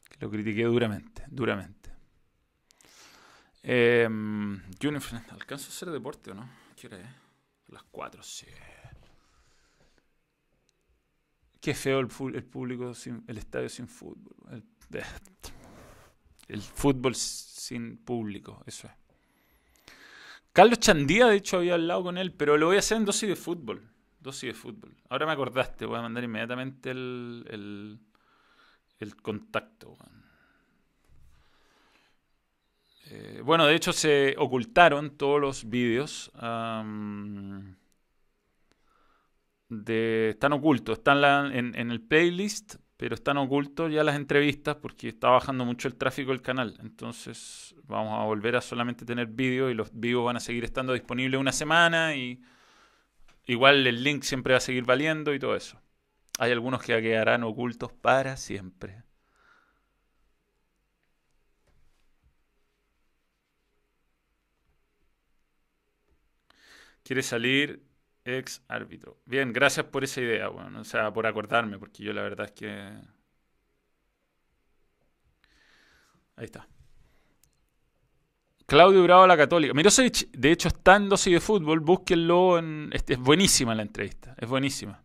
Que 0.08 0.16
lo 0.18 0.30
critiqué 0.30 0.64
duramente, 0.64 1.24
duramente. 1.28 1.90
Eh, 3.62 4.08
¿alcanzo 5.30 5.66
a 5.66 5.68
hacer 5.68 5.90
deporte 5.90 6.30
o 6.30 6.34
no? 6.34 6.48
¿Qué? 6.74 6.88
Las 7.68 7.82
4, 7.84 8.22
sí. 8.22 8.46
Qué 11.62 11.74
feo 11.74 12.00
el, 12.00 12.08
el 12.34 12.42
público, 12.42 12.92
sin, 12.92 13.22
el 13.28 13.38
estadio 13.38 13.68
sin 13.68 13.86
fútbol. 13.86 14.34
El, 14.50 14.64
el 16.48 16.60
fútbol 16.60 17.14
sin 17.14 17.98
público, 17.98 18.64
eso 18.66 18.88
es. 18.88 18.92
Carlos 20.52 20.80
Chandía, 20.80 21.28
de 21.28 21.36
hecho, 21.36 21.58
había 21.58 21.74
hablado 21.74 22.02
con 22.02 22.18
él, 22.18 22.32
pero 22.32 22.58
lo 22.58 22.66
voy 22.66 22.76
a 22.76 22.80
hacer 22.80 22.96
en 22.96 23.04
dosis 23.04 23.28
de 23.28 23.36
fútbol. 23.36 23.88
Dosis 24.18 24.48
de 24.48 24.54
fútbol. 24.54 24.96
Ahora 25.08 25.24
me 25.24 25.32
acordaste, 25.32 25.86
voy 25.86 25.98
a 25.98 26.02
mandar 26.02 26.24
inmediatamente 26.24 26.90
el, 26.90 28.00
el, 28.98 29.16
contacto. 29.22 29.96
Eh, 33.06 33.40
bueno, 33.44 33.66
de 33.66 33.76
hecho 33.76 33.92
se 33.92 34.34
ocultaron 34.36 35.16
todos 35.16 35.40
los 35.40 35.70
vídeos. 35.70 36.32
De, 39.72 40.30
están 40.30 40.52
ocultos, 40.52 40.98
están 40.98 41.52
en, 41.54 41.90
el 41.90 42.00
playlist, 42.00 42.76
pero 42.96 43.14
están 43.14 43.36
ocultos 43.36 43.92
ya 43.92 44.04
las 44.04 44.16
entrevistas 44.16 44.76
porque 44.76 45.08
está 45.08 45.30
bajando 45.30 45.64
mucho 45.64 45.88
el 45.88 45.96
tráfico 45.96 46.30
del 46.30 46.42
canal. 46.42 46.76
Entonces 46.80 47.74
vamos 47.84 48.20
a 48.20 48.24
volver 48.24 48.56
a 48.56 48.60
solamente 48.60 49.04
tener 49.04 49.26
vídeos 49.26 49.70
y 49.70 49.74
los 49.74 49.90
vivos 49.92 50.24
van 50.24 50.36
a 50.36 50.40
seguir 50.40 50.64
estando 50.64 50.92
disponibles 50.92 51.40
una 51.40 51.52
semana 51.52 52.14
y 52.14 52.40
Igual 53.46 53.86
el 53.86 54.02
link 54.04 54.22
siempre 54.22 54.54
va 54.54 54.58
a 54.58 54.60
seguir 54.60 54.84
valiendo 54.84 55.34
y 55.34 55.38
todo 55.38 55.56
eso. 55.56 55.80
Hay 56.38 56.52
algunos 56.52 56.82
que 56.82 57.00
quedarán 57.02 57.42
ocultos 57.44 57.92
para 57.92 58.36
siempre. 58.36 59.02
Quiere 67.02 67.22
salir 67.22 67.82
ex 68.24 68.62
árbitro. 68.68 69.18
Bien, 69.24 69.52
gracias 69.52 69.86
por 69.86 70.04
esa 70.04 70.20
idea, 70.20 70.48
bueno, 70.48 70.80
o 70.80 70.84
sea, 70.84 71.12
por 71.12 71.26
acordarme, 71.26 71.78
porque 71.78 72.02
yo 72.04 72.12
la 72.12 72.22
verdad 72.22 72.46
es 72.46 72.52
que... 72.52 72.68
Ahí 76.36 76.46
está. 76.46 76.66
Claudio 78.66 79.02
Bravo 79.02 79.26
la 79.26 79.36
Católica. 79.36 79.74
Mirosevic, 79.74 80.30
de 80.30 80.50
hecho, 80.50 80.68
está 80.68 80.96
en 80.96 81.08
dosis 81.10 81.34
de 81.34 81.40
fútbol. 81.40 81.80
Búsquenlo. 81.80 82.58
En, 82.58 82.90
es 82.92 83.18
buenísima 83.18 83.74
la 83.74 83.82
entrevista. 83.82 84.34
Es 84.38 84.48
buenísima. 84.48 85.02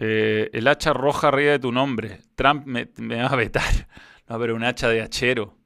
Eh, 0.00 0.50
el 0.52 0.66
hacha 0.68 0.92
roja 0.92 1.28
arriba 1.28 1.52
de 1.52 1.58
tu 1.58 1.72
nombre. 1.72 2.20
Trump 2.34 2.66
me, 2.66 2.86
va 2.96 3.26
a 3.26 3.36
vetar. 3.36 3.62
No, 4.28 4.38
pero 4.38 4.54
un 4.54 4.62
hacha 4.62 4.88
de 4.90 5.00
hachero. 5.00 5.56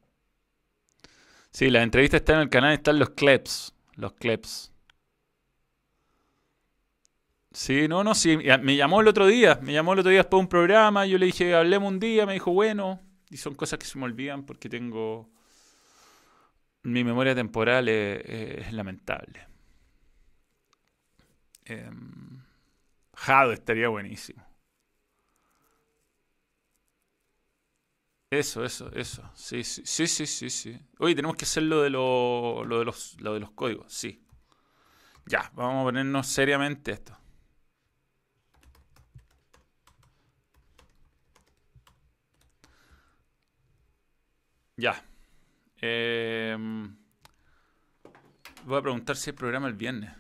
Sí, 1.53 1.69
la 1.69 1.83
entrevista 1.83 2.17
está 2.17 2.35
en 2.35 2.41
el 2.41 2.49
canal. 2.49 2.73
Están 2.73 2.99
los 2.99 3.11
clips. 3.11 3.75
Los 3.95 4.15
clips. 4.15 4.73
Sí, 7.53 7.87
no, 7.89 8.03
no, 8.03 8.15
sí. 8.15 8.39
Me 8.39 8.77
llamó 8.77 9.03
el 9.03 9.09
otro 9.09 9.27
día. 9.27 9.59
Me 9.63 9.73
llamó 9.75 9.93
el 9.93 9.99
otro 10.01 10.11
día 10.11 10.21
después 10.21 10.39
de 10.39 10.45
un 10.45 10.49
programa. 10.49 11.07
Yo 11.07 11.19
le 11.19 11.27
dije, 11.27 11.55
hablemos 11.55 11.93
un 11.93 12.01
día. 12.01 12.25
Me 12.25 12.33
dijo, 12.33 12.53
bueno. 12.53 13.01
Y 13.31 13.37
son 13.37 13.55
cosas 13.55 13.79
que 13.79 13.87
se 13.87 13.99
me 13.99 14.05
olvidan 14.05 14.45
porque 14.45 14.69
tengo... 14.69 15.31
Mi 16.85 17.05
memoria 17.05 17.35
temporal 17.35 17.89
es, 17.89 18.73
lamentable. 18.73 19.47
Em, 21.65 22.43
Jado 23.15 23.53
estaría 23.53 23.89
buenísimo. 23.89 24.52
Eso, 28.33 28.65
eso, 28.65 28.91
eso. 28.95 29.31
Sí, 29.35 29.63
sí, 29.63 29.83
sí, 29.85 30.07
sí, 30.07 30.27
sí, 30.27 30.49
sí. 30.51 30.81
Oye, 30.99 31.15
tenemos 31.15 31.37
que 31.37 31.45
hacer 31.45 31.65
lo 31.65 31.83
de, 31.83 31.91
lo, 31.91 32.65
de, 32.67 32.85
los, 32.85 33.21
lo 33.21 33.35
de 33.35 33.41
los 33.41 33.51
códigos, 33.53 33.93
sí. 33.93 34.25
Ya, 35.27 35.51
vamos 35.55 35.81
a 35.83 35.85
ponernos 35.85 36.27
seriamente 36.27 36.93
esto. 36.93 37.17
Ya. 44.77 44.95
Em, 45.83 46.97
voy 48.65 48.79
a 48.79 48.83
preguntar 48.83 49.17
si 49.17 49.31
hay 49.31 49.37
programa 49.37 49.69
el 49.69 49.75
viernes. 49.75 50.11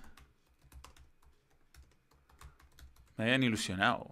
Me 3.16 3.24
habían 3.24 3.42
ilusionado. 3.42 4.10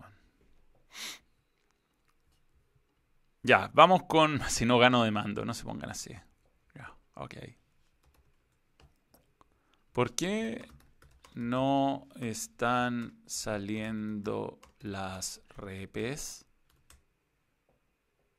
Ya, 3.42 3.70
vamos 3.74 4.02
con. 4.04 4.40
Si 4.48 4.64
no 4.64 4.78
gano 4.78 5.04
de 5.04 5.10
mando, 5.10 5.44
no 5.44 5.54
se 5.54 5.64
pongan 5.64 5.90
así. 5.90 6.12
Ya, 6.74 6.94
ok. 7.14 7.34
¿Por 9.92 10.14
qué 10.14 10.68
no 11.34 12.08
están 12.20 13.20
saliendo 13.26 14.60
las 14.80 15.42
repes? 15.56 16.44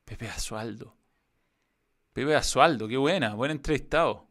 Pepe 0.06 0.30
Asualdo. 0.30 0.96
Pepe 2.14 2.36
Asualdo, 2.36 2.88
qué 2.88 2.98
buena, 2.98 3.34
buen 3.34 3.52
entrevistado. 3.52 4.28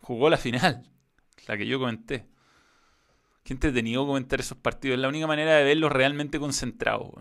Jugó 0.00 0.30
la 0.30 0.38
final, 0.38 0.88
la 1.46 1.56
que 1.56 1.66
yo 1.66 1.78
comenté. 1.78 2.26
Qué 3.48 3.54
entretenido 3.54 4.06
comentar 4.06 4.40
esos 4.40 4.58
partidos. 4.58 4.96
Es 4.96 5.00
la 5.00 5.08
única 5.08 5.26
manera 5.26 5.54
de 5.56 5.64
verlos 5.64 5.90
realmente 5.90 6.38
concentrados. 6.38 7.14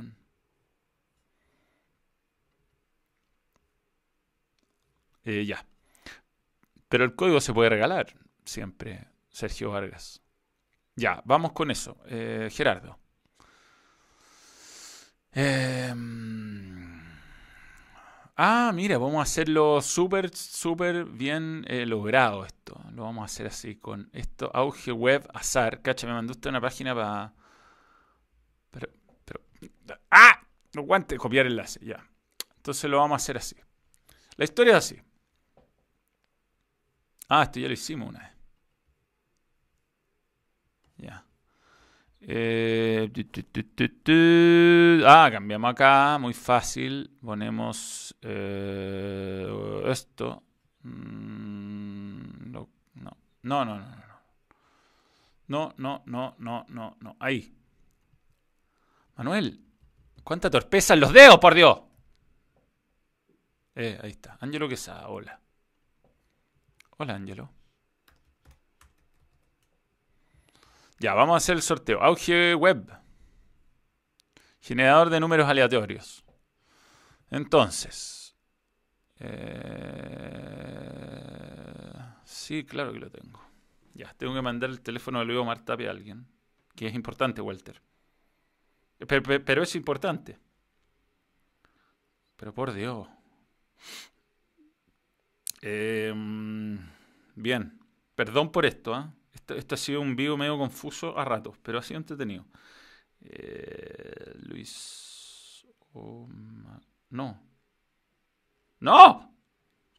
Eh, 5.24 5.46
ya. 5.46 5.66
Pero 6.90 7.06
el 7.06 7.16
código 7.16 7.40
se 7.40 7.54
puede 7.54 7.70
regalar 7.70 8.14
siempre, 8.44 9.08
Sergio 9.30 9.72
Vargas. 9.72 10.22
Ya, 10.98 11.22
vamos 11.24 11.54
con 11.54 11.72
eso. 11.72 11.96
Eh, 12.08 12.50
Gerardo. 12.52 13.00
Em, 15.32 16.77
ah, 18.38 18.72
mira, 18.74 18.98
vamos 18.98 19.20
a 19.20 19.24
hacerlo 19.24 19.82
súper, 19.82 20.34
súper 20.36 21.06
bien 21.06 21.66
eh, 21.68 21.86
logrado 21.86 22.46
esto. 22.46 22.80
Lo 22.94 23.04
vamos 23.04 23.24
a 23.24 23.26
hacer 23.26 23.48
así 23.48 23.76
con 23.76 24.10
esto. 24.14 24.52
Auge 24.54 24.92
web 24.92 25.28
azar. 25.34 25.82
Cacha, 25.82 26.08
me 26.08 26.14
mandó 26.14 26.32
usted 26.32 26.50
una 26.50 26.62
página 26.62 26.96
para... 26.96 27.34
Pero, 28.72 28.90
pero... 29.26 29.42
¡Ah! 30.12 30.42
No 30.74 30.84
guante 30.84 31.18
copiar 31.18 31.46
enlace, 31.48 31.80
ya. 31.84 32.08
Entonces 32.58 32.90
lo 32.90 32.98
vamos 32.98 33.16
a 33.16 33.24
hacer 33.24 33.38
así. 33.38 33.56
La 34.36 34.46
historia 34.46 34.78
es 34.78 34.86
así. 34.86 35.02
Ah, 37.30 37.44
esto 37.44 37.60
ya 37.60 37.68
lo 37.68 37.74
hicimos 37.74 38.10
una 38.10 38.20
vez. 38.20 38.32
Ya. 40.98 41.26
Eh, 42.20 43.10
ah, 45.06 45.30
cambiamos 45.32 45.72
acá, 45.72 46.18
muy 46.20 46.34
fácil. 46.34 47.18
Ponemos 47.22 48.16
eh, 48.22 49.84
esto. 49.88 50.44
Mm, 50.84 52.52
no, 52.52 52.70
no, 52.96 53.18
no, 53.44 53.66
no, 53.66 53.78
no. 53.78 54.08
No, 55.48 55.74
no, 55.78 56.04
no, 56.06 56.36
no, 56.40 56.66
no, 56.68 56.98
no. 57.00 57.16
Ahí. 57.20 57.56
Manuel, 59.16 59.62
cuánta 60.24 60.50
torpeza 60.50 60.94
en 60.94 61.00
los 61.00 61.14
dedos, 61.14 61.40
por 61.40 61.54
Dios. 61.56 61.80
Eh, 63.76 64.00
ahí 64.02 64.12
está. 64.12 64.38
Ángelo 64.42 64.68
Quesada, 64.68 65.08
hola. 65.08 65.40
Hola, 66.98 67.16
Ángelo. 67.16 67.57
Ya, 71.00 71.14
vamos 71.14 71.36
a 71.36 71.38
hacer 71.38 71.56
el 71.56 71.62
sorteo. 71.62 72.02
Auge 72.02 72.56
Web. 72.56 72.92
Generador 74.60 75.10
de 75.10 75.20
números 75.20 75.48
aleatorios. 75.48 76.24
Entonces. 77.30 78.36
Eh, 79.20 79.38
sí, 82.24 82.64
claro 82.64 82.94
que 82.94 83.00
lo 83.00 83.12
tengo. 83.12 83.42
Ya, 83.94 84.14
tengo 84.14 84.34
que 84.34 84.42
mandar 84.42 84.70
el 84.70 84.82
teléfono 84.82 85.20
de 85.20 85.26
Luis 85.26 85.40
Omar 85.40 85.64
a 85.68 85.74
alguien. 85.90 86.28
Que 86.76 86.88
es 86.88 86.96
importante, 86.96 87.42
Walter. 87.42 87.82
Pero, 88.98 89.64
es 89.64 89.76
importante. 89.76 90.40
Pero 92.36 92.54
por 92.54 92.74
Dios. 92.74 93.08
Em, 95.62 96.80
bien. 97.36 97.80
Perdón 98.16 98.52
por 98.52 98.66
esto, 98.66 98.94
¿ah? 98.94 99.14
Esto, 99.56 99.76
ha 99.76 99.78
sido 99.78 100.02
un 100.02 100.16
vivo 100.16 100.38
medio 100.38 100.58
confuso 100.58 101.18
a 101.18 101.24
ratos, 101.26 101.58
pero 101.62 101.80
ha 101.80 101.84
sido 101.84 102.00
entretenido. 102.00 102.46
Eh, 103.22 104.34
Luis. 104.36 105.66
no. 107.10 107.42
¡No! 108.80 109.36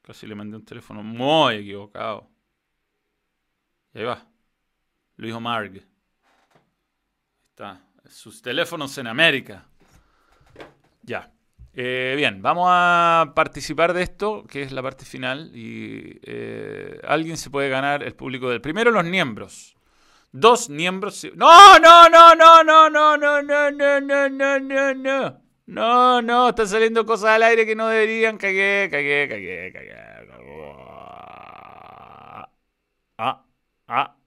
Casi 0.02 0.26
le 0.26 0.34
mandé 0.34 0.56
un 0.56 0.64
teléfono 0.64 1.02
muy 1.02 1.56
equivocado. 1.56 2.30
Y 3.94 3.98
ahí 3.98 4.04
va. 4.04 4.26
Luis 5.16 5.34
Omarg. 5.34 5.82
Está. 7.50 7.80
Sus 8.08 8.40
teléfonos 8.40 8.96
en 8.98 9.06
América. 9.06 9.66
Ya. 11.02 11.32
Eh, 11.80 12.14
bien, 12.16 12.42
vamos 12.42 12.66
a 12.68 13.34
participar 13.36 13.92
de 13.92 14.02
esto, 14.02 14.44
que 14.48 14.62
es 14.62 14.72
la 14.72 14.82
parte 14.82 15.04
final, 15.04 15.52
y 15.54 16.18
eh, 16.24 16.98
alguien 17.06 17.36
se 17.36 17.50
puede 17.50 17.68
ganar 17.68 18.02
el 18.02 18.16
público 18.16 18.50
del 18.50 18.60
primero, 18.60 18.90
los 18.90 19.04
miembros. 19.04 19.76
Dos 20.32 20.70
miembros. 20.70 21.24
No, 21.36 21.78
no, 21.78 22.08
no, 22.08 22.34
no, 22.34 22.64
no, 22.64 22.90
no, 22.90 23.16
no, 23.16 23.42
no, 23.42 23.70
no, 23.70 24.00
no, 24.00 24.28
no, 24.28 24.58
no, 24.58 24.94
no. 24.94 25.42
No, 25.66 26.20
no, 26.20 26.48
están 26.48 26.66
saliendo 26.66 27.06
cosas 27.06 27.30
al 27.30 27.44
aire 27.44 27.64
que 27.64 27.76
no 27.76 27.86
deberían. 27.86 28.38
Cagué, 28.38 28.88
cagué, 28.90 29.28
cagué, 29.28 29.72
cagué. 29.72 29.94
Ah, 33.18 33.44
ah. 33.86 34.17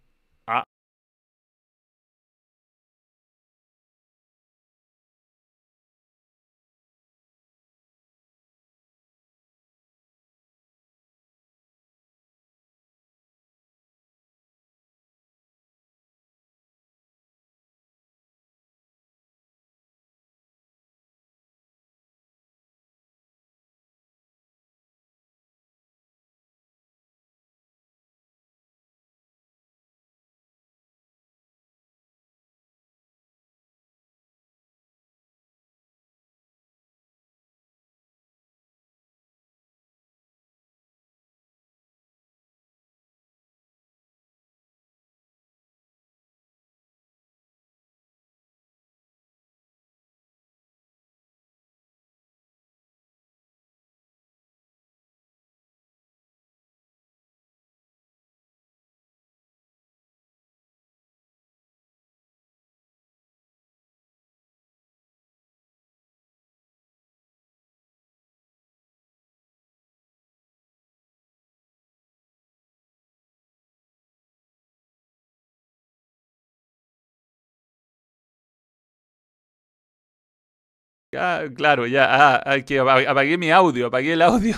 Ah, 81.18 81.44
claro, 81.56 81.88
ya. 81.88 82.42
Ah, 82.46 82.62
que 82.62 82.80
apagué 82.80 83.38
mi 83.38 83.52
audio, 83.52 83.88
apagué 83.88 84.14
el 84.14 84.22
audio. 84.22 84.56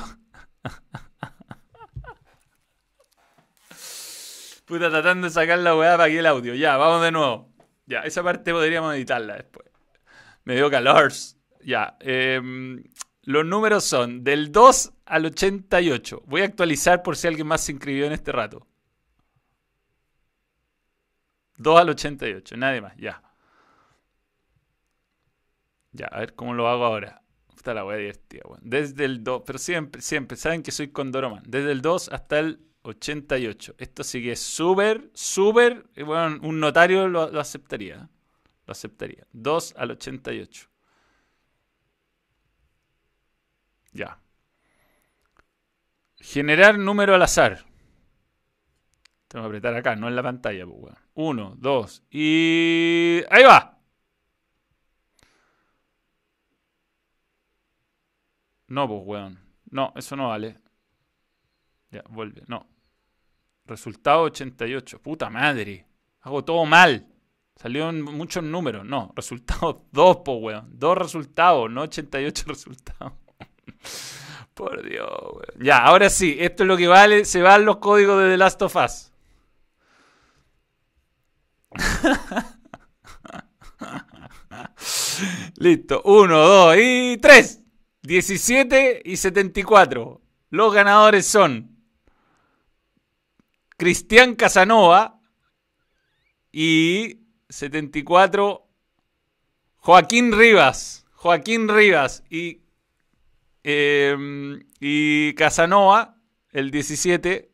Puta, 4.66 4.90
tratando 4.90 5.28
de 5.28 5.34
sacar 5.34 5.60
la 5.60 5.76
weá 5.76 6.02
aquí 6.02 6.18
el 6.18 6.26
audio. 6.26 6.56
Ya, 6.56 6.78
vamos 6.78 7.04
de 7.04 7.12
nuevo. 7.12 7.52
Ya, 7.86 8.00
esa 8.02 8.24
parte 8.24 8.52
podríamos 8.54 8.96
editarla 8.96 9.36
después. 9.36 9.68
Me 10.46 10.56
dio 10.56 10.70
calor. 10.70 11.12
Ya. 11.66 11.98
Em, 12.00 12.84
los 13.24 13.46
números 13.46 13.84
son 13.84 14.24
del 14.24 14.52
2 14.52 14.94
al 15.06 15.26
88. 15.26 16.24
Voy 16.26 16.42
a 16.42 16.46
actualizar 16.46 17.04
por 17.04 17.18
si 17.18 17.28
alguien 17.28 17.48
más 17.48 17.62
se 17.62 17.74
inscribió 17.74 18.06
en 18.06 18.14
este 18.14 18.32
rato. 18.32 18.68
2 21.58 21.80
al 21.80 21.90
88, 21.90 22.58
nadie 22.58 22.82
más, 22.82 22.96
ya. 22.98 23.22
Ya, 25.94 26.08
a 26.08 26.20
ver 26.20 26.34
cómo 26.34 26.54
lo 26.54 26.68
hago 26.68 26.86
ahora. 26.86 27.22
Está 27.56 27.74
la 27.74 27.86
wea 27.86 27.98
divertida, 27.98 28.44
Desde 28.62 29.06
el 29.06 29.24
2, 29.24 29.44
pero 29.46 29.58
siempre, 29.58 30.02
siempre, 30.02 30.36
saben 30.36 30.64
que 30.64 30.72
soy 30.72 30.90
Condoroman. 30.90 31.44
Desde 31.48 31.72
el 31.72 31.82
2 31.82 32.10
hasta 32.10 32.40
el 32.40 32.60
88. 32.82 33.76
Esto 33.78 34.04
sí 34.04 34.22
que 34.22 34.34
es 34.34 34.42
súper, 34.42 35.10
súper. 35.14 35.86
Bueno, 35.96 36.40
un 36.42 36.60
notario 36.60 37.08
lo, 37.08 37.22
aceptaría. 37.40 38.10
Lo 38.66 38.72
aceptaría. 38.72 39.26
2 39.32 39.76
al 39.78 39.92
88. 39.92 40.70
Ya. 43.94 44.20
Generar 46.18 46.78
número 46.78 47.16
al 47.16 47.22
azar. 47.22 47.66
Tengo 49.28 49.46
que 49.46 49.48
apretar 49.48 49.76
acá, 49.76 49.96
no 49.96 50.08
en 50.08 50.16
la 50.16 50.24
pantalla, 50.24 50.66
pues, 50.66 50.96
Uno, 51.16 51.56
dos 51.58 52.04
y... 52.12 53.24
¡Ahí 53.32 53.44
va! 53.44 53.73
No, 58.74 58.88
pues, 58.88 59.02
weón. 59.06 59.40
No, 59.70 59.94
eso 59.96 60.16
no 60.16 60.30
vale. 60.30 60.58
Ya, 61.92 62.04
vuelve. 62.10 62.42
No. 62.48 62.66
Resultado 63.66 64.24
88. 64.24 65.00
Puta 65.00 65.30
madre. 65.30 65.86
Hago 66.22 66.44
todo 66.44 66.66
mal. 66.66 67.08
Salieron 67.56 68.02
muchos 68.02 68.44
números. 68.44 68.84
No, 68.84 69.14
resultado 69.16 69.86
2, 69.92 70.18
po, 70.26 70.38
weón. 70.38 70.68
Dos 70.72 70.98
resultados, 70.98 71.70
no 71.70 71.82
88 71.84 72.46
resultados. 72.48 73.14
Por 74.56 74.84
Dios, 74.88 75.08
weón. 75.08 75.64
Ya, 75.64 75.78
ahora 75.86 76.10
sí. 76.10 76.36
Esto 76.40 76.64
es 76.64 76.68
lo 76.68 76.76
que 76.76 76.88
vale. 76.88 77.26
Se 77.26 77.44
van 77.44 77.66
los 77.66 77.78
códigos 77.78 78.24
de 78.24 78.32
The 78.32 78.38
Last 78.38 78.62
of 78.64 78.76
Us. 78.76 79.12
Listo. 85.58 86.02
1, 86.06 86.38
2 86.38 86.76
y 86.80 87.18
3. 87.18 87.63
17 88.04 89.02
y 89.06 89.18
74. 89.18 90.22
Los 90.50 90.74
ganadores 90.74 91.26
son 91.26 91.78
Cristian 93.78 94.36
Casanova 94.36 95.20
y 96.52 97.22
74 97.50 98.68
Joaquín 99.78 100.38
Rivas. 100.38 101.06
Joaquín 101.14 101.70
Rivas 101.70 102.24
y, 102.30 102.62
em, 103.64 104.66
y 104.80 105.34
Casanova, 105.36 106.18
el 106.52 106.72
17. 106.72 107.52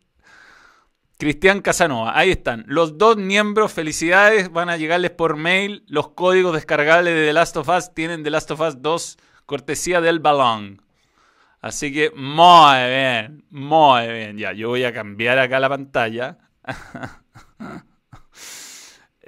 Cristian 1.19 1.61
Casanova, 1.61 2.17
ahí 2.17 2.31
están. 2.31 2.63
Los 2.67 2.97
dos 2.97 3.17
miembros, 3.17 3.73
felicidades, 3.73 4.51
van 4.51 4.69
a 4.69 4.77
llegarles 4.77 5.11
por 5.11 5.35
mail. 5.35 5.83
Los 5.87 6.09
códigos 6.11 6.53
descargables 6.53 7.13
de 7.13 7.25
The 7.25 7.33
Last 7.33 7.57
of 7.57 7.69
Us 7.69 7.93
tienen 7.93 8.23
The 8.23 8.29
Last 8.29 8.51
of 8.51 8.61
Us 8.61 8.81
2, 8.81 9.17
cortesía 9.49 9.99
del 9.99 10.19
balón. 10.19 10.79
Así 11.59 11.91
que 11.91 12.11
muy 12.11 12.87
bien, 12.87 13.43
muy 13.49 14.07
bien. 14.07 14.37
Ya, 14.37 14.53
yo 14.53 14.69
voy 14.69 14.83
a 14.83 14.93
cambiar 14.93 15.39
acá 15.39 15.59
la 15.59 15.69
pantalla. 15.69 16.37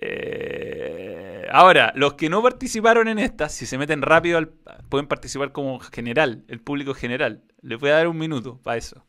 Eh, 0.04 1.48
ahora, 1.52 1.94
los 1.96 2.16
que 2.16 2.28
no 2.28 2.42
participaron 2.42 3.08
en 3.08 3.20
esta, 3.20 3.50
si 3.50 3.68
se 3.68 3.78
meten 3.78 4.02
rápido, 4.02 4.42
pueden 4.90 5.06
participar 5.06 5.52
como 5.52 5.80
general, 5.80 6.44
el 6.48 6.60
público 6.60 6.96
general. 6.96 7.44
Les 7.62 7.80
voy 7.80 7.92
a 7.92 7.98
dar 7.98 8.08
un 8.08 8.18
minuto 8.18 8.60
para 8.64 8.78
eso. 8.78 9.06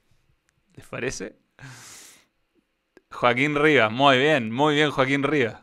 ¿Les 0.74 0.86
parece? 0.86 1.38
Joaquín 3.10 3.56
Rivas, 3.56 3.90
muy 3.90 4.18
bien, 4.18 4.52
muy 4.52 4.74
bien, 4.74 4.90
Joaquín 4.90 5.22
Rivas. 5.22 5.62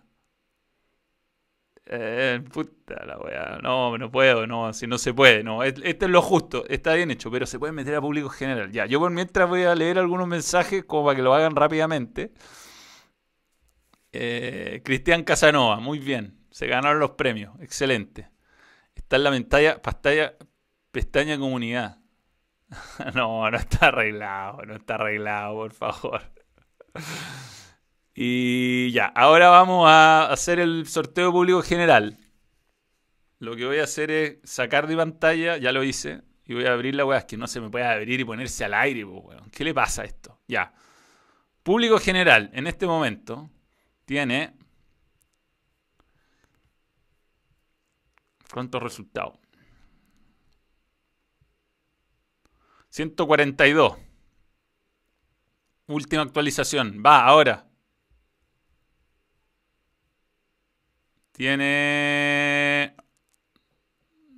Eh, 1.92 2.42
puta 2.54 3.04
la 3.04 3.18
weá. 3.18 3.60
No, 3.64 3.98
no 3.98 4.12
puedo, 4.12 4.46
no, 4.46 4.72
si 4.74 4.86
no 4.86 5.00
se 5.00 5.12
puede, 5.14 5.44
no. 5.44 5.64
Este 5.64 6.06
es 6.06 6.12
lo 6.12 6.22
justo, 6.22 6.64
está 6.70 6.94
bien 6.94 7.10
hecho, 7.10 7.32
pero 7.32 7.48
se 7.48 7.58
puede 7.58 7.74
meter 7.74 7.96
a 7.96 8.02
público 8.02 8.30
general. 8.30 8.72
Ya, 8.72 8.86
yo 8.86 9.00
por 9.00 9.12
mientras 9.12 9.50
voy 9.50 9.64
a 9.64 9.74
leer 9.74 9.98
algunos 9.98 10.28
mensajes 10.28 10.86
como 10.86 11.06
para 11.06 11.16
que 11.16 11.24
lo 11.24 11.34
hagan 11.34 11.56
rápidamente. 11.56 12.32
Eh, 14.12 14.82
Cristian 14.86 15.24
Casanova, 15.24 15.80
muy 15.80 16.00
bien. 16.00 16.38
Se 16.52 16.68
ganaron 16.68 17.00
los 17.00 17.12
premios, 17.12 17.60
excelente. 17.62 18.30
Está 18.96 19.16
en 19.16 19.24
la 19.24 19.32
pantalla, 19.32 19.82
pantalla 19.82 20.34
pestaña 20.92 21.38
comunidad. 21.40 21.98
no, 23.16 23.50
no 23.50 23.58
está 23.58 23.88
arreglado, 23.88 24.64
no 24.66 24.76
está 24.76 24.96
arreglado, 24.96 25.56
por 25.56 25.74
favor. 25.74 26.22
Y 28.22 28.92
ya, 28.92 29.06
ahora 29.06 29.48
vamos 29.48 29.88
a 29.88 30.30
hacer 30.30 30.60
el 30.60 30.86
sorteo 30.90 31.32
público 31.32 31.62
general. 31.62 32.18
Lo 33.40 33.56
que 33.56 33.66
voy 33.66 33.80
a 33.80 33.86
hacer 33.86 34.12
es 34.12 34.40
sacar 34.44 34.88
de 34.88 34.98
pantalla, 34.98 35.56
ya 35.56 35.72
lo 35.72 35.86
hice, 35.86 36.24
y 36.44 36.54
voy 36.54 36.66
a 36.66 36.74
abrir 36.74 36.96
la 36.96 37.06
weá, 37.06 37.20
es 37.20 37.24
que 37.24 37.38
no 37.38 37.48
se 37.48 37.62
me 37.62 37.70
puede 37.70 37.86
abrir 37.86 38.20
y 38.20 38.26
ponerse 38.26 38.66
al 38.66 38.74
aire, 38.74 39.08
¿Qué 39.54 39.64
le 39.64 39.74
pasa 39.74 40.02
a 40.02 40.06
esto? 40.06 40.38
Ya. 40.50 40.74
Público 41.64 41.98
general, 41.98 42.50
en 42.52 42.68
este 42.68 42.86
momento, 42.86 43.50
tiene... 44.04 44.54
¿Cuántos 48.52 48.84
resultados? 48.84 49.40
142. 52.90 53.98
Última 55.88 56.24
actualización. 56.24 57.02
Va, 57.02 57.24
ahora. 57.24 57.69
Tiene... 61.40 62.96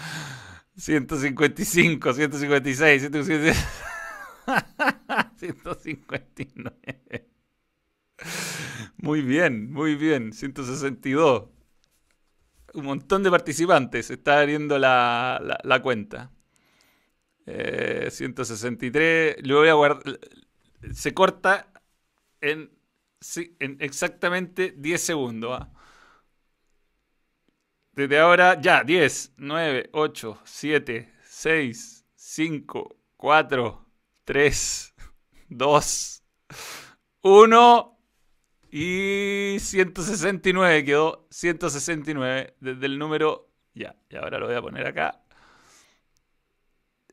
155, 0.77 2.13
156, 2.13 3.01
157... 3.01 3.59
159. 5.37 7.29
Muy 8.97 9.21
bien, 9.23 9.73
muy 9.73 9.95
bien. 9.95 10.33
162. 10.33 11.49
Un 12.75 12.85
montón 12.85 13.23
de 13.23 13.31
participantes. 13.31 14.11
Está 14.11 14.41
abriendo 14.41 14.77
la, 14.77 15.57
la 15.63 15.81
cuenta. 15.81 16.29
163. 18.09 19.03
Eh, 19.03 19.41
le 19.41 19.53
voy 19.53 19.69
a 19.69 19.73
guardar. 19.73 20.19
Se 20.93 21.13
corta 21.13 21.71
en, 22.41 22.71
en 23.59 23.77
exactamente 23.79 24.73
10 24.77 25.01
segundos. 25.01 25.67
Desde 27.93 28.19
ahora, 28.19 28.59
ya, 28.61 28.83
10, 28.83 29.33
9, 29.37 29.89
8, 29.91 30.41
7, 30.45 31.13
6, 31.23 32.05
5, 32.15 32.95
4, 33.17 33.85
3, 34.23 34.95
2, 35.49 36.23
1 37.21 37.99
y 38.71 39.57
169 39.59 40.85
quedó 40.85 41.27
169 41.31 42.55
desde 42.59 42.85
el 42.85 42.99
número 42.99 43.49
ya 43.73 43.95
y 44.09 44.15
ahora 44.15 44.37
lo 44.37 44.45
voy 44.45 44.55
a 44.55 44.61
poner 44.61 44.85
acá 44.85 45.23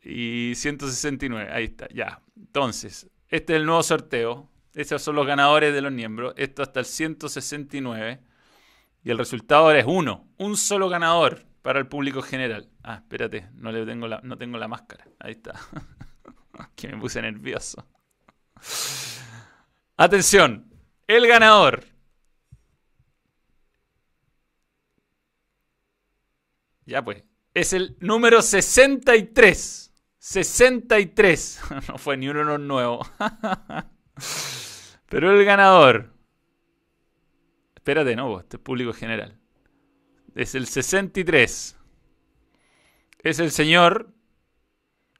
y 0.09 0.55
169, 0.55 1.51
ahí 1.53 1.65
está, 1.65 1.89
ya. 1.93 2.23
Entonces, 2.37 3.09
este 3.28 3.55
es 3.55 3.61
el 3.61 3.66
nuevo 3.66 3.83
sorteo. 3.83 4.49
Esos 4.74 5.03
son 5.03 5.16
los 5.16 5.27
ganadores 5.27 5.74
de 5.74 5.81
los 5.81 5.93
miembros. 5.93 6.35
Esto 6.37 6.62
hasta 6.62 6.81
el 6.81 6.87
169. 6.87 8.20
Y 9.03 9.11
el 9.11 9.19
resultado 9.19 9.66
ahora 9.66 9.81
es 9.81 9.87
uno. 9.87 10.28
Un 10.37 10.57
solo 10.57 10.89
ganador 10.89 11.45
para 11.62 11.78
el 11.78 11.89
público 11.89 12.23
general. 12.23 12.69
Ah, 12.83 12.97
espérate, 12.97 13.49
no, 13.55 13.73
le 13.73 13.85
tengo, 13.85 14.07
la, 14.07 14.20
no 14.23 14.39
tengo 14.39 14.59
la 14.59 14.69
máscara. 14.69 15.07
Ahí 15.19 15.33
está. 15.33 15.59
que 16.77 16.89
me 16.89 16.99
puse 16.99 17.20
nervioso. 17.20 17.87
Atención, 19.97 20.70
el 21.07 21.27
ganador. 21.27 21.85
Ya 26.85 27.03
pues, 27.05 27.24
es 27.55 27.73
el 27.73 27.97
número 28.01 28.43
63. 28.43 29.85
63. 30.27 31.61
No 31.89 31.98
fue 31.98 32.16
ni 32.16 32.28
uno 32.28 32.59
nuevo. 32.59 33.07
Pero 35.09 35.31
el 35.31 35.44
ganador. 35.44 36.12
Espérate, 37.77 38.16
no, 38.16 38.40
este 38.40 38.57
es 38.57 38.62
público 38.62 38.93
general. 38.93 39.39
Es 40.35 40.57
el 40.57 40.66
63. 40.66 41.77
es 43.23 43.39
el 43.39 43.53
señor 43.53 44.12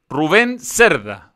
Rubén 0.09 0.59
Cerda. 0.59 1.33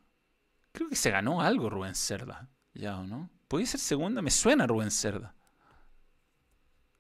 Creo 0.73 0.89
que 0.89 0.98
se 0.98 1.10
ganó 1.10 1.41
algo 1.41 1.69
Rubén 1.69 1.95
Cerda. 1.95 2.49
¿Ya 2.73 2.98
o 2.98 3.07
no? 3.07 3.30
¿Puede 3.48 3.65
ser 3.68 3.80
segunda? 3.80 4.22
Me 4.22 4.31
suena 4.31 4.68
Rubén 4.68 4.91
Cerda. 4.91 5.34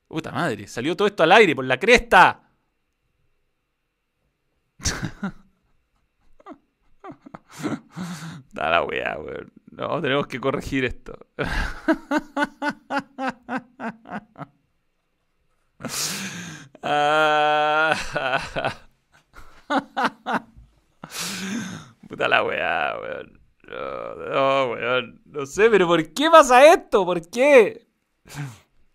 Puta 0.07 0.31
madre, 0.31 0.67
salió 0.67 0.95
todo 0.95 1.09
esto 1.09 1.23
al 1.23 1.33
aire 1.33 1.53
por 1.53 1.65
la 1.65 1.77
cresta. 1.77 2.49
da 8.53 8.69
la 8.69 8.83
weá, 8.83 9.17
weón. 9.19 9.51
No, 9.71 10.01
tenemos 10.01 10.27
que 10.27 10.39
corregir 10.39 10.85
esto. 10.85 11.17
Puta 22.07 22.27
la 22.27 22.43
weá, 22.43 22.95
weón. 22.99 23.39
No, 23.67 24.65
weón. 24.71 25.21
No 25.25 25.45
sé, 25.45 25.69
pero 25.69 25.87
¿por 25.87 26.13
qué 26.13 26.29
pasa 26.29 26.73
esto? 26.73 27.05
¿Por 27.05 27.29
qué? 27.29 27.87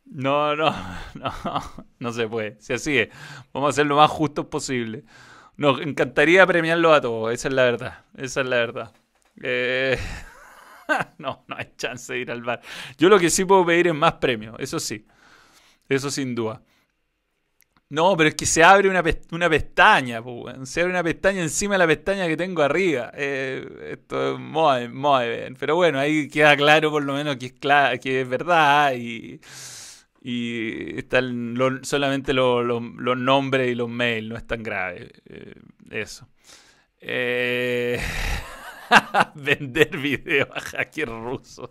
No, 0.05 0.55
no, 0.57 0.71
no, 1.15 1.33
no 1.99 2.13
se 2.13 2.29
puede. 2.29 2.61
Si 2.61 2.73
así 2.73 2.99
es, 2.99 3.09
vamos 3.53 3.69
a 3.69 3.71
hacer 3.71 3.87
lo 3.87 3.97
más 3.97 4.11
justo 4.11 4.49
posible. 4.49 5.05
Nos 5.57 5.81
encantaría 5.81 6.47
premiarlo 6.47 6.93
a 6.93 7.01
todos, 7.01 7.33
esa 7.33 7.49
es 7.49 7.55
la 7.55 7.65
verdad. 7.65 8.05
Esa 8.17 8.41
es 8.43 8.47
la 8.47 8.57
verdad. 8.57 8.93
Eh, 9.43 9.99
no, 11.19 11.45
no 11.47 11.57
hay 11.57 11.73
chance 11.77 12.13
de 12.13 12.21
ir 12.21 12.31
al 12.31 12.43
bar. 12.43 12.61
Yo 12.99 13.09
lo 13.09 13.19
que 13.19 13.31
sí 13.31 13.45
puedo 13.45 13.65
pedir 13.65 13.89
es 13.89 13.95
más 13.95 14.15
premios, 14.15 14.57
eso 14.59 14.79
sí. 14.79 15.07
Eso 15.89 16.11
sin 16.11 16.35
duda. 16.35 16.63
No, 17.89 18.17
pero 18.17 18.31
es 18.31 18.35
que 18.35 18.47
se 18.47 18.65
abre 18.65 18.89
una, 18.89 19.03
una 19.31 19.49
pestaña, 19.49 20.21
se 20.65 20.81
abre 20.81 20.93
una 20.93 21.05
pestaña 21.05 21.41
encima 21.41 21.75
de 21.75 21.79
la 21.79 21.87
pestaña 21.87 22.27
que 22.27 22.37
tengo 22.37 22.63
arriba. 22.63 23.13
Eh, 23.15 23.93
esto 23.93 24.35
es 24.35 24.41
muy, 24.41 24.89
muy 24.89 25.29
bien. 25.29 25.57
Pero 25.59 25.77
bueno, 25.77 26.01
ahí 26.01 26.29
queda 26.29 26.57
claro 26.57 26.91
por 26.91 27.05
lo 27.05 27.13
menos 27.13 27.37
que 27.37 27.47
es, 27.47 28.01
que 28.01 28.23
es 28.23 28.29
verdad 28.29 28.93
y, 28.95 29.41
y 30.29 30.99
están 30.99 31.55
solamente 31.83 32.33
los 32.33 33.17
nombres 33.17 33.71
y 33.71 33.77
los 33.77 33.89
mails, 33.89 34.29
no 34.29 34.37
es 34.37 34.45
tan 34.45 34.65
grave. 34.65 35.13
Eh, 35.25 35.55
eso. 35.89 36.29
Eh, 37.01 38.01
vender 39.37 39.97
videos 39.97 40.49
a 40.53 40.59
hacker 40.59 41.09
ruso. 41.11 41.71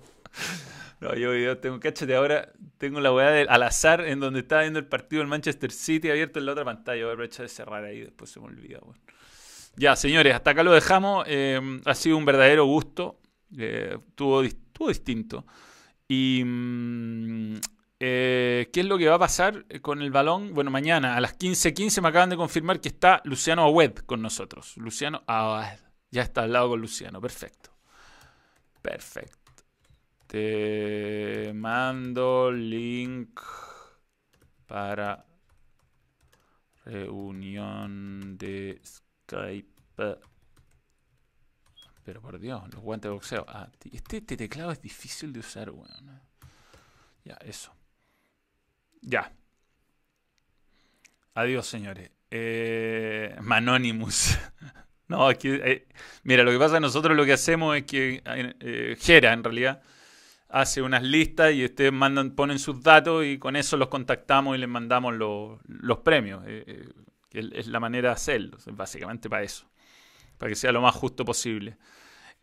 No, 1.02 1.14
yo, 1.16 1.58
tengo, 1.58 1.82
cáchate, 1.82 2.16
ahora 2.16 2.54
tengo 2.78 3.02
la 3.02 3.12
weá 3.12 3.42
al 3.42 3.64
azar 3.64 4.00
en 4.00 4.22
donde 4.22 4.40
estaba 4.40 4.62
viendo 4.62 4.80
el 4.80 4.86
partido 4.86 5.20
del 5.20 5.28
Manchester 5.28 5.74
City 5.74 6.10
abierto 6.10 6.40
en 6.40 6.46
la 6.46 6.54
otra 6.54 6.64
pantalla. 6.64 7.04
Voy 7.04 7.10
a 7.10 7.14
aprovechar 7.14 7.48
de 7.48 7.50
cerrar 7.50 7.84
ahí, 7.84 8.00
después 8.00 8.30
se 8.30 8.40
me 8.40 8.46
olvida. 8.46 8.80
Ya, 9.76 9.98
señores, 9.98 10.34
hasta 10.34 10.52
acá 10.52 10.64
lo 10.64 10.72
dejamos. 10.72 11.26
Eh, 11.28 11.60
ha 11.84 11.94
sido 11.94 12.16
un 12.16 12.24
verdadero 12.24 12.64
gusto. 12.64 13.20
Eh, 13.58 13.98
estuvo, 14.08 14.42
distinto. 14.88 15.46
Y. 16.08 16.42
Eh, 18.00 18.70
¿Qué 18.74 18.82
es 18.82 18.86
lo 18.86 18.98
que 18.98 19.08
va 19.08 19.16
a 19.16 19.20
pasar 19.20 19.66
con 19.82 20.02
el 20.02 20.12
balón? 20.12 20.54
Bueno, 20.54 20.70
mañana 20.70 21.16
a 21.16 21.22
las 21.22 21.38
15.15 21.38 22.02
me 22.02 22.10
acaban 22.10 22.30
de 22.30 22.38
confirmar 22.38 22.82
que 22.82 22.90
está 22.90 23.22
Luciano 23.24 23.64
Awed 23.64 24.00
con 24.00 24.22
nosotros. 24.22 24.76
Luciano 24.78 25.24
Awed. 25.28 25.80
Ya 26.12 26.24
está 26.24 26.44
al 26.44 26.54
lado 26.54 26.70
con 26.70 26.82
Luciano. 26.82 27.22
Perfecto. 27.22 27.72
Perfecto. 28.82 29.64
Te 30.28 31.52
mando 31.54 32.52
link 32.52 33.40
para 34.66 35.26
reunión 36.84 38.38
de 38.38 38.82
Skype. 38.84 40.20
Pero 42.04 42.22
por 42.22 42.40
Dios, 42.40 42.62
los 42.74 42.84
guantes 42.84 43.10
de 43.10 43.14
boxeo. 43.14 43.46
Ah, 43.48 43.70
este, 43.92 44.18
este, 44.18 44.38
teclado 44.38 44.72
es 44.72 44.82
difícil 44.82 45.34
de 45.34 45.40
usar, 45.40 45.72
weón. 45.72 46.22
Ya, 47.24 47.34
eso. 47.42 47.74
Ya. 49.02 49.32
Adiós, 51.34 51.68
señores. 51.68 52.12
Eh, 52.32 53.36
Manonimus. 53.42 54.38
no, 55.08 55.28
aquí, 55.28 55.50
eh, 55.50 55.88
mira, 56.24 56.44
lo 56.44 56.52
que 56.52 56.60
pasa 56.60 56.80
nosotros 56.80 57.16
lo 57.16 57.26
que 57.26 57.34
hacemos 57.34 57.76
es 57.78 57.84
que 57.84 58.22
eh, 58.26 58.98
Gera, 59.00 59.34
en 59.34 59.44
realidad, 59.44 59.82
hace 60.50 60.82
unas 60.82 61.04
listas 61.04 61.54
y 61.54 61.66
ustedes 61.66 61.92
mandan, 61.92 62.32
ponen 62.32 62.60
sus 62.60 62.82
datos 62.82 63.26
y 63.26 63.38
con 63.38 63.58
eso 63.58 63.76
los 63.78 63.90
contactamos 63.90 64.56
y 64.56 64.60
les 64.60 64.70
mandamos 64.70 65.14
los 65.14 65.98
premios. 66.00 66.44
Eh, 66.48 66.64
eh, 66.68 67.50
es 67.54 67.68
la 67.68 67.82
manera 67.82 68.10
de 68.10 68.14
hacerlo, 68.14 68.58
básicamente 68.68 69.30
para 69.30 69.44
eso, 69.44 69.70
para 70.38 70.50
que 70.50 70.56
sea 70.56 70.72
lo 70.72 70.82
más 70.82 70.96
justo 70.96 71.26
posible. 71.26 71.78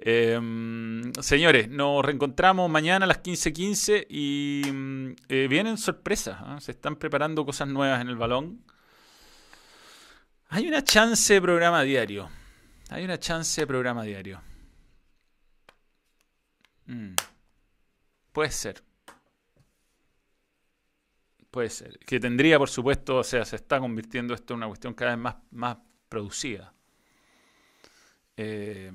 Em, 0.05 1.13
señores, 1.21 1.69
nos 1.69 2.05
reencontramos 2.05 2.69
mañana 2.69 3.05
a 3.05 3.07
las 3.07 3.23
15:15 3.23 4.05
y 4.11 4.63
mm, 4.69 5.15
eh, 5.29 5.47
vienen 5.49 5.79
sorpresas. 5.79 6.39
¿ah? 6.41 6.59
Se 6.61 6.73
están 6.73 6.97
preparando 6.97 7.47
cosas 7.47 7.69
nuevas 7.69 8.01
en 8.01 8.09
el 8.09 8.17
balón. 8.17 8.65
Hay 10.49 10.67
una 10.67 10.83
chance 10.83 11.35
de 11.35 11.41
programa 11.41 11.83
diario. 11.83 12.29
Hay 12.91 13.05
una 13.05 13.17
chance 13.17 13.61
de 13.61 13.67
programa 13.69 14.03
diario. 14.03 14.43
Mm. 16.87 17.15
Puede 18.33 18.51
ser. 18.51 18.83
Puede 21.53 21.71
ser. 21.71 22.01
Que 22.01 22.19
tendría, 22.19 22.59
por 22.59 22.69
supuesto, 22.69 23.19
o 23.19 23.25
sea, 23.25 23.45
se 23.45 23.55
está 23.55 23.79
convirtiendo 23.79 24.35
esto 24.35 24.55
en 24.55 24.59
una 24.59 24.67
cuestión 24.67 24.95
cada 24.95 25.13
vez 25.13 25.21
más, 25.21 25.37
más 25.53 25.77
producida. 26.09 26.75
Eh, 28.37 28.91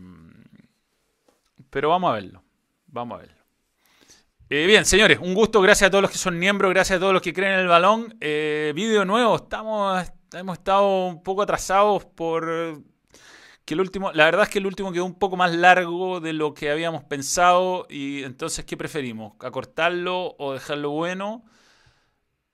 pero 1.78 1.90
vamos 1.90 2.10
a 2.10 2.14
verlo. 2.14 2.44
Vamos 2.88 3.20
a 3.20 3.22
verlo. 3.22 3.44
Eh, 4.50 4.66
bien, 4.66 4.84
señores, 4.84 5.20
un 5.22 5.36
gusto. 5.36 5.62
Gracias 5.62 5.90
a 5.90 5.92
todos 5.92 6.02
los 6.02 6.10
que 6.10 6.18
son 6.18 6.40
miembros, 6.40 6.74
gracias 6.74 6.98
a 6.98 7.00
todos 7.00 7.14
los 7.14 7.22
que 7.22 7.34
creen 7.34 7.54
en 7.54 7.60
el 7.60 7.68
balón. 7.68 8.18
Eh, 8.20 8.74
vídeo 8.76 9.06
nuevo. 9.06 9.36
Estamos, 9.36 10.12
hemos 10.34 10.58
estado 10.58 11.06
un 11.06 11.22
poco 11.22 11.44
atrasados 11.44 12.04
por 12.04 12.82
que 13.64 13.76
el 13.76 13.80
último, 13.80 14.12
la 14.12 14.26
verdad 14.26 14.46
es 14.46 14.50
que 14.50 14.58
el 14.58 14.66
último 14.66 14.92
quedó 14.92 15.06
un 15.06 15.20
poco 15.20 15.38
más 15.38 15.56
largo 15.56 16.20
de 16.20 16.34
lo 16.34 16.56
que 16.56 16.72
habíamos 16.72 17.04
pensado 17.04 17.86
y 17.92 18.24
entonces 18.24 18.66
¿qué 18.66 18.76
preferimos? 18.76 19.34
¿Acortarlo 19.40 20.36
o 20.40 20.54
dejarlo 20.54 20.90
bueno? 20.90 21.46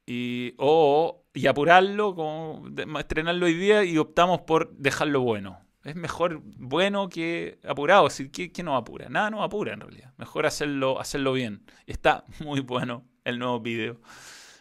Y, 0.06 0.54
o, 0.58 1.24
y 1.34 1.48
apurarlo, 1.48 2.14
como 2.14 2.68
estrenarlo 3.00 3.46
hoy 3.46 3.54
día 3.54 3.86
y 3.86 3.98
optamos 3.98 4.42
por 4.42 4.76
dejarlo 4.76 5.22
bueno. 5.22 5.64
Es 5.84 5.96
mejor 5.96 6.42
bueno 6.44 7.10
que 7.10 7.60
apurado. 7.68 8.08
¿Qué, 8.32 8.52
qué 8.52 8.64
nos 8.64 8.80
apura? 8.80 9.10
Nada 9.10 9.30
nos 9.30 9.44
apura 9.44 9.74
en 9.74 9.82
realidad. 9.82 10.14
Mejor 10.18 10.46
hacerlo, 10.46 11.00
hacerlo 11.00 11.34
bien. 11.34 11.66
Está 11.86 12.24
muy 12.40 12.62
bueno 12.62 13.04
el 13.26 13.38
nuevo 13.38 13.60
video. 13.60 14.00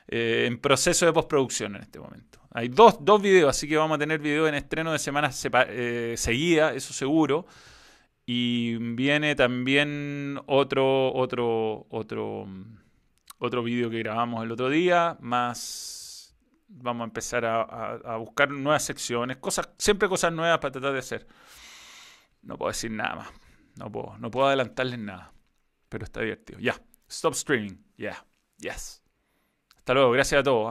Eh, 0.09 0.47
en 0.47 0.59
proceso 0.59 1.07
de 1.07 1.13
postproducción 1.13 1.77
en 1.77 1.83
este 1.83 2.01
momento. 2.01 2.41
Hay 2.51 2.69
dos, 2.69 2.97
dos 3.01 3.23
videos, 3.23 3.51
así 3.51 3.67
que 3.69 3.77
vamos 3.77 3.97
a 3.97 3.99
tener 3.99 4.19
video 4.19 4.47
en 4.47 4.55
estreno 4.55 4.93
de 4.93 4.99
semana 4.99 5.31
eh, 5.69 6.15
seguida, 6.19 6.75
eso 6.75 6.93
seguro. 6.93 7.47
Y 8.27 8.77
viene 8.95 9.35
también 9.35 10.39
otro, 10.47 11.13
otro, 11.15 11.87
otro, 11.89 12.47
otro 13.39 13.63
video 13.63 13.91
que 13.91 13.99
grabamos 14.01 14.45
el 14.45 14.53
otro 14.53 14.69
día, 14.69 15.17
más 15.21 16.02
vamos 16.75 17.03
a 17.03 17.05
empezar 17.05 17.45
a, 17.45 18.17
buscar 18.17 18.51
nuevas 18.51 18.85
secciones, 18.85 19.37
cosas, 19.39 19.71
siempre 19.79 20.09
cosas 20.09 20.33
nuevas 20.33 20.59
para 20.59 20.73
tratar 20.73 20.93
de 20.93 20.99
hacer. 20.99 21.27
No 22.43 22.57
puedo 22.57 22.71
decir 22.71 22.91
nada 22.91 23.15
más, 23.17 23.29
no 23.77 23.91
puedo, 23.91 24.19
no 24.19 24.31
puedo 24.31 24.47
adelantarles 24.47 24.99
nada, 24.99 25.33
pero 25.89 26.05
está 26.05 26.21
divertido. 26.21 26.59
Ya, 26.59 26.75
stop 27.09 27.35
streaming, 27.35 27.77
ya, 27.97 28.25
yes. 28.59 29.03
Hasta 29.77 29.95
luego, 29.95 30.13
gracias 30.13 30.41
a 30.41 30.43
todos. 30.43 30.71